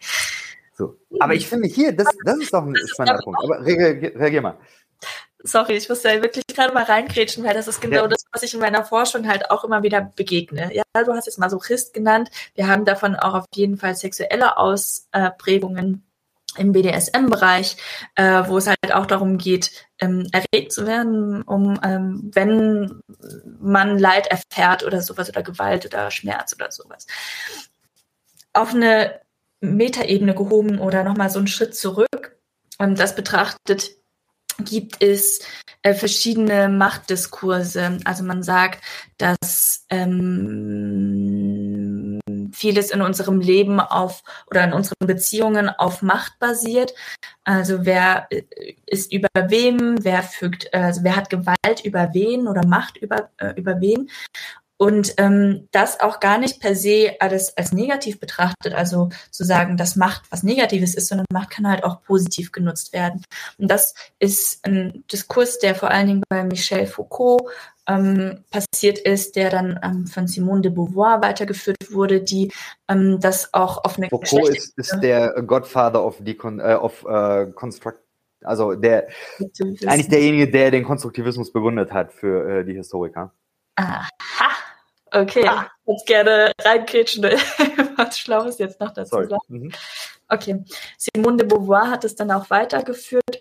so. 0.73 0.97
Aber 1.19 1.33
ich 1.33 1.47
finde 1.47 1.67
hier, 1.67 1.95
das, 1.95 2.07
das 2.23 2.37
ist 2.37 2.53
doch 2.53 2.65
ein 2.65 2.75
spannender 2.87 3.21
Punkt. 3.23 3.39
Aber 3.43 3.65
reagier, 3.65 4.19
reagier 4.19 4.41
mal. 4.41 4.57
Sorry, 5.43 5.73
ich 5.73 5.87
muss 5.87 6.01
da 6.01 6.21
wirklich 6.21 6.45
gerade 6.47 6.73
mal 6.73 6.83
reingrätschen, 6.83 7.43
weil 7.43 7.53
das 7.53 7.67
ist 7.67 7.79
genau 7.79 8.03
ja. 8.03 8.07
das, 8.07 8.25
was 8.31 8.43
ich 8.43 8.53
in 8.53 8.59
meiner 8.59 8.83
Forschung 8.83 9.27
halt 9.27 9.51
auch 9.51 9.63
immer 9.63 9.83
wieder 9.83 10.11
begegne. 10.15 10.73
Ja, 10.73 10.83
du 10.93 11.13
hast 11.13 11.27
es 11.27 11.37
Masochist 11.37 11.93
genannt. 11.93 12.29
Wir 12.55 12.67
haben 12.67 12.85
davon 12.85 13.15
auch 13.15 13.35
auf 13.35 13.45
jeden 13.53 13.77
Fall 13.77 13.95
sexuelle 13.95 14.57
Ausprägungen 14.57 16.06
im 16.57 16.71
BDSM-Bereich, 16.71 17.77
äh, 18.15 18.43
wo 18.47 18.57
es 18.57 18.67
halt 18.67 18.93
auch 18.93 19.05
darum 19.05 19.37
geht, 19.37 19.71
ähm, 19.99 20.27
erregt 20.31 20.71
zu 20.71 20.85
werden, 20.85 21.41
um 21.43 21.79
ähm, 21.83 22.31
wenn 22.33 23.01
man 23.59 23.97
Leid 23.97 24.27
erfährt 24.27 24.83
oder 24.83 25.01
sowas 25.01 25.29
oder 25.29 25.43
Gewalt 25.43 25.85
oder 25.85 26.11
Schmerz 26.11 26.53
oder 26.53 26.71
sowas. 26.71 27.07
Auf 28.53 28.73
eine 28.73 29.21
Metaebene 29.59 30.35
gehoben 30.35 30.79
oder 30.79 31.03
nochmal 31.03 31.29
so 31.29 31.39
einen 31.39 31.47
Schritt 31.47 31.75
zurück. 31.75 32.37
Ähm, 32.79 32.95
das 32.95 33.15
betrachtet 33.15 33.91
gibt 34.59 35.03
es 35.03 35.39
äh, 35.83 35.93
verschiedene 35.93 36.69
Machtdiskurse. 36.69 37.99
Also 38.03 38.23
man 38.23 38.43
sagt, 38.43 38.83
dass 39.17 39.85
ähm, 39.89 41.26
vieles 42.57 42.91
in 42.91 43.01
unserem 43.01 43.39
Leben 43.39 43.79
auf 43.79 44.23
oder 44.49 44.63
in 44.63 44.73
unseren 44.73 45.05
Beziehungen 45.05 45.69
auf 45.69 46.01
Macht 46.01 46.39
basiert. 46.39 46.93
Also 47.43 47.85
wer 47.85 48.27
äh, 48.29 48.43
ist 48.85 49.13
über 49.13 49.29
wem, 49.47 49.95
wer 50.03 50.23
fügt, 50.23 50.73
also 50.73 51.03
wer 51.03 51.15
hat 51.15 51.29
Gewalt 51.29 51.83
über 51.83 52.09
wen 52.13 52.47
oder 52.47 52.65
Macht 52.65 52.97
über, 52.97 53.29
äh, 53.37 53.53
über 53.55 53.79
wen. 53.79 54.09
Und 54.77 55.15
ähm, 55.17 55.67
das 55.71 55.99
auch 55.99 56.19
gar 56.19 56.37
nicht 56.37 56.59
per 56.59 56.75
se 56.75 57.15
alles 57.19 57.57
als 57.57 57.71
negativ 57.71 58.19
betrachtet, 58.19 58.73
also 58.73 59.09
zu 59.31 59.43
sagen, 59.43 59.75
dass 59.75 59.95
Macht 59.95 60.23
was 60.29 60.43
Negatives 60.43 60.93
ist, 60.93 61.07
sondern 61.07 61.25
Macht 61.33 61.49
kann 61.49 61.67
halt 61.67 61.83
auch 61.83 62.03
positiv 62.03 62.51
genutzt 62.51 62.93
werden. 62.93 63.23
Und 63.57 63.71
das 63.71 63.95
ist 64.19 64.65
ein 64.65 65.03
Diskurs, 65.11 65.57
der 65.57 65.73
vor 65.73 65.89
allen 65.89 66.07
Dingen 66.07 66.23
bei 66.29 66.43
Michel 66.43 66.85
Foucault 66.85 67.41
ähm, 67.87 68.43
passiert 68.51 68.99
ist, 68.99 69.35
der 69.35 69.49
dann 69.49 69.79
ähm, 69.81 70.05
von 70.05 70.27
Simone 70.27 70.61
de 70.61 70.71
Beauvoir 70.71 71.21
weitergeführt 71.21 71.91
wurde, 71.91 72.21
die 72.21 72.51
ähm, 72.87 73.19
das 73.19 73.53
auch 73.53 73.83
auf 73.83 73.97
eine 73.97 74.09
Foucault 74.09 74.49
ist, 74.49 74.77
ist 74.77 74.99
der 74.99 75.41
Godfather 75.41 76.05
of, 76.05 76.17
Decon 76.19 76.59
äh, 76.59 76.75
of 76.75 77.03
äh, 77.07 77.47
Construct 77.47 77.99
also 78.43 78.75
der 78.75 79.07
eigentlich 79.85 80.09
derjenige, 80.09 80.49
der 80.49 80.69
den 80.69 80.83
Konstruktivismus 80.83 81.51
begründet 81.51 81.91
hat 81.91 82.13
für 82.13 82.59
äh, 82.59 82.65
die 82.65 82.73
Historiker. 82.73 83.33
Aha. 83.77 84.07
Okay, 85.11 85.47
ah. 85.47 85.69
ich 85.81 85.87
würde 85.87 86.03
gerne 86.05 86.51
reinkrätschen, 86.61 87.23
was 87.95 88.19
Schlaues 88.19 88.57
jetzt 88.57 88.79
noch 88.79 88.91
dazu 88.91 89.11
Sorry. 89.11 89.29
sagen. 89.29 89.41
Mhm. 89.47 89.71
Okay, 90.27 90.63
Simone 90.97 91.37
de 91.37 91.47
Beauvoir 91.47 91.89
hat 91.89 92.03
es 92.03 92.15
dann 92.15 92.31
auch 92.31 92.49
weitergeführt. 92.49 93.39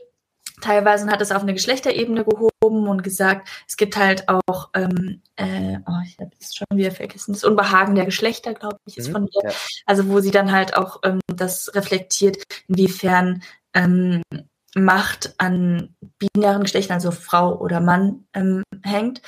Teilweise 0.63 1.07
hat 1.09 1.21
es 1.21 1.33
auf 1.33 1.43
eine 1.43 1.53
Geschlechterebene 1.53 2.25
gehoben 2.25 2.89
und 2.89 3.03
gesagt, 3.03 3.49
es 3.69 3.77
gibt 3.77 3.97
halt 3.97 4.29
auch, 4.29 4.71
ähm, 4.75 5.21
äh, 5.37 5.79
oh, 5.87 6.01
ich 6.05 6.17
habe 6.19 6.31
es 6.41 6.55
schon 6.55 6.67
wieder 6.75 6.93
vergessen, 6.93 7.35
das 7.35 7.45
Unbehagen 7.45 7.95
der 7.95 8.07
Geschlechter, 8.07 8.55
glaube 8.55 8.79
ich, 8.87 8.97
ist 8.97 9.09
mhm, 9.09 9.13
von 9.13 9.27
ihr. 9.27 9.51
Ja. 9.51 9.57
Also 9.85 10.09
wo 10.09 10.21
sie 10.21 10.31
dann 10.31 10.53
halt 10.53 10.77
auch 10.77 11.01
ähm, 11.03 11.21
das 11.27 11.75
reflektiert, 11.75 12.43
inwiefern 12.69 13.43
ähm, 13.75 14.23
Macht 14.79 15.35
an 15.39 15.97
binären 16.19 16.63
Geschlechtern, 16.63 16.97
also 16.97 17.11
Frau 17.11 17.59
oder 17.59 17.81
Mann, 17.81 18.27
ähm, 18.35 18.63
hängt. 18.83 19.23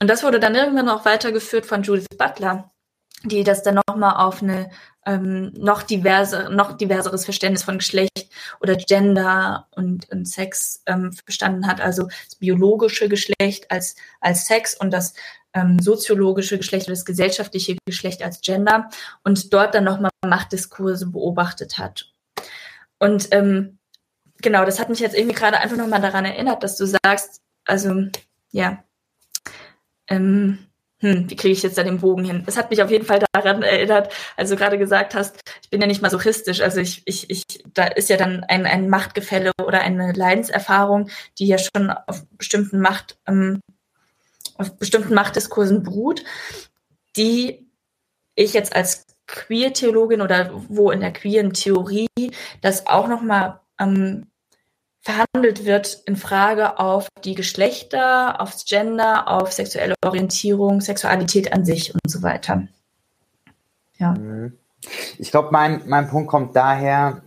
Und 0.00 0.08
das 0.08 0.22
wurde 0.22 0.40
dann 0.40 0.54
irgendwann 0.54 0.88
auch 0.88 1.04
weitergeführt 1.04 1.66
von 1.66 1.82
Judith 1.82 2.06
Butler, 2.16 2.72
die 3.22 3.44
das 3.44 3.62
dann 3.62 3.80
nochmal 3.86 4.16
auf 4.16 4.42
eine 4.42 4.70
ähm, 5.04 5.52
noch 5.56 5.82
diverse, 5.82 6.48
noch 6.50 6.78
diverseres 6.78 7.24
Verständnis 7.26 7.62
von 7.62 7.76
Geschlecht 7.78 8.30
oder 8.60 8.76
Gender 8.76 9.68
und, 9.72 10.10
und 10.10 10.26
Sex 10.26 10.82
ähm, 10.86 11.12
verstanden 11.12 11.66
hat, 11.66 11.82
also 11.82 12.04
das 12.04 12.36
biologische 12.36 13.10
Geschlecht 13.10 13.70
als, 13.70 13.96
als 14.20 14.46
Sex 14.46 14.74
und 14.74 14.90
das 14.90 15.12
ähm, 15.52 15.78
soziologische 15.80 16.56
Geschlecht 16.56 16.86
oder 16.86 16.94
das 16.94 17.04
gesellschaftliche 17.04 17.76
Geschlecht 17.84 18.22
als 18.22 18.40
Gender 18.40 18.88
und 19.22 19.52
dort 19.52 19.74
dann 19.74 19.84
nochmal 19.84 20.10
Machtdiskurse 20.26 21.06
beobachtet 21.06 21.76
hat. 21.76 22.10
Und 22.98 23.28
ähm, 23.32 23.78
genau, 24.44 24.64
das 24.64 24.78
hat 24.78 24.88
mich 24.88 25.00
jetzt 25.00 25.16
irgendwie 25.16 25.34
gerade 25.34 25.58
einfach 25.58 25.76
nochmal 25.76 26.00
daran 26.00 26.24
erinnert, 26.24 26.62
dass 26.62 26.76
du 26.76 26.86
sagst, 26.86 27.40
also 27.64 28.06
ja, 28.52 28.84
ähm, 30.06 30.58
hm, 31.00 31.28
wie 31.28 31.36
kriege 31.36 31.52
ich 31.52 31.62
jetzt 31.62 31.76
da 31.76 31.82
den 31.82 31.98
Bogen 31.98 32.24
hin? 32.24 32.44
Das 32.46 32.56
hat 32.56 32.70
mich 32.70 32.82
auf 32.82 32.90
jeden 32.90 33.06
Fall 33.06 33.24
daran 33.32 33.62
erinnert, 33.62 34.12
als 34.36 34.50
du 34.50 34.56
gerade 34.56 34.78
gesagt 34.78 35.14
hast, 35.14 35.40
ich 35.62 35.70
bin 35.70 35.80
ja 35.80 35.86
nicht 35.86 36.02
masochistisch, 36.02 36.60
also 36.60 36.80
ich, 36.80 37.02
ich, 37.06 37.28
ich, 37.30 37.44
da 37.72 37.86
ist 37.86 38.10
ja 38.10 38.16
dann 38.16 38.44
ein, 38.44 38.66
ein 38.66 38.88
Machtgefälle 38.88 39.50
oder 39.62 39.80
eine 39.80 40.12
Leidenserfahrung, 40.12 41.10
die 41.38 41.46
ja 41.46 41.58
schon 41.58 41.90
auf 41.90 42.24
bestimmten 42.38 42.80
Macht, 42.80 43.18
ähm, 43.26 43.60
auf 44.56 44.76
bestimmten 44.76 45.14
Machtdiskursen 45.14 45.82
beruht, 45.82 46.22
die 47.16 47.66
ich 48.36 48.52
jetzt 48.52 48.76
als 48.76 49.06
Queer-Theologin 49.26 50.20
oder 50.20 50.50
wo 50.68 50.90
in 50.90 51.00
der 51.00 51.12
queeren 51.12 51.54
Theorie 51.54 52.08
das 52.60 52.86
auch 52.86 53.08
nochmal 53.08 53.60
ähm, 53.80 54.26
verhandelt 55.04 55.66
wird 55.66 56.02
in 56.06 56.16
Frage 56.16 56.78
auf 56.78 57.08
die 57.24 57.34
Geschlechter, 57.34 58.40
aufs 58.40 58.64
Gender, 58.64 59.28
auf 59.28 59.52
sexuelle 59.52 59.94
Orientierung, 60.02 60.80
Sexualität 60.80 61.52
an 61.52 61.64
sich 61.66 61.92
und 61.92 62.10
so 62.10 62.22
weiter. 62.22 62.66
Ja. 63.98 64.12
Mhm. 64.12 64.56
Ich 65.18 65.30
glaube, 65.30 65.50
mein, 65.52 65.82
mein 65.86 66.08
Punkt 66.08 66.28
kommt 66.28 66.56
daher, 66.56 67.22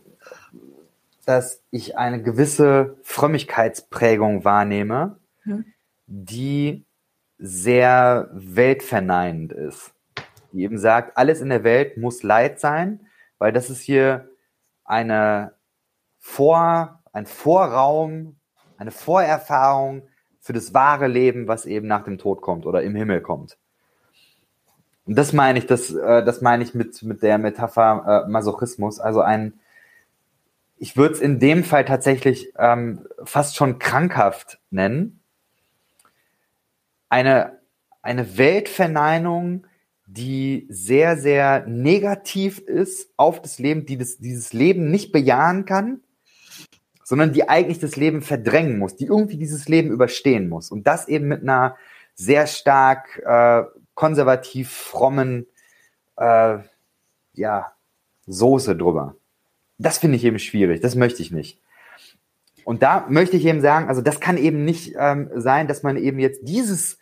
dass 1.26 1.62
ich 1.70 1.98
eine 1.98 2.22
gewisse 2.24 2.98
Frömmigkeitsprägung 3.04 4.44
wahrnehme, 4.44 5.20
mhm. 5.44 5.66
die 6.08 6.84
sehr 7.38 8.30
weltverneinend 8.34 9.54
ist. 9.54 9.92
Die 10.52 10.64
eben 10.64 10.80
sagt, 10.80 11.16
alles 11.16 11.42
in 11.42 11.50
der 11.50 11.64
Welt 11.64 11.98
muss 11.98 12.24
Leid 12.24 12.60
sein, 12.60 13.08
weil 13.38 13.54
das 13.54 13.70
ist 13.70 13.82
hier 13.82 14.30
eine 14.84 15.54
vor 16.18 17.04
ein 17.18 17.26
Vorraum, 17.26 18.36
eine 18.78 18.92
Vorerfahrung 18.92 20.04
für 20.40 20.54
das 20.54 20.74
wahre 20.74 21.08
Leben, 21.08 21.48
was 21.48 21.66
eben 21.66 21.88
nach 21.88 22.04
dem 22.04 22.20
Tod 22.20 22.42
kommt 22.42 22.66
oder 22.66 22.84
im 22.84 22.96
Himmel 22.96 23.22
kommt. 23.22 23.58
Und 25.06 25.18
das 25.18 25.34
meine 25.34 25.58
ich, 25.58 25.66
das, 25.66 25.92
äh, 25.92 26.24
das 26.24 26.42
meine 26.42 26.64
ich 26.64 26.76
mit, 26.76 27.02
mit 27.02 27.24
der 27.24 27.40
Metapher 27.40 28.26
äh, 28.26 28.30
Masochismus, 28.30 29.00
also 29.00 29.22
ein, 29.22 29.60
ich 30.78 30.96
würde 30.96 31.16
es 31.16 31.20
in 31.20 31.40
dem 31.40 31.64
Fall 31.64 31.86
tatsächlich 31.86 32.54
ähm, 32.60 33.08
fast 33.24 33.56
schon 33.56 33.80
krankhaft 33.80 34.60
nennen. 34.70 35.20
Eine, 37.10 37.58
eine 38.04 38.38
Weltverneinung, 38.38 39.66
die 40.06 40.68
sehr, 40.70 41.18
sehr 41.18 41.66
negativ 41.66 42.60
ist 42.60 43.12
auf 43.18 43.42
das 43.42 43.58
Leben, 43.58 43.88
die 43.88 43.98
das, 43.98 44.18
dieses 44.18 44.54
Leben 44.54 44.92
nicht 44.92 45.12
bejahen 45.12 45.66
kann, 45.66 46.02
sondern 47.08 47.32
die 47.32 47.48
eigentlich 47.48 47.80
das 47.80 47.96
Leben 47.96 48.22
verdrängen 48.22 48.80
muss, 48.80 48.98
die 48.98 49.06
irgendwie 49.06 49.38
dieses 49.38 49.70
Leben 49.70 49.92
überstehen 49.92 50.50
muss. 50.50 50.72
Und 50.72 50.88
das 50.88 51.08
eben 51.08 51.30
mit 51.30 51.42
einer 51.42 51.78
sehr 52.16 52.48
stark 52.48 53.24
äh, 53.26 53.64
konservativ 53.94 54.70
frommen 54.70 55.48
äh, 56.18 56.58
ja, 57.32 57.72
Soße 58.26 58.76
drüber. 58.76 59.16
Das 59.78 60.00
finde 60.00 60.18
ich 60.18 60.26
eben 60.26 60.38
schwierig, 60.38 60.82
das 60.82 60.96
möchte 60.96 61.22
ich 61.22 61.32
nicht. 61.32 61.62
Und 62.66 62.84
da 62.84 63.06
möchte 63.08 63.38
ich 63.38 63.46
eben 63.46 63.62
sagen, 63.62 63.88
also 63.88 64.02
das 64.02 64.20
kann 64.20 64.36
eben 64.36 64.66
nicht 64.66 64.94
ähm, 65.00 65.30
sein, 65.34 65.70
dass 65.70 65.84
man 65.84 65.96
eben 65.96 66.20
jetzt 66.20 66.42
dieses 66.44 67.00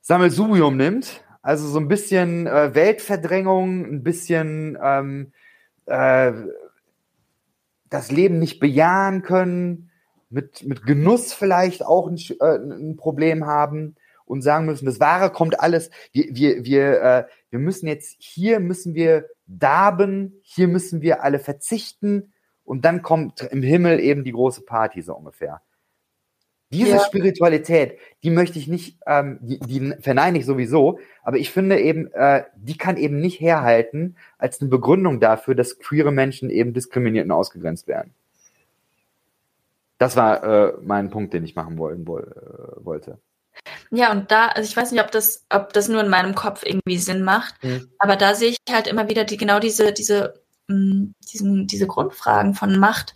Sammelsurium 0.00 0.74
nimmt, 0.74 1.22
also 1.42 1.68
so 1.68 1.78
ein 1.78 1.88
bisschen 1.88 2.46
äh, 2.46 2.74
Weltverdrängung, 2.74 3.84
ein 3.84 4.02
bisschen 4.02 4.78
ähm, 4.82 5.32
äh, 5.84 6.32
das 7.90 8.10
Leben 8.10 8.38
nicht 8.38 8.60
bejahen 8.60 9.22
können, 9.22 9.90
mit, 10.28 10.66
mit 10.66 10.84
Genuss 10.84 11.32
vielleicht 11.32 11.84
auch 11.84 12.08
ein, 12.08 12.18
äh, 12.40 12.56
ein 12.56 12.96
Problem 12.96 13.46
haben 13.46 13.96
und 14.24 14.42
sagen 14.42 14.66
müssen, 14.66 14.86
das 14.86 15.00
Wahre 15.00 15.30
kommt 15.30 15.60
alles. 15.60 15.90
Wir, 16.12 16.26
wir, 16.30 16.64
wir, 16.64 17.02
äh, 17.02 17.24
wir 17.50 17.58
müssen 17.58 17.86
jetzt, 17.86 18.16
hier 18.18 18.60
müssen 18.60 18.94
wir 18.94 19.26
darben, 19.46 20.40
hier 20.42 20.68
müssen 20.68 21.00
wir 21.00 21.22
alle 21.22 21.38
verzichten 21.38 22.32
und 22.64 22.84
dann 22.84 23.02
kommt 23.02 23.42
im 23.42 23.62
Himmel 23.62 24.00
eben 24.00 24.24
die 24.24 24.32
große 24.32 24.62
Party 24.62 25.02
so 25.02 25.14
ungefähr. 25.14 25.62
Diese 26.70 26.96
ja. 26.96 27.00
Spiritualität, 27.00 27.98
die 28.24 28.30
möchte 28.30 28.58
ich 28.58 28.66
nicht, 28.66 28.98
ähm, 29.06 29.38
die, 29.40 29.60
die 29.60 29.94
verneine 30.00 30.38
ich 30.38 30.46
sowieso, 30.46 30.98
aber 31.22 31.36
ich 31.36 31.52
finde 31.52 31.80
eben, 31.80 32.12
äh, 32.12 32.42
die 32.56 32.76
kann 32.76 32.96
eben 32.96 33.20
nicht 33.20 33.40
herhalten 33.40 34.16
als 34.36 34.60
eine 34.60 34.68
Begründung 34.68 35.20
dafür, 35.20 35.54
dass 35.54 35.78
queere 35.78 36.10
Menschen 36.10 36.50
eben 36.50 36.72
diskriminiert 36.72 37.26
und 37.26 37.32
ausgegrenzt 37.32 37.86
werden. 37.86 38.14
Das 39.98 40.16
war 40.16 40.42
äh, 40.42 40.72
mein 40.82 41.10
Punkt, 41.10 41.34
den 41.34 41.44
ich 41.44 41.54
machen 41.54 41.78
wollen, 41.78 42.02
äh, 42.02 42.84
wollte. 42.84 43.18
Ja, 43.90 44.10
und 44.10 44.30
da, 44.32 44.48
also 44.48 44.68
ich 44.68 44.76
weiß 44.76 44.90
nicht, 44.90 45.02
ob 45.02 45.12
das, 45.12 45.46
ob 45.48 45.72
das 45.72 45.88
nur 45.88 46.02
in 46.02 46.10
meinem 46.10 46.34
Kopf 46.34 46.64
irgendwie 46.64 46.98
Sinn 46.98 47.22
macht, 47.22 47.62
mhm. 47.62 47.88
aber 47.98 48.16
da 48.16 48.34
sehe 48.34 48.50
ich 48.50 48.58
halt 48.68 48.88
immer 48.88 49.08
wieder 49.08 49.24
die, 49.24 49.36
genau 49.36 49.60
diese, 49.60 49.92
diese, 49.92 50.42
mh, 50.66 50.76
mm, 50.76 51.14
diesen, 51.32 51.66
diese 51.68 51.86
Grundfragen 51.86 52.54
von 52.54 52.78
Macht, 52.78 53.14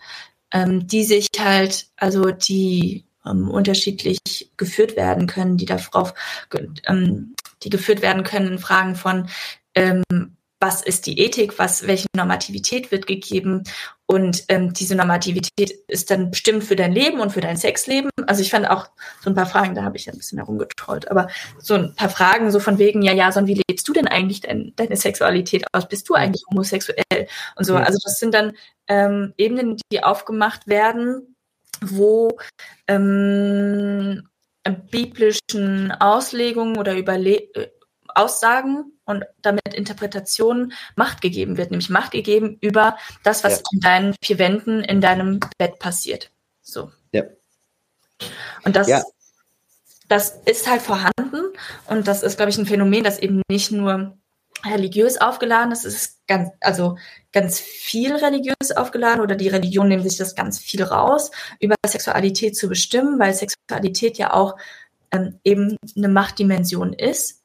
ähm, 0.52 0.86
die 0.86 1.02
sich 1.02 1.28
halt, 1.39 1.89
also 1.97 2.31
die 2.31 3.05
ähm, 3.26 3.51
unterschiedlich 3.51 4.18
geführt 4.56 4.97
werden 4.97 5.26
können, 5.26 5.56
die 5.56 5.66
darauf, 5.66 6.14
ähm, 6.86 7.34
die 7.62 7.70
geführt 7.70 8.02
werden 8.02 8.22
können 8.22 8.52
in 8.52 8.59
Fragen 8.59 8.97
von, 8.97 9.28
ähm, 9.74 10.02
was 10.60 10.82
ist 10.82 11.06
die 11.06 11.18
Ethik, 11.18 11.59
was, 11.59 11.86
welche 11.86 12.06
Normativität 12.14 12.92
wird 12.92 13.06
gegeben 13.06 13.64
und 14.10 14.42
ähm, 14.48 14.72
diese 14.72 14.97
Normativität 14.97 15.70
ist 15.86 16.10
dann 16.10 16.32
bestimmt 16.32 16.64
für 16.64 16.74
dein 16.74 16.90
Leben 16.90 17.20
und 17.20 17.30
für 17.30 17.40
dein 17.40 17.56
Sexleben. 17.56 18.10
Also 18.26 18.42
ich 18.42 18.51
fand 18.51 18.68
auch 18.68 18.88
so 19.22 19.30
ein 19.30 19.36
paar 19.36 19.47
Fragen, 19.47 19.76
da 19.76 19.84
habe 19.84 19.97
ich 19.97 20.10
ein 20.10 20.16
bisschen 20.16 20.38
herumgetrollt, 20.38 21.09
aber 21.12 21.28
so 21.60 21.74
ein 21.74 21.94
paar 21.94 22.09
Fragen 22.09 22.51
so 22.51 22.59
von 22.59 22.78
wegen, 22.78 23.02
ja, 23.02 23.12
ja, 23.12 23.30
so 23.30 23.47
wie 23.47 23.62
lebst 23.68 23.86
du 23.86 23.92
denn 23.92 24.09
eigentlich 24.09 24.40
dein, 24.40 24.72
deine 24.74 24.97
Sexualität 24.97 25.64
aus? 25.72 25.88
Bist 25.88 26.09
du 26.09 26.14
eigentlich 26.14 26.42
homosexuell? 26.51 27.28
Und 27.55 27.64
so, 27.64 27.76
also 27.76 28.01
das 28.02 28.18
sind 28.18 28.34
dann 28.34 28.52
ähm, 28.88 29.32
Ebenen, 29.38 29.76
die 29.92 30.02
aufgemacht 30.02 30.66
werden, 30.66 31.30
wo 31.81 32.39
ähm, 32.86 34.28
biblischen 34.90 35.93
Auslegungen 35.93 36.77
oder 36.77 36.94
Überle 36.94 37.36
äh, 37.55 37.70
Aussagen 38.15 38.93
und 39.05 39.24
damit 39.43 39.73
Interpretationen 39.73 40.73
Macht 40.97 41.20
gegeben 41.20 41.57
wird, 41.57 41.70
nämlich 41.70 41.90
Macht 41.90 42.12
gegeben 42.12 42.59
über 42.61 42.97
das, 43.23 43.44
was 43.44 43.59
ja. 43.59 43.62
in 43.73 43.81
deinen 43.81 44.15
vier 44.23 44.39
Wänden 44.39 44.82
in 44.82 45.01
deinem 45.01 45.40
Bett 45.59 45.78
passiert. 45.78 46.31
So. 46.62 46.90
Ja. 47.12 47.24
Und 48.65 48.77
das, 48.77 48.89
ja. 48.89 49.02
das 50.09 50.40
ist 50.44 50.69
halt 50.69 50.82
vorhanden 50.82 51.52
und 51.86 52.09
das 52.09 52.23
ist, 52.23 52.36
glaube 52.36 52.51
ich, 52.51 52.59
ein 52.59 52.66
Phänomen, 52.66 53.05
das 53.05 53.19
eben 53.19 53.43
nicht 53.48 53.70
nur 53.70 54.19
religiös 54.65 55.20
aufgeladen 55.20 55.73
ist, 55.73 55.85
es 55.85 55.95
ist 55.95 56.27
ganz, 56.27 56.51
also 56.61 56.97
ganz 57.32 57.61
viel 57.61 58.15
religiös 58.15 58.73
aufgeladen 58.77 59.20
oder 59.20 59.37
die 59.37 59.49
Religion 59.49 59.89
nimmt 59.89 60.03
sich 60.03 60.19
das 60.19 60.35
ganz 60.35 60.59
viel 60.59 60.82
raus, 60.82 61.31
über 61.61 61.77
Sexualität 61.87 62.57
zu 62.57 62.69
bestimmen, 62.69 63.19
weil 63.19 63.32
Sexualität 63.35 64.19
ja 64.19 64.32
auch 64.32 64.57
ähm, 65.12 65.39
eben 65.45 65.77
eine 65.97 66.09
Machtdimension 66.09 66.93
ist 66.93 67.41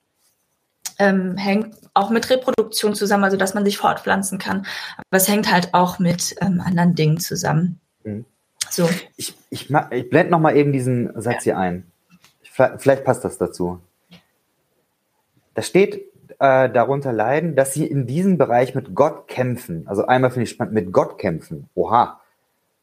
ähm, 1.00 1.38
hängt 1.38 1.76
auch 1.94 2.10
mit 2.10 2.30
Reproduktion 2.30 2.96
zusammen, 2.96 3.24
also 3.24 3.38
dass 3.38 3.54
man 3.54 3.66
sich 3.66 3.78
fortpflanzen 3.78 4.38
kann. 4.38 4.66
Aber 4.98 5.18
es 5.18 5.28
hängt 5.28 5.52
halt 5.52 5.74
auch 5.74 6.00
mit 6.00 6.36
ähm, 6.42 6.62
anderen 6.62 6.96
Dingen 6.96 7.20
zusammen. 7.20 7.80
Mhm. 8.04 8.26
So. 8.70 8.90
Ich, 9.16 9.36
ich, 9.50 9.70
ich 9.70 10.10
blende 10.10 10.32
noch 10.32 10.40
mal 10.40 10.56
eben 10.56 10.72
diesen 10.72 11.20
Satz 11.22 11.44
hier 11.44 11.58
ein. 11.58 11.92
Ich, 12.42 12.52
vielleicht 12.52 13.04
passt 13.04 13.24
das 13.24 13.38
dazu. 13.38 13.80
Da 15.54 15.62
steht 15.62 16.02
äh, 16.40 16.70
darunter 16.70 17.14
leiden, 17.14 17.56
dass 17.56 17.74
sie 17.74 17.86
in 17.86 18.08
diesem 18.08 18.38
Bereich 18.38 18.76
mit 18.76 18.96
Gott 18.96 19.28
kämpfen. 19.28 19.88
Also 19.88 20.06
einmal 20.06 20.32
finde 20.32 20.44
ich 20.44 20.50
spannend, 20.52 20.74
mit 20.74 20.92
Gott 20.92 21.18
kämpfen. 21.18 21.70
Oha. 21.76 22.22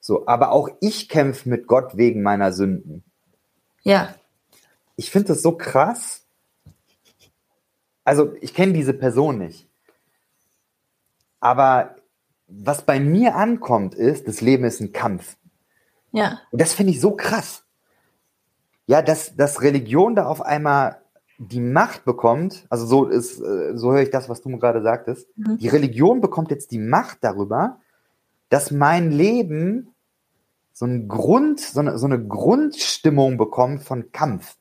So, 0.01 0.27
aber 0.27 0.53
auch 0.53 0.69
ich 0.81 1.09
kämpfe 1.09 1.49
mit 1.49 1.67
Gott 1.67 1.97
wegen 1.97 2.23
meiner 2.23 2.53
Sünden. 2.53 3.05
Ja. 3.83 4.15
Ich 4.97 5.11
finde 5.11 5.29
das 5.29 5.43
so 5.43 5.53
krass, 5.53 6.23
also 8.05 8.35
ich 8.41 8.55
kenne 8.55 8.73
diese 8.73 8.95
Person 8.95 9.39
nicht. 9.39 9.69
Aber 11.41 11.97
was 12.47 12.85
bei 12.85 13.01
mir 13.01 13.37
ankommt, 13.37 13.95
ist, 13.95 14.29
das 14.29 14.41
Leben 14.41 14.65
ist 14.65 14.81
ein 14.81 14.93
Kampf. 14.93 15.37
Ja. 16.13 16.41
Und 16.51 16.61
das 16.61 16.75
finde 16.75 16.93
ich 16.93 17.01
so 17.01 17.13
krass. 17.17 17.65
Ja, 18.87 19.03
dass, 19.03 19.37
dass 19.37 19.63
Religion 19.63 20.15
da 20.15 20.27
auf 20.27 20.43
einmal 20.43 21.02
die 21.51 21.61
Macht 21.61 22.05
bekommt, 22.05 22.67
also 22.69 22.87
so 22.87 23.07
ist, 23.07 23.41
äh, 23.41 23.77
so 23.77 23.93
höre 23.93 24.03
ich 24.03 24.11
das, 24.11 24.29
was 24.29 24.43
du 24.43 24.57
gerade 24.59 24.83
sagtest. 24.83 25.27
Mhm. 25.37 25.59
Die 25.59 25.69
Religion 25.69 26.21
bekommt 26.21 26.51
jetzt 26.51 26.71
die 26.71 26.79
Macht 26.79 27.19
darüber, 27.23 27.81
dass 28.49 28.71
mein 28.71 29.11
Leben 29.11 29.95
so 30.73 30.85
einen 30.85 31.09
Grund, 31.09 31.61
so 31.61 31.81
eine, 31.81 31.99
so 31.99 32.07
eine 32.07 32.25
Grundstimmung 32.25 33.37
bekommt 33.39 33.83
von 33.83 34.13
Kampf. 34.13 34.57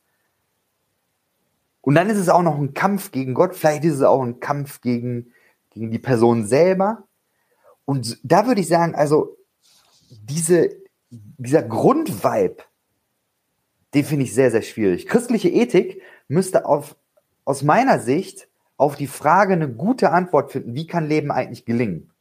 Und 1.81 1.95
dann 1.95 2.09
ist 2.09 2.17
es 2.17 2.29
auch 2.29 2.41
noch 2.41 2.57
ein 2.57 2.73
Kampf 2.73 3.11
gegen 3.11 3.33
Gott, 3.33 3.55
vielleicht 3.55 3.83
ist 3.83 3.95
es 3.95 4.01
auch 4.01 4.21
ein 4.23 4.39
Kampf 4.39 4.81
gegen, 4.81 5.33
gegen 5.69 5.91
die 5.91 5.99
Person 5.99 6.45
selber. 6.45 7.03
Und 7.85 8.19
da 8.23 8.47
würde 8.47 8.61
ich 8.61 8.67
sagen, 8.67 8.95
also 8.95 9.37
diese, 10.09 10.69
dieser 11.09 11.63
Grundvibe, 11.63 12.57
den 13.93 14.05
finde 14.05 14.25
ich 14.25 14.33
sehr, 14.33 14.51
sehr 14.51 14.61
schwierig. 14.61 15.07
Christliche 15.07 15.49
Ethik 15.49 16.01
müsste 16.31 16.65
auf, 16.65 16.95
aus 17.45 17.61
meiner 17.61 17.99
Sicht 17.99 18.47
auf 18.77 18.95
die 18.95 19.07
Frage 19.07 19.53
eine 19.53 19.69
gute 19.69 20.11
Antwort 20.11 20.51
finden, 20.51 20.73
wie 20.73 20.87
kann 20.87 21.07
Leben 21.07 21.31
eigentlich 21.31 21.65
gelingen? 21.65 22.11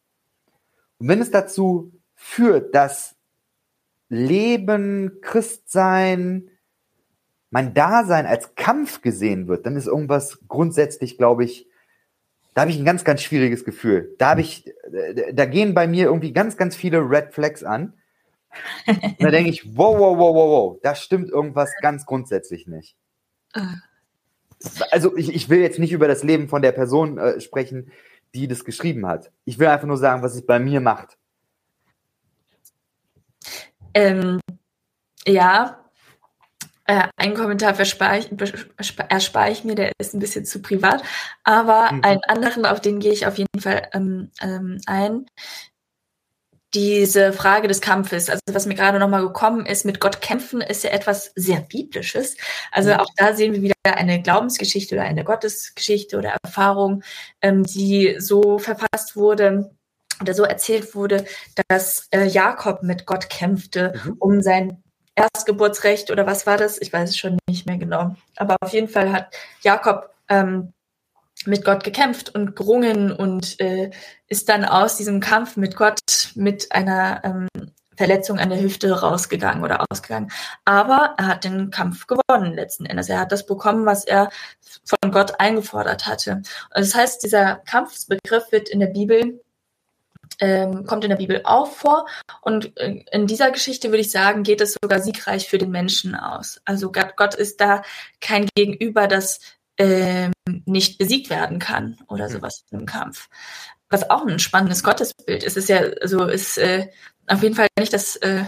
Und 0.98 1.08
wenn 1.08 1.22
es 1.22 1.30
dazu 1.30 1.92
führt, 2.14 2.74
dass 2.74 3.16
Leben, 4.08 5.20
Christsein, 5.22 6.50
mein 7.50 7.72
Dasein 7.72 8.26
als 8.26 8.54
Kampf 8.56 9.00
gesehen 9.00 9.48
wird, 9.48 9.64
dann 9.64 9.76
ist 9.76 9.86
irgendwas 9.86 10.40
grundsätzlich, 10.48 11.16
glaube 11.16 11.44
ich, 11.44 11.66
da 12.52 12.62
habe 12.62 12.72
ich 12.72 12.78
ein 12.78 12.84
ganz, 12.84 13.04
ganz 13.04 13.22
schwieriges 13.22 13.64
Gefühl. 13.64 14.14
Da 14.18 14.30
habe 14.30 14.40
ich, 14.40 14.70
da 15.32 15.46
gehen 15.46 15.72
bei 15.72 15.86
mir 15.86 16.06
irgendwie 16.06 16.32
ganz, 16.32 16.56
ganz 16.56 16.74
viele 16.74 16.98
Red 16.98 17.32
Flags 17.32 17.62
an. 17.62 17.94
Da 19.20 19.30
denke 19.30 19.50
ich, 19.50 19.76
wow, 19.76 19.96
wow, 19.96 20.18
wow, 20.18 20.34
wow, 20.34 20.50
wow, 20.50 20.78
da 20.82 20.96
stimmt 20.96 21.30
irgendwas 21.30 21.72
ganz 21.80 22.04
grundsätzlich 22.04 22.66
nicht. 22.66 22.96
Also 24.90 25.16
ich, 25.16 25.34
ich 25.34 25.48
will 25.48 25.60
jetzt 25.60 25.78
nicht 25.78 25.92
über 25.92 26.08
das 26.08 26.22
Leben 26.22 26.48
von 26.48 26.62
der 26.62 26.72
Person 26.72 27.18
äh, 27.18 27.40
sprechen, 27.40 27.90
die 28.34 28.48
das 28.48 28.64
geschrieben 28.64 29.06
hat. 29.06 29.30
Ich 29.44 29.58
will 29.58 29.66
einfach 29.68 29.86
nur 29.86 29.96
sagen, 29.96 30.22
was 30.22 30.34
es 30.34 30.44
bei 30.44 30.58
mir 30.58 30.80
macht. 30.80 31.16
Ähm, 33.94 34.40
ja, 35.26 35.80
äh, 36.90 37.08
einen 37.16 37.34
Kommentar 37.34 37.78
erspare 37.78 38.18
ich, 38.18 38.30
erspare 39.08 39.50
ich 39.50 39.64
mir, 39.64 39.74
der 39.74 39.92
ist 39.98 40.12
ein 40.14 40.20
bisschen 40.20 40.44
zu 40.44 40.60
privat, 40.60 41.02
aber 41.44 41.92
mhm. 41.92 42.04
einen 42.04 42.24
anderen, 42.26 42.66
auf 42.66 42.80
den 42.80 42.98
gehe 42.98 43.12
ich 43.12 43.26
auf 43.26 43.38
jeden 43.38 43.60
Fall 43.60 43.88
ähm, 43.92 44.30
ähm, 44.40 44.80
ein. 44.86 45.26
Diese 46.74 47.32
Frage 47.32 47.66
des 47.66 47.80
Kampfes, 47.80 48.30
also 48.30 48.40
was 48.52 48.66
mir 48.66 48.76
gerade 48.76 49.00
nochmal 49.00 49.22
gekommen 49.22 49.66
ist, 49.66 49.84
mit 49.84 49.98
Gott 49.98 50.20
kämpfen, 50.20 50.60
ist 50.60 50.84
ja 50.84 50.90
etwas 50.90 51.32
sehr 51.34 51.60
Biblisches. 51.60 52.36
Also 52.70 52.90
mhm. 52.90 53.00
auch 53.00 53.08
da 53.16 53.34
sehen 53.34 53.52
wir 53.54 53.62
wieder 53.62 53.74
eine 53.84 54.22
Glaubensgeschichte 54.22 54.94
oder 54.94 55.04
eine 55.04 55.24
Gottesgeschichte 55.24 56.16
oder 56.16 56.36
Erfahrung, 56.44 57.02
ähm, 57.42 57.64
die 57.64 58.16
so 58.18 58.58
verfasst 58.58 59.16
wurde, 59.16 59.70
oder 60.20 60.34
so 60.34 60.44
erzählt 60.44 60.94
wurde, 60.94 61.24
dass 61.68 62.06
äh, 62.10 62.26
Jakob 62.26 62.82
mit 62.82 63.06
Gott 63.06 63.30
kämpfte 63.30 63.94
mhm. 64.04 64.16
um 64.18 64.42
sein 64.42 64.82
Erstgeburtsrecht 65.14 66.10
oder 66.10 66.26
was 66.26 66.46
war 66.46 66.56
das? 66.56 66.80
Ich 66.80 66.92
weiß 66.92 67.10
es 67.10 67.18
schon 67.18 67.38
nicht 67.48 67.66
mehr 67.66 67.78
genau. 67.78 68.14
Aber 68.36 68.56
auf 68.60 68.72
jeden 68.72 68.88
Fall 68.88 69.12
hat 69.12 69.34
Jakob 69.62 70.14
ähm, 70.28 70.72
mit 71.46 71.64
Gott 71.64 71.84
gekämpft 71.84 72.34
und 72.34 72.54
gerungen 72.54 73.12
und 73.12 73.58
äh, 73.60 73.90
ist 74.28 74.48
dann 74.48 74.64
aus 74.64 74.96
diesem 74.96 75.20
Kampf 75.20 75.56
mit 75.56 75.76
Gott 75.76 76.00
mit 76.34 76.70
einer 76.72 77.22
ähm, 77.24 77.48
Verletzung 77.96 78.38
an 78.38 78.48
der 78.48 78.60
Hüfte 78.60 78.90
rausgegangen 78.98 79.62
oder 79.62 79.84
ausgegangen. 79.90 80.30
Aber 80.64 81.14
er 81.18 81.26
hat 81.26 81.44
den 81.44 81.70
Kampf 81.70 82.06
gewonnen 82.06 82.54
letzten 82.54 82.86
Endes. 82.86 83.08
Er 83.08 83.20
hat 83.20 83.32
das 83.32 83.44
bekommen, 83.44 83.84
was 83.84 84.04
er 84.04 84.30
von 84.84 85.12
Gott 85.12 85.38
eingefordert 85.38 86.06
hatte. 86.06 86.36
Und 86.36 86.46
das 86.74 86.94
heißt, 86.94 87.22
dieser 87.22 87.56
Kampfsbegriff 87.56 88.52
wird 88.52 88.68
in 88.68 88.80
der 88.80 88.86
Bibel 88.86 89.40
ähm, 90.38 90.86
kommt 90.86 91.04
in 91.04 91.10
der 91.10 91.16
Bibel 91.16 91.42
auch 91.44 91.70
vor. 91.70 92.06
Und 92.40 92.76
äh, 92.78 93.04
in 93.12 93.26
dieser 93.26 93.50
Geschichte 93.50 93.88
würde 93.88 94.00
ich 94.00 94.10
sagen, 94.10 94.42
geht 94.42 94.60
es 94.60 94.78
sogar 94.82 95.00
siegreich 95.00 95.48
für 95.48 95.58
den 95.58 95.70
Menschen 95.70 96.14
aus. 96.14 96.60
Also 96.64 96.90
Gott 96.90 97.34
ist 97.34 97.60
da 97.60 97.82
kein 98.20 98.48
Gegenüber, 98.54 99.06
das 99.06 99.40
ähm, 99.80 100.32
nicht 100.66 100.98
besiegt 100.98 101.30
werden 101.30 101.58
kann 101.58 101.98
oder 102.08 102.28
mhm. 102.28 102.32
sowas 102.32 102.64
im 102.70 102.86
Kampf. 102.86 103.28
Was 103.88 104.08
auch 104.10 104.26
ein 104.26 104.38
spannendes 104.38 104.82
Gottesbild 104.82 105.42
ist, 105.42 105.56
ist 105.56 105.68
ja, 105.68 105.80
also 106.00 106.24
ist 106.26 106.58
äh, 106.58 106.88
auf 107.26 107.42
jeden 107.42 107.54
Fall 107.54 107.68
nicht 107.78 107.92
das 107.92 108.16
äh, 108.16 108.44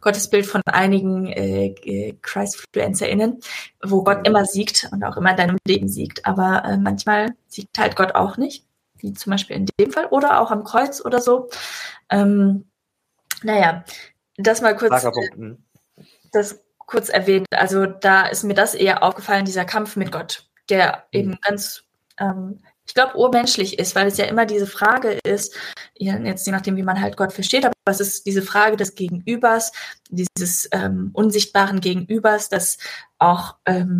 Gottesbild 0.00 0.46
von 0.46 0.62
einigen 0.66 1.26
äh, 1.26 2.14
Christ-FluencerInnen, 2.20 3.40
wo 3.84 4.02
Gott 4.02 4.26
immer 4.26 4.44
siegt 4.44 4.88
und 4.90 5.04
auch 5.04 5.16
immer 5.16 5.30
in 5.30 5.36
deinem 5.36 5.58
Leben 5.66 5.88
siegt. 5.88 6.26
Aber 6.26 6.64
äh, 6.64 6.76
manchmal 6.76 7.34
siegt 7.46 7.78
halt 7.78 7.94
Gott 7.94 8.14
auch 8.14 8.36
nicht 8.36 8.64
wie 9.04 9.12
zum 9.12 9.30
Beispiel 9.30 9.56
in 9.56 9.66
dem 9.78 9.92
Fall, 9.92 10.06
oder 10.06 10.40
auch 10.40 10.50
am 10.50 10.64
Kreuz 10.64 11.04
oder 11.04 11.20
so. 11.20 11.50
Ähm, 12.08 12.64
naja, 13.42 13.84
das 14.36 14.62
mal 14.62 14.74
kurz, 14.74 15.04
hm. 15.04 15.62
das 16.32 16.64
kurz 16.78 17.10
erwähnt. 17.10 17.46
Also 17.50 17.86
da 17.86 18.26
ist 18.26 18.44
mir 18.44 18.54
das 18.54 18.74
eher 18.74 19.02
aufgefallen, 19.02 19.44
dieser 19.44 19.66
Kampf 19.66 19.96
mit 19.96 20.10
Gott, 20.10 20.48
der 20.68 21.04
mhm. 21.12 21.18
eben 21.18 21.38
ganz, 21.40 21.84
ähm, 22.18 22.60
ich 22.86 22.94
glaube, 22.94 23.16
urmenschlich 23.16 23.78
ist, 23.78 23.94
weil 23.94 24.06
es 24.06 24.18
ja 24.18 24.26
immer 24.26 24.46
diese 24.46 24.66
Frage 24.66 25.18
ist, 25.24 25.54
jetzt 25.96 26.46
je 26.46 26.52
nachdem, 26.52 26.76
wie 26.76 26.82
man 26.82 27.00
halt 27.00 27.16
Gott 27.16 27.32
versteht, 27.32 27.64
aber 27.64 27.72
es 27.86 28.00
ist 28.00 28.26
diese 28.26 28.42
Frage 28.42 28.76
des 28.76 28.94
Gegenübers, 28.94 29.72
dieses 30.10 30.68
ähm, 30.72 31.10
unsichtbaren 31.14 31.80
Gegenübers, 31.80 32.50
das 32.50 32.78
auch 33.18 33.56
ähm, 33.64 33.98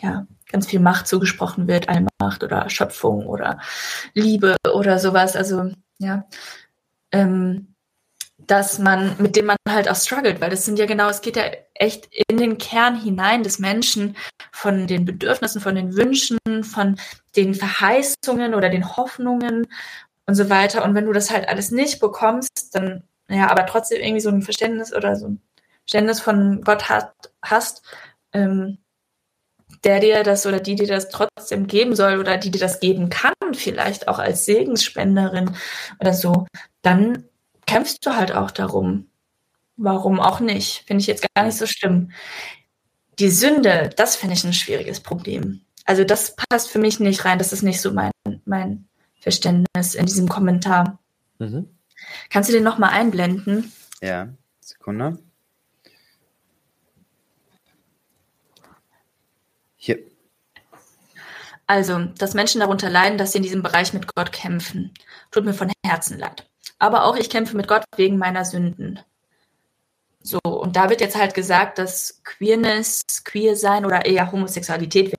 ja, 0.00 0.26
ganz 0.50 0.66
viel 0.66 0.80
Macht 0.80 1.06
zugesprochen 1.06 1.68
wird, 1.68 1.88
Allmacht 1.88 2.42
oder 2.42 2.68
Schöpfung 2.70 3.26
oder 3.26 3.60
Liebe 4.14 4.56
oder 4.72 4.98
sowas. 4.98 5.36
Also 5.36 5.70
ja, 5.98 6.26
ähm, 7.12 7.74
dass 8.38 8.78
man, 8.78 9.16
mit 9.18 9.36
dem 9.36 9.46
man 9.46 9.56
halt 9.68 9.88
auch 9.88 9.96
struggelt, 9.96 10.40
weil 10.40 10.50
das 10.50 10.64
sind 10.64 10.78
ja 10.78 10.86
genau, 10.86 11.08
es 11.08 11.20
geht 11.20 11.36
ja 11.36 11.44
echt 11.82 12.08
in 12.28 12.36
den 12.36 12.58
Kern 12.58 12.94
hinein 12.94 13.42
des 13.42 13.58
Menschen 13.58 14.16
von 14.52 14.86
den 14.86 15.04
Bedürfnissen, 15.04 15.60
von 15.60 15.74
den 15.74 15.96
Wünschen, 15.96 16.38
von 16.62 16.96
den 17.34 17.54
Verheißungen 17.54 18.54
oder 18.54 18.68
den 18.68 18.96
Hoffnungen 18.96 19.66
und 20.26 20.34
so 20.34 20.48
weiter. 20.48 20.84
Und 20.84 20.94
wenn 20.94 21.06
du 21.06 21.12
das 21.12 21.30
halt 21.30 21.48
alles 21.48 21.72
nicht 21.72 21.98
bekommst, 21.98 22.70
dann, 22.72 23.02
ja, 23.28 23.50
aber 23.50 23.66
trotzdem 23.66 24.00
irgendwie 24.00 24.20
so 24.20 24.30
ein 24.30 24.42
Verständnis 24.42 24.94
oder 24.94 25.16
so 25.16 25.28
ein 25.28 25.42
Verständnis 25.84 26.20
von 26.20 26.62
Gott 26.62 26.88
hat, 26.88 27.12
hast, 27.42 27.82
ähm, 28.32 28.78
der 29.82 29.98
dir 29.98 30.22
das 30.22 30.46
oder 30.46 30.60
die 30.60 30.76
dir 30.76 30.86
das 30.86 31.08
trotzdem 31.08 31.66
geben 31.66 31.96
soll 31.96 32.18
oder 32.18 32.38
die 32.38 32.52
dir 32.52 32.60
das 32.60 32.78
geben 32.78 33.08
kann, 33.08 33.34
vielleicht 33.54 34.06
auch 34.06 34.20
als 34.20 34.44
Segensspenderin 34.44 35.56
oder 35.98 36.14
so, 36.14 36.46
dann 36.82 37.24
kämpfst 37.66 38.06
du 38.06 38.14
halt 38.14 38.32
auch 38.32 38.52
darum. 38.52 39.08
Warum 39.84 40.20
auch 40.20 40.38
nicht? 40.38 40.84
Finde 40.86 41.00
ich 41.00 41.08
jetzt 41.08 41.26
gar 41.34 41.44
nicht 41.44 41.58
so 41.58 41.66
schlimm. 41.66 42.12
Die 43.18 43.30
Sünde, 43.30 43.90
das 43.96 44.14
finde 44.14 44.34
ich 44.34 44.44
ein 44.44 44.52
schwieriges 44.52 45.00
Problem. 45.00 45.62
Also 45.84 46.04
das 46.04 46.36
passt 46.36 46.70
für 46.70 46.78
mich 46.78 47.00
nicht 47.00 47.24
rein. 47.24 47.38
Das 47.38 47.52
ist 47.52 47.62
nicht 47.62 47.80
so 47.80 47.90
mein, 47.90 48.12
mein 48.44 48.86
Verständnis 49.18 49.96
in 49.96 50.06
diesem 50.06 50.28
Kommentar. 50.28 51.00
Mhm. 51.40 51.68
Kannst 52.30 52.48
du 52.48 52.52
den 52.52 52.62
nochmal 52.62 52.90
einblenden? 52.90 53.72
Ja, 54.00 54.28
Sekunde. 54.60 55.18
Hier. 59.74 59.98
Also, 61.66 62.04
dass 62.18 62.34
Menschen 62.34 62.60
darunter 62.60 62.88
leiden, 62.88 63.18
dass 63.18 63.32
sie 63.32 63.38
in 63.38 63.44
diesem 63.44 63.64
Bereich 63.64 63.92
mit 63.92 64.14
Gott 64.14 64.30
kämpfen. 64.30 64.94
Tut 65.32 65.44
mir 65.44 65.54
von 65.54 65.72
Herzen 65.84 66.20
leid. 66.20 66.48
Aber 66.78 67.04
auch 67.04 67.16
ich 67.16 67.30
kämpfe 67.30 67.56
mit 67.56 67.66
Gott 67.66 67.82
wegen 67.96 68.16
meiner 68.16 68.44
Sünden. 68.44 69.00
So, 70.22 70.38
und 70.38 70.76
da 70.76 70.88
wird 70.88 71.00
jetzt 71.00 71.16
halt 71.16 71.34
gesagt, 71.34 71.78
dass 71.78 72.22
Queerness, 72.24 73.02
Queer 73.24 73.56
sein 73.56 73.84
oder 73.84 74.04
eher 74.06 74.30
Homosexualität, 74.30 75.12
wir 75.12 75.18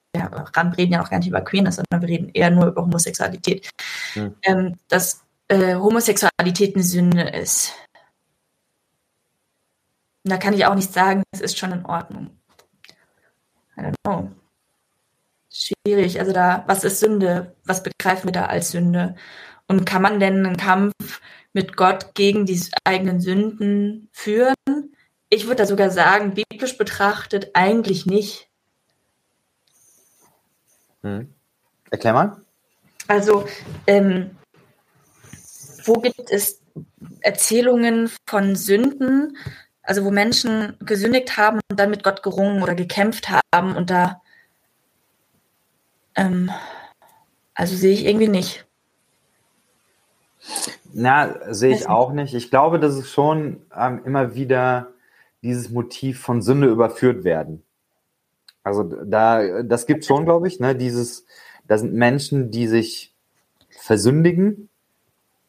reden 0.77 0.93
ja 0.93 1.03
auch 1.03 1.09
gar 1.09 1.17
nicht 1.17 1.27
über 1.27 1.41
Queerness, 1.41 1.75
sondern 1.75 2.01
wir 2.01 2.09
reden 2.09 2.29
eher 2.33 2.49
nur 2.49 2.67
über 2.67 2.83
Homosexualität, 2.83 3.69
hm. 4.13 4.35
ähm, 4.43 4.77
dass 4.87 5.21
äh, 5.49 5.75
Homosexualität 5.75 6.75
eine 6.75 6.83
Sünde 6.83 7.23
ist. 7.23 7.73
Und 10.23 10.31
da 10.31 10.37
kann 10.37 10.53
ich 10.53 10.65
auch 10.65 10.75
nicht 10.75 10.93
sagen, 10.93 11.23
es 11.31 11.41
ist 11.41 11.57
schon 11.57 11.73
in 11.73 11.85
Ordnung. 11.85 12.29
I 13.77 13.81
don't 13.81 13.93
know 14.05 14.31
schwierig. 15.53 16.19
Also 16.19 16.33
da, 16.33 16.63
was 16.67 16.83
ist 16.83 16.99
Sünde? 16.99 17.55
Was 17.65 17.83
begreifen 17.83 18.25
wir 18.27 18.33
da 18.33 18.45
als 18.45 18.71
Sünde? 18.71 19.15
Und 19.67 19.85
kann 19.85 20.01
man 20.01 20.19
denn 20.19 20.45
einen 20.45 20.57
Kampf 20.57 21.21
mit 21.53 21.77
Gott 21.77 22.15
gegen 22.15 22.45
die 22.45 22.61
eigenen 22.83 23.21
Sünden 23.21 24.09
führen? 24.11 24.55
Ich 25.29 25.45
würde 25.45 25.57
da 25.57 25.65
sogar 25.65 25.89
sagen, 25.89 26.33
biblisch 26.33 26.77
betrachtet 26.77 27.51
eigentlich 27.53 28.05
nicht. 28.05 28.49
Hm. 31.01 31.33
Erklär 31.89 32.13
mal. 32.13 32.41
Also, 33.07 33.45
ähm, 33.87 34.31
wo 35.85 35.93
gibt 35.93 36.29
es 36.31 36.61
Erzählungen 37.21 38.09
von 38.27 38.55
Sünden, 38.55 39.37
also 39.81 40.05
wo 40.05 40.11
Menschen 40.11 40.77
gesündigt 40.79 41.37
haben 41.37 41.59
und 41.69 41.79
dann 41.79 41.89
mit 41.89 42.03
Gott 42.03 42.23
gerungen 42.23 42.63
oder 42.63 42.75
gekämpft 42.75 43.27
haben 43.53 43.75
und 43.75 43.89
da 43.89 44.21
ähm, 46.15 46.51
also 47.53 47.75
sehe 47.75 47.93
ich 47.93 48.05
irgendwie 48.05 48.29
nicht. 48.29 48.65
Na, 50.93 51.53
sehe 51.53 51.73
ich 51.73 51.89
auch 51.89 52.13
nicht. 52.13 52.35
Ich 52.35 52.51
glaube, 52.51 52.79
dass 52.79 52.93
es 52.95 53.11
schon 53.11 53.61
ähm, 53.75 54.01
immer 54.05 54.35
wieder 54.35 54.89
dieses 55.41 55.71
Motiv 55.71 56.21
von 56.21 56.41
Sünde 56.41 56.67
überführt 56.67 57.23
werden. 57.23 57.63
Also 58.63 58.83
da, 58.83 59.63
das 59.63 59.87
gibt 59.87 60.05
schon, 60.05 60.23
glaube 60.23 60.47
ich, 60.47 60.59
ne, 60.59 60.75
dieses, 60.75 61.25
da 61.67 61.77
sind 61.77 61.93
Menschen, 61.93 62.51
die 62.51 62.67
sich 62.67 63.13
versündigen. 63.69 64.69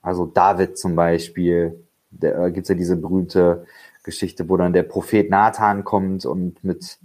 Also 0.03 0.27
David 0.27 0.79
zum 0.79 0.97
Beispiel, 0.97 1.79
da 2.11 2.49
gibt 2.49 2.65
es 2.65 2.69
ja 2.69 2.75
diese 2.75 2.97
berühmte 2.97 3.67
Geschichte, 4.03 4.49
wo 4.49 4.57
dann 4.57 4.73
der 4.73 4.83
Prophet 4.83 5.31
Nathan 5.31 5.85
kommt 5.85 6.27
und 6.27 6.63
mit 6.65 6.99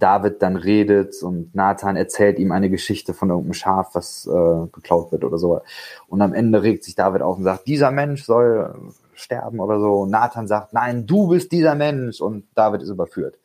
David 0.00 0.42
dann 0.42 0.56
redet 0.56 1.22
und 1.22 1.54
Nathan 1.54 1.94
erzählt 1.94 2.38
ihm 2.38 2.50
eine 2.50 2.70
Geschichte 2.70 3.14
von 3.14 3.30
irgendeinem 3.30 3.54
Schaf, 3.54 3.94
was 3.94 4.26
äh, 4.26 4.66
geklaut 4.72 5.12
wird 5.12 5.24
oder 5.24 5.38
so. 5.38 5.60
Und 6.08 6.22
am 6.22 6.34
Ende 6.34 6.62
regt 6.62 6.84
sich 6.84 6.96
David 6.96 7.22
auf 7.22 7.36
und 7.38 7.44
sagt, 7.44 7.66
dieser 7.68 7.90
Mensch 7.90 8.24
soll 8.24 8.74
sterben 9.14 9.60
oder 9.60 9.78
so. 9.78 10.00
Und 10.00 10.10
Nathan 10.10 10.48
sagt, 10.48 10.72
nein, 10.72 11.06
du 11.06 11.28
bist 11.28 11.52
dieser 11.52 11.74
Mensch. 11.74 12.20
Und 12.20 12.46
David 12.54 12.82
ist 12.82 12.88
überführt. 12.88 13.38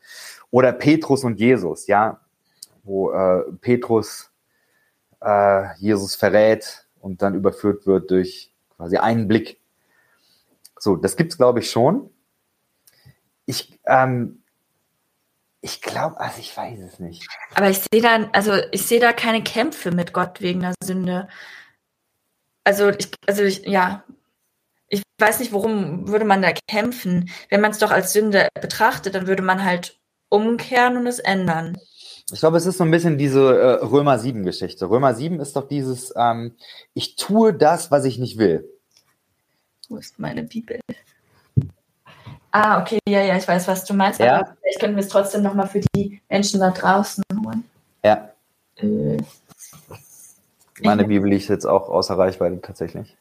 Oder 0.49 0.71
Petrus 0.71 1.23
und 1.23 1.39
Jesus, 1.39 1.87
ja, 1.87 2.19
wo 2.83 3.11
äh, 3.11 3.43
Petrus 3.61 4.31
äh, 5.21 5.75
Jesus 5.77 6.15
verrät 6.15 6.87
und 7.01 7.21
dann 7.21 7.35
überführt 7.35 7.85
wird 7.85 8.09
durch 8.11 8.53
quasi 8.77 8.97
einen 8.97 9.27
Blick. 9.27 9.59
So, 10.79 10.95
das 10.95 11.15
gibt's 11.15 11.37
glaube 11.37 11.59
ich 11.59 11.69
schon. 11.69 12.09
Ich 13.45 13.79
ähm, 13.85 14.43
ich 15.65 15.81
glaube, 15.81 16.19
also 16.19 16.39
ich 16.39 16.55
weiß 16.55 16.79
es 16.79 16.99
nicht. 16.99 17.27
Aber 17.55 17.71
ich 17.71 17.79
sehe 17.79 17.99
da, 17.99 18.29
also 18.33 18.53
ich 18.71 18.85
sehe 18.85 18.99
da 18.99 19.13
keine 19.13 19.41
Kämpfe 19.41 19.89
mit 19.89 20.13
Gott 20.13 20.39
wegen 20.39 20.59
der 20.59 20.75
Sünde. 20.79 21.27
Also 22.63 22.89
ich, 22.89 23.09
also 23.25 23.41
ich, 23.41 23.65
ja, 23.65 24.03
ich 24.89 25.01
weiß 25.19 25.39
nicht, 25.39 25.53
worum 25.53 26.07
würde 26.07 26.23
man 26.23 26.43
da 26.43 26.53
kämpfen. 26.69 27.31
Wenn 27.49 27.61
man 27.61 27.71
es 27.71 27.79
doch 27.79 27.89
als 27.89 28.13
Sünde 28.13 28.47
betrachtet, 28.61 29.15
dann 29.15 29.25
würde 29.25 29.41
man 29.41 29.65
halt 29.65 29.97
umkehren 30.29 30.97
und 30.97 31.07
es 31.07 31.17
ändern. 31.17 31.75
Ich 32.31 32.41
glaube, 32.41 32.57
es 32.57 32.67
ist 32.67 32.77
so 32.77 32.83
ein 32.83 32.91
bisschen 32.91 33.17
diese 33.17 33.59
äh, 33.59 33.85
Römer 33.85 34.19
7 34.19 34.43
Geschichte. 34.43 34.87
Römer 34.87 35.15
7 35.15 35.39
ist 35.39 35.55
doch 35.55 35.67
dieses, 35.67 36.13
ähm, 36.15 36.55
ich 36.93 37.15
tue 37.15 37.55
das, 37.55 37.89
was 37.89 38.05
ich 38.05 38.19
nicht 38.19 38.37
will. 38.37 38.69
Wo 39.89 39.97
ist 39.97 40.19
meine 40.19 40.43
Bibel? 40.43 40.79
Ah, 42.57 42.81
okay, 42.81 42.99
ja, 43.05 43.21
ja, 43.21 43.35
ich 43.35 43.45
weiß, 43.45 43.67
was 43.67 43.83
du 43.83 43.93
meinst. 43.93 44.21
Ja. 44.21 44.37
Aber 44.37 44.55
vielleicht 44.61 44.79
können 44.79 44.95
wir 44.95 45.03
es 45.03 45.09
trotzdem 45.09 45.43
nochmal 45.43 45.67
für 45.67 45.81
die 45.93 46.21
Menschen 46.29 46.61
da 46.61 46.71
draußen 46.71 47.21
holen. 47.43 47.65
Ja. 48.01 48.31
Äh, 48.77 49.17
Meine 50.81 51.03
Bibel 51.03 51.29
liegt 51.29 51.49
jetzt 51.49 51.65
auch 51.65 51.89
außer 51.89 52.17
Reichweite 52.17 52.61
tatsächlich. 52.61 53.17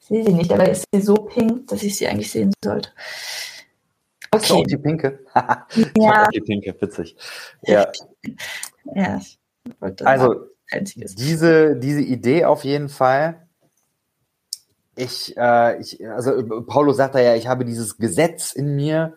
Ich 0.00 0.06
sehe 0.06 0.24
sie 0.24 0.32
nicht, 0.32 0.52
aber 0.52 0.68
ist 0.68 0.84
sie 0.92 1.00
so 1.00 1.14
pink, 1.14 1.68
dass 1.68 1.84
ich 1.84 1.96
sie 1.96 2.08
eigentlich 2.08 2.32
sehen 2.32 2.52
sollte. 2.64 2.90
Okay. 4.32 4.46
So, 4.46 4.64
die 4.64 4.78
pinke. 4.78 5.20
ja. 5.96 6.26
die 6.34 6.40
pinke, 6.40 6.74
witzig. 6.80 7.16
Ja. 7.62 7.86
ja. 8.96 9.20
Also, 10.02 10.46
diese, 10.72 11.76
diese 11.76 12.00
Idee 12.00 12.44
auf 12.44 12.64
jeden 12.64 12.88
Fall. 12.88 13.45
Ich, 14.96 15.36
äh, 15.36 15.80
ich, 15.80 16.08
also 16.08 16.62
Paulo 16.62 16.92
sagt 16.92 17.14
da 17.14 17.20
ja, 17.20 17.34
ich 17.34 17.46
habe 17.46 17.64
dieses 17.64 17.98
Gesetz 17.98 18.52
in 18.52 18.74
mir, 18.74 19.14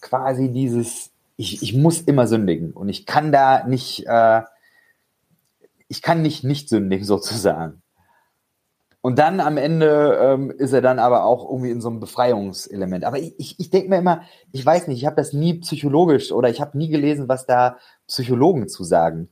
quasi 0.00 0.50
dieses, 0.52 1.10
ich, 1.36 1.62
ich 1.62 1.74
muss 1.74 2.00
immer 2.00 2.26
sündigen 2.26 2.72
und 2.72 2.88
ich 2.88 3.06
kann 3.06 3.32
da 3.32 3.66
nicht, 3.66 4.04
äh, 4.06 4.42
ich 5.88 6.02
kann 6.02 6.22
nicht 6.22 6.44
nicht 6.44 6.68
sündigen 6.68 7.04
sozusagen. 7.06 7.82
Und 9.00 9.20
dann 9.20 9.38
am 9.38 9.56
Ende 9.56 10.18
ähm, 10.20 10.50
ist 10.50 10.72
er 10.72 10.82
dann 10.82 10.98
aber 10.98 11.24
auch 11.24 11.48
irgendwie 11.48 11.70
in 11.70 11.80
so 11.80 11.88
einem 11.88 12.00
Befreiungselement. 12.00 13.04
Aber 13.04 13.20
ich, 13.20 13.38
ich, 13.38 13.60
ich 13.60 13.70
denke 13.70 13.88
mir 13.88 13.98
immer, 13.98 14.22
ich 14.50 14.66
weiß 14.66 14.88
nicht, 14.88 14.98
ich 14.98 15.06
habe 15.06 15.14
das 15.14 15.32
nie 15.32 15.60
psychologisch 15.60 16.32
oder 16.32 16.48
ich 16.48 16.60
habe 16.60 16.76
nie 16.76 16.88
gelesen, 16.88 17.28
was 17.28 17.46
da 17.46 17.76
Psychologen 18.08 18.68
zu 18.68 18.82
sagen. 18.82 19.28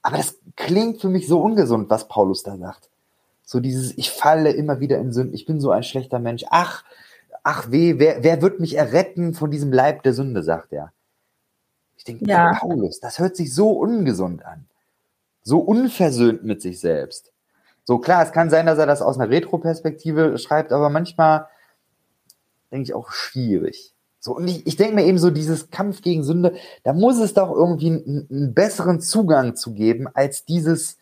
Aber 0.00 0.18
das 0.18 0.38
klingt 0.54 1.00
für 1.00 1.08
mich 1.08 1.26
so 1.26 1.40
ungesund, 1.40 1.90
was 1.90 2.06
Paulus 2.06 2.44
da 2.44 2.56
sagt. 2.56 2.88
So 3.46 3.60
dieses, 3.60 3.96
ich 3.96 4.10
falle 4.10 4.50
immer 4.50 4.80
wieder 4.80 4.98
in 4.98 5.12
Sünden, 5.12 5.32
ich 5.32 5.46
bin 5.46 5.60
so 5.60 5.70
ein 5.70 5.84
schlechter 5.84 6.18
Mensch. 6.18 6.44
Ach, 6.50 6.84
ach 7.44 7.70
weh, 7.70 7.94
wer, 7.98 8.24
wer 8.24 8.42
wird 8.42 8.58
mich 8.58 8.76
erretten 8.76 9.34
von 9.34 9.52
diesem 9.52 9.72
Leib 9.72 10.02
der 10.02 10.14
Sünde, 10.14 10.42
sagt 10.42 10.72
er. 10.72 10.92
Ich 11.96 12.02
denke, 12.02 12.28
ja. 12.28 12.54
Paulus, 12.54 12.98
das 12.98 13.20
hört 13.20 13.36
sich 13.36 13.54
so 13.54 13.70
ungesund 13.70 14.44
an. 14.44 14.66
So 15.42 15.60
unversöhnt 15.60 16.42
mit 16.44 16.60
sich 16.60 16.80
selbst. 16.80 17.32
So 17.84 17.98
klar, 17.98 18.24
es 18.24 18.32
kann 18.32 18.50
sein, 18.50 18.66
dass 18.66 18.78
er 18.78 18.86
das 18.86 19.00
aus 19.00 19.16
einer 19.16 19.30
Retro-Perspektive 19.30 20.38
schreibt, 20.38 20.72
aber 20.72 20.90
manchmal 20.90 21.46
denke 22.72 22.82
ich 22.82 22.94
auch 22.94 23.12
schwierig. 23.12 23.94
So, 24.18 24.34
und 24.34 24.48
ich, 24.48 24.66
ich 24.66 24.74
denke 24.74 24.96
mir 24.96 25.04
eben 25.04 25.18
so, 25.18 25.30
dieses 25.30 25.70
Kampf 25.70 26.02
gegen 26.02 26.24
Sünde, 26.24 26.54
da 26.82 26.92
muss 26.92 27.20
es 27.20 27.32
doch 27.32 27.52
irgendwie 27.52 27.90
einen, 27.90 28.26
einen 28.28 28.54
besseren 28.54 29.00
Zugang 29.00 29.54
zu 29.54 29.72
geben, 29.72 30.08
als 30.12 30.44
dieses, 30.44 30.98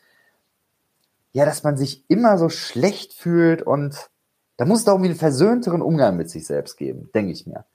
ja, 1.34 1.44
dass 1.44 1.62
man 1.62 1.76
sich 1.76 2.08
immer 2.08 2.38
so 2.38 2.48
schlecht 2.48 3.12
fühlt 3.12 3.60
und 3.60 4.08
da 4.56 4.64
muss 4.64 4.78
es 4.78 4.84
doch 4.86 4.92
irgendwie 4.92 5.10
einen 5.10 5.18
versöhnteren 5.18 5.82
Umgang 5.82 6.16
mit 6.16 6.30
sich 6.30 6.46
selbst 6.46 6.76
geben, 6.78 7.10
denke 7.14 7.32
ich 7.32 7.46
mir. 7.46 7.66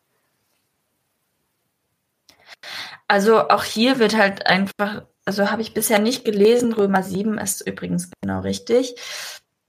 Also 3.07 3.49
auch 3.49 3.63
hier 3.63 3.99
wird 3.99 4.17
halt 4.17 4.47
einfach 4.47 5.03
also 5.29 5.51
habe 5.51 5.61
ich 5.61 5.75
bisher 5.75 5.99
nicht 5.99 6.25
gelesen, 6.25 6.73
Römer 6.73 7.03
7 7.03 7.37
ist 7.37 7.61
übrigens 7.61 8.09
genau 8.19 8.39
richtig, 8.39 8.95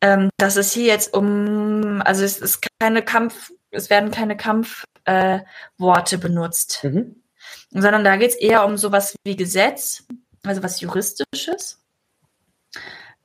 ähm, 0.01 0.31
dass 0.39 0.57
es 0.57 0.73
hier 0.73 0.87
jetzt 0.87 1.13
um, 1.13 2.01
also 2.03 2.25
es 2.25 2.39
ist 2.39 2.67
keine 2.81 3.03
Kampf, 3.03 3.53
es 3.71 3.91
werden 3.91 4.11
keine 4.11 4.39
Kampfworte 4.39 4.87
äh, 5.05 6.19
benutzt, 6.19 6.81
mhm. 6.83 7.23
sondern 7.69 8.05
da 8.05 8.17
geht 8.17 8.31
es 8.31 8.37
eher 8.37 8.65
um 8.65 8.79
sowas 8.79 9.15
wie 9.23 9.37
Gesetz, 9.37 10.05
also 10.45 10.63
was 10.63 10.81
Juristisches, 10.81 11.85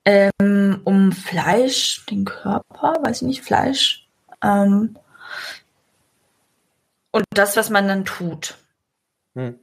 ähm, 0.05 0.81
um 0.83 1.11
Fleisch, 1.11 2.05
den 2.05 2.25
Körper, 2.25 2.99
weiß 3.03 3.21
ich 3.21 3.27
nicht, 3.27 3.41
Fleisch, 3.43 4.07
ähm, 4.43 4.97
und 7.11 7.25
das, 7.31 7.55
was 7.55 7.69
man 7.69 7.87
dann 7.87 8.05
tut. 8.05 8.55
Mhm. 9.33 9.59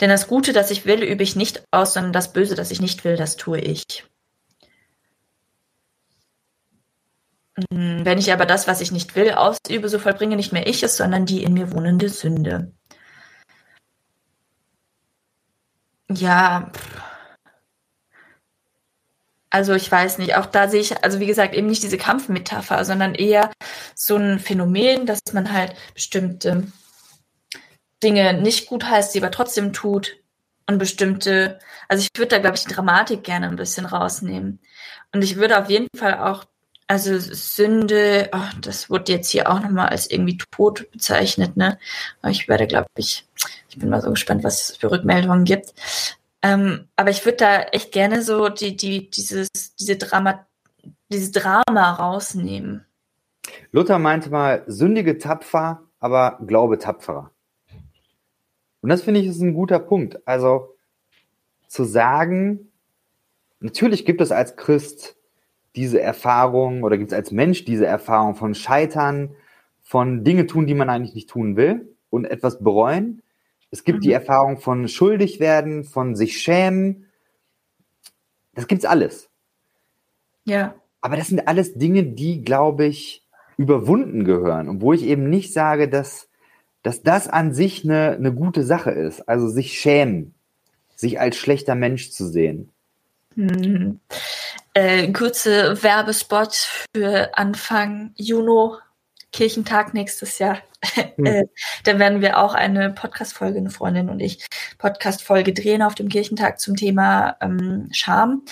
Denn 0.00 0.10
das 0.10 0.28
Gute, 0.28 0.52
das 0.52 0.70
ich 0.70 0.86
will, 0.86 1.02
übe 1.02 1.22
ich 1.22 1.36
nicht 1.36 1.62
aus, 1.70 1.94
sondern 1.94 2.12
das 2.12 2.32
Böse, 2.32 2.54
das 2.54 2.70
ich 2.70 2.80
nicht 2.80 3.04
will, 3.04 3.16
das 3.16 3.36
tue 3.36 3.60
ich. 3.60 4.04
Hm, 7.70 8.04
wenn 8.04 8.18
ich 8.18 8.32
aber 8.32 8.46
das, 8.46 8.66
was 8.66 8.80
ich 8.80 8.92
nicht 8.92 9.14
will, 9.16 9.32
ausübe, 9.32 9.88
so 9.88 9.98
vollbringe 9.98 10.36
nicht 10.36 10.52
mehr 10.52 10.66
ich 10.66 10.82
es, 10.82 10.96
sondern 10.96 11.26
die 11.26 11.42
in 11.42 11.52
mir 11.52 11.72
wohnende 11.72 12.08
Sünde. 12.08 12.72
Ja, 16.12 16.70
also 19.50 19.74
ich 19.74 19.90
weiß 19.90 20.18
nicht, 20.18 20.36
auch 20.36 20.46
da 20.46 20.68
sehe 20.68 20.80
ich, 20.80 21.04
also 21.04 21.18
wie 21.20 21.26
gesagt, 21.26 21.54
eben 21.54 21.66
nicht 21.66 21.82
diese 21.82 21.98
Kampfmetapher, 21.98 22.84
sondern 22.84 23.14
eher 23.14 23.50
so 23.94 24.16
ein 24.16 24.38
Phänomen, 24.38 25.06
dass 25.06 25.20
man 25.32 25.52
halt 25.52 25.74
bestimmte 25.94 26.66
Dinge 28.02 28.34
nicht 28.34 28.66
gut 28.68 28.84
heißt, 28.84 29.12
sie 29.12 29.20
aber 29.20 29.30
trotzdem 29.30 29.72
tut 29.72 30.16
und 30.66 30.78
bestimmte, 30.78 31.58
also 31.88 32.02
ich 32.02 32.08
würde 32.18 32.36
da, 32.36 32.38
glaube 32.38 32.56
ich, 32.56 32.64
die 32.64 32.74
Dramatik 32.74 33.24
gerne 33.24 33.48
ein 33.48 33.56
bisschen 33.56 33.86
rausnehmen. 33.86 34.60
Und 35.12 35.22
ich 35.22 35.36
würde 35.36 35.58
auf 35.60 35.68
jeden 35.68 35.88
Fall 35.96 36.18
auch, 36.18 36.44
also 36.86 37.18
Sünde, 37.18 38.30
oh, 38.32 38.50
das 38.62 38.90
wurde 38.90 39.12
jetzt 39.12 39.30
hier 39.30 39.50
auch 39.50 39.60
nochmal 39.60 39.88
als 39.88 40.10
irgendwie 40.10 40.38
Tod 40.38 40.90
bezeichnet, 40.92 41.56
ne? 41.56 41.78
Aber 42.22 42.30
ich 42.30 42.48
werde, 42.48 42.66
glaube 42.66 42.88
ich, 42.96 43.26
ich 43.70 43.78
bin 43.78 43.88
mal 43.88 44.02
so 44.02 44.10
gespannt, 44.10 44.44
was 44.44 44.70
es 44.70 44.76
für 44.76 44.90
Rückmeldungen 44.90 45.44
gibt. 45.44 45.74
Ähm, 46.42 46.88
aber 46.96 47.10
ich 47.10 47.24
würde 47.24 47.36
da 47.36 47.62
echt 47.62 47.92
gerne 47.92 48.22
so 48.22 48.48
die, 48.48 48.76
die, 48.76 49.10
dieses, 49.10 49.48
diese 49.78 49.96
Drama, 49.96 50.46
dieses 51.10 51.32
Drama 51.32 51.92
rausnehmen. 51.92 52.84
Luther 53.72 53.98
meinte 53.98 54.30
mal, 54.30 54.64
sündige 54.66 55.18
tapfer, 55.18 55.82
aber 56.00 56.38
glaube 56.46 56.78
tapferer. 56.78 57.30
Und 58.80 58.88
das 58.88 59.02
finde 59.02 59.20
ich 59.20 59.26
ist 59.26 59.40
ein 59.40 59.54
guter 59.54 59.78
Punkt. 59.78 60.26
Also 60.26 60.74
zu 61.68 61.84
sagen, 61.84 62.70
natürlich 63.60 64.04
gibt 64.04 64.20
es 64.20 64.32
als 64.32 64.56
Christ 64.56 65.16
diese 65.76 66.00
Erfahrung 66.00 66.82
oder 66.82 66.98
gibt 66.98 67.12
es 67.12 67.16
als 67.16 67.30
Mensch 67.30 67.64
diese 67.64 67.86
Erfahrung 67.86 68.34
von 68.34 68.54
Scheitern, 68.54 69.36
von 69.82 70.24
Dinge 70.24 70.46
tun, 70.46 70.66
die 70.66 70.74
man 70.74 70.90
eigentlich 70.90 71.14
nicht 71.14 71.30
tun 71.30 71.56
will 71.56 71.94
und 72.08 72.24
etwas 72.24 72.62
bereuen. 72.62 73.22
Es 73.70 73.84
gibt 73.84 73.98
mhm. 73.98 74.02
die 74.02 74.12
Erfahrung 74.12 74.58
von 74.58 74.88
schuldig 74.88 75.40
werden, 75.40 75.84
von 75.84 76.16
sich 76.16 76.40
schämen. 76.40 77.06
Das 78.54 78.66
gibt's 78.66 78.84
alles. 78.84 79.28
Ja. 80.44 80.74
Aber 81.00 81.16
das 81.16 81.28
sind 81.28 81.46
alles 81.46 81.74
Dinge, 81.74 82.02
die, 82.04 82.42
glaube 82.42 82.86
ich, 82.86 83.26
überwunden 83.56 84.24
gehören 84.24 84.68
und 84.68 84.80
wo 84.80 84.92
ich 84.92 85.02
eben 85.02 85.28
nicht 85.30 85.52
sage, 85.52 85.88
dass 85.88 86.30
dass 86.82 87.02
das 87.02 87.28
an 87.28 87.52
sich 87.52 87.84
eine, 87.84 88.12
eine 88.12 88.32
gute 88.32 88.64
Sache 88.64 88.90
ist. 88.90 89.28
Also 89.28 89.48
sich 89.48 89.78
schämen, 89.78 90.34
sich 90.96 91.20
als 91.20 91.36
schlechter 91.36 91.74
Mensch 91.74 92.10
zu 92.10 92.26
sehen. 92.26 92.70
Hm. 93.34 94.00
Äh, 94.74 95.12
kurze 95.12 95.82
Werbespot 95.82 96.68
für 96.94 97.36
Anfang 97.36 98.12
Juni, 98.16 98.76
Kirchentag 99.32 99.94
nächstes 99.94 100.38
Jahr. 100.38 100.58
Hm. 101.16 101.26
Äh, 101.26 101.44
da 101.84 101.98
werden 101.98 102.22
wir 102.22 102.38
auch 102.38 102.54
eine 102.54 102.90
Podcast-Folge, 102.90 103.58
eine 103.58 103.68
Freundin 103.68 104.08
und 104.08 104.20
ich, 104.20 104.46
Podcast-Folge 104.78 105.52
drehen 105.52 105.82
auf 105.82 105.94
dem 105.94 106.08
Kirchentag 106.08 106.58
zum 106.58 106.74
Thema 106.74 107.36
ähm, 107.42 107.88
Scham. 107.92 108.46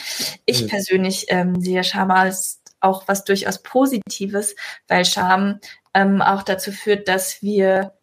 Ich 0.45 0.61
hm. 0.61 0.69
persönlich 0.69 1.27
ähm, 1.29 1.59
sehe 1.59 1.83
Scham 1.85 2.11
als 2.11 2.61
auch 2.81 3.09
was 3.09 3.25
durchaus 3.25 3.63
Positives, 3.63 4.55
weil 4.89 5.07
Scham 5.07 5.61
ähm, 5.95 6.21
auch 6.21 6.43
dazu 6.43 6.71
führt, 6.71 7.09
dass 7.09 7.43
wir 7.43 7.98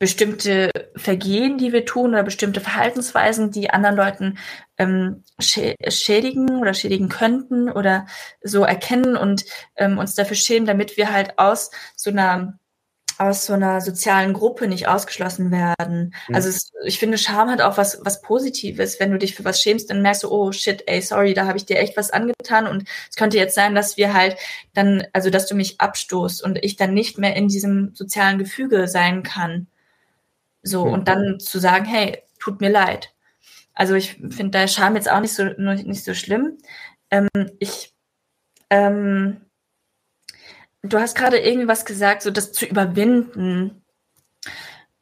bestimmte 0.00 0.70
Vergehen, 0.96 1.58
die 1.58 1.74
wir 1.74 1.84
tun 1.84 2.10
oder 2.10 2.22
bestimmte 2.22 2.62
Verhaltensweisen, 2.62 3.50
die 3.50 3.68
anderen 3.68 3.96
Leuten 3.96 4.38
ähm, 4.78 5.24
schädigen 5.38 6.58
oder 6.58 6.72
schädigen 6.72 7.10
könnten 7.10 7.70
oder 7.70 8.06
so 8.42 8.64
erkennen 8.64 9.14
und 9.14 9.44
ähm, 9.76 9.98
uns 9.98 10.14
dafür 10.14 10.36
schämen, 10.36 10.66
damit 10.66 10.96
wir 10.96 11.12
halt 11.12 11.38
aus 11.38 11.70
so 11.96 12.10
einer 12.10 12.58
aus 13.18 13.44
so 13.44 13.52
einer 13.52 13.82
sozialen 13.82 14.32
Gruppe 14.32 14.66
nicht 14.66 14.88
ausgeschlossen 14.88 15.50
werden. 15.50 16.14
Mhm. 16.28 16.34
Also 16.34 16.48
es, 16.48 16.72
ich 16.86 16.98
finde, 16.98 17.18
Scham 17.18 17.50
hat 17.50 17.60
auch 17.60 17.76
was, 17.76 18.00
was 18.02 18.22
Positives. 18.22 18.98
Wenn 18.98 19.10
du 19.10 19.18
dich 19.18 19.34
für 19.34 19.44
was 19.44 19.60
schämst, 19.60 19.90
dann 19.90 20.00
merkst 20.00 20.22
du, 20.22 20.30
oh 20.30 20.52
shit, 20.52 20.84
ey, 20.86 21.02
sorry, 21.02 21.34
da 21.34 21.44
habe 21.44 21.58
ich 21.58 21.66
dir 21.66 21.78
echt 21.78 21.98
was 21.98 22.10
angetan. 22.10 22.66
Und 22.66 22.88
es 23.10 23.16
könnte 23.16 23.36
jetzt 23.36 23.54
sein, 23.54 23.74
dass 23.74 23.98
wir 23.98 24.14
halt 24.14 24.36
dann, 24.72 25.06
also 25.12 25.28
dass 25.28 25.46
du 25.46 25.54
mich 25.54 25.78
abstoßt 25.82 26.42
und 26.42 26.64
ich 26.64 26.76
dann 26.76 26.94
nicht 26.94 27.18
mehr 27.18 27.36
in 27.36 27.48
diesem 27.48 27.94
sozialen 27.94 28.38
Gefüge 28.38 28.88
sein 28.88 29.22
kann. 29.22 29.66
So, 30.62 30.86
mhm. 30.86 30.92
und 30.92 31.08
dann 31.08 31.40
zu 31.40 31.58
sagen, 31.58 31.84
hey, 31.84 32.22
tut 32.38 32.60
mir 32.60 32.70
leid. 32.70 33.14
Also 33.74 33.94
ich 33.94 34.14
finde 34.30 34.50
da 34.50 34.68
Scham 34.68 34.94
jetzt 34.94 35.10
auch 35.10 35.20
nicht 35.20 35.32
so, 35.32 35.44
nicht 35.44 36.04
so 36.04 36.14
schlimm. 36.14 36.58
Ähm, 37.10 37.28
ich, 37.58 37.94
ähm, 38.68 39.40
du 40.82 40.98
hast 40.98 41.16
gerade 41.16 41.38
irgendwas 41.38 41.84
gesagt, 41.84 42.22
so 42.22 42.30
das 42.30 42.52
zu 42.52 42.66
überwinden. 42.66 43.82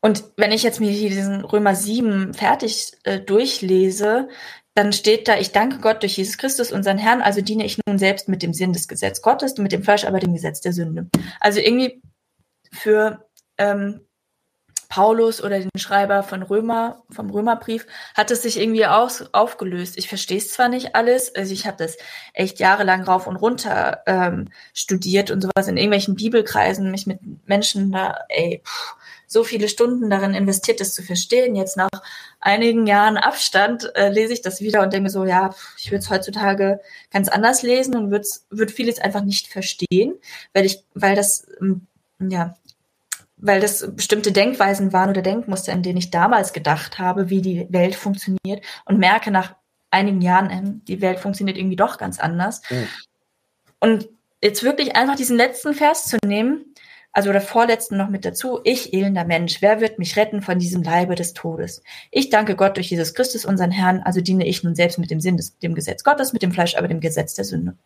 Und 0.00 0.24
wenn 0.36 0.52
ich 0.52 0.62
jetzt 0.62 0.80
mir 0.80 0.90
hier 0.90 1.10
diesen 1.10 1.44
Römer 1.44 1.74
7 1.74 2.34
fertig 2.34 2.92
äh, 3.02 3.18
durchlese, 3.18 4.28
dann 4.74 4.92
steht 4.92 5.26
da, 5.26 5.36
ich 5.38 5.50
danke 5.50 5.78
Gott 5.78 6.02
durch 6.02 6.16
Jesus 6.16 6.38
Christus, 6.38 6.70
unseren 6.70 6.98
Herrn, 6.98 7.20
also 7.20 7.40
diene 7.40 7.64
ich 7.64 7.80
nun 7.88 7.98
selbst 7.98 8.28
mit 8.28 8.44
dem 8.44 8.54
Sinn 8.54 8.72
des 8.72 8.86
Gesetzes 8.86 9.22
Gottes 9.22 9.58
mit 9.58 9.72
dem 9.72 9.82
Fleisch 9.82 10.04
aber 10.04 10.20
dem 10.20 10.34
Gesetz 10.34 10.60
der 10.60 10.72
Sünde. 10.72 11.08
Also 11.40 11.58
irgendwie 11.58 12.00
für 12.70 13.28
ähm, 13.56 14.02
Paulus 14.88 15.42
oder 15.42 15.60
den 15.60 15.70
Schreiber 15.76 16.22
von 16.22 16.42
Römer, 16.42 17.02
vom 17.10 17.30
Römerbrief, 17.30 17.86
hat 18.14 18.30
es 18.30 18.42
sich 18.42 18.58
irgendwie 18.58 18.86
aus, 18.86 19.24
aufgelöst. 19.32 19.98
Ich 19.98 20.08
verstehe 20.08 20.38
es 20.38 20.50
zwar 20.50 20.68
nicht 20.68 20.94
alles, 20.94 21.34
also 21.34 21.52
ich 21.52 21.66
habe 21.66 21.76
das 21.76 21.96
echt 22.32 22.58
jahrelang 22.58 23.02
rauf 23.02 23.26
und 23.26 23.36
runter 23.36 24.02
ähm, 24.06 24.48
studiert 24.72 25.30
und 25.30 25.42
sowas 25.42 25.68
in 25.68 25.76
irgendwelchen 25.76 26.14
Bibelkreisen, 26.14 26.90
mich 26.90 27.06
mit 27.06 27.20
Menschen 27.46 27.92
da, 27.92 28.16
ey, 28.28 28.62
pff, 28.64 28.96
so 29.28 29.44
viele 29.44 29.68
Stunden 29.68 30.08
darin 30.08 30.34
investiert, 30.34 30.80
das 30.80 30.94
zu 30.94 31.02
verstehen. 31.02 31.54
Jetzt 31.54 31.76
nach 31.76 31.90
einigen 32.40 32.86
Jahren 32.86 33.18
Abstand 33.18 33.94
äh, 33.94 34.08
lese 34.08 34.32
ich 34.32 34.40
das 34.40 34.60
wieder 34.62 34.82
und 34.82 34.92
denke 34.92 35.10
so, 35.10 35.24
ja, 35.24 35.54
ich 35.76 35.90
würde 35.90 35.98
es 35.98 36.10
heutzutage 36.10 36.80
ganz 37.12 37.28
anders 37.28 37.62
lesen 37.62 37.94
und 37.94 38.10
würde 38.10 38.26
würd 38.48 38.70
vieles 38.70 38.98
einfach 38.98 39.22
nicht 39.22 39.48
verstehen, 39.48 40.14
weil 40.54 40.64
ich, 40.64 40.82
weil 40.94 41.14
das 41.14 41.46
ähm, 41.60 41.86
ja 42.18 42.56
weil 43.40 43.60
das 43.60 43.94
bestimmte 43.94 44.32
Denkweisen 44.32 44.92
waren 44.92 45.10
oder 45.10 45.22
Denkmuster, 45.22 45.72
in 45.72 45.82
denen 45.82 45.98
ich 45.98 46.10
damals 46.10 46.52
gedacht 46.52 46.98
habe, 46.98 47.30
wie 47.30 47.40
die 47.40 47.66
Welt 47.70 47.94
funktioniert 47.94 48.64
und 48.84 48.98
merke 48.98 49.30
nach 49.30 49.54
einigen 49.90 50.20
Jahren, 50.20 50.50
ähm, 50.50 50.82
die 50.86 51.00
Welt 51.00 51.20
funktioniert 51.20 51.56
irgendwie 51.56 51.76
doch 51.76 51.98
ganz 51.98 52.18
anders. 52.18 52.62
Mhm. 52.70 52.88
Und 53.80 54.08
jetzt 54.42 54.62
wirklich 54.62 54.96
einfach 54.96 55.16
diesen 55.16 55.36
letzten 55.36 55.74
Vers 55.74 56.04
zu 56.06 56.18
nehmen, 56.24 56.74
also 57.12 57.32
der 57.32 57.40
vorletzten 57.40 57.96
noch 57.96 58.10
mit 58.10 58.24
dazu, 58.24 58.60
ich 58.64 58.92
elender 58.92 59.24
Mensch, 59.24 59.62
wer 59.62 59.80
wird 59.80 59.98
mich 59.98 60.16
retten 60.16 60.42
von 60.42 60.58
diesem 60.58 60.82
Leibe 60.82 61.14
des 61.14 61.32
Todes? 61.32 61.82
Ich 62.10 62.28
danke 62.30 62.54
Gott 62.54 62.76
durch 62.76 62.90
Jesus 62.90 63.14
Christus, 63.14 63.44
unseren 63.44 63.70
Herrn, 63.70 64.02
also 64.02 64.20
diene 64.20 64.46
ich 64.46 64.62
nun 64.62 64.74
selbst 64.74 64.98
mit 64.98 65.10
dem 65.10 65.20
Sinn 65.20 65.36
des 65.36 65.58
dem 65.58 65.74
Gesetz 65.74 66.04
Gottes, 66.04 66.32
mit 66.32 66.42
dem 66.42 66.52
Fleisch, 66.52 66.76
aber 66.76 66.88
dem 66.88 67.00
Gesetz 67.00 67.34
der 67.34 67.44
Sünde. 67.44 67.76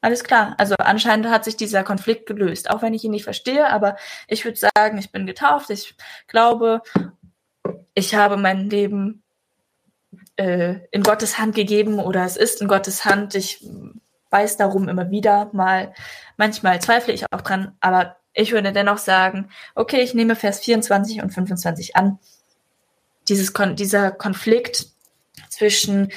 Alles 0.00 0.24
klar. 0.24 0.54
Also 0.58 0.74
anscheinend 0.78 1.28
hat 1.28 1.44
sich 1.44 1.56
dieser 1.56 1.84
Konflikt 1.84 2.26
gelöst, 2.26 2.70
auch 2.70 2.82
wenn 2.82 2.94
ich 2.94 3.04
ihn 3.04 3.10
nicht 3.10 3.24
verstehe, 3.24 3.68
aber 3.68 3.96
ich 4.28 4.44
würde 4.44 4.58
sagen, 4.58 4.98
ich 4.98 5.12
bin 5.12 5.26
getauft, 5.26 5.70
ich 5.70 5.94
glaube, 6.26 6.82
ich 7.94 8.14
habe 8.14 8.36
mein 8.36 8.70
Leben 8.70 9.22
äh, 10.36 10.76
in 10.90 11.02
Gottes 11.02 11.38
Hand 11.38 11.54
gegeben 11.54 11.98
oder 11.98 12.24
es 12.24 12.36
ist 12.36 12.62
in 12.62 12.68
Gottes 12.68 13.04
Hand. 13.04 13.34
Ich 13.34 13.66
weiß 14.30 14.56
darum 14.56 14.88
immer 14.88 15.10
wieder 15.10 15.50
mal. 15.52 15.92
Manchmal 16.36 16.80
zweifle 16.80 17.12
ich 17.12 17.26
auch 17.30 17.42
dran, 17.42 17.76
aber 17.80 18.16
ich 18.32 18.52
würde 18.52 18.72
dennoch 18.72 18.98
sagen, 18.98 19.50
okay, 19.74 20.00
ich 20.00 20.14
nehme 20.14 20.36
Vers 20.36 20.60
24 20.60 21.22
und 21.22 21.30
25 21.30 21.96
an. 21.96 22.18
Dieses 23.28 23.52
Kon 23.52 23.76
dieser 23.76 24.12
Konflikt 24.12 24.86
zwischen 25.48 26.10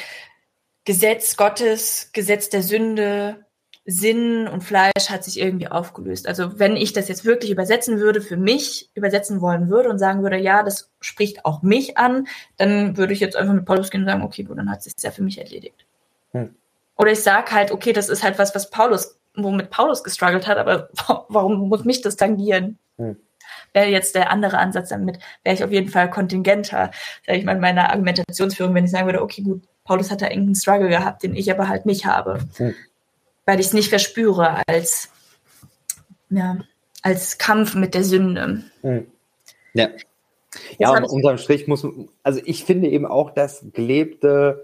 Gesetz 0.85 1.35
Gottes, 1.37 2.11
Gesetz 2.13 2.49
der 2.49 2.63
Sünde, 2.63 3.45
Sinn 3.85 4.47
und 4.47 4.63
Fleisch 4.63 5.09
hat 5.09 5.25
sich 5.25 5.39
irgendwie 5.39 5.67
aufgelöst. 5.67 6.27
Also 6.27 6.57
wenn 6.57 6.77
ich 6.77 6.93
das 6.93 7.09
jetzt 7.09 7.25
wirklich 7.25 7.51
übersetzen 7.51 7.99
würde, 7.99 8.21
für 8.21 8.37
mich 8.37 8.89
übersetzen 8.93 9.41
wollen 9.41 9.69
würde 9.69 9.89
und 9.89 9.99
sagen 9.99 10.23
würde, 10.23 10.37
ja, 10.37 10.63
das 10.63 10.89
spricht 11.01 11.43
auch 11.43 11.63
mich 11.63 11.97
an, 11.97 12.27
dann 12.57 12.95
würde 12.95 13.13
ich 13.13 13.19
jetzt 13.19 13.35
einfach 13.35 13.53
mit 13.53 13.65
Paulus 13.65 13.89
gehen 13.89 14.01
und 14.01 14.07
sagen, 14.07 14.23
okay, 14.23 14.43
gut, 14.43 14.57
dann 14.57 14.69
hat 14.69 14.79
es 14.79 14.85
sich 14.85 14.93
ja 15.01 15.11
für 15.11 15.23
mich 15.23 15.37
erledigt. 15.37 15.85
Hm. 16.31 16.55
Oder 16.97 17.11
ich 17.11 17.21
sage 17.21 17.51
halt, 17.51 17.71
okay, 17.71 17.91
das 17.91 18.07
ist 18.07 18.23
halt 18.23 18.39
was, 18.39 18.55
was 18.55 18.69
Paulus, 18.69 19.19
womit 19.35 19.69
Paulus 19.69 20.03
gestruggelt 20.03 20.47
hat, 20.47 20.57
aber 20.57 20.89
warum 21.27 21.67
muss 21.67 21.83
mich 21.83 22.01
das 22.01 22.15
tangieren? 22.15 22.77
Hm. 22.97 23.17
Wäre 23.73 23.87
jetzt 23.87 24.15
der 24.15 24.31
andere 24.31 24.59
Ansatz 24.59 24.89
damit, 24.89 25.19
wäre 25.43 25.55
ich 25.55 25.63
auf 25.63 25.71
jeden 25.71 25.89
Fall 25.89 26.09
kontingenter, 26.09 26.91
sage 27.25 27.37
ich 27.37 27.43
mal, 27.43 27.55
in 27.55 27.59
meiner 27.59 27.89
Argumentationsführung, 27.89 28.73
wenn 28.73 28.85
ich 28.85 28.91
sagen 28.91 29.07
würde, 29.07 29.21
okay, 29.21 29.41
gut, 29.41 29.63
Paulus 29.83 30.09
hat 30.09 30.21
da 30.21 30.27
irgendeinen 30.27 30.55
Struggle 30.55 30.87
gehabt, 30.87 31.23
den 31.23 31.35
ich 31.35 31.51
aber 31.51 31.67
halt 31.67 31.85
nicht 31.85 32.05
habe. 32.05 32.39
Hm 32.55 32.73
weil 33.45 33.59
ich 33.59 33.67
es 33.67 33.73
nicht 33.73 33.89
verspüre 33.89 34.61
als, 34.67 35.09
ja, 36.29 36.59
als 37.01 37.37
Kampf 37.37 37.75
mit 37.75 37.93
der 37.93 38.03
Sünde. 38.03 38.63
Hm. 38.81 39.07
Ja. 39.73 39.89
Ja, 40.77 40.91
und 40.91 41.05
unterm 41.05 41.37
Strich 41.39 41.67
muss, 41.67 41.85
also 42.21 42.39
ich 42.45 42.63
finde 42.63 42.87
eben 42.89 43.07
auch, 43.07 43.31
dass 43.31 43.65
gelebte, 43.73 44.63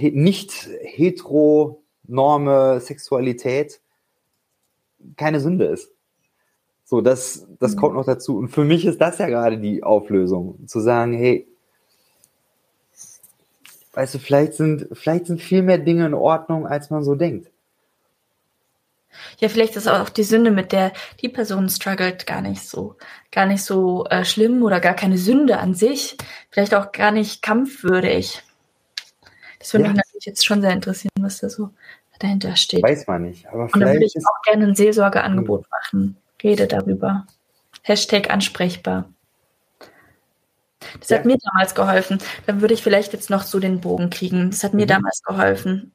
nicht 0.00 0.68
heteronorme 0.82 2.80
Sexualität 2.80 3.80
keine 5.16 5.40
Sünde 5.40 5.64
ist. 5.66 5.92
So, 6.84 7.00
das, 7.00 7.46
das 7.58 7.74
mhm. 7.74 7.78
kommt 7.78 7.94
noch 7.94 8.04
dazu. 8.04 8.36
Und 8.36 8.48
für 8.48 8.64
mich 8.64 8.84
ist 8.84 9.00
das 9.00 9.18
ja 9.18 9.26
gerade 9.28 9.58
die 9.58 9.82
Auflösung, 9.82 10.68
zu 10.68 10.80
sagen, 10.80 11.14
hey, 11.14 11.48
weißt 13.92 14.14
du, 14.14 14.18
vielleicht 14.18 14.54
sind, 14.54 14.88
vielleicht 14.92 15.26
sind 15.26 15.40
viel 15.40 15.62
mehr 15.62 15.78
Dinge 15.78 16.06
in 16.06 16.14
Ordnung, 16.14 16.66
als 16.66 16.90
man 16.90 17.04
so 17.04 17.14
denkt. 17.14 17.48
Ja, 19.38 19.48
vielleicht 19.48 19.76
ist 19.76 19.88
auch 19.88 20.08
die 20.08 20.22
Sünde, 20.22 20.50
mit 20.50 20.72
der 20.72 20.92
die 21.20 21.28
Person 21.28 21.68
struggelt, 21.68 22.26
gar 22.26 22.40
nicht 22.40 22.62
so, 22.62 22.96
gar 23.30 23.46
nicht 23.46 23.62
so 23.62 24.06
äh, 24.06 24.24
schlimm 24.24 24.62
oder 24.62 24.80
gar 24.80 24.94
keine 24.94 25.18
Sünde 25.18 25.58
an 25.58 25.74
sich. 25.74 26.16
Vielleicht 26.50 26.74
auch 26.74 26.92
gar 26.92 27.10
nicht 27.10 27.42
kampfwürdig. 27.42 28.42
Das 29.58 29.72
würde 29.74 29.84
ja. 29.84 29.90
mich 29.90 29.98
natürlich 29.98 30.24
jetzt 30.24 30.46
schon 30.46 30.62
sehr 30.62 30.72
interessieren, 30.72 31.12
was 31.20 31.40
da 31.40 31.50
so 31.50 31.70
dahinter 32.18 32.56
steht. 32.56 32.82
Weiß 32.82 33.06
man 33.06 33.22
nicht. 33.22 33.46
Aber 33.48 33.64
Und 33.64 33.80
dann 33.80 33.92
würde 33.92 34.04
ich 34.04 34.16
auch 34.16 34.42
gerne 34.42 34.66
ein 34.66 34.74
Seelsorgeangebot 34.74 35.64
hm. 35.64 35.68
machen. 35.70 36.16
Rede 36.42 36.66
darüber. 36.66 37.26
Hashtag 37.82 38.30
ansprechbar. 38.30 39.08
Das 41.00 41.08
ja. 41.08 41.18
hat 41.18 41.24
mir 41.24 41.36
damals 41.42 41.74
geholfen. 41.74 42.18
Dann 42.46 42.60
würde 42.60 42.74
ich 42.74 42.82
vielleicht 42.82 43.12
jetzt 43.12 43.30
noch 43.30 43.42
so 43.42 43.58
den 43.58 43.80
Bogen 43.80 44.10
kriegen. 44.10 44.50
Das 44.50 44.64
hat 44.64 44.74
mir 44.74 44.84
mhm. 44.84 44.90
damals 44.90 45.22
geholfen, 45.22 45.92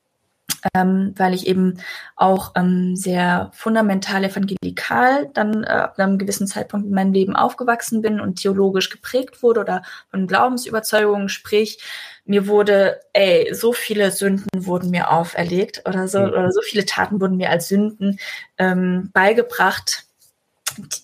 ähm, 0.74 1.14
weil 1.18 1.34
ich 1.34 1.48
eben 1.48 1.80
auch 2.16 2.54
ähm, 2.56 2.96
sehr 2.96 3.52
fundamental 3.54 4.24
evangelikal 4.24 5.30
dann 5.34 5.64
äh, 5.64 5.68
ab 5.68 6.00
einem 6.00 6.18
gewissen 6.18 6.48
Zeitpunkt 6.48 6.88
in 6.88 6.94
meinem 6.94 7.14
Leben 7.14 7.36
aufgewachsen 7.36 8.02
bin 8.02 8.20
und 8.20 8.42
theologisch 8.42 8.90
geprägt 8.90 9.44
wurde 9.44 9.62
oder 9.62 9.84
von 10.10 10.28
Glaubensüberzeugungen, 10.28 11.30
sprich, 11.30 11.82
mir 12.26 12.48
wurde, 12.48 13.00
ey, 13.14 13.54
so 13.54 13.72
viele 13.72 14.12
Sünden 14.12 14.66
wurden 14.66 14.90
mir 14.90 15.12
auferlegt 15.12 15.84
oder 15.88 16.08
so, 16.08 16.20
mhm. 16.20 16.30
oder 16.30 16.52
so 16.52 16.62
viele 16.62 16.86
Taten 16.86 17.22
wurden 17.22 17.38
mir 17.38 17.50
als 17.50 17.70
Sünden 17.70 18.20
ähm, 18.58 19.10
beigebracht, 19.14 20.07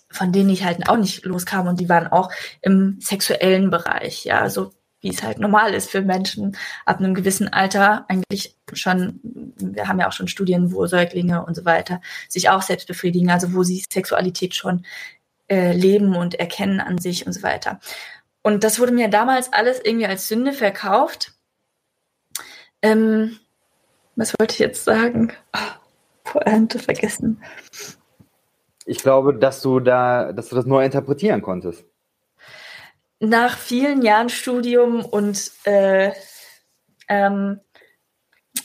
von 0.10 0.32
denen 0.32 0.50
ich 0.50 0.64
halt 0.64 0.88
auch 0.90 0.98
nicht 0.98 1.26
loskam 1.26 1.68
und 1.68 1.80
die 1.80 1.90
waren 1.90 2.08
auch 2.08 2.32
im 2.62 3.00
sexuellen 3.02 3.70
Bereich, 3.70 4.26
ja, 4.26 4.50
so 4.50 4.72
wie 5.02 5.10
es 5.10 5.22
halt 5.22 5.38
normal 5.38 5.74
ist 5.74 5.90
für 5.90 6.02
Menschen 6.02 6.58
ab 6.86 7.00
einem 7.00 7.14
gewissen 7.14 7.52
Alter, 7.52 8.06
eigentlich 8.08 8.56
schon, 8.72 9.20
wir 9.24 9.88
haben 9.88 10.00
ja 10.00 10.08
auch 10.08 10.14
schon 10.14 10.30
Studien, 10.30 10.72
wo 10.72 10.88
Säuglinge 10.88 11.46
und 11.46 11.56
so 11.56 11.66
weiter 11.66 12.02
sich 12.30 12.50
auch 12.50 12.62
selbst 12.62 12.88
befriedigen, 12.88 13.30
also 13.30 13.54
wo 13.54 13.64
sie 13.64 13.84
Sexualität 13.92 14.56
schon 14.56 14.86
äh, 15.50 15.74
leben 15.74 16.16
und 16.16 16.36
erkennen 16.36 16.80
an 16.80 17.00
sich 17.00 17.28
und 17.28 17.34
so 17.34 17.44
weiter. 17.44 17.82
Und 18.44 18.64
das 18.64 18.80
wurde 18.80 18.94
mir 18.94 19.10
damals 19.10 19.52
alles 19.52 19.82
irgendwie 19.84 20.08
als 20.08 20.30
Sünde 20.30 20.54
verkauft. 20.54 21.34
Ähm, 22.82 23.40
was 24.16 24.34
wollte 24.40 24.54
ich 24.54 24.60
jetzt 24.60 24.86
sagen? 24.86 25.34
Oh, 25.54 25.60
Pointe 26.24 26.80
vergessen 26.80 27.42
ich 28.86 29.00
glaube, 29.00 29.34
dass 29.34 29.62
du 29.62 29.80
da, 29.80 30.34
dass 30.34 30.50
du 30.50 30.56
das 30.56 30.66
neu 30.66 30.84
interpretieren 30.84 31.42
konntest. 31.42 31.86
Nach 33.20 33.58
vielen 33.58 34.02
Jahren 34.02 34.30
Studium 34.30 35.06
und 35.06 35.52
äh, 35.64 36.12
ähm, 37.08 37.62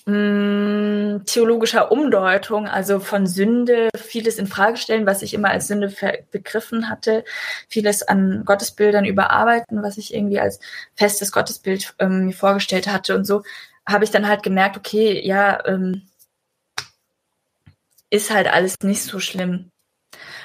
mm, 0.07 1.24
theologischer 1.27 1.93
Umdeutung, 1.93 2.66
also 2.66 2.99
von 2.99 3.27
Sünde, 3.27 3.89
vieles 3.97 4.39
in 4.39 4.47
Frage 4.49 4.77
stellen, 4.77 5.07
was 5.07 5.23
ich 5.23 5.35
immer 5.35 5.51
als 5.51 5.69
Sünde 5.69 5.93
begriffen 6.31 6.89
hatte, 6.89 7.24
vieles 7.69 8.03
an 8.03 8.43
Gottesbildern 8.45 9.05
überarbeiten, 9.05 9.82
was 9.82 9.97
ich 9.97 10.12
irgendwie 10.12 10.40
als 10.40 10.59
festes 10.95 11.31
Gottesbild 11.31 11.95
ähm, 12.01 12.27
mir 12.27 12.32
vorgestellt 12.32 12.89
hatte 12.89 13.15
und 13.15 13.24
so, 13.24 13.43
habe 13.86 14.05
ich 14.05 14.11
dann 14.11 14.28
halt 14.28 14.43
gemerkt, 14.43 14.77
okay, 14.77 15.24
ja, 15.24 15.65
ähm, 15.66 16.03
ist 18.11 18.32
halt 18.32 18.49
alles 18.49 18.77
nicht 18.82 19.03
so 19.03 19.20
schlimm. 19.20 19.70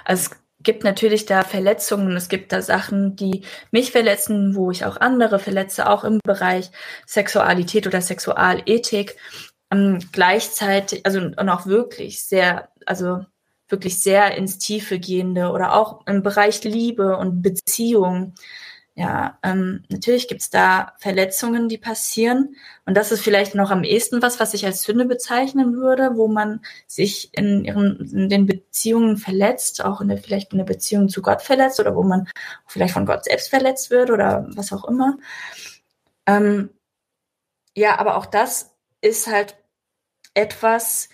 Also 0.06 0.32
es 0.32 0.38
gibt 0.64 0.84
natürlich 0.84 1.26
da 1.26 1.44
Verletzungen, 1.44 2.16
es 2.16 2.30
gibt 2.30 2.52
da 2.52 2.62
Sachen, 2.62 3.16
die 3.16 3.44
mich 3.72 3.92
verletzen, 3.92 4.56
wo 4.56 4.72
ich 4.72 4.86
auch 4.86 4.98
andere 4.98 5.40
verletze, 5.40 5.90
auch 5.90 6.04
im 6.04 6.20
Bereich 6.24 6.72
Sexualität 7.06 7.88
oder 7.88 8.02
Sexualethik. 8.02 9.18
Ähm, 9.72 10.00
gleichzeitig, 10.12 11.06
also 11.06 11.20
und 11.20 11.50
auch 11.50 11.66
wirklich 11.66 12.24
sehr, 12.24 12.70
also 12.86 13.26
wirklich 13.70 14.02
sehr 14.02 14.36
ins 14.38 14.60
Tiefe 14.60 15.00
gehende 15.00 15.50
oder 15.50 15.74
auch 15.76 16.06
im 16.08 16.24
Bereich 16.24 16.64
Liebe 16.64 17.18
und 17.18 17.42
Beziehung 17.42 18.36
ja, 18.96 19.40
ähm, 19.42 19.84
natürlich 19.90 20.28
gibt's 20.28 20.52
da 20.52 20.94
Verletzungen, 21.00 21.68
die 21.68 21.80
passieren. 21.80 22.56
Und 22.86 22.96
das 22.96 23.12
ist 23.12 23.22
vielleicht 23.22 23.56
noch 23.56 23.72
am 23.72 23.84
ehesten 23.84 24.22
was, 24.22 24.40
was 24.40 24.54
ich 24.54 24.66
als 24.68 24.84
Sünde 24.84 25.06
bezeichnen 25.06 25.76
würde, 25.76 26.12
wo 26.16 26.28
man 26.28 26.62
sich 26.86 27.36
in, 27.36 27.66
ihren, 27.66 27.98
in 28.12 28.30
den 28.30 28.46
Beziehungen 28.46 29.18
verletzt, 29.18 29.84
auch 29.84 30.00
in 30.00 30.10
der, 30.10 30.20
vielleicht 30.20 30.52
in 30.52 30.60
der 30.60 30.66
Beziehung 30.66 31.10
zu 31.10 31.24
Gott 31.24 31.42
verletzt 31.42 31.80
oder 31.80 31.96
wo 31.96 32.04
man 32.04 32.30
vielleicht 32.68 32.94
von 32.94 33.08
Gott 33.08 33.26
selbst 33.26 33.50
verletzt 33.50 33.90
wird 33.90 34.12
oder 34.12 34.46
was 34.50 34.72
auch 34.72 34.86
immer. 34.86 35.18
Ähm, 36.28 36.70
ja, 37.76 37.98
aber 37.98 38.16
auch 38.18 38.28
das 38.28 38.76
ist 39.02 39.26
halt 39.26 39.56
etwas, 40.36 41.10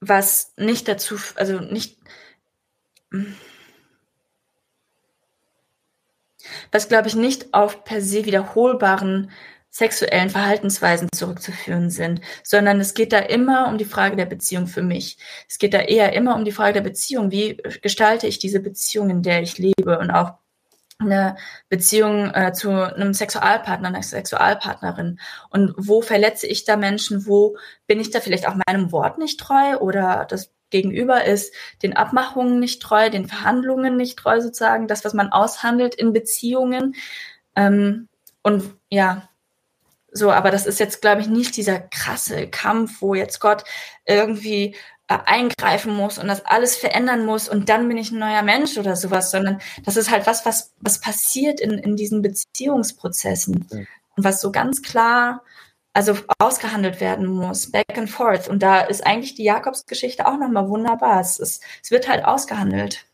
was 0.00 0.52
nicht 0.56 0.88
dazu, 0.88 1.16
also 1.36 1.60
nicht, 1.60 1.98
was 6.72 6.88
glaube 6.88 7.08
ich 7.08 7.14
nicht 7.14 7.54
auf 7.54 7.84
per 7.84 8.00
se 8.00 8.24
wiederholbaren 8.24 9.30
sexuellen 9.70 10.30
Verhaltensweisen 10.30 11.08
zurückzuführen 11.14 11.90
sind, 11.90 12.20
sondern 12.42 12.80
es 12.80 12.94
geht 12.94 13.12
da 13.12 13.18
immer 13.18 13.68
um 13.68 13.78
die 13.78 13.84
Frage 13.84 14.16
der 14.16 14.26
Beziehung 14.26 14.66
für 14.66 14.82
mich. 14.82 15.16
Es 15.48 15.58
geht 15.58 15.74
da 15.74 15.78
eher 15.78 16.12
immer 16.12 16.34
um 16.34 16.44
die 16.44 16.52
Frage 16.52 16.74
der 16.74 16.80
Beziehung. 16.80 17.30
Wie 17.30 17.56
gestalte 17.80 18.26
ich 18.26 18.40
diese 18.40 18.60
Beziehung, 18.60 19.10
in 19.10 19.22
der 19.22 19.42
ich 19.42 19.58
lebe 19.58 19.98
und 20.00 20.10
auch 20.10 20.34
eine 20.98 21.36
Beziehung 21.68 22.34
äh, 22.34 22.52
zu 22.52 22.70
einem 22.70 23.14
Sexualpartner, 23.14 23.88
einer 23.88 24.02
Sexualpartnerin 24.02 25.18
und 25.48 25.72
wo 25.76 26.02
verletze 26.02 26.46
ich 26.46 26.64
da 26.64 26.76
Menschen, 26.76 27.26
wo 27.26 27.56
bin 27.86 28.00
ich 28.00 28.10
da 28.10 28.20
vielleicht 28.20 28.46
auch 28.46 28.56
meinem 28.66 28.92
Wort 28.92 29.18
nicht 29.18 29.40
treu 29.40 29.78
oder 29.78 30.26
das 30.28 30.52
Gegenüber 30.70 31.24
ist 31.24 31.54
den 31.82 31.96
Abmachungen 31.96 32.60
nicht 32.60 32.80
treu, 32.82 33.10
den 33.10 33.28
Verhandlungen 33.28 33.96
nicht 33.96 34.18
treu 34.18 34.40
sozusagen, 34.40 34.88
das, 34.88 35.04
was 35.04 35.14
man 35.14 35.30
aushandelt 35.30 35.94
in 35.94 36.12
Beziehungen. 36.12 36.94
Ähm, 37.56 38.08
und 38.42 38.74
ja, 38.88 39.28
so, 40.12 40.30
aber 40.30 40.50
das 40.50 40.66
ist 40.66 40.80
jetzt, 40.80 41.02
glaube 41.02 41.20
ich, 41.20 41.28
nicht 41.28 41.56
dieser 41.56 41.78
krasse 41.78 42.48
Kampf, 42.48 43.00
wo 43.00 43.14
jetzt 43.14 43.40
Gott 43.40 43.64
irgendwie 44.06 44.74
äh, 45.08 45.18
eingreifen 45.24 45.94
muss 45.94 46.18
und 46.18 46.28
das 46.28 46.44
alles 46.46 46.76
verändern 46.76 47.24
muss 47.26 47.48
und 47.48 47.68
dann 47.68 47.88
bin 47.88 47.98
ich 47.98 48.10
ein 48.10 48.18
neuer 48.18 48.42
Mensch 48.42 48.78
oder 48.78 48.96
sowas, 48.96 49.30
sondern 49.30 49.60
das 49.84 49.96
ist 49.96 50.10
halt 50.10 50.26
was, 50.26 50.46
was, 50.46 50.72
was 50.78 51.00
passiert 51.00 51.60
in, 51.60 51.72
in 51.72 51.96
diesen 51.96 52.22
Beziehungsprozessen 52.22 53.66
mhm. 53.70 53.86
und 54.16 54.24
was 54.24 54.40
so 54.40 54.52
ganz 54.52 54.82
klar, 54.82 55.42
also 55.92 56.16
ausgehandelt 56.38 57.00
werden 57.00 57.26
muss, 57.26 57.70
back 57.70 57.96
and 57.96 58.10
forth. 58.10 58.48
Und 58.48 58.62
da 58.62 58.80
ist 58.80 59.04
eigentlich 59.04 59.34
die 59.34 59.44
Jakobsgeschichte 59.44 60.26
auch 60.26 60.38
nochmal 60.38 60.68
wunderbar. 60.68 61.20
Es, 61.20 61.38
ist, 61.38 61.62
es 61.82 61.90
wird 61.90 62.08
halt 62.08 62.24
ausgehandelt. 62.24 63.04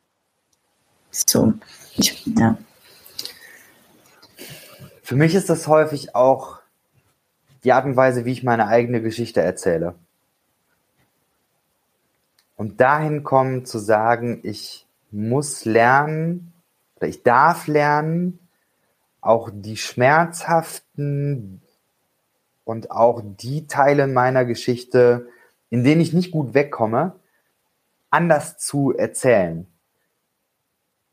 So, 1.11 1.55
ich, 1.97 2.27
ja. 2.27 2.59
Für 5.03 5.16
mich 5.16 5.35
ist 5.35 5.48
das 5.48 5.66
häufig 5.69 6.15
auch 6.15 6.61
die 7.65 7.73
Art 7.73 7.86
und 7.86 7.97
Weise, 7.97 8.24
wie 8.24 8.32
ich 8.32 8.43
meine 8.43 8.66
eigene 8.69 9.01
Geschichte 9.01 9.40
erzähle. 9.40 9.94
Und 12.57 12.81
dahin 12.81 13.23
kommen 13.23 13.65
zu 13.65 13.78
sagen, 13.78 14.40
ich 14.43 14.86
muss 15.11 15.65
lernen 15.65 16.53
oder 16.97 17.09
ich 17.09 17.23
darf 17.23 17.66
lernen, 17.66 18.39
auch 19.20 19.51
die 19.53 19.77
schmerzhaften 19.77 21.62
und 22.66 22.90
auch 22.90 23.22
die 23.24 23.68
Teile 23.68 24.09
meiner 24.09 24.44
Geschichte, 24.44 25.28
in 25.70 25.84
denen 25.84 26.01
ich 26.01 26.12
nicht 26.12 26.32
gut 26.32 26.52
wegkomme, 26.52 27.14
anders 28.10 28.59
zu 28.59 28.93
erzählen. 28.93 29.68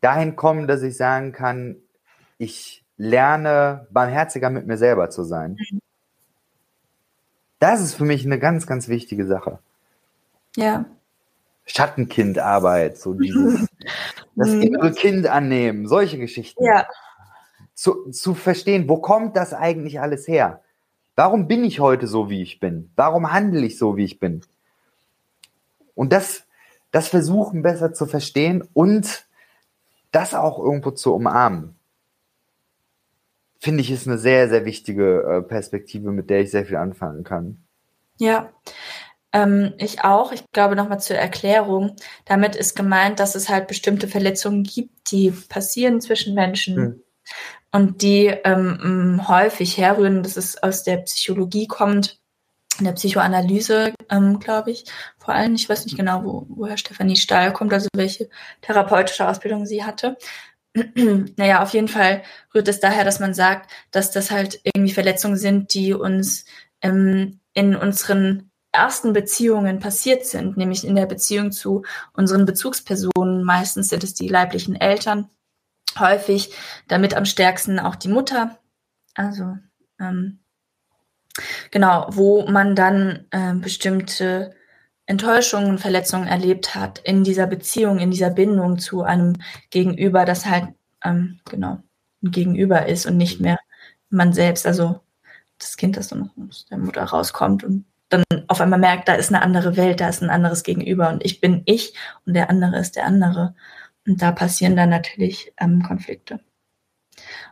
Dahin 0.02 0.36
kommen, 0.36 0.68
dass 0.68 0.82
ich 0.82 0.98
sagen 0.98 1.32
kann, 1.32 1.78
ich 2.40 2.84
lerne 2.98 3.88
barmherziger 3.92 4.50
mit 4.50 4.66
mir 4.66 4.78
selber 4.78 5.12
zu 5.12 5.24
sein. 5.24 5.58
Mhm. 5.60 5.80
Das 7.60 7.82
ist 7.82 7.94
für 7.94 8.06
mich 8.06 8.26
eine 8.26 8.40
ganz, 8.40 8.66
ganz 8.66 8.88
wichtige 8.88 9.28
Sache. 9.28 9.60
Ja. 10.56 10.86
Schattenkindarbeit, 11.66 12.98
so 12.98 13.14
dieses, 13.14 13.68
das 14.36 14.50
mhm. 14.50 14.62
innere 14.64 14.92
Kind 14.92 15.28
annehmen, 15.28 15.88
solche 15.88 16.18
Geschichten. 16.18 16.66
Ja. 16.66 16.88
Zu, 17.76 18.10
zu 18.10 18.34
verstehen, 18.34 18.90
wo 18.90 18.98
kommt 18.98 19.38
das 19.38 19.54
eigentlich 19.54 20.02
alles 20.02 20.28
her? 20.28 20.64
Warum 21.16 21.48
bin 21.48 21.64
ich 21.64 21.80
heute 21.80 22.08
so, 22.08 22.30
wie 22.30 22.42
ich 22.42 22.60
bin? 22.60 22.92
Warum 22.96 23.32
handle 23.32 23.66
ich 23.66 23.78
so, 23.78 23.98
wie 23.98 24.06
ich 24.06 24.20
bin? 24.20 24.42
Und 25.96 26.12
das, 26.12 26.46
das 26.92 27.08
versuchen 27.08 27.62
besser 27.62 27.94
zu 27.94 28.06
verstehen 28.06 28.68
und 28.74 29.26
das 30.12 30.34
auch 30.34 30.60
irgendwo 30.60 30.92
zu 30.92 31.14
umarmen. 31.14 31.76
Finde 33.60 33.82
ich, 33.82 33.92
ist 33.92 34.08
eine 34.08 34.18
sehr, 34.18 34.50
sehr 34.50 34.66
wichtige 34.66 35.22
äh, 35.22 35.42
Perspektive, 35.42 36.12
mit 36.12 36.30
der 36.30 36.42
ich 36.42 36.52
sehr 36.52 36.66
viel 36.66 36.76
anfangen 36.76 37.24
kann. 37.24 37.64
Ja, 38.18 38.52
ähm, 39.32 39.74
ich 39.78 40.04
auch. 40.04 40.32
Ich 40.32 40.44
glaube 40.52 40.76
nochmal 40.76 41.00
zur 41.00 41.16
Erklärung. 41.16 41.96
Damit 42.26 42.56
ist 42.56 42.76
gemeint, 42.76 43.20
dass 43.20 43.36
es 43.36 43.50
halt 43.50 43.68
bestimmte 43.68 44.08
Verletzungen 44.08 44.64
gibt, 44.64 45.12
die 45.12 45.32
passieren 45.32 46.02
zwischen 46.02 46.36
Menschen 46.36 46.76
mhm. 46.76 47.04
Und 47.74 48.02
die 48.02 48.28
ähm, 48.28 49.28
häufig 49.28 49.78
herrühren, 49.78 50.24
dass 50.24 50.38
es 50.38 50.62
aus 50.62 50.84
der 50.84 50.98
Psychologie 50.98 51.68
kommt, 51.68 52.20
in 52.80 52.86
der 52.86 52.94
Psychoanalyse, 52.94 53.94
ähm, 54.10 54.40
glaube 54.40 54.72
ich. 54.72 54.86
Vor 55.20 55.34
allem, 55.34 55.56
ich 55.56 55.68
weiß 55.68 55.86
nicht 55.86 55.98
genau, 55.98 56.24
wo, 56.24 56.46
woher 56.50 56.78
Stefanie 56.78 57.16
Stahl 57.16 57.52
kommt, 57.54 57.74
also 57.74 57.88
welche 57.96 58.30
therapeutische 58.62 59.28
Ausbildung 59.28 59.66
sie 59.66 59.84
hatte. 59.84 60.18
naja, 61.36 61.62
auf 61.62 61.72
jeden 61.74 61.88
Fall 61.88 62.24
rührt 62.54 62.68
es 62.68 62.80
daher, 62.80 63.04
dass 63.04 63.20
man 63.20 63.34
sagt, 63.34 63.72
dass 63.92 64.12
das 64.12 64.32
halt 64.32 64.60
irgendwie 64.64 64.94
Verletzungen 64.94 65.38
sind, 65.38 65.74
die 65.74 65.94
uns 65.94 66.46
ähm, 66.82 67.40
in 67.54 67.76
unseren 67.76 68.50
ersten 68.72 69.14
Beziehungen 69.14 69.80
passiert 69.80 70.26
sind, 70.26 70.58
nämlich 70.58 70.86
in 70.86 70.96
der 70.96 71.06
Beziehung 71.06 71.52
zu 71.52 71.84
unseren 72.14 72.46
Bezugspersonen. 72.46 73.44
Meistens 73.44 73.90
sind 73.90 74.04
es 74.04 74.16
die 74.16 74.28
leiblichen 74.28 74.76
Eltern, 74.76 75.30
häufig 76.00 76.54
damit 76.88 77.16
am 77.16 77.26
stärksten 77.26 77.80
auch 77.80 77.96
die 77.96 78.10
Mutter. 78.10 78.58
Also 79.16 79.58
ähm, 80.00 80.40
genau, 81.72 82.08
wo 82.10 82.48
man 82.48 82.76
dann 82.76 83.26
äh, 83.32 83.54
bestimmte 83.54 84.56
Enttäuschungen, 85.06 85.80
Verletzungen 85.80 86.28
erlebt 86.28 86.76
hat 86.76 87.00
in 87.00 87.24
dieser 87.24 87.48
Beziehung, 87.48 88.00
in 88.00 88.12
dieser 88.12 88.30
Bindung 88.30 88.80
zu 88.80 89.04
einem 89.04 89.34
Gegenüber, 89.70 90.26
das 90.26 90.46
halt 90.46 90.70
ähm, 91.04 91.40
genau 91.50 91.80
ein 92.24 92.32
Gegenüber 92.32 92.86
ist 92.86 93.06
und 93.06 93.18
nicht 93.18 93.42
mehr 93.42 93.58
man 94.10 94.34
selbst. 94.34 94.66
Also 94.66 95.02
das 95.60 95.78
Kind, 95.78 95.98
das 95.98 96.08
dann 96.10 96.32
aus 96.48 96.66
der 96.70 96.78
Mutter 96.78 97.04
rauskommt 97.04 97.64
und 97.64 97.86
dann 98.10 98.24
auf 98.48 98.62
einmal 98.62 98.80
merkt, 98.80 99.08
da 99.08 99.16
ist 99.16 99.30
eine 99.30 99.42
andere 99.42 99.76
Welt, 99.76 100.00
da 100.00 100.08
ist 100.08 100.22
ein 100.22 100.30
anderes 100.30 100.64
Gegenüber 100.64 101.10
und 101.10 101.26
ich 101.26 101.42
bin 101.42 101.64
ich 101.66 101.96
und 102.26 102.34
der 102.34 102.50
andere 102.50 102.78
ist 102.78 102.96
der 102.96 103.06
andere. 103.06 103.56
Und 104.06 104.22
da 104.22 104.32
passieren 104.32 104.76
dann 104.76 104.90
natürlich 104.90 105.54
ähm, 105.60 105.84
Konflikte. 105.84 106.40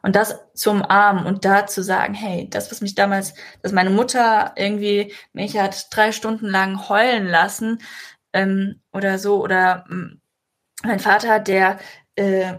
Und 0.01 0.15
das 0.15 0.39
zum 0.53 0.83
Arm 0.83 1.25
und 1.25 1.45
da 1.45 1.67
zu 1.67 1.83
sagen, 1.83 2.13
hey, 2.13 2.49
das, 2.49 2.71
was 2.71 2.81
mich 2.81 2.95
damals, 2.95 3.33
dass 3.61 3.71
meine 3.71 3.89
Mutter 3.89 4.53
irgendwie 4.55 5.13
mich 5.33 5.57
hat 5.57 5.87
drei 5.95 6.11
Stunden 6.11 6.47
lang 6.47 6.89
heulen 6.89 7.27
lassen 7.27 7.81
ähm, 8.33 8.81
oder 8.91 9.19
so, 9.19 9.41
oder 9.41 9.85
ähm, 9.89 10.21
mein 10.83 10.99
Vater, 10.99 11.39
der 11.39 11.79
äh, 12.15 12.53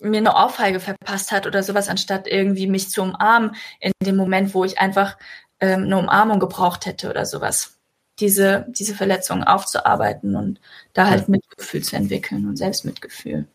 mir 0.00 0.18
eine 0.18 0.34
Ohrfeige 0.34 0.80
verpasst 0.80 1.32
hat 1.32 1.46
oder 1.46 1.62
sowas, 1.62 1.88
anstatt 1.88 2.26
irgendwie 2.26 2.66
mich 2.66 2.90
zu 2.90 3.02
umarmen 3.02 3.54
in 3.80 3.92
dem 4.02 4.16
Moment, 4.16 4.54
wo 4.54 4.64
ich 4.64 4.78
einfach 4.80 5.16
ähm, 5.60 5.84
eine 5.84 5.98
Umarmung 5.98 6.40
gebraucht 6.40 6.86
hätte 6.86 7.10
oder 7.10 7.24
sowas. 7.26 7.77
Diese, 8.20 8.66
diese 8.68 8.94
Verletzungen 8.94 9.44
aufzuarbeiten 9.44 10.34
und 10.34 10.60
da 10.92 11.08
halt 11.08 11.28
Mitgefühl 11.28 11.82
zu 11.82 11.96
entwickeln 11.96 12.46
und 12.48 12.56
Selbstmitgefühl. 12.56 13.46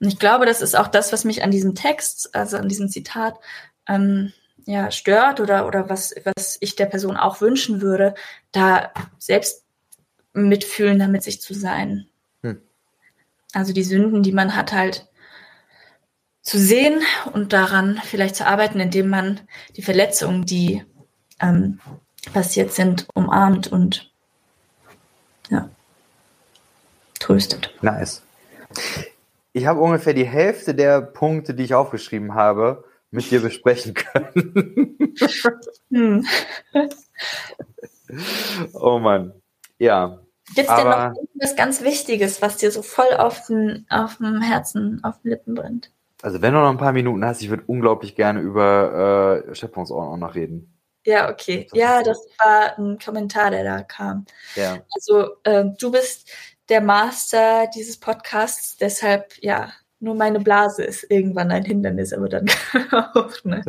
Und 0.00 0.06
ich 0.06 0.18
glaube, 0.18 0.46
das 0.46 0.62
ist 0.62 0.76
auch 0.76 0.88
das, 0.88 1.12
was 1.12 1.24
mich 1.24 1.42
an 1.42 1.50
diesem 1.50 1.74
Text, 1.74 2.34
also 2.34 2.56
an 2.58 2.68
diesem 2.68 2.88
Zitat, 2.88 3.38
ähm, 3.88 4.32
ja, 4.66 4.90
stört 4.90 5.40
oder, 5.40 5.66
oder 5.66 5.88
was, 5.88 6.14
was 6.36 6.56
ich 6.60 6.76
der 6.76 6.86
Person 6.86 7.16
auch 7.16 7.40
wünschen 7.40 7.80
würde, 7.80 8.14
da 8.52 8.92
selbst 9.18 9.64
mitfühlen, 10.32 10.98
damit 10.98 11.22
sich 11.22 11.40
zu 11.40 11.54
sein. 11.54 12.06
Hm. 12.42 12.62
Also 13.52 13.72
die 13.72 13.84
Sünden, 13.84 14.22
die 14.22 14.32
man 14.32 14.54
hat, 14.54 14.72
halt 14.72 15.08
zu 16.42 16.58
sehen 16.58 17.00
und 17.32 17.52
daran 17.52 18.00
vielleicht 18.04 18.36
zu 18.36 18.46
arbeiten, 18.46 18.80
indem 18.80 19.08
man 19.08 19.40
die 19.76 19.82
Verletzungen, 19.82 20.44
die 20.44 20.84
ähm, 21.40 21.80
passiert 22.32 22.72
sind, 22.72 23.06
umarmt 23.14 23.70
und 23.70 24.10
ja, 25.50 25.68
tröstet. 27.18 27.74
Nice. 27.82 28.22
Ich 29.52 29.66
habe 29.66 29.80
ungefähr 29.80 30.14
die 30.14 30.26
Hälfte 30.26 30.74
der 30.74 31.02
Punkte, 31.02 31.54
die 31.54 31.64
ich 31.64 31.74
aufgeschrieben 31.74 32.34
habe, 32.34 32.84
mit 33.10 33.30
dir 33.30 33.40
besprechen 33.40 33.94
können. 33.94 35.14
hm. 35.90 36.26
oh 38.72 38.98
Mann. 38.98 39.34
Ja. 39.78 40.20
Gibt 40.54 40.68
es 40.68 40.74
denn 40.74 40.88
noch 40.88 41.12
etwas 41.34 41.56
ganz 41.56 41.82
Wichtiges, 41.82 42.42
was 42.42 42.56
dir 42.56 42.70
so 42.70 42.82
voll 42.82 43.12
auf, 43.16 43.46
den, 43.46 43.86
auf 43.90 44.16
dem 44.16 44.40
Herzen, 44.40 45.02
auf 45.02 45.20
den 45.22 45.30
Lippen 45.30 45.54
brennt? 45.54 45.90
Also 46.22 46.40
wenn 46.40 46.54
du 46.54 46.60
noch 46.60 46.70
ein 46.70 46.78
paar 46.78 46.92
Minuten 46.92 47.24
hast, 47.24 47.42
ich 47.42 47.50
würde 47.50 47.64
unglaublich 47.66 48.14
gerne 48.14 48.40
über 48.40 49.44
äh, 49.48 49.54
Schöpfungsordnung 49.54 50.20
noch 50.20 50.34
reden. 50.34 50.72
Ja, 51.04 51.30
okay. 51.30 51.66
Ja, 51.72 52.02
das 52.02 52.18
war 52.38 52.78
ein 52.78 52.98
Kommentar, 52.98 53.50
der 53.50 53.64
da 53.64 53.82
kam. 53.82 54.24
Ja. 54.54 54.78
Also 54.94 55.30
äh, 55.44 55.64
du 55.78 55.90
bist 55.90 56.30
der 56.68 56.80
Master 56.80 57.66
dieses 57.74 57.98
Podcasts, 57.98 58.76
deshalb 58.76 59.34
ja, 59.40 59.72
nur 59.98 60.14
meine 60.14 60.40
Blase 60.40 60.82
ist 60.82 61.08
irgendwann 61.10 61.50
ein 61.50 61.64
Hindernis, 61.64 62.12
aber 62.12 62.28
dann 62.28 62.46
können 62.70 62.90
wir 62.90 63.16
auch 63.16 63.44
eine 63.44 63.62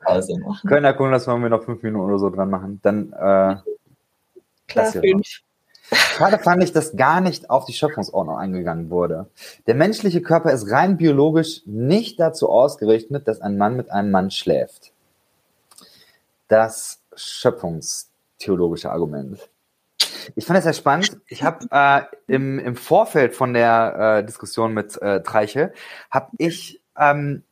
Pause 0.00 0.38
machen. 0.44 0.68
Können 0.68 0.84
ja 0.84 0.92
gucken, 0.92 1.12
dass 1.12 1.26
wir 1.26 1.36
noch 1.36 1.64
fünf 1.64 1.82
Minuten 1.82 2.04
oder 2.04 2.18
so 2.18 2.30
dran 2.30 2.50
machen. 2.50 2.80
Dann 2.82 3.12
äh, 3.12 3.56
klar 4.66 4.92
fünf. 4.92 5.40
Schade 5.92 6.38
fand 6.38 6.64
ich, 6.64 6.72
dass 6.72 6.96
gar 6.96 7.20
nicht 7.20 7.50
auf 7.50 7.66
die 7.66 7.74
Schöpfungsordnung 7.74 8.36
eingegangen 8.36 8.88
wurde. 8.88 9.26
Der 9.66 9.74
menschliche 9.74 10.22
Körper 10.22 10.50
ist 10.52 10.70
rein 10.70 10.96
biologisch 10.96 11.60
nicht 11.66 12.18
dazu 12.18 12.48
ausgerichtet, 12.48 13.28
dass 13.28 13.42
ein 13.42 13.58
Mann 13.58 13.76
mit 13.76 13.90
einem 13.90 14.10
Mann 14.10 14.30
schläft. 14.30 14.93
Das 16.48 17.02
schöpfungstheologische 17.14 18.90
Argument. 18.90 19.38
Ich 20.36 20.46
fand 20.46 20.58
es 20.58 20.64
sehr 20.64 20.72
spannend. 20.72 21.20
Ich 21.28 21.42
habe 21.42 21.66
äh, 21.70 22.02
im, 22.32 22.58
im 22.58 22.76
Vorfeld 22.76 23.34
von 23.34 23.54
der 23.54 24.18
äh, 24.18 24.24
Diskussion 24.24 24.72
mit 24.72 25.00
äh, 25.00 25.22
Treiche, 25.22 25.72
habe 26.10 26.30
ich 26.38 26.80
ähm, 26.98 27.42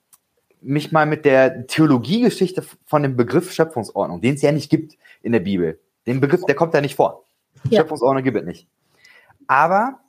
mich 0.60 0.92
mal 0.92 1.06
mit 1.06 1.24
der 1.24 1.66
Theologiegeschichte 1.66 2.64
von 2.86 3.02
dem 3.02 3.16
Begriff 3.16 3.52
Schöpfungsordnung, 3.52 4.20
den 4.20 4.34
es 4.34 4.42
ja 4.42 4.52
nicht 4.52 4.70
gibt 4.70 4.96
in 5.22 5.32
der 5.32 5.40
Bibel. 5.40 5.80
Den 6.06 6.20
Begriff, 6.20 6.44
der 6.44 6.54
kommt 6.54 6.74
da 6.74 6.80
nicht 6.80 6.96
vor. 6.96 7.24
Ja. 7.68 7.80
Schöpfungsordnung 7.80 8.24
gibt 8.24 8.36
es 8.36 8.44
nicht. 8.44 8.68
Aber 9.46 10.00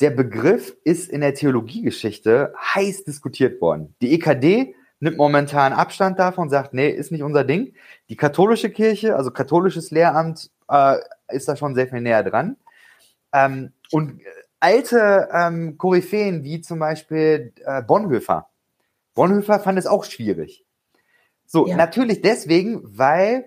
der 0.00 0.10
Begriff 0.10 0.76
ist 0.84 1.10
in 1.10 1.20
der 1.20 1.34
Theologiegeschichte 1.34 2.54
heiß 2.58 3.04
diskutiert 3.04 3.60
worden. 3.60 3.94
Die 4.00 4.14
EKD 4.14 4.74
nimmt 5.02 5.16
momentan 5.16 5.72
Abstand 5.72 6.20
davon 6.20 6.44
und 6.44 6.50
sagt, 6.50 6.74
nee, 6.74 6.88
ist 6.88 7.10
nicht 7.10 7.24
unser 7.24 7.42
Ding. 7.42 7.74
Die 8.08 8.16
katholische 8.16 8.70
Kirche, 8.70 9.16
also 9.16 9.32
katholisches 9.32 9.90
Lehramt, 9.90 10.50
äh, 10.70 10.96
ist 11.28 11.48
da 11.48 11.56
schon 11.56 11.74
sehr 11.74 11.88
viel 11.88 12.00
näher 12.00 12.22
dran. 12.22 12.56
Ähm, 13.32 13.72
und 13.90 14.20
alte 14.60 15.28
ähm, 15.32 15.76
Koryphäen, 15.76 16.44
wie 16.44 16.60
zum 16.60 16.78
Beispiel 16.78 17.52
äh, 17.64 17.82
Bonhoeffer. 17.82 18.48
Bonhoeffer 19.14 19.58
fand 19.58 19.76
es 19.76 19.88
auch 19.88 20.04
schwierig. 20.04 20.64
So, 21.46 21.66
ja. 21.66 21.76
natürlich 21.76 22.22
deswegen, 22.22 22.80
weil 22.96 23.46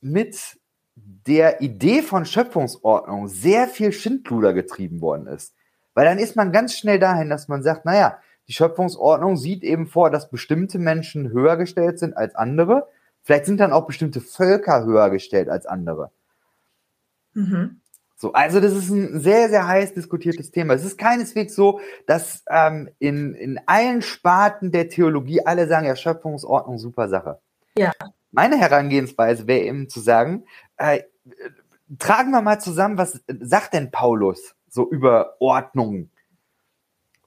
mit 0.00 0.58
der 0.96 1.60
Idee 1.60 2.02
von 2.02 2.26
Schöpfungsordnung 2.26 3.28
sehr 3.28 3.68
viel 3.68 3.92
Schindluder 3.92 4.52
getrieben 4.52 5.00
worden 5.00 5.28
ist. 5.28 5.54
Weil 5.94 6.06
dann 6.06 6.18
ist 6.18 6.34
man 6.34 6.50
ganz 6.50 6.76
schnell 6.76 6.98
dahin, 6.98 7.30
dass 7.30 7.46
man 7.46 7.62
sagt, 7.62 7.84
naja, 7.84 8.18
die 8.48 8.54
Schöpfungsordnung 8.54 9.36
sieht 9.36 9.62
eben 9.62 9.86
vor, 9.86 10.10
dass 10.10 10.30
bestimmte 10.30 10.78
Menschen 10.78 11.30
höher 11.30 11.56
gestellt 11.56 11.98
sind 11.98 12.16
als 12.16 12.34
andere. 12.34 12.88
Vielleicht 13.22 13.44
sind 13.44 13.60
dann 13.60 13.72
auch 13.72 13.86
bestimmte 13.86 14.20
Völker 14.20 14.84
höher 14.84 15.10
gestellt 15.10 15.50
als 15.50 15.66
andere. 15.66 16.10
Mhm. 17.34 17.80
So, 18.16 18.32
also 18.32 18.58
das 18.58 18.72
ist 18.72 18.90
ein 18.90 19.20
sehr, 19.20 19.48
sehr 19.48 19.68
heiß 19.68 19.94
diskutiertes 19.94 20.50
Thema. 20.50 20.74
Es 20.74 20.84
ist 20.84 20.98
keineswegs 20.98 21.54
so, 21.54 21.80
dass 22.06 22.42
ähm, 22.50 22.88
in, 22.98 23.34
in 23.34 23.60
allen 23.66 24.02
Sparten 24.02 24.72
der 24.72 24.88
Theologie 24.88 25.46
alle 25.46 25.68
sagen, 25.68 25.86
ja, 25.86 25.94
Schöpfungsordnung, 25.94 26.78
super 26.78 27.08
Sache. 27.08 27.38
Ja. 27.76 27.92
Meine 28.32 28.58
Herangehensweise 28.58 29.46
wäre 29.46 29.60
eben 29.60 29.88
zu 29.88 30.00
sagen, 30.00 30.46
äh, 30.78 31.02
tragen 31.98 32.30
wir 32.30 32.42
mal 32.42 32.58
zusammen, 32.60 32.98
was 32.98 33.22
sagt 33.40 33.74
denn 33.74 33.92
Paulus 33.92 34.54
so 34.68 34.90
über 34.90 35.36
Ordnung? 35.38 36.10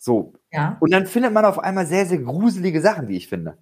So. 0.02 0.34
Ja. 0.52 0.78
Und 0.80 0.91
dann 0.91 1.06
findet 1.06 1.32
man 1.32 1.45
auf 1.45 1.60
einmal 1.60 1.86
sehr, 1.86 2.07
sehr 2.07 2.18
gruselige 2.18 2.82
Sachen, 2.82 3.07
wie 3.07 3.18
ich 3.18 3.28
finde. 3.28 3.60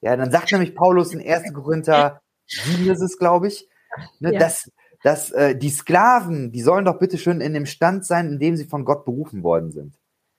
Ja, 0.00 0.16
dann 0.16 0.30
sagt 0.30 0.52
nämlich 0.52 0.76
Paulus 0.76 1.12
in 1.12 1.20
1. 1.20 1.52
Korinther 1.52 2.20
7 2.46 2.88
ist 2.88 3.00
es, 3.02 3.18
glaube 3.18 3.48
ich, 3.48 3.68
ne, 4.20 4.32
ja. 4.32 4.38
dass 4.38 4.70
dass 5.02 5.32
äh, 5.32 5.56
die 5.56 5.70
Sklaven, 5.70 6.52
die 6.52 6.62
sollen 6.62 6.84
doch 6.84 7.00
bitte 7.00 7.18
schön 7.18 7.40
in 7.40 7.54
dem 7.54 7.66
Stand 7.66 8.06
sein, 8.06 8.28
in 8.28 8.38
dem 8.38 8.54
sie 8.54 8.66
von 8.66 8.84
Gott 8.84 9.04
berufen 9.04 9.42
worden 9.42 9.72
sind. 9.72 9.98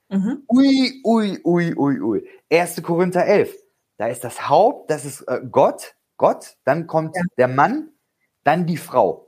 Mhm. 0.10 0.44
Ui, 0.48 1.02
ui, 1.03 1.40
ui, 1.44 1.76
ui, 1.76 1.99
ui. 1.99 2.28
1. 2.49 2.82
Korinther 2.82 3.26
11. 3.26 3.53
Da 3.98 4.07
ist 4.07 4.24
das 4.24 4.48
Haupt, 4.48 4.90
das 4.90 5.03
ist 5.03 5.22
äh, 5.24 5.41
Gott, 5.52 5.95
Gott, 6.15 6.56
dann 6.64 6.88
kommt 6.88 7.18
ja. 7.18 7.24
der 7.38 7.49
Mann, 7.49 7.90
dann 8.45 8.65
die 8.65 8.78
Frau. 8.78 9.28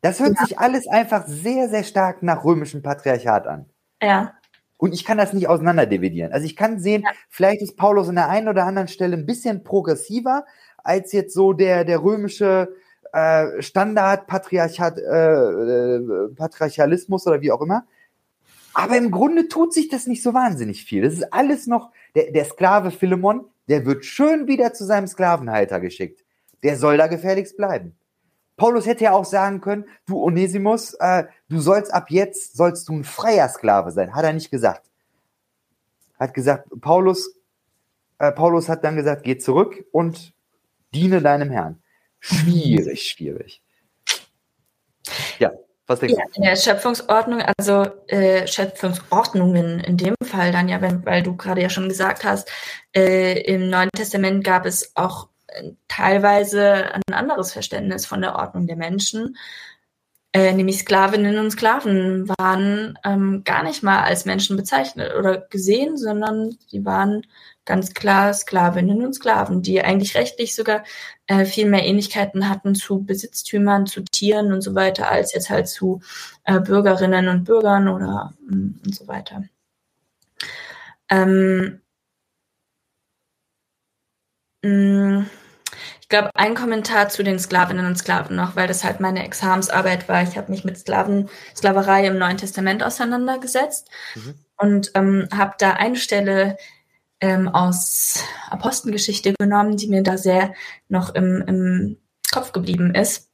Das 0.00 0.18
hört 0.18 0.36
ja. 0.36 0.46
sich 0.46 0.58
alles 0.58 0.88
einfach 0.88 1.26
sehr, 1.28 1.68
sehr 1.68 1.84
stark 1.84 2.22
nach 2.24 2.44
römischem 2.44 2.82
Patriarchat 2.82 3.46
an. 3.46 3.70
Ja. 4.02 4.34
Und 4.78 4.94
ich 4.94 5.04
kann 5.04 5.18
das 5.18 5.32
nicht 5.32 5.48
auseinanderdividieren. 5.48 6.32
Also 6.32 6.46
ich 6.46 6.56
kann 6.56 6.80
sehen, 6.80 7.02
ja. 7.02 7.10
vielleicht 7.28 7.60
ist 7.60 7.76
Paulus 7.76 8.08
an 8.08 8.14
der 8.14 8.28
einen 8.28 8.48
oder 8.48 8.64
anderen 8.64 8.88
Stelle 8.88 9.16
ein 9.16 9.26
bisschen 9.26 9.64
progressiver 9.64 10.46
als 10.78 11.12
jetzt 11.12 11.34
so 11.34 11.52
der, 11.52 11.84
der 11.84 12.02
römische 12.02 12.74
äh, 13.12 13.60
Standard 13.60 14.26
Patriarchat, 14.26 14.98
äh, 14.98 15.02
äh, 15.02 16.28
Patriarchalismus 16.34 17.26
oder 17.26 17.40
wie 17.40 17.50
auch 17.52 17.60
immer. 17.60 17.86
Aber 18.72 18.96
im 18.96 19.10
Grunde 19.10 19.48
tut 19.48 19.74
sich 19.74 19.88
das 19.88 20.06
nicht 20.06 20.22
so 20.22 20.32
wahnsinnig 20.32 20.84
viel. 20.84 21.02
Das 21.02 21.14
ist 21.14 21.32
alles 21.32 21.66
noch, 21.66 21.90
der, 22.14 22.30
der 22.30 22.44
Sklave 22.44 22.92
Philemon, 22.92 23.46
der 23.68 23.84
wird 23.84 24.04
schön 24.04 24.46
wieder 24.46 24.72
zu 24.72 24.84
seinem 24.84 25.08
Sklavenhalter 25.08 25.80
geschickt. 25.80 26.24
Der 26.62 26.76
soll 26.76 26.96
da 26.96 27.08
gefährlichst 27.08 27.56
bleiben. 27.56 27.96
Paulus 28.58 28.86
hätte 28.86 29.04
ja 29.04 29.12
auch 29.12 29.24
sagen 29.24 29.62
können, 29.62 29.86
du 30.06 30.22
Onesimus, 30.22 30.92
äh, 30.94 31.24
du 31.48 31.60
sollst 31.60 31.94
ab 31.94 32.10
jetzt, 32.10 32.56
sollst 32.56 32.88
du 32.88 32.92
ein 32.92 33.04
freier 33.04 33.48
Sklave 33.48 33.92
sein. 33.92 34.14
Hat 34.14 34.24
er 34.24 34.34
nicht 34.34 34.50
gesagt. 34.50 34.82
Hat 36.18 36.34
gesagt, 36.34 36.68
Paulus, 36.80 37.34
äh, 38.18 38.32
Paulus 38.32 38.68
hat 38.68 38.84
dann 38.84 38.96
gesagt, 38.96 39.22
geh 39.22 39.38
zurück 39.38 39.86
und 39.92 40.34
diene 40.92 41.22
deinem 41.22 41.50
Herrn. 41.50 41.80
Schwierig, 42.18 43.08
schwierig. 43.08 43.62
Ja, 45.38 45.52
was 45.86 46.00
denkst 46.00 46.16
ja, 46.18 46.24
du? 46.26 46.32
In 46.34 46.42
der 46.42 46.56
Schöpfungsordnung, 46.56 47.42
also 47.58 47.86
äh, 48.08 48.44
Schöpfungsordnungen 48.48 49.78
in 49.78 49.96
dem 49.96 50.16
Fall 50.24 50.50
dann 50.50 50.68
ja, 50.68 50.82
wenn, 50.82 51.06
weil 51.06 51.22
du 51.22 51.36
gerade 51.36 51.62
ja 51.62 51.70
schon 51.70 51.88
gesagt 51.88 52.24
hast, 52.24 52.50
äh, 52.92 53.40
im 53.42 53.70
Neuen 53.70 53.90
Testament 53.96 54.42
gab 54.42 54.66
es 54.66 54.96
auch 54.96 55.28
teilweise 55.88 56.94
ein 56.94 57.14
anderes 57.14 57.52
Verständnis 57.52 58.06
von 58.06 58.20
der 58.20 58.36
Ordnung 58.36 58.66
der 58.66 58.76
Menschen. 58.76 59.36
Äh, 60.34 60.52
nämlich 60.52 60.80
Sklavinnen 60.80 61.38
und 61.38 61.50
Sklaven 61.50 62.28
waren 62.38 62.98
ähm, 63.02 63.44
gar 63.44 63.62
nicht 63.62 63.82
mal 63.82 64.02
als 64.02 64.26
Menschen 64.26 64.58
bezeichnet 64.58 65.14
oder 65.18 65.38
gesehen, 65.38 65.96
sondern 65.96 66.54
sie 66.66 66.84
waren 66.84 67.22
ganz 67.64 67.94
klar 67.94 68.34
Sklavinnen 68.34 69.04
und 69.04 69.14
Sklaven, 69.14 69.62
die 69.62 69.82
eigentlich 69.82 70.16
rechtlich 70.16 70.54
sogar 70.54 70.84
äh, 71.28 71.46
viel 71.46 71.66
mehr 71.66 71.84
Ähnlichkeiten 71.84 72.48
hatten 72.48 72.74
zu 72.74 73.04
Besitztümern, 73.04 73.86
zu 73.86 74.02
Tieren 74.04 74.52
und 74.52 74.60
so 74.60 74.74
weiter, 74.74 75.10
als 75.10 75.32
jetzt 75.32 75.48
halt 75.48 75.66
zu 75.66 76.02
äh, 76.44 76.60
Bürgerinnen 76.60 77.28
und 77.28 77.44
Bürgern 77.44 77.88
oder 77.88 78.34
mm, 78.48 78.80
und 78.84 78.94
so 78.94 79.08
weiter. 79.08 79.44
Ähm, 81.08 81.80
ich 84.62 86.08
glaube, 86.08 86.30
ein 86.34 86.54
Kommentar 86.54 87.08
zu 87.08 87.22
den 87.22 87.38
Sklavinnen 87.38 87.86
und 87.86 87.96
Sklaven 87.96 88.34
noch, 88.34 88.56
weil 88.56 88.66
das 88.66 88.82
halt 88.82 89.00
meine 89.00 89.24
Examsarbeit 89.24 90.08
war. 90.08 90.22
Ich 90.22 90.36
habe 90.36 90.50
mich 90.50 90.64
mit 90.64 90.78
Sklaven, 90.78 91.28
Sklaverei 91.54 92.06
im 92.06 92.18
Neuen 92.18 92.38
Testament 92.38 92.82
auseinandergesetzt 92.82 93.88
mhm. 94.14 94.34
und 94.56 94.90
ähm, 94.94 95.28
habe 95.36 95.54
da 95.58 95.74
eine 95.74 95.96
Stelle 95.96 96.56
ähm, 97.20 97.48
aus 97.48 98.24
Apostelgeschichte 98.48 99.34
genommen, 99.38 99.76
die 99.76 99.88
mir 99.88 100.02
da 100.02 100.16
sehr 100.16 100.54
noch 100.88 101.14
im, 101.14 101.44
im 101.46 101.98
Kopf 102.32 102.52
geblieben 102.52 102.94
ist. 102.94 103.28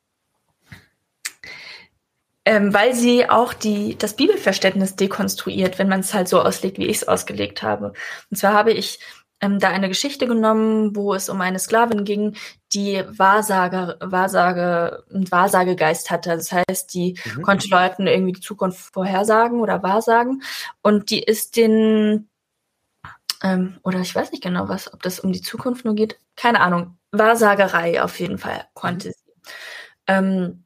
Ähm, 2.46 2.74
weil 2.74 2.94
sie 2.94 3.30
auch 3.30 3.54
die, 3.54 3.96
das 3.96 4.16
Bibelverständnis 4.16 4.96
dekonstruiert, 4.96 5.78
wenn 5.78 5.88
man 5.88 6.00
es 6.00 6.12
halt 6.12 6.28
so 6.28 6.42
auslegt, 6.42 6.78
wie 6.78 6.86
ich 6.86 6.98
es 6.98 7.08
ausgelegt 7.08 7.62
habe. 7.62 7.94
Und 8.30 8.36
zwar 8.36 8.52
habe 8.52 8.72
ich 8.72 8.98
ähm, 9.44 9.58
da 9.58 9.68
eine 9.68 9.88
Geschichte 9.88 10.26
genommen, 10.26 10.96
wo 10.96 11.12
es 11.12 11.28
um 11.28 11.40
eine 11.42 11.58
Sklavin 11.58 12.04
ging, 12.04 12.34
die 12.72 13.04
Wahrsager, 13.06 13.98
Wahrsage, 14.00 15.04
einen 15.12 15.30
Wahrsagegeist 15.30 16.10
hatte. 16.10 16.30
Das 16.30 16.50
heißt, 16.50 16.94
die 16.94 17.18
mhm. 17.24 17.42
konnte 17.42 17.68
Leuten 17.68 18.06
irgendwie 18.06 18.32
die 18.32 18.40
Zukunft 18.40 18.94
vorhersagen 18.94 19.60
oder 19.60 19.82
wahrsagen. 19.82 20.42
Und 20.82 21.10
die 21.10 21.22
ist 21.22 21.56
den 21.56 22.28
ähm, 23.42 23.78
oder 23.82 24.00
ich 24.00 24.14
weiß 24.14 24.32
nicht 24.32 24.42
genau 24.42 24.68
was, 24.68 24.92
ob 24.92 25.02
das 25.02 25.20
um 25.20 25.30
die 25.30 25.42
Zukunft 25.42 25.84
nur 25.84 25.94
geht. 25.94 26.18
Keine 26.36 26.60
Ahnung. 26.60 26.96
Wahrsagerei 27.12 28.02
auf 28.02 28.18
jeden 28.18 28.38
Fall 28.38 28.64
konnte 28.72 29.12
sie. 29.12 29.32
Ähm, 30.06 30.64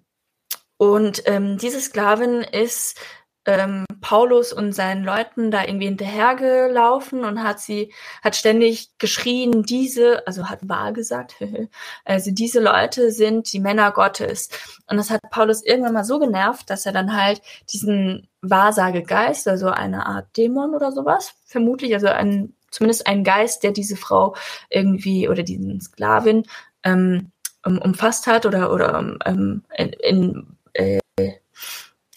und 0.76 1.22
ähm, 1.26 1.59
diese 1.59 1.80
Sklavin 1.80 2.42
ist 2.42 3.00
ähm, 3.44 3.84
Paulus 4.00 4.52
und 4.52 4.72
seinen 4.72 5.04
Leuten 5.04 5.50
da 5.50 5.64
irgendwie 5.64 5.86
hinterhergelaufen 5.86 7.24
und 7.24 7.42
hat 7.42 7.60
sie, 7.60 7.92
hat 8.22 8.36
ständig 8.36 8.90
geschrien, 8.98 9.62
diese, 9.62 10.26
also 10.26 10.48
hat 10.48 10.68
wahr 10.68 10.92
gesagt, 10.92 11.36
also 12.04 12.30
diese 12.30 12.60
Leute 12.60 13.10
sind 13.12 13.52
die 13.52 13.60
Männer 13.60 13.92
Gottes. 13.92 14.48
Und 14.86 14.96
das 14.96 15.10
hat 15.10 15.20
Paulus 15.30 15.64
irgendwann 15.64 15.94
mal 15.94 16.04
so 16.04 16.18
genervt, 16.18 16.70
dass 16.70 16.86
er 16.86 16.92
dann 16.92 17.16
halt 17.16 17.42
diesen 17.72 18.28
Wahrsagegeist, 18.42 19.48
also 19.48 19.68
eine 19.68 20.06
Art 20.06 20.36
Dämon 20.36 20.74
oder 20.74 20.92
sowas, 20.92 21.34
vermutlich, 21.46 21.94
also 21.94 22.08
ein 22.08 22.54
zumindest 22.70 23.06
ein 23.06 23.24
Geist, 23.24 23.62
der 23.62 23.72
diese 23.72 23.96
Frau 23.96 24.36
irgendwie 24.68 25.28
oder 25.28 25.42
diesen 25.42 25.80
Sklavin 25.80 26.44
ähm, 26.84 27.32
umfasst 27.64 28.26
hat 28.26 28.46
oder, 28.46 28.72
oder 28.72 29.16
ähm, 29.24 29.62
in, 29.76 29.88
in, 29.88 30.56
äh, 30.74 31.00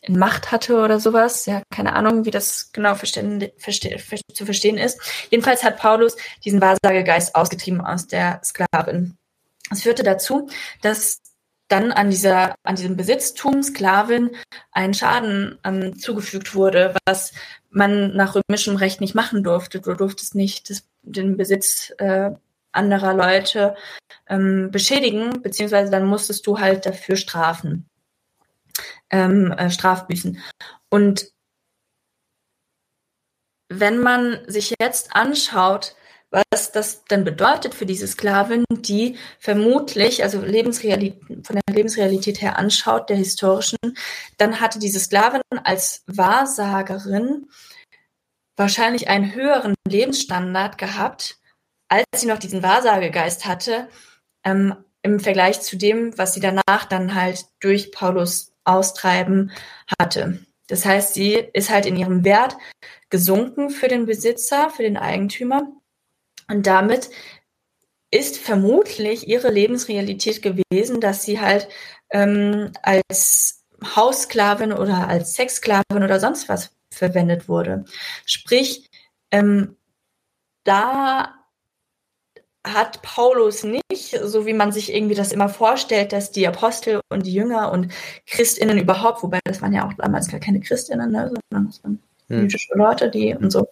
in 0.01 0.17
Macht 0.17 0.51
hatte 0.51 0.79
oder 0.79 0.99
sowas. 0.99 1.45
Ja, 1.45 1.61
keine 1.69 1.93
Ahnung, 1.93 2.25
wie 2.25 2.31
das 2.31 2.71
genau 2.71 2.95
verste 2.95 3.49
verste 3.57 4.23
zu 4.33 4.45
verstehen 4.45 4.77
ist. 4.77 4.99
Jedenfalls 5.29 5.63
hat 5.63 5.77
Paulus 5.77 6.17
diesen 6.43 6.61
Wahrsagegeist 6.61 7.35
ausgetrieben 7.35 7.81
aus 7.81 8.07
der 8.07 8.41
Sklavin. 8.43 9.17
Es 9.71 9.83
führte 9.83 10.03
dazu, 10.03 10.49
dass 10.81 11.21
dann 11.67 11.91
an 11.91 12.09
dieser, 12.09 12.55
an 12.63 12.75
diesem 12.75 12.97
Besitztum 12.97 13.63
Sklavin 13.63 14.31
ein 14.71 14.93
Schaden 14.93 15.57
ähm, 15.63 15.97
zugefügt 15.97 16.53
wurde, 16.53 16.93
was 17.05 17.31
man 17.69 18.13
nach 18.15 18.35
römischem 18.35 18.75
Recht 18.75 18.99
nicht 18.99 19.15
machen 19.15 19.43
durfte. 19.43 19.79
Du 19.79 19.93
durftest 19.93 20.35
nicht 20.35 20.69
das, 20.69 20.83
den 21.01 21.37
Besitz 21.37 21.93
äh, 21.97 22.31
anderer 22.73 23.13
Leute 23.13 23.75
ähm, 24.27 24.69
beschädigen, 24.71 25.41
beziehungsweise 25.41 25.91
dann 25.91 26.05
musstest 26.05 26.45
du 26.47 26.59
halt 26.59 26.85
dafür 26.85 27.15
strafen, 27.15 27.87
ähm, 29.09 29.51
äh, 29.51 29.69
Strafbüßen. 29.69 30.37
Und 30.89 31.31
wenn 33.69 33.99
man 33.99 34.39
sich 34.47 34.75
jetzt 34.79 35.15
anschaut, 35.15 35.95
was 36.31 36.71
das 36.71 37.03
denn 37.05 37.25
bedeutet 37.25 37.73
für 37.73 37.85
diese 37.85 38.07
Sklavin, 38.07 38.63
die 38.71 39.17
vermutlich, 39.39 40.23
also 40.23 40.41
Lebensrealität, 40.41 41.45
von 41.45 41.57
der 41.57 41.75
Lebensrealität 41.75 42.41
her 42.41 42.57
anschaut, 42.57 43.09
der 43.09 43.17
historischen, 43.17 43.77
dann 44.37 44.61
hatte 44.61 44.79
diese 44.79 44.99
Sklavin 44.99 45.41
als 45.63 46.03
Wahrsagerin 46.07 47.49
wahrscheinlich 48.55 49.09
einen 49.09 49.33
höheren 49.35 49.75
Lebensstandard 49.87 50.77
gehabt, 50.77 51.37
als 51.89 52.05
sie 52.15 52.27
noch 52.27 52.39
diesen 52.39 52.63
Wahrsagegeist 52.63 53.45
hatte, 53.45 53.89
ähm, 54.45 54.75
im 55.01 55.19
Vergleich 55.19 55.61
zu 55.61 55.77
dem, 55.77 56.17
was 56.17 56.33
sie 56.33 56.39
danach 56.39 56.85
dann 56.87 57.15
halt 57.15 57.45
durch 57.59 57.91
Paulus 57.91 58.50
Austreiben 58.63 59.51
hatte. 59.99 60.39
Das 60.67 60.85
heißt, 60.85 61.13
sie 61.13 61.33
ist 61.53 61.69
halt 61.69 61.85
in 61.85 61.95
ihrem 61.95 62.23
Wert 62.23 62.57
gesunken 63.09 63.69
für 63.69 63.87
den 63.87 64.05
Besitzer, 64.05 64.69
für 64.69 64.83
den 64.83 64.97
Eigentümer 64.97 65.63
und 66.47 66.67
damit 66.67 67.09
ist 68.11 68.37
vermutlich 68.37 69.27
ihre 69.27 69.49
Lebensrealität 69.49 70.41
gewesen, 70.41 70.99
dass 70.99 71.23
sie 71.23 71.39
halt 71.39 71.69
ähm, 72.09 72.71
als 72.83 73.63
Haussklavin 73.95 74.73
oder 74.73 75.07
als 75.07 75.33
Sexsklavin 75.35 76.03
oder 76.03 76.19
sonst 76.19 76.49
was 76.49 76.71
verwendet 76.93 77.47
wurde. 77.47 77.85
Sprich, 78.25 78.89
ähm, 79.31 79.77
da 80.65 81.40
hat 82.65 83.01
Paulus 83.01 83.63
nicht, 83.63 84.19
so 84.23 84.45
wie 84.45 84.53
man 84.53 84.71
sich 84.71 84.93
irgendwie 84.93 85.15
das 85.15 85.31
immer 85.31 85.49
vorstellt, 85.49 86.13
dass 86.13 86.31
die 86.31 86.47
Apostel 86.47 87.01
und 87.09 87.25
die 87.25 87.33
Jünger 87.33 87.71
und 87.71 87.91
Christinnen 88.27 88.77
überhaupt, 88.77 89.23
wobei 89.23 89.39
das 89.45 89.61
waren 89.61 89.73
ja 89.73 89.87
auch 89.87 89.93
damals 89.93 90.29
gar 90.29 90.39
keine 90.39 90.59
Christinnen, 90.59 91.11
ne, 91.11 91.31
sondern 91.49 91.67
das 91.67 91.83
waren 91.83 91.99
hm. 92.27 92.41
jüdische 92.41 92.73
Leute, 92.75 93.09
die 93.09 93.35
und 93.35 93.51
so, 93.51 93.67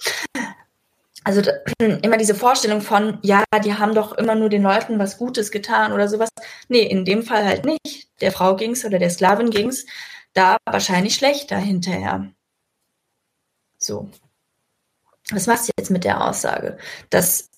also 1.23 1.41
immer 1.79 2.17
diese 2.17 2.35
Vorstellung 2.35 2.81
von, 2.81 3.19
ja, 3.21 3.43
die 3.63 3.73
haben 3.73 3.93
doch 3.93 4.13
immer 4.13 4.35
nur 4.35 4.49
den 4.49 4.63
Leuten 4.63 4.99
was 4.99 5.17
Gutes 5.17 5.51
getan 5.51 5.91
oder 5.91 6.07
sowas. 6.07 6.29
Nee, 6.67 6.83
in 6.83 7.05
dem 7.05 7.23
Fall 7.23 7.45
halt 7.45 7.65
nicht. 7.65 8.09
Der 8.21 8.31
Frau 8.31 8.55
ging's 8.55 8.85
oder 8.85 8.99
der 8.99 9.09
Sklavin 9.09 9.49
ging's 9.49 9.85
da 10.33 10.57
wahrscheinlich 10.65 11.15
schlechter 11.15 11.57
hinterher. 11.57 12.31
So. 13.77 14.09
Was 15.31 15.47
machst 15.47 15.67
du 15.67 15.71
jetzt 15.77 15.91
mit 15.91 16.03
der 16.03 16.25
Aussage? 16.27 16.77
Dass, 17.09 17.48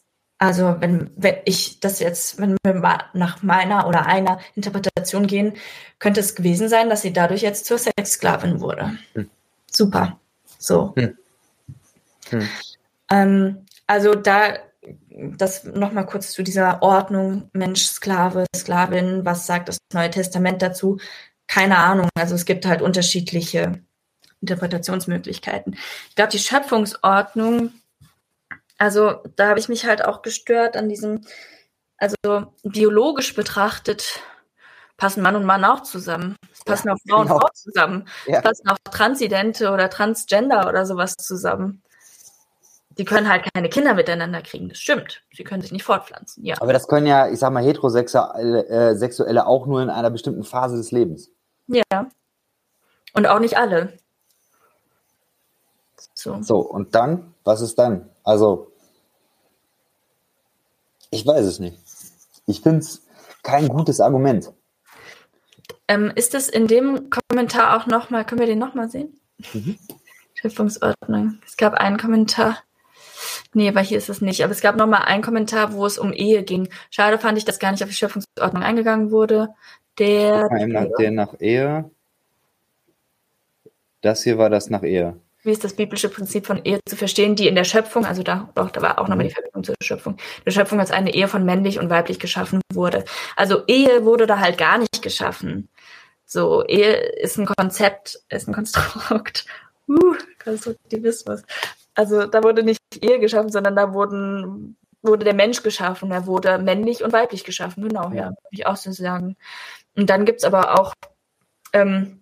also, 0.42 0.78
wenn, 0.80 1.12
wenn 1.18 1.36
ich 1.46 1.80
das 1.82 2.00
jetzt, 2.00 2.40
wenn 2.40 2.58
wir 2.64 2.74
mal 2.74 3.04
nach 3.14 3.44
meiner 3.44 3.88
oder 3.88 4.08
einer 4.08 4.40
Interpretation 4.56 5.28
gehen, 5.28 5.54
könnte 6.00 6.20
es 6.20 6.34
gewesen 6.34 6.68
sein, 6.68 6.90
dass 6.90 7.04
sie 7.04 7.14
dadurch 7.14 7.44
jetzt 7.44 7.68
zur 7.68 7.78
Sexsklavin 7.78 8.60
wurde. 8.60 8.98
Hm. 9.14 9.30
Super. 9.70 10.20
So. 10.58 10.96
Hm. 10.96 11.16
Hm. 12.32 12.50
Ähm, 13.12 13.66
also 13.86 14.16
da 14.16 14.56
das 15.12 15.64
nochmal 15.64 16.08
kurz 16.08 16.32
zu 16.32 16.42
dieser 16.42 16.82
Ordnung 16.82 17.52
Mensch, 17.54 17.84
Sklave, 17.84 18.48
Sklavin, 18.56 19.24
was 19.24 19.46
sagt 19.46 19.70
das 19.70 19.78
Neue 19.94 20.10
Testament 20.10 20.64
dazu? 20.64 20.98
Keine 21.46 21.78
Ahnung. 21.78 22.10
Also 22.16 22.34
es 22.34 22.46
gibt 22.46 22.66
halt 22.66 22.82
unterschiedliche 22.82 23.80
Interpretationsmöglichkeiten. 24.42 25.78
Ich 26.10 26.16
glaube, 26.16 26.32
die 26.32 26.40
Schöpfungsordnung, 26.40 27.74
also 28.82 29.22
da 29.36 29.49
habe 29.49 29.60
ich 29.60 29.70
mich 29.70 29.86
halt 29.86 30.03
auch 30.03 30.22
gestört 30.22 30.76
an 30.76 30.90
diesem, 30.90 31.22
also 31.98 32.16
biologisch 32.64 33.36
betrachtet 33.36 34.20
passen 34.98 35.22
Mann 35.22 35.36
und 35.36 35.45
Mann 35.45 35.66
auch 35.66 35.82
zusammen. 35.82 36.36
Es 36.53 36.64
passen 36.64 36.88
ja, 36.88 36.94
auch 36.94 36.98
Frau 37.08 37.22
genau. 37.22 37.36
und 37.36 37.41
Frau 37.41 37.49
zusammen. 37.53 38.08
Ja. 38.28 38.38
Es 38.38 38.44
passen 38.44 38.70
auch 38.70 38.78
Transidente 38.91 39.72
oder 39.72 39.90
Transgender 39.90 40.68
oder 40.68 40.86
sowas 40.86 41.16
zusammen 41.16 41.82
sie 42.98 43.06
können 43.06 43.30
halt 43.30 43.45
keine 43.53 43.70
Kinder 43.70 43.94
miteinander 43.94 44.41
kriegen, 44.41 44.70
das 44.70 44.78
stimmt. 44.78 45.24
Sie 45.34 45.44
können 45.44 45.62
sich 45.62 45.72
nicht 45.72 45.84
fortpflanzen, 45.84 46.45
ja. 46.45 46.56
Aber 46.60 46.74
das 46.74 46.88
können 46.88 47.08
ja, 47.08 47.30
ich 47.30 47.40
sag 47.40 47.52
mal, 47.52 47.64
Heterosexuelle 47.64 49.40
äh, 49.40 49.44
auch 49.44 49.66
nur 49.66 49.82
in 49.82 49.90
einer 49.90 50.10
bestimmten 50.10 50.44
Phase 50.44 50.78
des 50.78 50.91
Lebens. 50.91 51.32
Ja. 51.68 52.10
Und 53.14 53.28
auch 53.28 53.40
nicht 53.40 53.58
alle. 53.58 53.94
So. 56.14 56.41
so, 56.41 56.60
und 56.60 56.94
dann? 56.95 57.34
Was 57.44 57.62
ist 57.62 57.80
dann? 57.80 58.10
Also, 58.24 58.70
ich 61.12 61.26
weiß 61.26 61.46
es 61.46 61.60
nicht. 61.60 61.78
Ich 62.48 62.62
finde 62.62 62.80
es 62.80 63.06
kein 63.44 63.68
gutes 63.68 64.00
Argument. 64.00 64.52
Ähm, 65.88 66.12
ist 66.16 66.34
das 66.34 66.50
in 66.50 66.68
dem 66.68 67.10
Kommentar 67.10 67.78
auch 67.78 67.86
nochmal, 67.86 68.26
können 68.26 68.40
wir 68.40 68.48
den 68.48 68.60
nochmal 68.60 68.90
sehen? 68.90 69.20
Mhm. 69.54 69.78
Schöpfungsordnung. 70.34 71.40
Es 71.46 71.58
gab 71.58 71.74
einen 71.76 71.98
Kommentar. 71.98 72.58
Nee, 73.54 73.70
aber 73.70 73.82
hier 73.82 73.98
ist 73.98 74.10
es 74.10 74.22
nicht. 74.22 74.44
Aber 74.44 74.52
es 74.52 74.62
gab 74.62 74.76
noch 74.76 74.88
mal 74.88 75.00
einen 75.00 75.22
Kommentar, 75.22 75.74
wo 75.74 75.86
es 75.86 76.00
um 76.00 76.14
Ehe 76.14 76.44
ging. 76.44 76.70
Schade 76.90 77.20
fand 77.20 77.38
ich, 77.38 77.46
dass 77.46 77.60
gar 77.60 77.72
nicht 77.72 77.84
auf 77.84 77.90
die 77.90 77.96
Schöpfungsordnung 77.96 78.64
eingegangen 78.64 79.12
wurde. 79.12 79.50
Der, 80.00 80.50
der 80.98 81.12
nach 81.12 81.40
Ehe. 81.40 81.92
Das 84.02 84.24
hier 84.24 84.38
war 84.38 84.50
das 84.50 84.70
nach 84.70 84.84
Ehe. 84.84 85.20
Wie 85.44 85.52
ist 85.52 85.64
das 85.64 85.74
biblische 85.74 86.10
Prinzip 86.10 86.46
von 86.46 86.64
Ehe 86.64 86.80
zu 86.88 86.96
verstehen, 86.96 87.36
die 87.36 87.48
in 87.48 87.56
der 87.56 87.64
Schöpfung, 87.64 88.06
also 88.06 88.22
da, 88.22 88.50
doch, 88.54 88.70
da 88.70 88.82
war 88.82 89.00
auch 89.00 89.08
nochmal 89.08 89.28
die 89.28 89.34
Verbindung 89.34 89.64
zur 89.64 89.76
Schöpfung, 89.82 90.18
der 90.46 90.52
Schöpfung 90.52 90.80
als 90.80 90.92
eine 90.92 91.14
Ehe 91.14 91.28
von 91.28 91.46
männlich 91.46 91.80
und 91.80 91.90
weiblich 91.90 92.20
geschaffen 92.20 92.62
wurde. 92.72 93.06
Also 93.36 93.64
Ehe 93.66 94.06
wurde 94.06 94.28
da 94.28 94.40
halt 94.40 94.58
gar 94.58 94.78
nicht 94.78 95.02
geschaffen. 95.02 95.70
So, 96.26 96.64
Ehe 96.66 96.94
ist 96.94 97.38
ein 97.38 97.46
Konzept, 97.46 98.20
ist 98.30 98.48
ein 98.48 98.54
Konstrukt. 98.54 99.46
Uh, 99.88 100.16
Konstruktivismus. 100.42 101.42
Also 101.96 102.26
da 102.26 102.44
wurde 102.44 102.64
nicht 102.64 102.80
Ehe 103.02 103.20
geschaffen, 103.20 103.52
sondern 103.52 103.76
da 103.76 103.94
wurden, 103.94 104.78
wurde 105.02 105.26
der 105.26 105.34
Mensch 105.34 105.64
geschaffen. 105.64 106.12
Er 106.12 106.28
wurde 106.28 106.60
männlich 106.60 107.04
und 107.04 107.12
weiblich 107.12 107.44
geschaffen. 107.44 107.90
Genau, 107.90 108.12
ja, 108.12 108.28
würde 108.28 108.38
ich 108.52 108.66
auch 108.66 108.78
so 108.78 108.92
sagen. 108.94 109.36
Und 109.98 110.10
dann 110.10 110.24
gibt's 110.24 110.46
aber 110.46 110.80
auch, 110.80 110.94
ähm, 111.74 112.20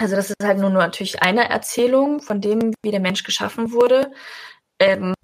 also 0.00 0.16
das 0.16 0.30
ist 0.30 0.42
halt 0.42 0.58
nur, 0.58 0.70
nur 0.70 0.82
natürlich 0.82 1.22
eine 1.22 1.50
Erzählung 1.50 2.20
von 2.20 2.40
dem, 2.40 2.72
wie 2.82 2.90
der 2.90 3.00
Mensch 3.00 3.22
geschaffen 3.22 3.72
wurde. 3.72 4.10
Ähm, 4.78 5.14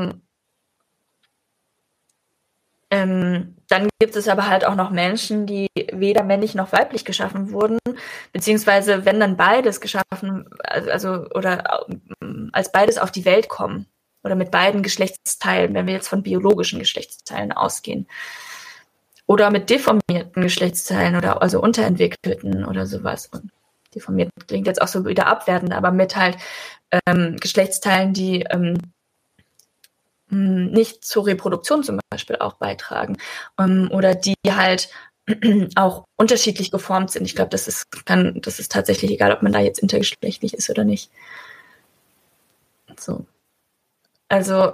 ähm, 2.91 3.57
dann 3.69 3.89
gibt 3.99 4.17
es 4.17 4.29
aber 4.29 4.49
halt 4.49 4.67
auch 4.67 4.75
noch 4.75 4.91
Menschen, 4.91 5.47
die 5.47 5.69
weder 5.93 6.23
männlich 6.25 6.55
noch 6.55 6.73
weiblich 6.73 7.07
geschaffen 7.07 7.53
wurden, 7.53 7.79
beziehungsweise 8.33 9.07
wenn 9.07 9.19
dann 9.19 9.39
beides 9.39 9.81
geschaffen, 9.81 10.49
also 10.63 11.27
oder 11.35 11.87
ähm, 12.21 12.51
als 12.53 12.71
beides 12.71 12.99
auf 12.99 13.11
die 13.11 13.25
Welt 13.25 13.49
kommen 13.49 13.87
oder 14.25 14.35
mit 14.35 14.51
beiden 14.51 14.83
Geschlechtsteilen, 14.83 15.73
wenn 15.75 15.87
wir 15.87 15.95
jetzt 15.95 16.09
von 16.09 16.23
biologischen 16.23 16.79
Geschlechtsteilen 16.79 17.53
ausgehen. 17.53 18.07
Oder 19.27 19.51
mit 19.51 19.71
deformierten 19.71 20.43
Geschlechtsteilen 20.43 21.17
oder 21.17 21.43
also 21.43 21.61
unterentwickelten 21.61 22.65
oder 22.65 22.87
sowas. 22.87 23.27
Und 23.27 23.51
deformiert 23.97 24.31
klingt 24.47 24.67
jetzt 24.67 24.81
auch 24.81 24.89
so 24.89 25.05
wieder 25.05 25.27
abwertend, 25.27 25.73
aber 25.73 25.91
mit 25.91 26.15
halt 26.15 26.37
ähm, 27.07 27.37
Geschlechtsteilen, 27.41 28.13
die 28.13 28.45
ähm, 28.51 28.77
hm, 30.29 30.71
nicht 30.71 31.05
zur 31.05 31.27
Reproduktion 31.27 31.83
zum 31.83 32.01
Beispiel 32.11 32.37
auch 32.37 32.55
beitragen 32.55 33.17
ähm, 33.59 33.91
oder 33.93 34.15
die 34.15 34.35
halt 34.49 34.89
auch 35.75 36.05
unterschiedlich 36.17 36.71
geformt 36.71 37.11
sind. 37.11 37.25
Ich 37.25 37.35
glaube, 37.35 37.51
das 37.51 37.69
ist, 37.69 37.87
kann, 38.05 38.41
das 38.43 38.59
ist 38.59 38.71
tatsächlich 38.71 39.11
egal, 39.11 39.33
ob 39.33 39.43
man 39.43 39.53
da 39.53 39.61
jetzt 39.61 39.79
intergeschlechtlich 39.81 40.55
ist 40.55 40.71
oder 40.71 40.85
nicht. 40.85 41.11
So. 42.99 43.27
Also, 44.29 44.73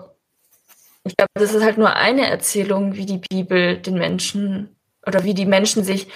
ich 1.05 1.17
glaube, 1.17 1.31
das 1.35 1.53
ist 1.53 1.63
halt 1.63 1.79
nur 1.79 1.97
eine 1.97 2.29
Erzählung, 2.29 2.95
wie 2.95 3.07
die 3.07 3.19
Bibel 3.19 3.79
den 3.79 3.95
Menschen 3.95 4.77
oder 5.07 5.25
wie 5.25 5.35
die 5.35 5.47
Menschen 5.47 5.85
sich 5.85 6.09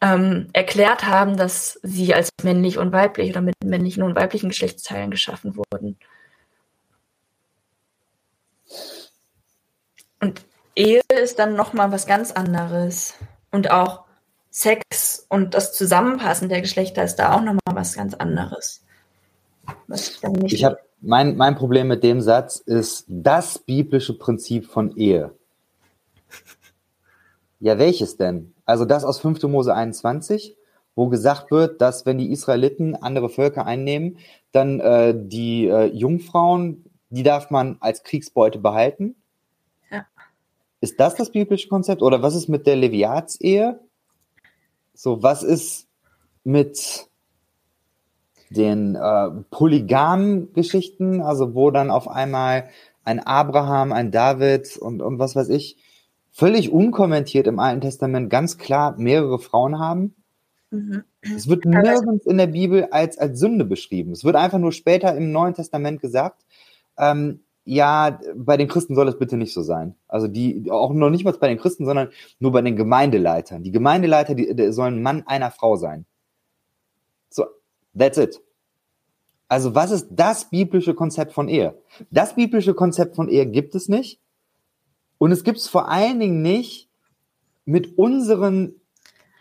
ähm, 0.00 0.48
erklärt 0.52 1.06
haben, 1.06 1.36
dass 1.36 1.78
sie 1.82 2.14
als 2.14 2.30
männlich 2.42 2.78
und 2.78 2.92
weiblich 2.92 3.30
oder 3.30 3.42
mit 3.42 3.54
männlichen 3.64 4.02
und 4.02 4.16
weiblichen 4.16 4.48
Geschlechtsteilen 4.48 5.10
geschaffen 5.10 5.56
wurden. 5.56 5.98
Und 10.20 10.42
Ehe 10.74 11.02
ist 11.22 11.38
dann 11.38 11.54
nochmal 11.54 11.92
was 11.92 12.06
ganz 12.06 12.32
anderes. 12.32 13.14
Und 13.50 13.70
auch 13.70 14.04
Sex 14.50 15.26
und 15.28 15.54
das 15.54 15.72
Zusammenpassen 15.74 16.48
der 16.48 16.60
Geschlechter 16.60 17.04
ist 17.04 17.16
da 17.16 17.34
auch 17.34 17.40
nochmal 17.40 17.74
was 17.74 17.94
ganz 17.94 18.14
anderes. 18.14 18.82
Was 19.86 20.20
ich 20.44 20.52
ich 20.54 20.64
habe 20.64 20.78
mein, 21.00 21.36
mein 21.36 21.56
Problem 21.56 21.88
mit 21.88 22.02
dem 22.02 22.20
Satz 22.20 22.56
ist 22.56 23.04
das 23.08 23.58
biblische 23.58 24.18
Prinzip 24.18 24.66
von 24.66 24.96
Ehe. 24.96 25.32
Ja, 27.60 27.78
welches 27.78 28.16
denn? 28.16 28.54
Also 28.70 28.84
das 28.84 29.04
aus 29.04 29.20
5. 29.20 29.42
Mose 29.44 29.74
21 29.74 30.56
wo 30.94 31.08
gesagt 31.08 31.50
wird, 31.50 31.80
dass 31.80 32.04
wenn 32.06 32.18
die 32.18 32.30
Israeliten 32.30 32.94
andere 32.94 33.28
Völker 33.28 33.66
einnehmen, 33.66 34.18
dann 34.52 34.80
äh, 34.80 35.14
die 35.16 35.66
äh, 35.66 35.86
Jungfrauen, 35.86 36.84
die 37.10 37.22
darf 37.22 37.50
man 37.50 37.76
als 37.80 38.02
Kriegsbeute 38.02 38.58
behalten. 38.58 39.14
Ja. 39.90 40.04
Ist 40.80 41.00
das 41.00 41.14
das 41.14 41.30
biblische 41.30 41.68
Konzept? 41.68 42.02
Oder 42.02 42.22
was 42.22 42.34
ist 42.34 42.48
mit 42.48 42.66
der 42.66 42.76
Leviatsehe? 42.76 43.80
So, 44.94 45.22
was 45.22 45.42
ist 45.42 45.86
mit 46.44 47.06
den 48.50 48.96
äh, 48.96 49.30
polygamen 49.50 50.52
Geschichten, 50.52 51.22
also 51.22 51.54
wo 51.54 51.70
dann 51.70 51.90
auf 51.90 52.08
einmal 52.08 52.68
ein 53.04 53.20
Abraham, 53.20 53.92
ein 53.92 54.10
David 54.10 54.76
und, 54.76 55.00
und 55.00 55.18
was 55.18 55.36
weiß 55.36 55.48
ich, 55.48 55.78
völlig 56.30 56.72
unkommentiert 56.72 57.46
im 57.46 57.58
Alten 57.58 57.80
Testament 57.80 58.30
ganz 58.30 58.58
klar 58.58 58.94
mehrere 58.98 59.38
Frauen 59.38 59.78
haben. 59.78 60.14
Mhm. 60.70 61.04
Es 61.22 61.48
wird 61.48 61.64
nirgends 61.64 62.26
in 62.26 62.38
der 62.38 62.46
Bibel 62.46 62.88
als, 62.90 63.18
als 63.18 63.38
Sünde 63.38 63.64
beschrieben. 63.64 64.12
Es 64.12 64.24
wird 64.24 64.36
einfach 64.36 64.58
nur 64.58 64.72
später 64.72 65.14
im 65.14 65.32
Neuen 65.32 65.54
Testament 65.54 66.00
gesagt, 66.00 66.44
ähm, 66.96 67.40
ja, 67.64 68.18
bei 68.34 68.56
den 68.56 68.68
Christen 68.68 68.94
soll 68.94 69.08
es 69.08 69.18
bitte 69.18 69.36
nicht 69.36 69.52
so 69.52 69.62
sein. 69.62 69.94
Also 70.08 70.28
die, 70.28 70.70
auch 70.70 70.92
noch 70.92 71.10
nicht 71.10 71.24
mal 71.24 71.32
bei 71.32 71.48
den 71.48 71.58
Christen, 71.58 71.84
sondern 71.84 72.08
nur 72.38 72.52
bei 72.52 72.62
den 72.62 72.76
Gemeindeleitern. 72.76 73.62
Die 73.62 73.70
Gemeindeleiter, 73.70 74.34
die, 74.34 74.54
die 74.54 74.72
sollen 74.72 75.02
Mann 75.02 75.24
einer 75.26 75.50
Frau 75.50 75.76
sein. 75.76 76.06
So, 77.28 77.44
that's 77.96 78.18
it. 78.18 78.40
Also 79.48 79.74
was 79.74 79.90
ist 79.90 80.08
das 80.10 80.48
biblische 80.48 80.94
Konzept 80.94 81.32
von 81.32 81.48
Ehe? 81.48 81.76
Das 82.10 82.34
biblische 82.34 82.74
Konzept 82.74 83.16
von 83.16 83.28
Ehe 83.28 83.46
gibt 83.46 83.74
es 83.74 83.88
nicht. 83.88 84.20
Und 85.20 85.32
es 85.32 85.44
gibt 85.44 85.58
es 85.58 85.68
vor 85.68 85.90
allen 85.90 86.18
Dingen 86.18 86.40
nicht 86.40 86.88
mit 87.66 87.98
unseren 87.98 88.80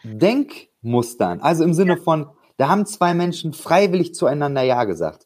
Denkmustern. 0.03 1.39
Also 1.39 1.63
im 1.63 1.73
Sinne 1.73 1.95
von, 1.95 2.27
da 2.57 2.67
haben 2.67 2.85
zwei 2.85 3.13
Menschen 3.13 3.53
freiwillig 3.53 4.13
zueinander 4.13 4.61
Ja 4.61 4.83
gesagt. 4.83 5.25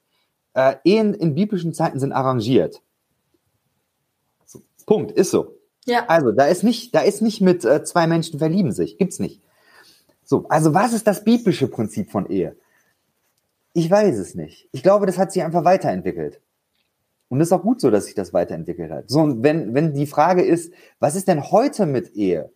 Äh, 0.53 0.75
Ehen 0.83 1.15
in 1.15 1.33
biblischen 1.33 1.73
Zeiten 1.73 1.99
sind 1.99 2.11
arrangiert. 2.11 2.83
Punkt, 4.85 5.11
ist 5.11 5.31
so. 5.31 5.57
Ja. 5.85 6.05
Also 6.05 6.31
da 6.31 6.45
ist 6.45 6.63
nicht, 6.63 6.93
da 6.93 7.01
ist 7.01 7.23
nicht 7.23 7.41
mit 7.41 7.65
äh, 7.65 7.83
zwei 7.83 8.05
Menschen 8.05 8.37
verlieben 8.37 8.73
sich, 8.73 8.99
gibt's 8.99 9.17
nicht. 9.17 9.41
So, 10.23 10.47
also 10.49 10.75
was 10.75 10.93
ist 10.93 11.07
das 11.07 11.23
biblische 11.23 11.67
Prinzip 11.67 12.11
von 12.11 12.27
Ehe? 12.29 12.55
Ich 13.73 13.89
weiß 13.89 14.19
es 14.19 14.35
nicht. 14.35 14.69
Ich 14.71 14.83
glaube, 14.83 15.07
das 15.07 15.17
hat 15.17 15.31
sich 15.31 15.41
einfach 15.41 15.65
weiterentwickelt. 15.65 16.41
Und 17.33 17.41
es 17.41 17.47
ist 17.47 17.53
auch 17.53 17.63
gut 17.63 17.81
so, 17.81 17.89
dass 17.89 18.05
sich 18.05 18.13
das 18.13 18.31
weiterentwickelt 18.31 18.91
hat. 18.91 19.09
So, 19.09 19.19
und 19.21 19.41
wenn, 19.41 19.73
wenn 19.73 19.95
die 19.95 20.05
Frage 20.05 20.43
ist, 20.43 20.71
was 20.99 21.15
ist 21.15 21.27
denn 21.27 21.49
heute 21.49 21.87
mit 21.87 22.13
Ehe? 22.13 22.51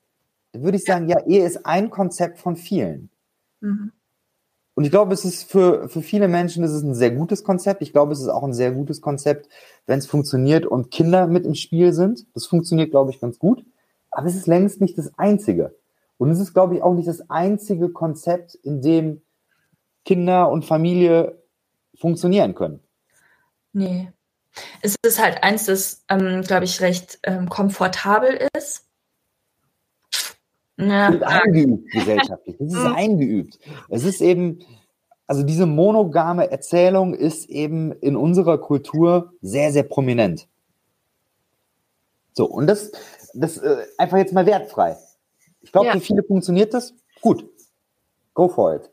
Dann 0.52 0.62
würde 0.62 0.78
ich 0.78 0.84
sagen, 0.84 1.10
ja, 1.10 1.20
Ehe 1.26 1.44
ist 1.44 1.66
ein 1.66 1.90
Konzept 1.90 2.38
von 2.38 2.56
vielen. 2.56 3.10
Mhm. 3.60 3.92
Und 4.76 4.84
ich 4.84 4.92
glaube, 4.92 5.16
es 5.16 5.26
ist 5.26 5.50
für, 5.50 5.90
für 5.90 6.04
viele 6.04 6.28
Menschen 6.28 6.64
ist 6.64 6.74
es 6.74 6.84
ein 6.84 6.94
sehr 6.94 7.10
gutes 7.10 7.44
Konzept. 7.44 7.82
Ich 7.82 7.92
glaube, 7.92 8.14
es 8.14 8.22
ist 8.22 8.28
auch 8.28 8.44
ein 8.44 8.54
sehr 8.54 8.72
gutes 8.72 9.02
Konzept, 9.02 9.50
wenn 9.88 9.98
es 9.98 10.06
funktioniert 10.06 10.68
und 10.68 10.92
Kinder 10.92 11.26
mit 11.26 11.48
im 11.48 11.56
Spiel 11.56 11.92
sind. 11.92 12.28
Das 12.36 12.46
funktioniert, 12.46 12.92
glaube 12.92 13.10
ich, 13.10 13.20
ganz 13.20 13.40
gut. 13.40 13.66
Aber 14.12 14.28
es 14.28 14.36
ist 14.36 14.46
längst 14.46 14.80
nicht 14.80 14.96
das 14.96 15.12
einzige. 15.18 15.76
Und 16.20 16.30
es 16.30 16.40
ist, 16.40 16.54
glaube 16.54 16.76
ich, 16.76 16.84
auch 16.84 16.94
nicht 16.94 17.08
das 17.08 17.32
einzige 17.32 17.90
Konzept, 17.90 18.54
in 18.54 18.84
dem 18.84 19.24
Kinder 20.06 20.52
und 20.52 20.66
Familie 20.66 21.42
funktionieren 21.96 22.54
können. 22.54 22.80
Nee. 23.74 24.12
Es 24.82 24.96
ist 25.04 25.22
halt 25.22 25.44
eins, 25.44 25.66
das, 25.66 26.04
ähm, 26.10 26.42
glaube 26.42 26.66
ich, 26.66 26.82
recht 26.82 27.20
ähm, 27.24 27.50
komfortabel 27.50 28.48
ist. 28.58 28.86
Ja. 30.78 31.12
Das 31.12 31.16
ist 31.16 31.24
eingeübt 31.24 31.92
gesellschaftlich. 31.92 32.56
Das 32.60 32.74
ist 32.74 32.80
mhm. 32.80 32.96
eingeübt. 32.96 33.60
Es 33.90 34.04
ist 34.04 34.22
eben, 34.22 34.60
also 35.26 35.44
diese 35.44 35.66
monogame 35.66 36.52
Erzählung 36.52 37.14
ist 37.14 37.50
eben 37.50 37.92
in 37.94 38.16
unserer 38.16 38.58
Kultur 38.58 39.34
sehr, 39.42 39.72
sehr 39.72 39.84
prominent. 39.84 40.48
So, 42.34 42.46
und 42.46 42.68
das, 42.68 42.92
das 43.34 43.58
äh, 43.58 43.86
einfach 43.98 44.18
jetzt 44.18 44.34
mal 44.34 44.46
wertfrei. 44.46 44.98
Ich 45.62 45.72
glaube, 45.72 45.88
ja. 45.88 45.94
für 45.94 46.02
viele 46.02 46.24
funktioniert 46.24 46.74
das. 46.74 46.94
Gut. 47.22 47.50
Go 48.36 48.48
for 48.48 48.76
it. 48.76 48.90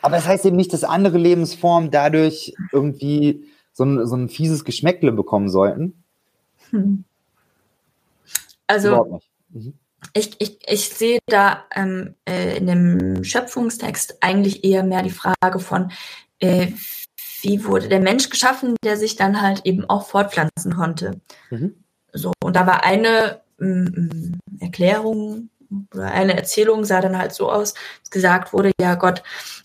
Aber 0.00 0.16
das 0.16 0.26
heißt 0.26 0.46
eben 0.46 0.56
nicht, 0.56 0.72
dass 0.72 0.84
andere 0.84 1.18
Lebensformen 1.18 1.90
dadurch 1.90 2.54
irgendwie 2.72 3.44
so 3.76 3.84
ein, 3.84 4.06
so 4.06 4.16
ein 4.16 4.30
fieses 4.30 4.64
Geschmäckle 4.64 5.12
bekommen 5.12 5.50
sollten. 5.50 6.02
Hm. 6.70 7.04
Also, 8.66 9.20
mhm. 9.50 9.74
ich, 10.14 10.34
ich, 10.38 10.58
ich 10.66 10.88
sehe 10.88 11.18
da 11.26 11.64
ähm, 11.74 12.14
äh, 12.26 12.56
in 12.56 12.66
dem 12.66 13.22
Schöpfungstext 13.22 14.16
eigentlich 14.22 14.64
eher 14.64 14.82
mehr 14.82 15.02
die 15.02 15.10
Frage 15.10 15.58
von, 15.58 15.92
äh, 16.40 16.68
wie 17.42 17.66
wurde 17.66 17.88
der 17.88 18.00
Mensch 18.00 18.30
geschaffen, 18.30 18.76
der 18.82 18.96
sich 18.96 19.16
dann 19.16 19.42
halt 19.42 19.66
eben 19.66 19.84
auch 19.84 20.06
fortpflanzen 20.06 20.74
konnte. 20.74 21.20
Mhm. 21.50 21.74
So, 22.14 22.32
und 22.42 22.56
da 22.56 22.66
war 22.66 22.82
eine 22.82 23.42
ähm, 23.60 24.38
Erklärung 24.58 25.50
oder 25.94 26.10
eine 26.12 26.36
Erzählung 26.36 26.84
sah 26.84 27.00
dann 27.00 27.18
halt 27.18 27.32
so 27.32 27.50
aus, 27.50 27.74
dass 27.74 28.10
gesagt 28.10 28.52
wurde, 28.52 28.72
ja, 28.80 28.94
Gott 28.94 29.22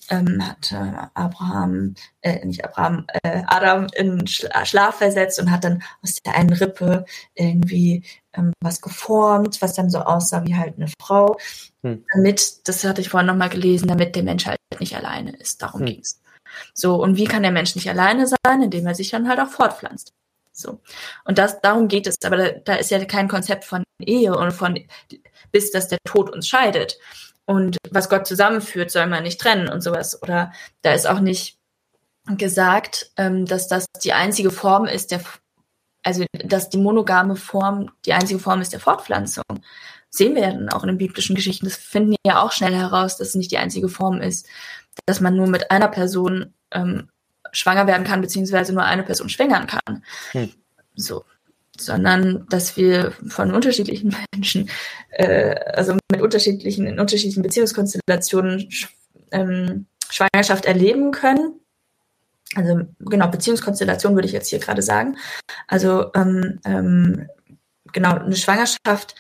ähm, 0.09 0.45
hat 0.45 0.71
äh, 0.71 1.07
Abraham, 1.13 1.95
äh, 2.21 2.45
nicht 2.45 2.63
Abraham, 2.65 3.05
äh, 3.23 3.43
Adam 3.47 3.87
in 3.95 4.25
Schlaf 4.27 4.95
versetzt 4.95 5.39
und 5.39 5.51
hat 5.51 5.63
dann 5.63 5.83
aus 6.03 6.15
der 6.25 6.35
einen 6.35 6.53
Rippe 6.53 7.05
irgendwie 7.35 8.03
ähm, 8.33 8.53
was 8.61 8.81
geformt, 8.81 9.61
was 9.61 9.73
dann 9.73 9.89
so 9.89 9.99
aussah 9.99 10.45
wie 10.45 10.55
halt 10.55 10.75
eine 10.77 10.89
Frau, 11.01 11.37
hm. 11.83 12.05
damit, 12.13 12.67
das 12.67 12.83
hatte 12.83 13.01
ich 13.01 13.09
vorhin 13.09 13.27
nochmal 13.27 13.49
gelesen, 13.49 13.87
damit 13.87 14.15
der 14.15 14.23
Mensch 14.23 14.45
halt 14.45 14.59
nicht 14.79 14.95
alleine 14.95 15.35
ist. 15.37 15.61
Darum 15.61 15.81
hm. 15.81 15.87
ging 15.87 15.99
es. 16.01 16.21
So, 16.73 17.01
und 17.01 17.15
wie 17.15 17.25
kann 17.25 17.43
der 17.43 17.51
Mensch 17.51 17.75
nicht 17.75 17.89
alleine 17.89 18.27
sein, 18.27 18.61
indem 18.61 18.85
er 18.85 18.95
sich 18.95 19.09
dann 19.09 19.27
halt 19.27 19.39
auch 19.39 19.49
fortpflanzt? 19.49 20.13
So. 20.51 20.81
Und 21.25 21.37
das, 21.37 21.61
darum 21.61 21.87
geht 21.87 22.07
es. 22.07 22.15
Aber 22.23 22.37
da, 22.37 22.49
da 22.51 22.75
ist 22.75 22.91
ja 22.91 23.03
kein 23.05 23.27
Konzept 23.27 23.65
von 23.65 23.83
Ehe 24.01 24.35
und 24.35 24.51
von, 24.51 24.79
bis 25.51 25.71
dass 25.71 25.87
der 25.87 25.99
Tod 26.05 26.29
uns 26.29 26.47
scheidet. 26.47 26.97
Und 27.45 27.77
was 27.89 28.09
Gott 28.09 28.27
zusammenführt, 28.27 28.91
soll 28.91 29.07
man 29.07 29.23
nicht 29.23 29.39
trennen 29.39 29.67
und 29.69 29.81
sowas. 29.81 30.21
Oder 30.21 30.51
da 30.83 30.93
ist 30.93 31.07
auch 31.07 31.19
nicht 31.19 31.57
gesagt, 32.37 33.11
ähm, 33.17 33.45
dass 33.45 33.67
das 33.67 33.85
die 34.03 34.13
einzige 34.13 34.51
Form 34.51 34.85
ist 34.85 35.11
der, 35.11 35.21
also 36.03 36.25
dass 36.45 36.69
die 36.69 36.77
monogame 36.77 37.35
Form 37.35 37.91
die 38.05 38.13
einzige 38.13 38.39
Form 38.39 38.61
ist 38.61 38.73
der 38.73 38.79
Fortpflanzung. 38.79 39.43
Sehen 40.09 40.35
wir 40.35 40.43
ja 40.43 40.51
dann 40.51 40.69
auch 40.69 40.83
in 40.83 40.89
den 40.89 40.97
biblischen 40.97 41.35
Geschichten. 41.35 41.65
Das 41.65 41.75
finden 41.75 42.11
wir 42.11 42.17
ja 42.25 42.41
auch 42.41 42.51
schnell 42.51 42.75
heraus, 42.75 43.17
dass 43.17 43.29
es 43.29 43.35
nicht 43.35 43.51
die 43.51 43.57
einzige 43.57 43.89
Form 43.89 44.21
ist, 44.21 44.47
dass 45.05 45.21
man 45.21 45.35
nur 45.35 45.47
mit 45.47 45.71
einer 45.71 45.87
Person 45.87 46.53
ähm, 46.71 47.09
schwanger 47.51 47.87
werden 47.87 48.05
kann, 48.05 48.21
beziehungsweise 48.21 48.73
nur 48.73 48.83
eine 48.83 49.03
Person 49.03 49.29
schwängern 49.29 49.67
kann. 49.67 50.03
Hm. 50.31 50.51
So. 50.95 51.25
Sondern 51.79 52.45
dass 52.49 52.77
wir 52.77 53.13
von 53.27 53.51
unterschiedlichen 53.51 54.15
Menschen, 54.33 54.69
äh, 55.09 55.55
also 55.73 55.97
mit 56.11 56.21
unterschiedlichen, 56.21 56.85
in 56.85 56.99
unterschiedlichen 56.99 57.43
Beziehungskonstellationen 57.43 58.69
ähm, 59.31 59.85
Schwangerschaft 60.09 60.65
erleben 60.65 61.11
können. 61.11 61.59
Also 62.55 62.81
genau, 62.99 63.27
Beziehungskonstellation 63.29 64.15
würde 64.15 64.27
ich 64.27 64.33
jetzt 64.33 64.49
hier 64.49 64.59
gerade 64.59 64.81
sagen. 64.81 65.17
Also 65.67 66.11
ähm, 66.13 66.59
ähm, 66.65 67.27
genau, 67.93 68.17
eine 68.17 68.35
Schwangerschaft 68.35 69.15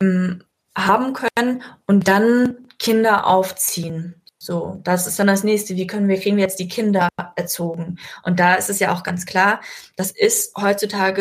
ähm, 0.00 0.42
haben 0.76 1.12
können 1.12 1.62
und 1.86 2.08
dann 2.08 2.56
Kinder 2.78 3.26
aufziehen. 3.26 4.19
So, 4.42 4.80
das 4.84 5.06
ist 5.06 5.18
dann 5.18 5.26
das 5.26 5.44
nächste. 5.44 5.76
Wie 5.76 5.86
können 5.86 6.08
wir, 6.08 6.18
kriegen 6.18 6.38
wir 6.38 6.44
jetzt 6.44 6.58
die 6.58 6.68
Kinder 6.68 7.10
erzogen? 7.36 7.98
Und 8.22 8.40
da 8.40 8.54
ist 8.54 8.70
es 8.70 8.78
ja 8.78 8.90
auch 8.94 9.02
ganz 9.02 9.26
klar, 9.26 9.60
das 9.96 10.12
ist 10.12 10.56
heutzutage 10.56 11.20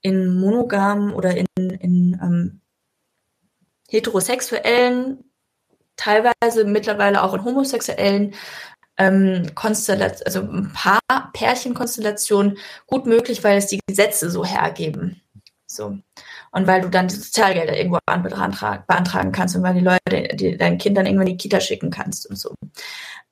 in 0.00 0.34
monogamen 0.34 1.12
oder 1.12 1.36
in, 1.36 1.46
in 1.56 2.18
ähm, 2.22 2.60
heterosexuellen, 3.90 5.30
teilweise 5.96 6.64
mittlerweile 6.64 7.22
auch 7.22 7.34
in 7.34 7.44
homosexuellen 7.44 8.34
ähm, 8.96 9.50
Konstellationen, 9.54 10.26
also 10.26 10.40
ein 10.40 10.72
paar 10.72 11.32
Pärchenkonstellationen 11.34 12.56
gut 12.86 13.04
möglich, 13.04 13.44
weil 13.44 13.58
es 13.58 13.66
die 13.66 13.80
Gesetze 13.86 14.30
so 14.30 14.42
hergeben. 14.42 15.20
So. 15.66 15.98
Und 16.54 16.68
weil 16.68 16.82
du 16.82 16.88
dann 16.88 17.08
die 17.08 17.16
Sozialgelder 17.16 17.76
irgendwo 17.76 17.98
beantragen 18.06 19.32
kannst 19.32 19.56
und 19.56 19.64
weil 19.64 19.74
die 19.74 19.80
Leute 19.80 20.36
die, 20.36 20.56
deinen 20.56 20.78
Kindern 20.78 21.04
irgendwann 21.04 21.26
in 21.26 21.36
die 21.36 21.42
Kita 21.42 21.60
schicken 21.60 21.90
kannst 21.90 22.30
und 22.30 22.36
so. 22.36 22.54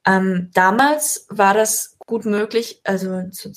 Ähm, 0.04 0.50
damals 0.54 1.26
war 1.30 1.54
das 1.54 1.96
gut 2.04 2.24
möglich, 2.24 2.80
also 2.82 3.22
zu, 3.30 3.52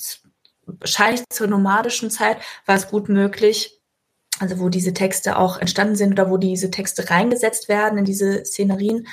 wahrscheinlich 0.66 1.24
zur 1.30 1.48
nomadischen 1.48 2.10
Zeit 2.10 2.38
war 2.64 2.76
es 2.76 2.86
gut 2.88 3.08
möglich, 3.08 3.80
also 4.38 4.60
wo 4.60 4.68
diese 4.68 4.94
Texte 4.94 5.36
auch 5.36 5.58
entstanden 5.58 5.96
sind 5.96 6.12
oder 6.12 6.30
wo 6.30 6.36
diese 6.36 6.70
Texte 6.70 7.10
reingesetzt 7.10 7.68
werden 7.68 7.98
in 7.98 8.04
diese 8.04 8.44
Szenerien, 8.44 9.08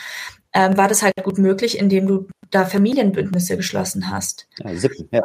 ähm, 0.53 0.77
war 0.77 0.87
das 0.87 1.01
halt 1.01 1.15
gut 1.23 1.39
möglich, 1.39 1.79
indem 1.79 2.05
du 2.05 2.27
da 2.51 2.65
Familienbündnisse 2.65 3.57
geschlossen 3.57 4.11
hast. 4.11 4.47
Ja, 4.59 4.75
Sippen, 4.75 5.09
ja. 5.11 5.23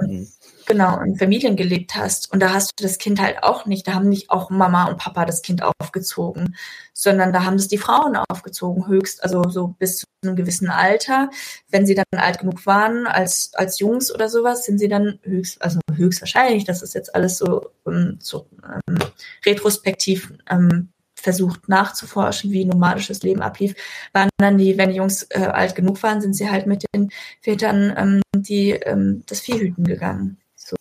Genau, 0.68 1.00
in 1.00 1.16
Familien 1.16 1.56
gelebt 1.56 1.94
hast. 1.96 2.30
Und 2.30 2.40
da 2.40 2.52
hast 2.52 2.78
du 2.78 2.82
das 2.82 2.98
Kind 2.98 3.22
halt 3.22 3.42
auch 3.42 3.64
nicht, 3.64 3.88
da 3.88 3.94
haben 3.94 4.10
nicht 4.10 4.28
auch 4.28 4.50
Mama 4.50 4.84
und 4.84 4.98
Papa 4.98 5.24
das 5.24 5.40
Kind 5.40 5.62
aufgezogen, 5.62 6.56
sondern 6.92 7.32
da 7.32 7.46
haben 7.46 7.56
das 7.56 7.68
die 7.68 7.78
Frauen 7.78 8.16
aufgezogen, 8.28 8.86
höchst, 8.86 9.22
also 9.22 9.48
so 9.48 9.68
bis 9.68 10.00
zu 10.00 10.06
einem 10.22 10.36
gewissen 10.36 10.68
Alter. 10.68 11.30
Wenn 11.70 11.86
sie 11.86 11.94
dann 11.94 12.04
alt 12.20 12.40
genug 12.40 12.66
waren, 12.66 13.06
als, 13.06 13.52
als 13.54 13.78
Jungs 13.78 14.14
oder 14.14 14.28
sowas, 14.28 14.66
sind 14.66 14.76
sie 14.78 14.88
dann 14.88 15.18
höchst, 15.22 15.62
also 15.62 15.80
höchstwahrscheinlich, 15.90 16.64
das 16.64 16.82
ist 16.82 16.94
jetzt 16.94 17.14
alles 17.14 17.38
so, 17.38 17.70
um, 17.84 18.18
so 18.20 18.46
ähm, 18.62 18.98
retrospektiv 19.46 20.34
ähm, 20.50 20.90
versucht 21.18 21.66
nachzuforschen, 21.70 22.52
wie 22.52 22.66
nomadisches 22.66 23.22
Leben 23.22 23.40
ablief, 23.40 23.74
waren 24.12 24.28
dann 24.36 24.58
die, 24.58 24.76
wenn 24.76 24.90
die 24.90 24.96
Jungs 24.96 25.22
äh, 25.30 25.46
alt 25.46 25.74
genug 25.74 26.02
waren, 26.02 26.20
sind 26.20 26.34
sie 26.34 26.50
halt 26.50 26.66
mit 26.66 26.84
den 26.94 27.10
Vätern 27.40 27.94
ähm, 27.96 28.22
die 28.36 28.72
ähm, 28.72 29.22
das 29.26 29.40
Vieh 29.40 29.58
hüten 29.58 29.84
gegangen. 29.84 30.36
So. 30.68 30.76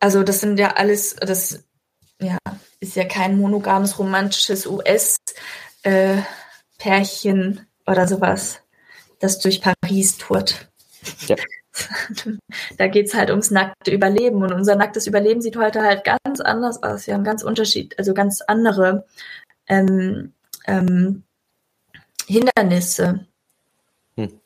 Also 0.00 0.22
das 0.22 0.40
sind 0.40 0.58
ja 0.58 0.72
alles, 0.74 1.16
das 1.16 1.64
ja, 2.20 2.38
ist 2.80 2.96
ja 2.96 3.04
kein 3.04 3.38
monogames, 3.38 3.98
romantisches 3.98 4.66
US-Pärchen 4.66 7.58
äh, 7.58 7.90
oder 7.90 8.08
sowas, 8.08 8.60
das 9.20 9.38
durch 9.38 9.60
Paris 9.60 10.16
tourt. 10.18 10.68
Ja. 11.26 11.36
da 12.78 12.86
geht 12.86 13.06
es 13.06 13.14
halt 13.14 13.30
ums 13.30 13.50
nackte 13.50 13.90
Überleben. 13.90 14.42
Und 14.42 14.52
unser 14.52 14.76
nacktes 14.76 15.06
Überleben 15.06 15.42
sieht 15.42 15.56
heute 15.56 15.82
halt 15.82 16.04
ganz 16.04 16.40
anders 16.40 16.82
aus. 16.82 17.06
Wir 17.06 17.14
haben 17.14 17.24
ganz 17.24 17.42
Unterschied, 17.42 17.98
also 17.98 18.14
ganz 18.14 18.40
andere 18.42 19.06
ähm, 19.66 20.32
ähm, 20.66 21.24
Hindernisse, 22.26 23.26
hm. 24.16 24.40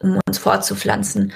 um 0.00 0.20
uns 0.26 0.38
fortzupflanzen 0.38 1.32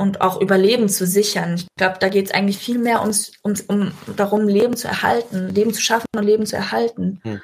und 0.00 0.20
auch 0.22 0.40
Überleben 0.40 0.88
zu 0.88 1.06
sichern. 1.06 1.54
Ich 1.56 1.66
glaube, 1.76 1.98
da 2.00 2.08
geht 2.08 2.26
es 2.26 2.32
eigentlich 2.32 2.58
viel 2.58 2.78
mehr 2.78 3.02
ums, 3.02 3.32
ums, 3.44 3.60
um 3.62 3.92
darum, 4.16 4.48
Leben 4.48 4.76
zu 4.76 4.88
erhalten, 4.88 5.48
Leben 5.48 5.74
zu 5.74 5.82
schaffen 5.82 6.06
und 6.16 6.24
Leben 6.24 6.46
zu 6.46 6.56
erhalten. 6.56 7.20
Hm. 7.22 7.40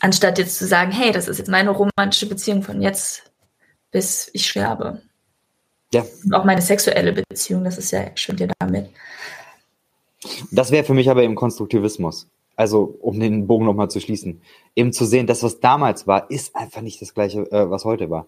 Anstatt 0.00 0.38
jetzt 0.38 0.58
zu 0.58 0.66
sagen, 0.66 0.90
hey, 0.90 1.12
das 1.12 1.28
ist 1.28 1.38
jetzt 1.38 1.50
meine 1.50 1.70
romantische 1.70 2.26
Beziehung 2.26 2.62
von 2.62 2.82
jetzt 2.82 3.30
bis 3.90 4.30
ich 4.32 4.48
sterbe. 4.48 5.02
Ja. 5.92 6.04
Und 6.24 6.34
auch 6.34 6.44
meine 6.44 6.62
sexuelle 6.62 7.12
Beziehung, 7.12 7.64
das 7.64 7.78
ist 7.78 7.90
ja, 7.90 8.10
schwimmt 8.14 8.40
ja 8.40 8.48
damit. 8.58 8.90
Das 10.50 10.70
wäre 10.70 10.84
für 10.84 10.94
mich 10.94 11.10
aber 11.10 11.22
eben 11.22 11.34
Konstruktivismus. 11.34 12.28
Also, 12.56 12.96
um 13.00 13.18
den 13.18 13.46
Bogen 13.46 13.64
nochmal 13.64 13.90
zu 13.90 14.00
schließen. 14.00 14.42
Eben 14.76 14.92
zu 14.92 15.06
sehen, 15.06 15.26
das, 15.26 15.42
was 15.42 15.60
damals 15.60 16.06
war, 16.06 16.30
ist 16.30 16.54
einfach 16.54 16.82
nicht 16.82 17.00
das 17.00 17.14
Gleiche, 17.14 17.50
äh, 17.50 17.70
was 17.70 17.84
heute 17.84 18.10
war. 18.10 18.26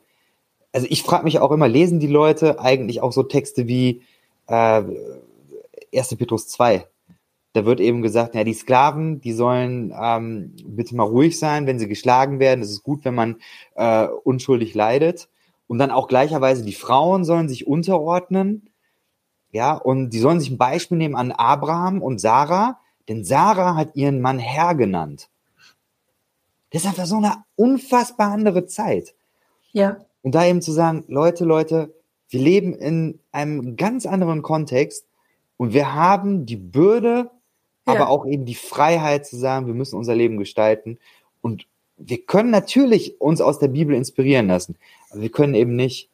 Also, 0.73 0.87
ich 0.91 1.03
frage 1.03 1.25
mich 1.25 1.39
auch 1.39 1.53
immer, 1.53 1.69
lesen 1.69 2.01
die 2.01 2.07
Leute 2.07 2.61
eigentlich 2.61 3.01
auch 3.01 3.13
so 3.13 3.23
Texte 3.23 3.69
wie 3.69 4.03
äh, 4.47 4.83
1. 5.95 6.17
Petrus 6.17 6.49
2? 6.49 6.87
Da 7.55 7.67
wird 7.67 7.81
eben 7.81 8.01
gesagt, 8.01 8.35
ja, 8.35 8.45
die 8.45 8.55
Sklaven, 8.55 9.21
die 9.21 9.35
sollen 9.35 9.95
ähm, 10.01 10.57
bitte 10.65 10.97
mal 10.97 11.03
ruhig 11.03 11.39
sein, 11.39 11.67
wenn 11.67 11.79
sie 11.79 11.89
geschlagen 11.89 12.39
werden. 12.39 12.63
Es 12.63 12.71
ist 12.71 12.83
gut, 12.83 13.05
wenn 13.05 13.15
man 13.15 13.37
äh, 13.75 14.07
unschuldig 14.07 14.75
leidet. 14.75 15.29
Und 15.67 15.79
dann 15.79 15.91
auch 15.91 16.09
gleicherweise 16.09 16.65
die 16.65 16.73
Frauen 16.73 17.25
sollen 17.25 17.49
sich 17.49 17.67
unterordnen. 17.67 18.71
Ja, 19.51 19.75
und 19.75 20.11
die 20.11 20.19
sollen 20.19 20.41
sich 20.41 20.51
ein 20.51 20.59
Beispiel 20.59 20.97
nehmen 20.97 21.15
an 21.15 21.31
Abraham 21.31 22.01
und 22.01 22.21
Sarah, 22.21 22.81
denn 23.09 23.23
Sarah 23.23 23.77
hat 23.77 23.95
ihren 23.97 24.23
Mann 24.23 24.39
Herr 24.39 24.75
genannt. 24.75 25.29
Das 26.71 26.83
ist 26.83 26.89
einfach 26.89 27.05
so 27.05 27.19
eine 27.19 27.45
unfassbar 27.55 28.33
andere 28.33 28.65
Zeit. 28.65 29.15
Ja. 29.73 29.99
Und 30.23 30.35
da 30.35 30.47
eben 30.47 30.63
zu 30.63 30.73
sagen, 30.73 31.05
Leute, 31.09 31.45
Leute, 31.45 31.95
wir 32.29 32.41
leben 32.41 32.75
in 32.75 33.21
einem 33.31 33.77
ganz 33.77 34.07
anderen 34.07 34.43
Kontext 34.43 35.07
und 35.57 35.75
wir 35.75 35.95
haben 35.95 36.47
die 36.47 36.57
Bürde, 36.57 37.31
ja. 37.87 37.95
aber 37.95 38.09
auch 38.09 38.27
eben 38.27 38.47
die 38.47 38.55
Freiheit 38.55 39.27
zu 39.27 39.37
sagen, 39.37 39.67
wir 39.67 39.75
müssen 39.75 39.97
unser 39.97 40.15
Leben 40.15 40.39
gestalten. 40.39 40.99
Und 41.41 41.67
wir 41.97 42.25
können 42.25 42.51
natürlich 42.51 43.21
uns 43.21 43.41
aus 43.41 43.59
der 43.59 43.69
Bibel 43.69 43.95
inspirieren 43.95 44.49
lassen, 44.49 44.77
aber 45.11 45.21
wir 45.21 45.31
können 45.31 45.55
eben 45.55 45.77
nicht 45.77 46.09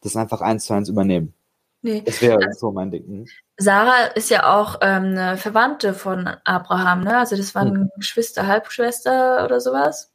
das 0.00 0.16
einfach 0.16 0.40
eins 0.40 0.64
zu 0.64 0.74
eins 0.74 0.88
übernehmen. 0.88 1.34
Nee. 1.82 2.02
Das 2.04 2.20
wäre 2.20 2.52
so 2.52 2.70
mein 2.72 2.90
Ding. 2.90 3.04
Mhm. 3.06 3.26
Sarah 3.56 4.06
ist 4.14 4.28
ja 4.30 4.54
auch 4.54 4.76
ähm, 4.82 5.16
eine 5.16 5.36
Verwandte 5.36 5.94
von 5.94 6.28
Abraham, 6.44 7.04
ne? 7.04 7.18
Also 7.18 7.36
das 7.36 7.54
waren 7.54 7.72
mhm. 7.72 7.90
Geschwister, 7.96 8.46
Halbschwester 8.46 9.44
oder 9.44 9.60
sowas. 9.60 10.09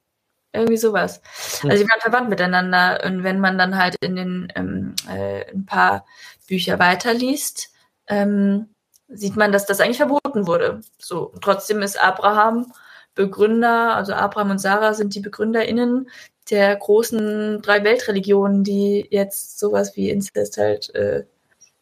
Irgendwie 0.56 0.77
sowas. 0.77 1.22
Also 1.64 1.77
sie 1.77 1.90
waren 1.90 2.02
verwandt 2.02 2.30
miteinander. 2.30 3.02
Und 3.06 3.23
wenn 3.23 3.40
man 3.40 3.57
dann 3.57 3.77
halt 3.77 3.95
in 4.02 4.15
den 4.15 4.53
ähm, 4.56 4.95
äh, 5.10 5.52
ein 5.52 5.65
paar 5.65 6.06
Bücher 6.48 6.80
weiterliest, 6.80 7.69
ähm, 8.07 8.69
sieht 9.07 9.36
man, 9.36 9.52
dass 9.52 9.65
das 9.65 9.80
eigentlich 9.80 9.98
verboten 9.98 10.48
wurde. 10.48 10.82
So, 10.98 11.34
trotzdem 11.41 11.82
ist 11.82 12.02
Abraham 12.02 12.72
Begründer, 13.15 13.95
also 13.95 14.14
Abraham 14.14 14.52
und 14.52 14.60
Sarah 14.60 14.94
sind 14.94 15.15
die 15.15 15.22
BegründerInnen 15.22 16.10
der 16.49 16.76
großen 16.76 17.61
drei 17.61 17.84
Weltreligionen, 17.84 18.64
die 18.64 19.07
jetzt 19.10 19.57
sowas 19.57 19.95
wie 19.95 20.10
Inzest 20.10 20.57
halt 20.57 20.94
äh, 20.94 21.23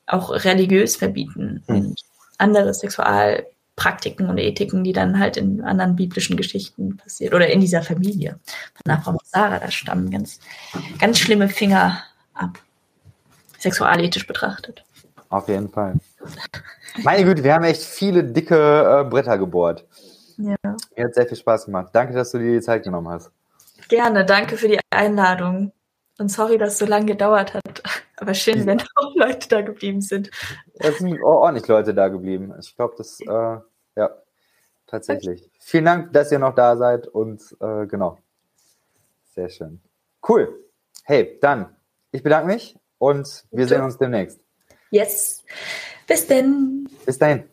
auch 0.06 0.30
religiös 0.30 0.96
verbieten 0.96 1.64
mhm. 1.68 1.76
und 1.76 2.02
andere 2.38 2.74
Sexualpraktiken 3.76 4.30
und 4.30 4.38
Ethiken, 4.38 4.84
die 4.84 4.94
dann 4.94 5.20
halt 5.20 5.38
in 5.38 5.62
anderen 5.62 5.96
biblischen 5.96 6.38
Geschichten 6.38 6.98
passiert 6.98 7.34
oder 7.34 7.48
in 7.48 7.60
dieser 7.60 7.82
Familie 7.82 8.40
von 8.84 8.94
Abraham 8.94 9.16
und 9.16 9.26
Sarah, 9.26 9.60
da 9.60 9.72
stammen 9.72 10.12
ganz, 10.12 10.40
ganz 11.00 11.20
schlimme 11.20 11.50
Finger 11.50 12.04
ab, 12.34 12.60
sexualethisch 13.60 14.28
betrachtet. 14.28 14.84
Auf 15.30 15.48
jeden 15.48 15.70
Fall. 15.70 15.96
Meine 17.04 17.24
Güte, 17.24 17.44
wir 17.44 17.56
haben 17.56 17.64
echt 17.64 17.84
viele 17.84 18.24
dicke 18.24 18.56
äh, 18.56 19.10
Bretter 19.10 19.38
gebohrt. 19.38 19.86
Ja. 20.38 20.56
Mir 20.96 21.06
hat 21.06 21.16
sehr 21.16 21.28
viel 21.28 21.38
Spaß 21.38 21.66
gemacht. 21.66 21.90
Danke, 21.94 22.14
dass 22.14 22.32
du 22.32 22.38
dir 22.38 22.54
die 22.54 22.62
Zeit 22.62 22.84
genommen 22.84 23.10
hast. 23.10 23.32
Gerne, 23.88 24.26
danke 24.26 24.58
für 24.58 24.68
die 24.68 24.80
Einladung. 24.92 25.72
Und 26.24 26.30
sorry, 26.30 26.58
dass 26.58 26.74
es 26.74 26.80
so 26.80 26.86
lange 26.86 27.08
gedauert 27.08 27.54
hat. 27.54 27.84
Aber 28.16 28.34
schön, 28.34 28.66
wenn 28.66 28.80
auch 28.96 29.14
Leute 29.16 29.50
da 29.50 29.60
geblieben 29.60 30.00
sind. 30.00 30.32
Es 30.76 31.00
sind 31.00 31.22
ordentlich 31.22 31.68
Leute 31.68 31.94
da 31.94 32.08
geblieben. 32.08 32.54
Ich 32.62 32.74
glaube, 32.78 32.94
das, 32.98 33.20
äh, 33.20 33.58
ja, 33.98 34.18
tatsächlich. 34.88 35.52
Vielen 35.60 35.84
Dank, 35.84 36.14
dass 36.14 36.32
ihr 36.32 36.40
noch 36.40 36.56
da 36.56 36.78
seid 36.78 37.08
und 37.08 37.42
äh, 37.60 37.88
genau. 37.88 38.20
Sehr 39.36 39.50
schön. 39.50 39.82
Cool. 40.26 40.64
Hey, 41.04 41.38
dann, 41.42 41.76
ich 42.14 42.24
bedanke 42.24 42.48
mich 42.48 42.80
und 43.00 43.44
wir 43.52 43.68
sehen 43.68 43.82
uns 43.82 43.98
demnächst. 43.98 44.40
Yes. 44.92 45.44
Bis 46.08 46.26
denn. 46.26 46.88
Bis 47.06 47.20
dahin. 47.20 47.53